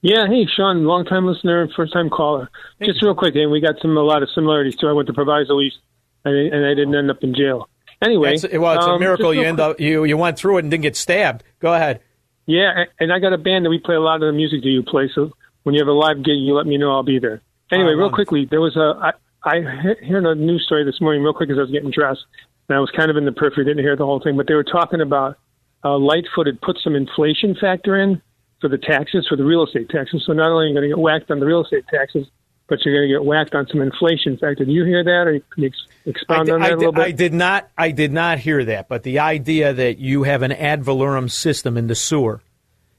Yeah, 0.00 0.26
hey 0.28 0.46
Sean, 0.46 0.84
long 0.84 1.04
time 1.04 1.26
listener, 1.26 1.68
first 1.74 1.92
time 1.92 2.08
caller. 2.08 2.48
Just 2.80 3.02
real 3.02 3.16
quick, 3.16 3.34
and 3.34 3.50
we 3.50 3.60
got 3.60 3.74
some 3.82 3.96
a 3.96 4.00
lot 4.00 4.22
of 4.22 4.28
similarities 4.32 4.76
too. 4.76 4.86
I 4.86 4.92
went 4.92 5.08
to 5.08 5.12
Proviso 5.12 5.60
East, 5.60 5.78
and, 6.24 6.52
and 6.52 6.64
I 6.64 6.70
didn't 6.70 6.94
end 6.94 7.10
up 7.10 7.18
in 7.22 7.34
jail. 7.34 7.68
Anyway, 8.00 8.36
That's- 8.36 8.58
well, 8.58 8.74
it's 8.76 8.86
a 8.86 8.90
um, 8.90 9.00
miracle 9.00 9.34
you 9.34 9.42
end 9.42 9.60
up 9.60 9.80
you 9.80 10.04
you 10.04 10.16
went 10.16 10.38
through 10.38 10.58
it 10.58 10.60
and 10.64 10.70
didn't 10.70 10.82
get 10.82 10.96
stabbed. 10.96 11.42
Go 11.60 11.74
ahead. 11.74 12.00
Yeah, 12.46 12.84
and 12.98 13.12
I 13.12 13.18
got 13.18 13.32
a 13.32 13.38
band 13.38 13.66
that 13.66 13.70
we 13.70 13.78
play 13.78 13.94
a 13.94 14.00
lot 14.00 14.16
of 14.16 14.20
the 14.22 14.32
music 14.32 14.62
that 14.62 14.68
you 14.68 14.82
play. 14.82 15.10
So 15.14 15.32
when 15.64 15.74
you 15.74 15.80
have 15.80 15.88
a 15.88 15.92
live 15.92 16.24
gig, 16.24 16.38
you 16.38 16.54
let 16.54 16.66
me 16.66 16.78
know. 16.78 16.92
I'll 16.92 17.02
be 17.02 17.18
there. 17.18 17.42
Anyway, 17.70 17.92
real 17.92 18.10
quickly, 18.10 18.46
there 18.46 18.60
was 18.60 18.76
a 18.76 18.94
I, 19.02 19.12
I 19.44 19.60
he- 19.60 20.06
heard 20.06 20.24
a 20.24 20.34
news 20.34 20.64
story 20.64 20.84
this 20.84 21.00
morning, 21.00 21.22
real 21.22 21.34
quick, 21.34 21.50
as 21.50 21.58
I 21.58 21.62
was 21.62 21.70
getting 21.70 21.90
dressed, 21.90 22.24
and 22.68 22.76
I 22.76 22.80
was 22.80 22.90
kind 22.96 23.10
of 23.10 23.16
in 23.16 23.24
the 23.24 23.32
periphery, 23.32 23.64
didn't 23.64 23.84
hear 23.84 23.96
the 23.96 24.06
whole 24.06 24.20
thing, 24.20 24.36
but 24.36 24.46
they 24.46 24.54
were 24.54 24.64
talking 24.64 25.00
about 25.00 25.36
uh, 25.84 25.98
Lightfoot 25.98 26.46
had 26.46 26.60
put 26.60 26.78
some 26.82 26.94
inflation 26.94 27.54
factor 27.60 28.00
in 28.00 28.22
for 28.60 28.68
the 28.68 28.78
taxes 28.78 29.26
for 29.28 29.36
the 29.36 29.44
real 29.44 29.64
estate 29.64 29.88
taxes. 29.90 30.24
So 30.26 30.32
not 30.32 30.50
only 30.50 30.64
are 30.64 30.68
you 30.68 30.74
going 30.74 30.82
to 30.82 30.88
get 30.88 30.98
whacked 30.98 31.30
on 31.30 31.40
the 31.40 31.46
real 31.46 31.62
estate 31.62 31.84
taxes, 31.88 32.26
but 32.68 32.84
you're 32.84 32.94
going 32.94 33.08
to 33.08 33.14
get 33.14 33.24
whacked 33.24 33.54
on 33.54 33.66
some 33.68 33.80
inflation 33.80 34.36
factor. 34.36 34.64
Do 34.64 34.72
you 34.72 34.84
hear 34.84 35.02
that, 35.02 35.26
or 35.26 35.40
can 35.40 35.62
you 35.62 35.68
ex- 35.68 35.86
I 36.06 36.10
expound 36.10 36.46
did, 36.46 36.54
on 36.54 36.60
that 36.60 36.70
I 36.70 36.74
a 36.74 36.76
little 36.76 36.92
bit? 36.92 37.04
I 37.04 37.10
did 37.12 37.34
not. 37.34 37.70
I 37.76 37.90
did 37.90 38.12
not 38.12 38.38
hear 38.38 38.64
that. 38.64 38.88
But 38.88 39.02
the 39.02 39.18
idea 39.18 39.72
that 39.72 39.98
you 39.98 40.24
have 40.24 40.42
an 40.42 40.52
ad 40.52 40.84
valorem 40.84 41.28
system 41.28 41.76
in 41.76 41.86
the 41.86 41.94
sewer 41.94 42.42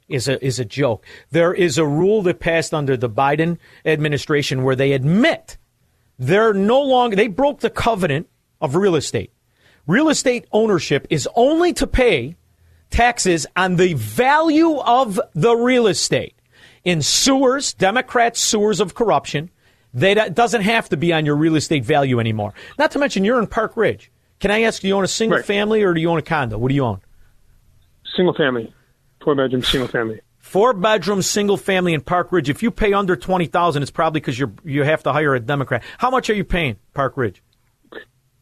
is 0.08 0.28
a 0.28 0.44
is 0.44 0.60
a 0.60 0.66
joke. 0.66 1.06
There 1.32 1.54
is 1.54 1.78
a 1.78 1.86
rule 1.86 2.22
that 2.24 2.40
passed 2.40 2.74
under 2.74 2.98
the 2.98 3.10
Biden 3.10 3.58
administration 3.86 4.64
where 4.64 4.76
they 4.76 4.91
admit 4.91 5.58
they're 6.18 6.54
no 6.54 6.82
longer 6.82 7.16
they 7.16 7.28
broke 7.28 7.62
the 7.62 7.70
covenant 7.70 8.28
of 8.60 8.76
real 8.76 8.96
estate. 8.96 9.32
Real 9.88 10.10
estate 10.10 10.46
ownership 10.52 11.08
is 11.10 11.28
only 11.36 11.74
to 11.74 11.88
pay 11.88 12.36
taxes 12.90 13.48
on 13.56 13.76
the 13.76 13.94
value 13.94 14.78
of 14.80 15.20
the 15.34 15.56
real 15.56 15.88
estate. 15.88 16.36
In 16.84 17.02
sewers, 17.02 17.74
Democrat 17.74 18.38
sewers 18.38 18.80
of 18.80 18.96
corruption, 18.96 19.50
they, 19.94 20.14
that 20.14 20.36
doesn't 20.36 20.61
have 20.61 20.90
to 20.90 20.98
be 20.98 21.11
on 21.14 21.26
your 21.26 21.36
real 21.36 21.56
estate 21.56 21.84
value 21.86 22.20
anymore. 22.20 22.53
Not 22.78 22.91
to 22.91 22.99
mention, 22.99 23.24
you're 23.24 23.40
in 23.40 23.48
Park 23.48 23.76
Ridge. 23.76 24.11
Can 24.40 24.52
I 24.52 24.61
ask, 24.61 24.82
do 24.82 24.88
you 24.88 24.94
own 24.95 25.03
a 25.03 25.07
single 25.07 25.38
Right. 25.38 25.45
family 25.45 25.84
or 25.84 25.94
do 25.94 25.99
you 26.02 26.10
own 26.10 26.18
a 26.20 26.22
condo? 26.22 26.57
What 26.57 26.70
do 26.70 26.76
you 26.76 26.84
own? 26.86 27.02
Single 28.16 28.34
family, 28.34 28.74
four 29.24 29.36
bedroom, 29.36 29.64
single 29.64 29.88
family. 29.88 30.22
Four 30.40 30.74
bedroom, 30.74 31.22
single 31.22 31.57
family 31.57 31.94
in 31.94 32.02
Park 32.02 32.32
Ridge. 32.32 32.49
If 32.49 32.64
you 32.64 32.72
pay 32.72 32.94
under 32.94 33.16
twenty 33.16 33.45
thousand, 33.45 33.82
it's 33.84 33.91
probably 33.91 34.20
because 34.20 34.40
you 34.40 34.53
you 34.64 34.84
have 34.84 35.03
to 35.03 35.14
hire 35.14 35.36
a 35.36 35.40
Democrat. 35.40 35.84
How 35.99 36.10
much 36.10 36.30
are 36.30 36.34
you 36.34 36.44
paying, 36.44 36.78
Park 36.94 37.18
Ridge? 37.18 37.41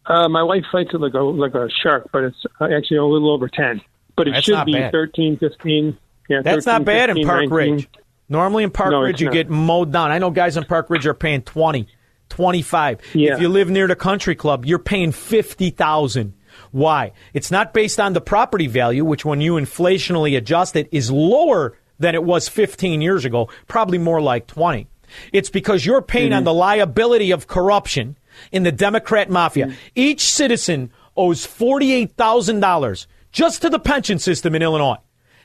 Uh, 0.06 0.30
my 0.30 0.42
wife 0.42 0.64
fights 0.72 0.92
it 0.94 1.02
like 1.02 1.14
a 1.16 1.20
like 1.20 1.54
a 1.54 1.68
shark, 1.84 2.10
but 2.14 2.24
it's 2.24 2.46
uh, 2.62 2.66
actually 2.66 2.98
a 2.98 3.04
little 3.04 3.32
over 3.34 3.50
ten. 3.50 3.82
But 4.16 4.28
it 4.30 4.32
That's 4.36 4.46
should 4.46 4.66
be 4.66 4.74
bad. 4.74 4.92
thirteen, 4.92 5.38
fifteen. 5.38 5.98
Yeah, 6.30 6.42
That's 6.44 6.66
13, 6.66 6.74
not 6.74 6.86
bad 6.86 7.10
in 7.10 7.26
Park 7.26 7.50
19. 7.50 7.74
Ridge. 7.74 7.90
Normally 8.30 8.64
in 8.64 8.72
Park 8.72 8.92
No, 8.92 9.02
Ridge, 9.02 9.22
you 9.22 9.32
get 9.32 9.50
mowed 9.50 9.92
down. 9.92 10.12
I 10.12 10.18
know 10.18 10.30
guys 10.32 10.58
in 10.58 10.66
Park 10.66 10.90
Ridge 10.90 11.06
are 11.08 11.14
paying 11.14 11.42
20, 11.44 11.88
25. 12.30 13.00
Yeah. 13.14 13.34
If 13.36 13.42
you 13.42 13.50
live 13.50 13.70
near 13.70 13.88
the 13.88 13.96
country 13.96 14.36
club, 14.36 14.66
you're 14.66 14.80
paying 14.80 15.12
50000 15.14 16.34
Why? 16.72 17.14
It's 17.34 17.52
not 17.52 17.74
based 17.74 18.00
on 18.00 18.14
the 18.14 18.22
property 18.22 18.68
value, 18.68 19.06
which 19.06 19.24
when 19.24 19.40
you 19.42 19.54
inflationally 19.54 20.36
adjust 20.38 20.76
it 20.76 20.90
is 20.92 21.10
lower 21.12 21.78
than 22.00 22.16
it 22.16 22.24
was 22.24 22.50
15 22.50 23.02
years 23.02 23.26
ago, 23.26 23.50
probably 23.68 23.98
more 23.98 24.22
like 24.22 24.46
20. 24.48 24.88
It's 25.32 25.50
because 25.50 25.86
you're 25.86 26.02
paying 26.02 26.30
Mm-hmm. 26.32 26.38
on 26.38 26.44
the 26.44 26.54
liability 26.54 27.32
of 27.32 27.48
corruption 27.48 28.18
in 28.52 28.64
the 28.64 28.72
Democrat 28.74 29.30
mafia. 29.30 29.74
Each 29.96 30.22
citizen 30.30 30.92
owes 31.16 31.48
$48,000 31.48 33.08
just 33.32 33.62
to 33.62 33.70
the 33.70 33.80
pension 33.80 34.20
system 34.20 34.54
in 34.56 34.62
Illinois. 34.62 34.98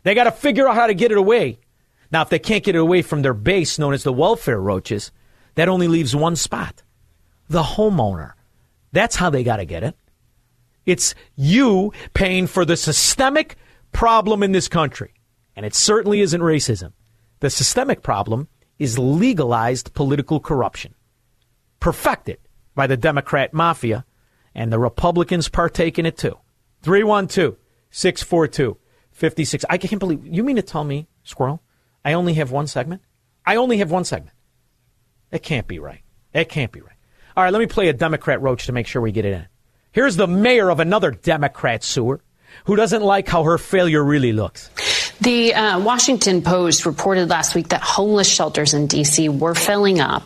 They 0.03 0.15
got 0.15 0.25
to 0.25 0.33
figure 0.33 0.69
out 0.69 0.75
how 0.75 0.89
to 0.89 0.95
get 0.95 1.13
it 1.13 1.19
away. 1.19 1.59
Now, 2.13 2.23
if 2.23 2.29
they 2.29 2.39
can't 2.39 2.63
get 2.63 2.77
it 2.77 2.79
away 2.79 3.01
from 3.03 3.23
their 3.23 3.35
base 3.35 3.79
known 3.79 3.95
as 3.95 4.05
the 4.05 4.13
welfare 4.13 4.61
roaches, 4.61 5.11
that 5.55 5.69
only 5.69 5.89
leaves 5.89 6.15
one 6.15 6.37
spot 6.37 6.83
the 7.49 7.63
homeowner. 7.63 8.33
That's 8.93 9.17
how 9.17 9.29
they 9.29 9.45
got 9.45 9.57
to 9.57 9.67
get 9.67 9.83
it. 9.83 9.95
It's 10.87 11.15
you 11.37 11.93
paying 12.15 12.47
for 12.47 12.65
the 12.65 12.77
systemic 12.77 13.57
problem 13.93 14.43
in 14.43 14.53
this 14.53 14.69
country. 14.69 15.13
And 15.55 15.67
it 15.67 15.75
certainly 15.75 16.21
isn't 16.21 16.41
racism. 16.41 16.93
The 17.41 17.51
systemic 17.51 18.03
problem 18.03 18.49
is 18.79 18.99
legalized 18.99 19.93
political 19.93 20.41
corruption, 20.41 20.95
perfected 21.79 22.39
by 22.75 22.87
the 22.87 22.97
Democrat 22.97 23.53
mafia, 23.53 24.07
and 24.55 24.73
the 24.73 24.79
Republicans 24.79 25.49
partake 25.49 25.99
in 25.99 26.07
it 26.07 26.17
too. 26.17 26.39
312 26.83 27.57
642 27.91 28.79
56. 29.13 29.65
I 29.69 29.77
can't 29.77 30.01
believe 30.01 30.27
you 30.27 30.43
mean 30.43 30.57
to 30.57 30.63
tell 30.63 30.85
me, 30.85 31.07
Squirrel, 31.23 31.63
I 32.05 32.15
only 32.15 32.35
have 32.35 32.51
one 32.51 32.67
segment? 32.67 33.03
I 33.45 33.57
only 33.57 33.79
have 33.79 33.91
one 33.91 34.05
segment. 34.05 34.37
That 35.31 35.43
can't 35.43 35.67
be 35.67 35.79
right. 35.79 36.03
That 36.33 36.49
can't 36.49 36.73
be 36.73 36.81
right. 36.81 36.97
All 37.37 37.45
right, 37.45 37.53
let 37.53 37.59
me 37.59 37.67
play 37.67 37.89
a 37.89 37.93
Democrat 37.93 38.41
roach 38.43 38.67
to 38.67 38.73
make 38.73 38.87
sure 38.87 39.01
we 39.01 39.13
get 39.13 39.25
it 39.25 39.33
in. 39.33 39.47
Here's 39.93 40.17
the 40.17 40.27
mayor 40.27 40.71
of 40.71 40.81
another 40.81 41.11
Democrat 41.11 41.85
sewer 41.85 42.21
who 42.65 42.77
doesn't 42.77 43.03
like 43.03 43.29
how 43.29 43.45
her 43.45 43.59
failure 43.59 44.03
really 44.03 44.33
looks. 44.33 44.69
The 45.21 45.55
uh, 45.55 45.81
Washington 45.81 46.43
Post 46.43 46.85
reported 46.85 47.29
last 47.31 47.55
week 47.55 47.69
that 47.69 47.81
homeless 47.81 48.29
shelters 48.29 48.75
in 48.75 48.87
D.C. 48.87 49.29
were 49.29 49.55
filling 49.55 50.01
up. 50.01 50.25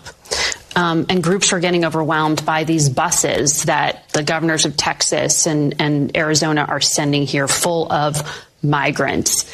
Um, 0.74 1.06
and 1.08 1.22
groups 1.22 1.52
are 1.52 1.60
getting 1.60 1.84
overwhelmed 1.84 2.44
by 2.44 2.64
these 2.64 2.88
buses 2.88 3.64
that 3.64 4.08
the 4.10 4.22
governors 4.22 4.66
of 4.66 4.76
Texas 4.76 5.46
and, 5.46 5.80
and 5.80 6.16
Arizona 6.16 6.66
are 6.68 6.80
sending 6.80 7.22
here 7.26 7.48
full 7.48 7.90
of 7.90 8.46
migrants. 8.62 9.46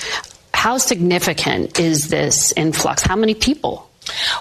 How 0.62 0.78
significant 0.78 1.80
is 1.80 2.06
this 2.06 2.52
influx? 2.56 3.02
How 3.02 3.16
many 3.16 3.34
people? 3.34 3.90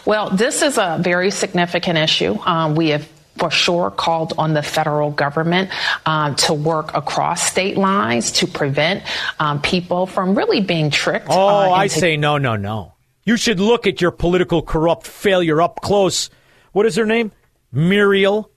Well, 0.06 0.30
this 0.30 0.62
is 0.62 0.78
a 0.78 1.00
very 1.02 1.32
significant 1.32 1.98
issue. 1.98 2.38
Um, 2.46 2.76
we 2.76 2.90
have 2.90 3.10
for 3.38 3.50
sure 3.50 3.90
called 3.90 4.34
on 4.38 4.54
the 4.54 4.62
federal 4.62 5.10
government 5.10 5.72
um, 6.06 6.36
to 6.36 6.54
work 6.54 6.94
across 6.94 7.42
state 7.42 7.76
lines 7.76 8.34
to 8.34 8.46
prevent 8.46 9.02
um, 9.40 9.64
people 9.64 10.06
from 10.06 10.36
really 10.36 10.62
being 10.62 10.92
tricked. 10.92 11.26
Oh, 11.28 11.48
uh, 11.48 11.72
I 11.72 11.88
say 11.88 12.18
no, 12.18 12.38
no, 12.38 12.56
no. 12.56 12.94
You 13.26 13.36
should 13.36 13.60
look 13.60 13.88
at 13.88 14.00
your 14.00 14.12
political 14.12 14.62
corrupt 14.62 15.08
failure 15.08 15.60
up 15.60 15.82
close. 15.82 16.30
What 16.72 16.86
is 16.86 16.98
her 16.98 17.06
name? 17.08 17.32
Muriel. 17.72 18.52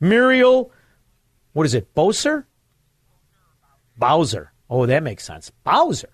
Muriel. 0.00 0.72
What 1.52 1.66
is 1.66 1.74
it? 1.74 1.94
Bowser? 1.94 2.46
Bowser. 3.98 4.54
Oh, 4.70 4.86
that 4.86 5.02
makes 5.02 5.24
sense. 5.24 5.52
Bowser. 5.62 6.13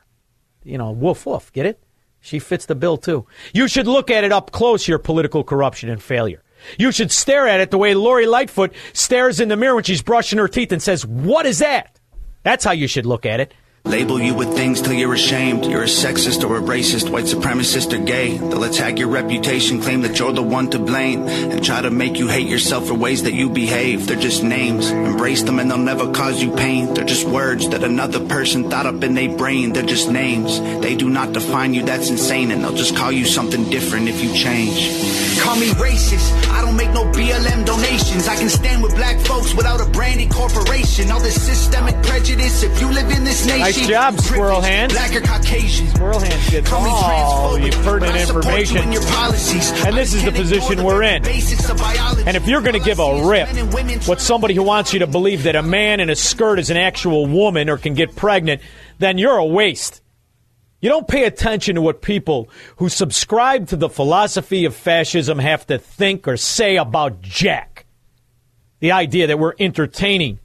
You 0.62 0.78
know, 0.78 0.90
woof 0.90 1.26
woof. 1.26 1.52
Get 1.52 1.66
it? 1.66 1.82
She 2.20 2.38
fits 2.38 2.66
the 2.66 2.74
bill 2.74 2.96
too. 2.96 3.26
You 3.52 3.66
should 3.66 3.86
look 3.86 4.10
at 4.10 4.24
it 4.24 4.32
up 4.32 4.52
close, 4.52 4.86
your 4.86 4.98
political 4.98 5.42
corruption 5.42 5.88
and 5.88 6.02
failure. 6.02 6.42
You 6.78 6.92
should 6.92 7.10
stare 7.10 7.48
at 7.48 7.60
it 7.60 7.70
the 7.70 7.78
way 7.78 7.94
Lori 7.94 8.26
Lightfoot 8.26 8.74
stares 8.92 9.40
in 9.40 9.48
the 9.48 9.56
mirror 9.56 9.74
when 9.74 9.84
she's 9.84 10.02
brushing 10.02 10.38
her 10.38 10.48
teeth 10.48 10.72
and 10.72 10.82
says, 10.82 11.06
What 11.06 11.46
is 11.46 11.60
that? 11.60 11.98
That's 12.42 12.64
how 12.64 12.72
you 12.72 12.86
should 12.86 13.06
look 13.06 13.26
at 13.26 13.40
it. 13.40 13.54
Label 13.84 14.20
you 14.20 14.34
with 14.34 14.54
things 14.54 14.82
till 14.82 14.92
you're 14.92 15.14
ashamed. 15.14 15.64
You're 15.64 15.82
a 15.82 15.86
sexist 15.86 16.48
or 16.48 16.58
a 16.58 16.60
racist, 16.60 17.10
white 17.10 17.24
supremacist 17.24 17.98
or 17.98 18.04
gay. 18.04 18.36
They'll 18.36 18.64
attack 18.64 18.98
your 18.98 19.08
reputation, 19.08 19.80
claim 19.80 20.02
that 20.02 20.18
you're 20.18 20.32
the 20.32 20.42
one 20.42 20.68
to 20.70 20.78
blame, 20.78 21.26
and 21.26 21.64
try 21.64 21.80
to 21.80 21.90
make 21.90 22.18
you 22.18 22.28
hate 22.28 22.46
yourself 22.46 22.86
for 22.86 22.94
ways 22.94 23.22
that 23.22 23.32
you 23.32 23.48
behave. 23.48 24.06
They're 24.06 24.20
just 24.20 24.44
names. 24.44 24.90
Embrace 24.90 25.42
them 25.42 25.58
and 25.58 25.70
they'll 25.70 25.78
never 25.78 26.12
cause 26.12 26.42
you 26.42 26.54
pain. 26.54 26.92
They're 26.92 27.06
just 27.06 27.26
words 27.26 27.70
that 27.70 27.82
another 27.82 28.24
person 28.26 28.68
thought 28.70 28.86
up 28.86 29.02
in 29.02 29.14
their 29.14 29.34
brain. 29.34 29.72
They're 29.72 29.82
just 29.82 30.10
names. 30.10 30.60
They 30.82 30.94
do 30.94 31.08
not 31.08 31.32
define 31.32 31.72
you, 31.72 31.82
that's 31.82 32.10
insane, 32.10 32.50
and 32.50 32.62
they'll 32.62 32.76
just 32.76 32.94
call 32.94 33.10
you 33.10 33.24
something 33.24 33.64
different 33.70 34.08
if 34.08 34.22
you 34.22 34.32
change. 34.34 35.40
Call 35.40 35.56
me 35.56 35.68
racist. 35.80 36.30
I 36.50 36.60
don't 36.60 36.76
make 36.76 36.90
no 36.90 37.04
BLM 37.12 37.64
donations. 37.64 38.28
I 38.28 38.36
can 38.36 38.50
stand 38.50 38.82
with 38.82 38.94
black 38.94 39.18
folks 39.20 39.54
without 39.54 39.80
a 39.80 39.90
branded 39.90 40.30
corporation. 40.30 41.10
All 41.10 41.20
this 41.20 41.40
systemic 41.42 42.00
prejudice. 42.04 42.62
If 42.62 42.78
you 42.80 42.88
live 42.92 43.10
in 43.10 43.24
this 43.24 43.46
nation, 43.46 43.69
Nice 43.70 43.86
job, 43.86 44.18
Squirrel 44.18 44.60
Hands. 44.60 44.92
Squirrel 45.90 46.18
Hands 46.18 46.50
gets 46.50 46.72
all 46.72 47.54
the 47.56 47.70
pertinent 47.84 48.16
information. 48.16 48.78
And 49.86 49.96
this 49.96 50.12
is 50.12 50.24
the 50.24 50.32
position 50.32 50.82
we're 50.82 51.04
in. 51.04 51.24
And 52.26 52.36
if 52.36 52.48
you're 52.48 52.62
going 52.62 52.72
to 52.72 52.84
give 52.84 52.98
a 52.98 53.28
rip 53.28 53.48
what 54.08 54.20
somebody 54.20 54.54
who 54.54 54.64
wants 54.64 54.92
you 54.92 54.98
to 54.98 55.06
believe 55.06 55.44
that 55.44 55.54
a 55.54 55.62
man 55.62 56.00
in 56.00 56.10
a 56.10 56.16
skirt 56.16 56.58
is 56.58 56.70
an 56.70 56.78
actual 56.78 57.26
woman 57.26 57.70
or 57.70 57.78
can 57.78 57.94
get 57.94 58.16
pregnant, 58.16 58.60
then 58.98 59.18
you're 59.18 59.36
a 59.36 59.46
waste. 59.46 60.02
You 60.80 60.88
don't 60.88 61.06
pay 61.06 61.22
attention 61.22 61.76
to 61.76 61.80
what 61.80 62.02
people 62.02 62.48
who 62.78 62.88
subscribe 62.88 63.68
to 63.68 63.76
the 63.76 63.88
philosophy 63.88 64.64
of 64.64 64.74
fascism 64.74 65.38
have 65.38 65.64
to 65.68 65.78
think 65.78 66.26
or 66.26 66.36
say 66.36 66.76
about 66.76 67.20
Jack. 67.22 67.86
The 68.80 68.90
idea 68.90 69.28
that 69.28 69.38
we're 69.38 69.54
entertaining 69.60 70.40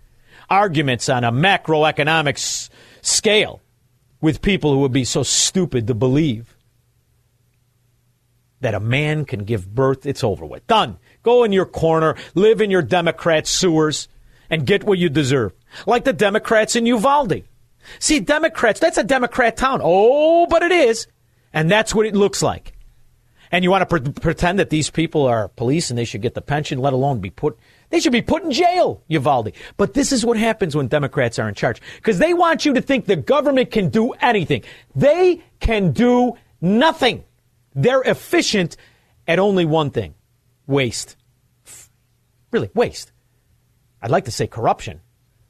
arguments 0.47 1.09
on 1.09 1.23
a 1.23 1.31
macroeconomic 1.31 2.33
s- 2.33 2.69
scale 3.05 3.61
with 4.21 4.41
people 4.41 4.73
who 4.73 4.79
would 4.79 4.91
be 4.91 5.05
so 5.05 5.23
stupid 5.23 5.87
to 5.87 5.93
believe 5.93 6.55
that 8.61 8.73
a 8.73 8.79
man 8.79 9.25
can 9.25 9.43
give 9.43 9.73
birth, 9.73 10.05
it's 10.05 10.23
over 10.23 10.45
with. 10.45 10.65
Done. 10.67 10.97
Go 11.23 11.43
in 11.43 11.51
your 11.51 11.65
corner, 11.65 12.15
live 12.33 12.61
in 12.61 12.71
your 12.71 12.81
Democrat 12.81 13.45
sewers, 13.45 14.07
and 14.49 14.65
get 14.65 14.83
what 14.83 14.97
you 14.97 15.09
deserve. 15.09 15.53
Like 15.85 16.03
the 16.03 16.13
Democrats 16.13 16.75
in 16.75 16.85
Uvalde. 16.85 17.43
See, 17.99 18.19
Democrats, 18.19 18.79
that's 18.79 18.97
a 18.97 19.03
Democrat 19.03 19.57
town. 19.57 19.81
Oh, 19.83 20.47
but 20.47 20.63
it 20.63 20.71
is. 20.71 21.07
And 21.53 21.69
that's 21.69 21.93
what 21.93 22.05
it 22.05 22.15
looks 22.15 22.41
like. 22.41 22.73
And 23.51 23.63
you 23.63 23.69
want 23.69 23.87
to 23.87 23.99
pre- 23.99 24.11
pretend 24.13 24.59
that 24.59 24.69
these 24.69 24.89
people 24.89 25.25
are 25.25 25.47
police 25.49 25.89
and 25.89 25.97
they 25.99 26.05
should 26.05 26.21
get 26.21 26.33
the 26.33 26.41
pension, 26.41 26.79
let 26.79 26.93
alone 26.93 27.19
be 27.19 27.29
put, 27.29 27.57
they 27.89 27.99
should 27.99 28.11
be 28.11 28.21
put 28.21 28.43
in 28.43 28.51
jail, 28.51 29.03
Uvalde. 29.07 29.51
But 29.77 29.93
this 29.93 30.11
is 30.11 30.25
what 30.25 30.37
happens 30.37 30.75
when 30.75 30.87
Democrats 30.87 31.39
are 31.39 31.47
in 31.47 31.55
charge. 31.55 31.81
Because 31.97 32.19
they 32.19 32.33
want 32.33 32.65
you 32.65 32.73
to 32.73 32.81
think 32.81 33.05
the 33.05 33.15
government 33.15 33.71
can 33.71 33.89
do 33.89 34.11
anything. 34.13 34.63
They 34.95 35.43
can 35.59 35.91
do 35.91 36.33
nothing. 36.61 37.23
They're 37.73 38.01
efficient 38.01 38.77
at 39.27 39.39
only 39.39 39.65
one 39.65 39.91
thing 39.91 40.15
waste. 40.67 41.15
Really, 42.51 42.69
waste. 42.73 43.11
I'd 44.01 44.11
like 44.11 44.25
to 44.25 44.31
say 44.31 44.47
corruption, 44.47 45.01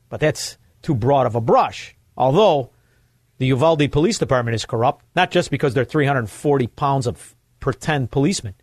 but 0.09 0.19
that's 0.19 0.57
too 0.81 0.95
broad 0.95 1.25
of 1.25 1.35
a 1.35 1.41
brush. 1.41 1.95
Although 2.17 2.71
the 3.37 3.47
Uvalde 3.47 3.91
Police 3.91 4.17
Department 4.17 4.55
is 4.55 4.65
corrupt, 4.65 5.05
not 5.15 5.31
just 5.31 5.51
because 5.51 5.73
they're 5.73 5.85
340 5.85 6.67
pounds 6.67 7.05
of 7.07 7.35
pretend 7.59 8.11
policemen, 8.11 8.55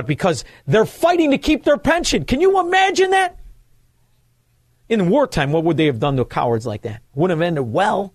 but 0.00 0.06
because 0.06 0.46
they're 0.66 0.86
fighting 0.86 1.30
to 1.30 1.36
keep 1.36 1.64
their 1.64 1.76
pension. 1.76 2.24
Can 2.24 2.40
you 2.40 2.58
imagine 2.58 3.10
that? 3.10 3.38
In 4.88 5.10
wartime, 5.10 5.52
what 5.52 5.62
would 5.64 5.76
they 5.76 5.84
have 5.84 5.98
done 5.98 6.16
to 6.16 6.24
cowards 6.24 6.66
like 6.66 6.82
that? 6.82 7.02
Wouldn't 7.14 7.38
have 7.38 7.46
ended 7.46 7.70
well. 7.70 8.14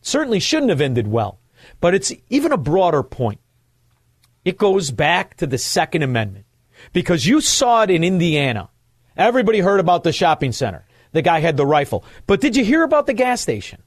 Certainly 0.00 0.40
shouldn't 0.40 0.70
have 0.70 0.80
ended 0.80 1.06
well. 1.06 1.38
But 1.78 1.94
it's 1.94 2.10
even 2.30 2.52
a 2.52 2.56
broader 2.56 3.02
point. 3.02 3.38
It 4.46 4.56
goes 4.56 4.90
back 4.90 5.36
to 5.36 5.46
the 5.46 5.58
Second 5.58 6.02
Amendment 6.02 6.46
because 6.94 7.26
you 7.26 7.42
saw 7.42 7.82
it 7.82 7.90
in 7.90 8.02
Indiana. 8.02 8.70
Everybody 9.14 9.58
heard 9.58 9.78
about 9.78 10.04
the 10.04 10.12
shopping 10.12 10.52
center. 10.52 10.86
The 11.12 11.20
guy 11.20 11.40
had 11.40 11.58
the 11.58 11.66
rifle. 11.66 12.02
But 12.26 12.40
did 12.40 12.56
you 12.56 12.64
hear 12.64 12.82
about 12.82 13.06
the 13.06 13.12
gas 13.12 13.42
station? 13.42 13.82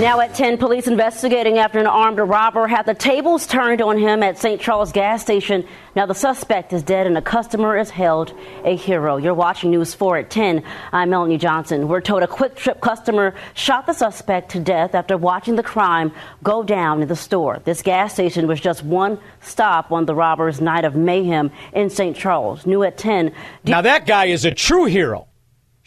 Now 0.00 0.20
at 0.20 0.34
10, 0.34 0.58
police 0.58 0.88
investigating 0.88 1.56
after 1.56 1.78
an 1.78 1.86
armed 1.86 2.18
robber 2.18 2.66
had 2.66 2.84
the 2.84 2.92
tables 2.92 3.46
turned 3.46 3.80
on 3.80 3.96
him 3.96 4.22
at 4.22 4.36
St. 4.36 4.60
Charles 4.60 4.92
gas 4.92 5.22
station. 5.22 5.66
Now 5.94 6.04
the 6.04 6.14
suspect 6.14 6.74
is 6.74 6.82
dead 6.82 7.06
and 7.06 7.16
a 7.16 7.22
customer 7.22 7.78
is 7.78 7.88
held 7.88 8.34
a 8.62 8.76
hero. 8.76 9.16
You're 9.16 9.32
watching 9.32 9.70
News 9.70 9.94
4 9.94 10.18
at 10.18 10.30
10. 10.30 10.62
I'm 10.92 11.08
Melanie 11.08 11.38
Johnson. 11.38 11.88
We're 11.88 12.02
told 12.02 12.22
a 12.22 12.26
QuikTrip 12.26 12.82
customer 12.82 13.34
shot 13.54 13.86
the 13.86 13.94
suspect 13.94 14.50
to 14.50 14.60
death 14.60 14.94
after 14.94 15.16
watching 15.16 15.56
the 15.56 15.62
crime 15.62 16.12
go 16.42 16.62
down 16.62 17.00
in 17.00 17.08
the 17.08 17.16
store. 17.16 17.62
This 17.64 17.80
gas 17.80 18.12
station 18.12 18.46
was 18.46 18.60
just 18.60 18.84
one 18.84 19.18
stop 19.40 19.92
on 19.92 20.04
the 20.04 20.14
robber's 20.14 20.60
night 20.60 20.84
of 20.84 20.94
mayhem 20.94 21.50
in 21.72 21.88
St. 21.88 22.14
Charles. 22.14 22.66
New 22.66 22.82
at 22.82 22.98
10. 22.98 23.32
Now 23.64 23.80
that 23.80 24.06
guy 24.06 24.26
is 24.26 24.44
a 24.44 24.50
true 24.50 24.84
hero. 24.84 25.26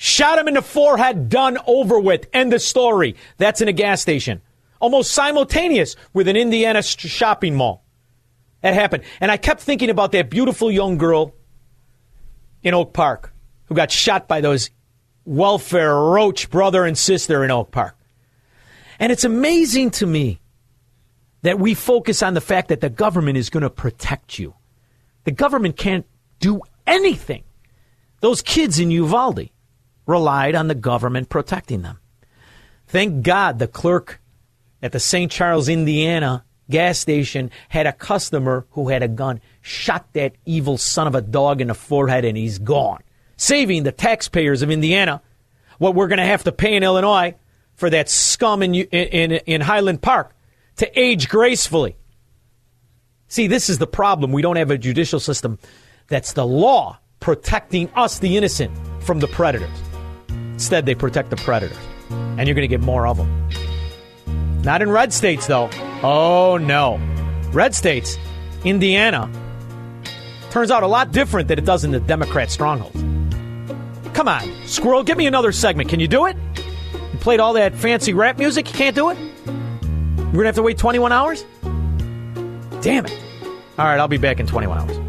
Shot 0.01 0.39
him 0.39 0.47
in 0.47 0.53
the 0.53 0.61
forehead, 0.61 1.27
done 1.27 1.57
over 1.67 1.99
with. 1.99 2.29
End 2.31 2.53
of 2.53 2.61
story. 2.61 3.17
That's 3.35 3.59
in 3.59 3.67
a 3.67 3.73
gas 3.73 3.99
station. 3.99 4.41
Almost 4.79 5.11
simultaneous 5.11 5.97
with 6.13 6.29
an 6.29 6.37
Indiana 6.37 6.81
sh- 6.81 6.95
shopping 6.99 7.53
mall. 7.53 7.83
That 8.61 8.75
happened. 8.75 9.03
And 9.19 9.29
I 9.29 9.35
kept 9.35 9.59
thinking 9.59 9.89
about 9.89 10.13
that 10.13 10.29
beautiful 10.29 10.71
young 10.71 10.97
girl 10.97 11.35
in 12.63 12.73
Oak 12.73 12.93
Park 12.93 13.33
who 13.65 13.75
got 13.75 13.91
shot 13.91 14.29
by 14.29 14.39
those 14.39 14.69
welfare 15.25 15.93
roach 15.93 16.49
brother 16.49 16.85
and 16.85 16.97
sister 16.97 17.43
in 17.43 17.51
Oak 17.51 17.71
Park. 17.71 17.97
And 18.99 19.11
it's 19.11 19.25
amazing 19.25 19.91
to 19.91 20.05
me 20.07 20.39
that 21.41 21.59
we 21.59 21.73
focus 21.73 22.23
on 22.23 22.35
the 22.35 22.41
fact 22.41 22.69
that 22.69 22.79
the 22.79 22.89
government 22.89 23.37
is 23.37 23.49
going 23.49 23.63
to 23.63 23.69
protect 23.69 24.39
you. 24.39 24.55
The 25.25 25.31
government 25.31 25.75
can't 25.75 26.05
do 26.39 26.61
anything. 26.87 27.43
Those 28.21 28.41
kids 28.41 28.79
in 28.79 28.91
Uvalde 28.91 29.49
relied 30.09 30.55
on 30.55 30.67
the 30.67 30.75
government 30.75 31.29
protecting 31.29 31.83
them. 31.83 31.99
Thank 32.87 33.23
God 33.23 33.59
the 33.59 33.67
clerk 33.67 34.19
at 34.81 34.91
the 34.91 34.99
St. 34.99 35.31
Charles, 35.31 35.69
Indiana 35.69 36.43
gas 36.69 36.99
station 36.99 37.51
had 37.69 37.87
a 37.87 37.93
customer 37.93 38.65
who 38.71 38.89
had 38.89 39.03
a 39.03 39.07
gun, 39.07 39.41
shot 39.61 40.11
that 40.13 40.33
evil 40.45 40.77
son 40.77 41.07
of 41.07 41.15
a 41.15 41.21
dog 41.21 41.61
in 41.61 41.67
the 41.67 41.73
forehead, 41.73 42.25
and 42.25 42.37
he's 42.37 42.59
gone, 42.59 43.01
saving 43.37 43.83
the 43.83 43.91
taxpayers 43.91 44.61
of 44.61 44.71
Indiana 44.71 45.21
what 45.77 45.95
we're 45.95 46.07
going 46.07 46.19
to 46.19 46.25
have 46.25 46.43
to 46.43 46.51
pay 46.51 46.75
in 46.75 46.83
Illinois 46.83 47.35
for 47.75 47.89
that 47.89 48.09
scum 48.09 48.61
in, 48.61 48.75
in, 48.75 49.31
in 49.31 49.61
Highland 49.61 50.01
Park 50.01 50.35
to 50.77 50.99
age 50.99 51.29
gracefully. 51.29 51.95
See, 53.27 53.47
this 53.47 53.69
is 53.69 53.77
the 53.77 53.87
problem. 53.87 54.31
We 54.31 54.41
don't 54.41 54.57
have 54.57 54.71
a 54.71 54.77
judicial 54.77 55.19
system 55.19 55.59
that's 56.07 56.33
the 56.33 56.45
law 56.45 56.99
protecting 57.19 57.89
us, 57.95 58.19
the 58.19 58.37
innocent, 58.37 58.75
from 59.01 59.19
the 59.19 59.27
predators. 59.27 59.88
Instead, 60.59 60.85
they 60.85 60.93
protect 60.93 61.29
the 61.29 61.37
predator, 61.37 61.77
And 62.09 62.45
you're 62.45 62.53
going 62.53 62.67
to 62.67 62.67
get 62.67 62.81
more 62.81 63.07
of 63.07 63.15
them. 63.15 64.61
Not 64.61 64.81
in 64.81 64.89
red 64.89 65.13
states, 65.13 65.47
though. 65.47 65.69
Oh, 66.03 66.57
no. 66.61 66.99
Red 67.53 67.73
states, 67.73 68.17
Indiana, 68.65 69.31
turns 70.49 70.69
out 70.69 70.83
a 70.83 70.87
lot 70.87 71.13
different 71.13 71.47
than 71.47 71.59
it 71.59 71.63
does 71.63 71.85
in 71.85 71.91
the 71.91 72.01
Democrat 72.01 72.51
stronghold. 72.51 72.91
Come 74.13 74.27
on, 74.27 74.51
Squirrel, 74.65 75.01
give 75.01 75.17
me 75.17 75.27
another 75.27 75.53
segment. 75.53 75.89
Can 75.89 76.01
you 76.01 76.09
do 76.09 76.25
it? 76.25 76.35
You 77.13 77.19
played 77.19 77.39
all 77.39 77.53
that 77.53 77.73
fancy 77.73 78.13
rap 78.13 78.37
music. 78.37 78.67
You 78.67 78.73
can't 78.73 78.97
do 78.97 79.11
it? 79.11 79.17
We're 79.17 80.23
going 80.25 80.39
to 80.39 80.45
have 80.47 80.55
to 80.55 80.61
wait 80.61 80.77
21 80.77 81.13
hours? 81.13 81.45
Damn 82.81 83.05
it. 83.05 83.17
All 83.77 83.85
right, 83.85 83.97
I'll 83.97 84.09
be 84.09 84.17
back 84.17 84.41
in 84.41 84.45
21 84.45 84.77
hours. 84.77 85.08